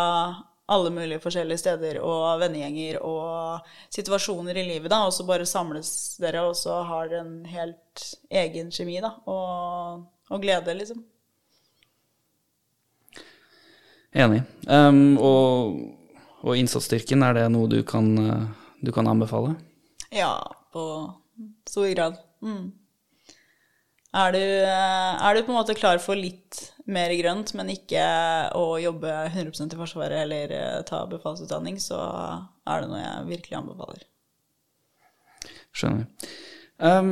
alle 0.67 0.91
mulige 0.91 1.21
forskjellige 1.21 1.61
steder 1.61 1.99
og 2.01 2.41
vennegjenger 2.41 3.01
og 3.05 3.67
situasjoner 3.93 4.57
i 4.57 4.67
livet, 4.69 4.89
da, 4.93 5.03
og 5.05 5.13
så 5.13 5.27
bare 5.29 5.47
samles 5.49 5.91
dere, 6.23 6.47
og 6.49 6.57
så 6.57 6.81
har 6.89 7.11
dere 7.11 7.25
en 7.25 7.49
helt 7.51 8.05
egen 8.33 8.71
kjemi, 8.73 8.97
da, 9.05 9.13
og, 9.29 10.07
og 10.31 10.45
glede, 10.45 10.77
liksom. 10.79 11.03
Enig. 14.15 14.45
Um, 14.71 15.19
og, 15.19 15.81
og 16.47 16.57
innsatsstyrken, 16.57 17.27
er 17.27 17.37
det 17.37 17.49
noe 17.53 17.69
du 17.69 17.81
kan, 17.85 18.09
du 18.81 18.93
kan 18.95 19.11
anbefale? 19.11 19.57
Ja, 20.15 20.39
på 20.73 20.85
stor 21.69 21.91
grad. 21.93 22.21
Mm. 22.45 22.71
Er 24.15 24.31
du, 24.33 24.39
er 24.39 25.35
du 25.35 25.43
på 25.43 25.51
en 25.51 25.59
måte 25.59 25.75
klar 25.75 25.99
for 25.99 26.15
litt 26.15 26.71
mer 26.91 27.13
grønt, 27.17 27.55
men 27.57 27.73
ikke 27.73 28.03
å 28.59 28.75
jobbe 28.83 29.13
100 29.31 29.73
i 29.73 29.79
Forsvaret 29.79 30.25
eller 30.27 30.53
eh, 30.53 30.83
ta 30.89 31.05
befalsutdanning, 31.09 31.79
så 31.81 32.01
er 32.69 32.85
det 32.85 32.91
noe 32.91 33.01
jeg 33.01 33.31
virkelig 33.31 33.59
anbefaler. 33.61 34.05
Skjønner. 35.75 36.07
Um, 36.79 37.11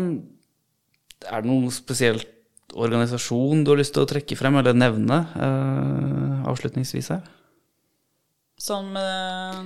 er 1.24 1.42
det 1.42 1.50
noen 1.50 1.72
spesielt 1.72 2.28
organisasjon 2.72 3.64
du 3.64 3.72
har 3.72 3.80
lyst 3.80 3.94
til 3.96 4.04
å 4.04 4.08
trekke 4.08 4.36
frem 4.38 4.56
eller 4.60 4.76
nevne 4.76 5.18
uh, 5.36 6.50
avslutningsvis 6.50 7.12
her? 7.14 7.24
Som 8.62 8.94
eh, 8.96 9.60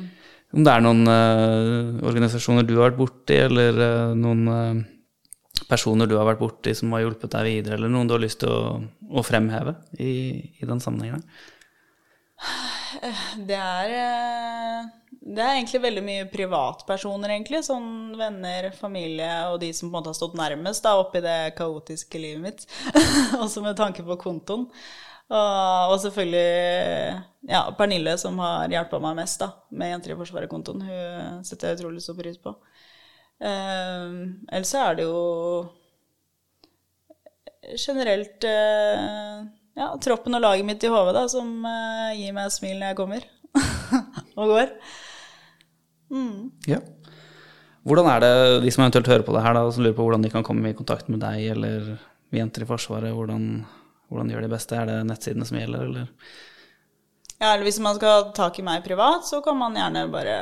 Om 0.57 0.65
det 0.65 0.73
er 0.73 0.85
noen 0.85 1.03
uh, 1.11 1.99
organisasjoner 2.07 2.65
du 2.65 2.77
har 2.79 2.91
vært 2.91 3.01
borti, 3.01 3.37
eller 3.45 3.77
uh, 3.83 4.15
noen 4.17 4.47
uh, 4.49 4.85
personer 5.69 6.09
du 6.09 6.17
har 6.19 6.29
vært 6.29 6.43
borti 6.43 6.75
som 6.77 6.95
har 6.95 7.05
hjulpet 7.05 7.33
deg 7.35 7.49
videre, 7.49 7.79
eller 7.79 7.93
noen 7.93 8.09
du 8.09 8.15
har 8.17 8.23
lyst 8.23 8.43
til 8.43 8.53
å, 8.53 8.79
å 9.11 9.25
fremheve 9.27 9.77
i, 9.99 10.13
i 10.61 10.69
den 10.69 10.83
sammenhengen? 10.83 11.25
Det 13.49 13.57
er 13.57 13.93
eh, 13.97 14.87
Det 15.27 15.43
er 15.43 15.57
egentlig 15.57 15.81
veldig 15.83 16.03
mye 16.07 16.27
privatpersoner, 16.31 17.33
egentlig. 17.35 17.65
Sånn 17.67 18.15
venner, 18.19 18.71
familie 18.79 19.31
og 19.51 19.59
de 19.63 19.73
som 19.75 19.89
på 19.89 19.91
en 19.91 19.99
måte 19.99 20.13
har 20.13 20.19
stått 20.19 20.39
nærmest 20.39 20.87
da, 20.87 20.95
oppi 21.01 21.23
det 21.25 21.57
kaotiske 21.59 22.21
livet 22.23 22.45
mitt. 22.45 22.67
Også 23.43 23.65
med 23.65 23.77
tanke 23.79 24.07
på 24.07 24.19
kontoen. 24.23 24.69
Og, 25.27 25.91
og 25.91 25.97
selvfølgelig 26.05 26.47
ja, 27.51 27.65
Pernille, 27.79 28.15
som 28.23 28.39
har 28.39 28.71
hjulpet 28.71 29.03
meg 29.03 29.19
mest 29.19 29.43
da, 29.43 29.51
med 29.75 29.91
Jenter 29.91 30.15
i 30.15 30.19
Forsvaret-kontoen. 30.21 30.87
Hun 30.87 31.47
setter 31.47 31.73
jeg 31.73 31.81
utrolig 31.81 32.05
stor 32.05 32.19
pris 32.21 32.39
på. 32.39 32.55
Eh, 33.37 34.05
ellers 34.53 34.73
så 34.73 34.83
er 34.87 34.99
det 34.99 35.07
jo 35.07 35.21
generelt 37.77 38.47
eh, 38.49 39.45
ja, 39.77 39.89
troppen 40.03 40.39
og 40.39 40.45
laget 40.45 40.69
mitt 40.69 40.85
i 40.87 40.91
HV, 40.93 41.13
som 41.33 41.51
eh, 41.69 42.17
gir 42.17 42.37
meg 42.37 42.49
et 42.49 42.57
smil 42.57 42.79
når 42.81 42.93
jeg 42.93 42.99
kommer 43.01 43.27
og 44.41 44.53
går. 44.55 44.77
Ja. 46.71 46.81
Hvordan 47.87 48.09
er 48.11 48.23
det 48.23 48.35
de 48.65 48.71
som 48.75 48.83
eventuelt 48.83 49.11
hører 49.11 49.25
på 49.27 49.35
det 49.37 49.43
her, 49.45 49.55
da, 49.55 49.65
som 49.71 49.85
lurer 49.85 49.95
på 49.95 50.07
hvordan 50.07 50.25
de 50.25 50.33
kan 50.33 50.47
komme 50.47 50.71
i 50.71 50.77
kontakt 50.79 51.11
med 51.13 51.21
deg 51.23 51.53
eller 51.55 51.97
jenter 52.35 52.65
i 52.65 52.69
Forsvaret? 52.69 53.15
Hvordan, 53.15 53.65
hvordan 54.11 54.33
gjør 54.33 54.47
de 54.47 54.51
beste? 54.51 54.79
Er 54.79 54.91
det 54.91 54.97
nettsidene 55.07 55.47
som 55.47 55.59
gjelder, 55.61 55.87
eller? 55.87 56.09
Ja, 57.39 57.51
eller 57.53 57.67
hvis 57.69 57.79
man 57.85 57.99
skal 57.99 58.13
ha 58.15 58.33
tak 58.37 58.59
i 58.59 58.65
meg 58.65 58.85
privat, 58.85 59.27
så 59.29 59.43
kan 59.45 59.59
man 59.61 59.77
gjerne 59.77 60.07
bare 60.09 60.37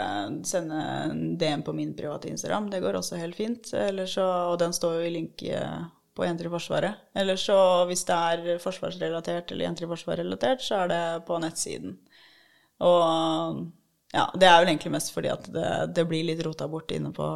sende 0.46 0.78
en 0.78 1.22
DM 1.38 1.64
på 1.66 1.74
min 1.74 1.90
private 1.96 2.30
Instagram. 2.30 2.68
Det 2.70 2.80
går 2.84 3.00
også 3.00 3.18
helt 3.18 3.34
fint. 3.34 3.66
Så, 3.66 4.22
og 4.22 4.58
den 4.62 4.72
står 4.76 5.00
jo 5.00 5.08
i 5.08 5.14
link 5.16 5.42
eh, 5.42 5.80
på 6.14 6.26
Jenter 6.26 6.46
i 6.46 6.52
Forsvaret. 6.52 7.02
Eller 7.18 7.40
så 7.40 7.56
hvis 7.90 8.06
det 8.06 8.18
er 8.30 8.62
forsvarsrelatert 8.62 9.50
eller 9.50 9.66
Jenter 9.66 9.88
i 9.88 9.90
Forsvaret-relatert, 9.90 10.62
så 10.62 10.84
er 10.84 10.92
det 10.92 11.02
på 11.26 11.40
nettsiden. 11.42 11.96
Og 12.86 13.64
ja, 14.14 14.28
det 14.38 14.46
er 14.46 14.60
vel 14.62 14.70
egentlig 14.70 14.94
mest 14.94 15.10
fordi 15.14 15.32
at 15.34 15.50
det, 15.50 15.70
det 15.98 16.06
blir 16.06 16.26
litt 16.30 16.44
rota 16.46 16.70
bort 16.70 16.94
inne 16.94 17.10
på 17.14 17.26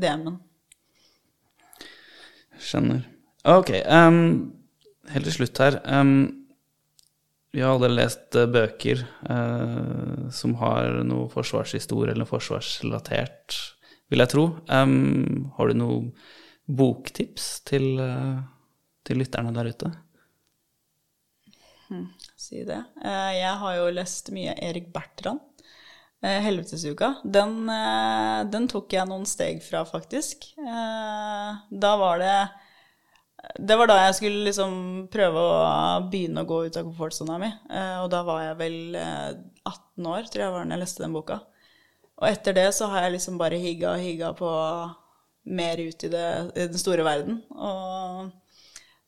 DM-en. 0.00 0.40
Skjønner. 2.60 3.04
Ok. 3.48 3.74
Um, 3.84 4.52
helt 5.12 5.28
til 5.28 5.42
slutt 5.42 5.60
her. 5.60 5.82
ehm, 5.84 6.39
vi 7.52 7.62
har 7.62 7.74
alle 7.74 7.90
lest 7.90 8.36
eh, 8.38 8.46
bøker 8.50 9.02
eh, 9.02 10.28
som 10.34 10.54
har 10.60 11.00
noe 11.06 11.30
forsvarshistorie 11.32 12.14
eller 12.14 12.28
forsvarsrelatert, 12.28 13.56
vil 14.10 14.22
jeg 14.22 14.32
tro. 14.32 14.44
Um, 14.70 15.50
har 15.56 15.70
du 15.70 15.80
noen 15.80 16.06
boktips 16.70 17.48
til, 17.66 17.92
eh, 18.02 18.38
til 19.06 19.22
lytterne 19.22 19.54
der 19.56 19.72
ute? 19.74 19.92
si 22.38 22.62
det. 22.62 22.78
Eh, 23.02 23.32
Jeg 23.40 23.54
har 23.58 23.76
jo 23.80 23.90
lest 23.90 24.30
mye 24.30 24.54
Erik 24.54 24.92
Bertrand. 24.94 25.42
'Helvetesuka'. 26.22 27.14
Den, 27.24 27.64
den 28.52 28.66
tok 28.68 28.92
jeg 28.92 29.08
noen 29.08 29.24
steg 29.24 29.62
fra, 29.64 29.86
faktisk. 29.88 30.50
Da 30.60 31.92
var 31.96 32.20
det 32.20 32.34
Det 33.58 33.76
var 33.80 33.88
da 33.88 33.96
jeg 34.04 34.16
skulle 34.18 34.44
liksom 34.46 34.72
prøve 35.12 35.40
å 35.40 36.08
begynne 36.12 36.42
å 36.44 36.48
gå 36.48 36.58
ut 36.66 36.76
av 36.76 36.84
komfortsona 36.88 37.38
mi. 37.40 37.48
Eh, 37.72 37.96
Og 38.02 38.10
da 38.12 38.20
var 38.26 38.42
jeg 38.44 38.58
vel 38.60 38.78
eh, 39.00 39.30
18 39.64 40.08
år, 40.12 40.28
tror 40.28 40.44
jeg 40.44 40.54
var 40.54 40.66
da 40.66 40.76
jeg 40.76 40.82
leste 40.82 41.04
den 41.04 41.16
boka. 41.16 41.38
Og 42.20 42.26
etter 42.28 42.56
det 42.56 42.66
så 42.76 42.90
har 42.92 43.06
jeg 43.06 43.16
liksom 43.16 43.38
bare 43.40 43.60
higga 43.62 43.94
og 43.94 44.04
higga 44.04 44.34
på 44.36 44.50
mer 45.56 45.80
ut 45.80 46.04
i, 46.04 46.10
det, 46.12 46.26
i 46.54 46.66
den 46.68 46.78
store 46.78 47.04
verden. 47.06 47.40
Og 47.56 48.28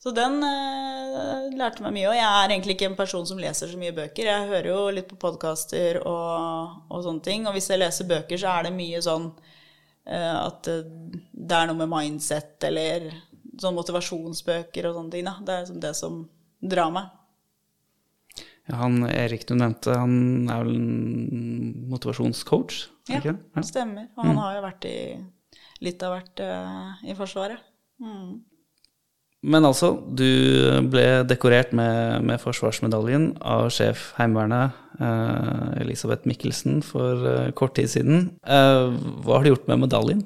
så 0.03 0.11
den 0.17 0.41
eh, 0.43 1.51
lærte 1.61 1.85
meg 1.85 1.93
mye. 1.99 2.09
Og 2.11 2.17
jeg 2.17 2.27
er 2.27 2.55
egentlig 2.55 2.79
ikke 2.79 2.89
en 2.91 2.99
person 2.99 3.27
som 3.29 3.39
leser 3.39 3.69
så 3.71 3.79
mye 3.79 3.95
bøker. 3.95 4.31
Jeg 4.33 4.49
hører 4.51 4.71
jo 4.73 4.79
litt 4.97 5.11
på 5.13 5.21
podkaster 5.23 6.01
og, 6.03 6.81
og 6.89 7.05
sånne 7.05 7.23
ting. 7.29 7.45
Og 7.47 7.55
hvis 7.59 7.69
jeg 7.71 7.83
leser 7.85 8.09
bøker, 8.11 8.41
så 8.41 8.57
er 8.57 8.67
det 8.71 8.75
mye 8.81 9.03
sånn 9.05 9.29
eh, 10.09 10.39
at 10.41 10.73
det 10.73 11.59
er 11.61 11.69
noe 11.69 11.79
med 11.85 11.93
mindset 11.93 12.65
eller 12.71 13.13
sånn 13.61 13.77
motivasjonsbøker 13.77 14.89
og 14.89 14.97
sånne 14.99 15.15
ting. 15.15 15.27
Da. 15.29 15.35
Det 15.43 15.55
er 15.55 15.65
liksom 15.65 15.83
det 15.83 15.93
som 15.99 16.23
drar 16.63 16.95
meg. 16.95 17.11
Ja, 18.71 18.79
han 18.85 19.03
Erik 19.11 19.45
du 19.49 19.57
nevnte, 19.59 19.97
han 19.99 20.49
er 20.53 20.63
vel 20.63 20.77
en 20.79 21.89
motivasjonscoach? 21.91 22.85
Ja, 23.11 23.19
ikke 23.19 23.35
det? 23.35 23.39
det 23.59 23.67
stemmer. 23.69 24.09
Og 24.15 24.25
han 24.29 24.39
har 24.39 24.57
jo 24.57 24.65
vært 24.69 24.87
i 24.89 24.97
litt 25.83 26.03
av 26.07 26.15
hvert 26.15 26.43
uh, 26.47 27.03
i 27.03 27.17
Forsvaret. 27.19 27.65
Mm. 28.03 28.41
Men 29.43 29.67
altså, 29.67 29.97
du 30.07 30.23
ble 30.93 31.25
dekorert 31.27 31.73
med, 31.75 32.23
med 32.29 32.39
Forsvarsmedaljen 32.39 33.33
av 33.43 33.73
sjef 33.75 34.13
Heimevernet, 34.15 34.77
eh, 35.03 35.81
Elisabeth 35.83 36.31
Mikkelsen, 36.31 36.79
for 36.87 37.27
eh, 37.27 37.49
kort 37.59 37.75
tid 37.75 37.91
siden. 37.91 38.29
Eh, 38.47 38.95
hva 39.27 39.41
har 39.41 39.43
du 39.43 39.51
gjort 39.51 39.67
med 39.73 39.83
medaljen? 39.83 40.23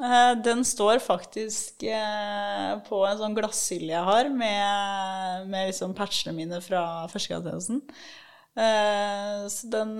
Eh, 0.00 0.32
Den 0.44 0.64
står 0.64 0.98
faktisk 1.04 1.82
eh, 1.84 2.72
på 2.86 3.02
en 3.08 3.18
sånn 3.20 3.34
glasshylle 3.36 3.92
jeg 3.92 4.06
har, 4.06 4.30
med, 4.32 5.46
med 5.52 5.70
liksom 5.72 5.92
patchene 5.98 6.32
mine 6.38 6.60
fra 6.64 6.82
førstegangstjenesten. 7.12 7.82
Eh, 8.60 9.44
Så 9.52 9.68
den, 9.72 9.92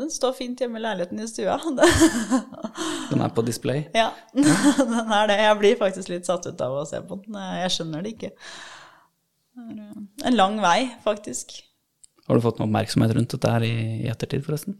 den 0.00 0.10
står 0.10 0.32
fint 0.38 0.60
hjemme 0.64 0.80
i 0.80 0.84
leiligheten 0.86 1.20
i 1.22 1.28
stua. 1.30 1.58
Den 3.10 3.22
er 3.24 3.30
på 3.32 3.44
display. 3.46 3.86
ja, 3.96 4.10
den 4.34 5.12
er 5.14 5.30
det. 5.30 5.36
Jeg 5.40 5.58
blir 5.62 5.78
faktisk 5.80 6.10
litt 6.12 6.26
satt 6.28 6.44
ut 6.48 6.60
av 6.64 6.74
å 6.82 6.86
se 6.88 6.98
på 7.08 7.16
den. 7.24 7.38
Jeg 7.62 7.70
skjønner 7.72 8.04
det 8.04 8.10
ikke. 8.16 8.30
En 9.58 10.36
lang 10.36 10.58
vei, 10.60 10.90
faktisk. 11.04 11.54
Har 12.28 12.36
du 12.36 12.44
fått 12.44 12.58
noe 12.60 12.68
oppmerksomhet 12.68 13.14
rundt 13.16 13.32
dette 13.32 13.50
her 13.54 13.64
i, 13.64 13.72
i 14.04 14.10
ettertid, 14.12 14.44
forresten? 14.44 14.76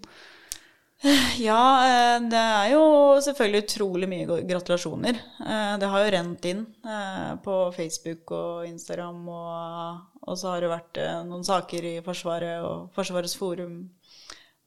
Ja, 1.39 1.63
eh, 1.87 2.17
det 2.31 2.39
er 2.39 2.73
jo 2.73 2.83
selvfølgelig 3.23 3.65
utrolig 3.65 4.09
mye 4.11 4.39
gratulasjoner. 4.49 5.21
Eh, 5.47 5.75
Det 5.79 5.91
har 5.93 6.05
jo 6.05 6.15
rent 6.15 6.49
inn 6.51 6.65
eh, 6.85 7.35
på 7.45 7.59
Facebook 7.77 8.33
og 8.35 8.67
Instagram, 8.67 9.21
og, 9.31 10.01
og 10.27 10.39
så 10.41 10.55
har 10.55 10.65
det 10.65 10.73
vært 10.73 11.01
noen 11.29 11.47
saker 11.47 11.87
i 11.87 11.95
Forsvaret 12.07 12.65
og 12.67 12.89
Forsvarets 12.97 13.37
forum. 13.39 13.85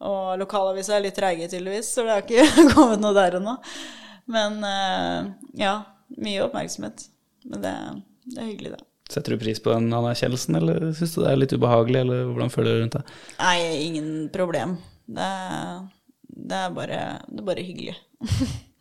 Og 0.02 0.38
lokalavisa 0.42 0.96
er 0.96 1.04
litt 1.06 1.18
treige, 1.20 1.50
tydeligvis, 1.52 1.92
så 1.94 2.06
det 2.08 2.16
har 2.16 2.24
ikke 2.26 2.70
kommet 2.76 3.04
noe 3.04 3.14
der 3.14 3.38
ennå. 3.38 3.58
Men 4.32 4.64
ja, 5.60 5.76
mye 6.18 6.46
oppmerksomhet. 6.48 7.04
Men 7.52 7.62
det, 7.62 7.74
det 8.32 8.40
er 8.40 8.48
hyggelig, 8.48 8.72
det. 8.80 8.82
Setter 9.12 9.36
du 9.36 9.42
pris 9.44 9.60
på 9.62 9.74
den 9.76 9.92
anerkjennelsen, 9.94 10.58
eller 10.58 10.88
syns 10.98 11.14
du 11.14 11.22
det 11.22 11.30
er 11.34 11.38
litt 11.44 11.54
ubehagelig, 11.54 12.02
eller 12.06 12.32
hvordan 12.32 12.54
føler 12.54 12.72
du 12.78 12.82
rundt 12.86 12.98
det? 12.98 13.04
Nei, 13.44 13.58
ingen 13.92 14.12
problem. 14.34 14.78
Det, 15.12 15.30
det, 16.42 16.58
er, 16.58 16.76
bare, 16.76 17.00
det 17.30 17.42
er 17.44 17.50
bare 17.54 17.66
hyggelig. 17.70 17.98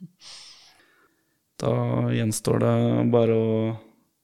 Da 1.61 1.73
gjenstår 2.09 2.63
det 2.63 2.75
bare 3.13 3.35
å 3.37 3.49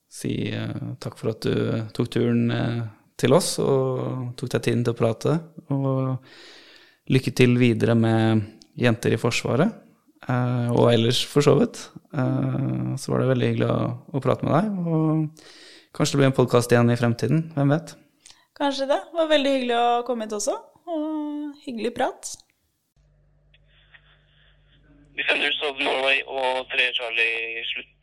si 0.09 0.31
eh, 0.49 0.93
takk 1.03 1.19
for 1.21 1.35
at 1.35 1.45
du 1.45 1.83
tok 1.93 2.09
turen 2.15 2.47
eh, 2.49 2.79
til 3.21 3.37
oss 3.37 3.59
og 3.61 4.31
tok 4.41 4.55
deg 4.55 4.65
tiden 4.65 4.85
til 4.87 4.95
å 4.95 4.99
prate. 4.99 5.35
Og 5.75 7.13
lykke 7.13 7.35
til 7.37 7.59
videre 7.61 7.97
med 7.99 8.47
Jenter 8.77 9.15
i 9.15 9.21
Forsvaret, 9.21 9.77
eh, 10.29 10.73
og 10.73 10.91
ellers 10.93 11.23
for 11.29 11.45
så 11.45 11.57
vidt. 11.61 11.83
Eh, 12.17 12.97
så 13.01 13.13
var 13.13 13.23
det 13.23 13.31
veldig 13.35 13.53
hyggelig 13.53 13.69
å, 13.69 13.79
å 14.17 14.25
prate 14.25 14.49
med 14.49 14.57
deg. 14.57 14.89
Og 14.89 15.93
kanskje 15.97 16.17
det 16.17 16.23
blir 16.23 16.31
en 16.31 16.41
podkast 16.41 16.73
igjen 16.73 16.93
i 16.93 16.99
fremtiden. 17.01 17.47
Hvem 17.57 17.77
vet? 17.77 17.95
Kanskje 18.57 18.89
det. 18.89 19.03
Det 19.13 19.21
var 19.21 19.33
veldig 19.33 19.55
hyggelig 19.59 19.79
å 19.83 20.03
komme 20.09 20.25
hit 20.25 20.37
også. 20.37 20.57
Og 20.89 21.65
hyggelig 21.67 21.93
prat. 21.97 22.37
Sender 25.25 25.49
ut 25.49 25.79
Norway 25.81 26.19
og 26.27 26.69
3 26.73 26.93
Charlie 26.99 27.65
slutt 27.71 27.96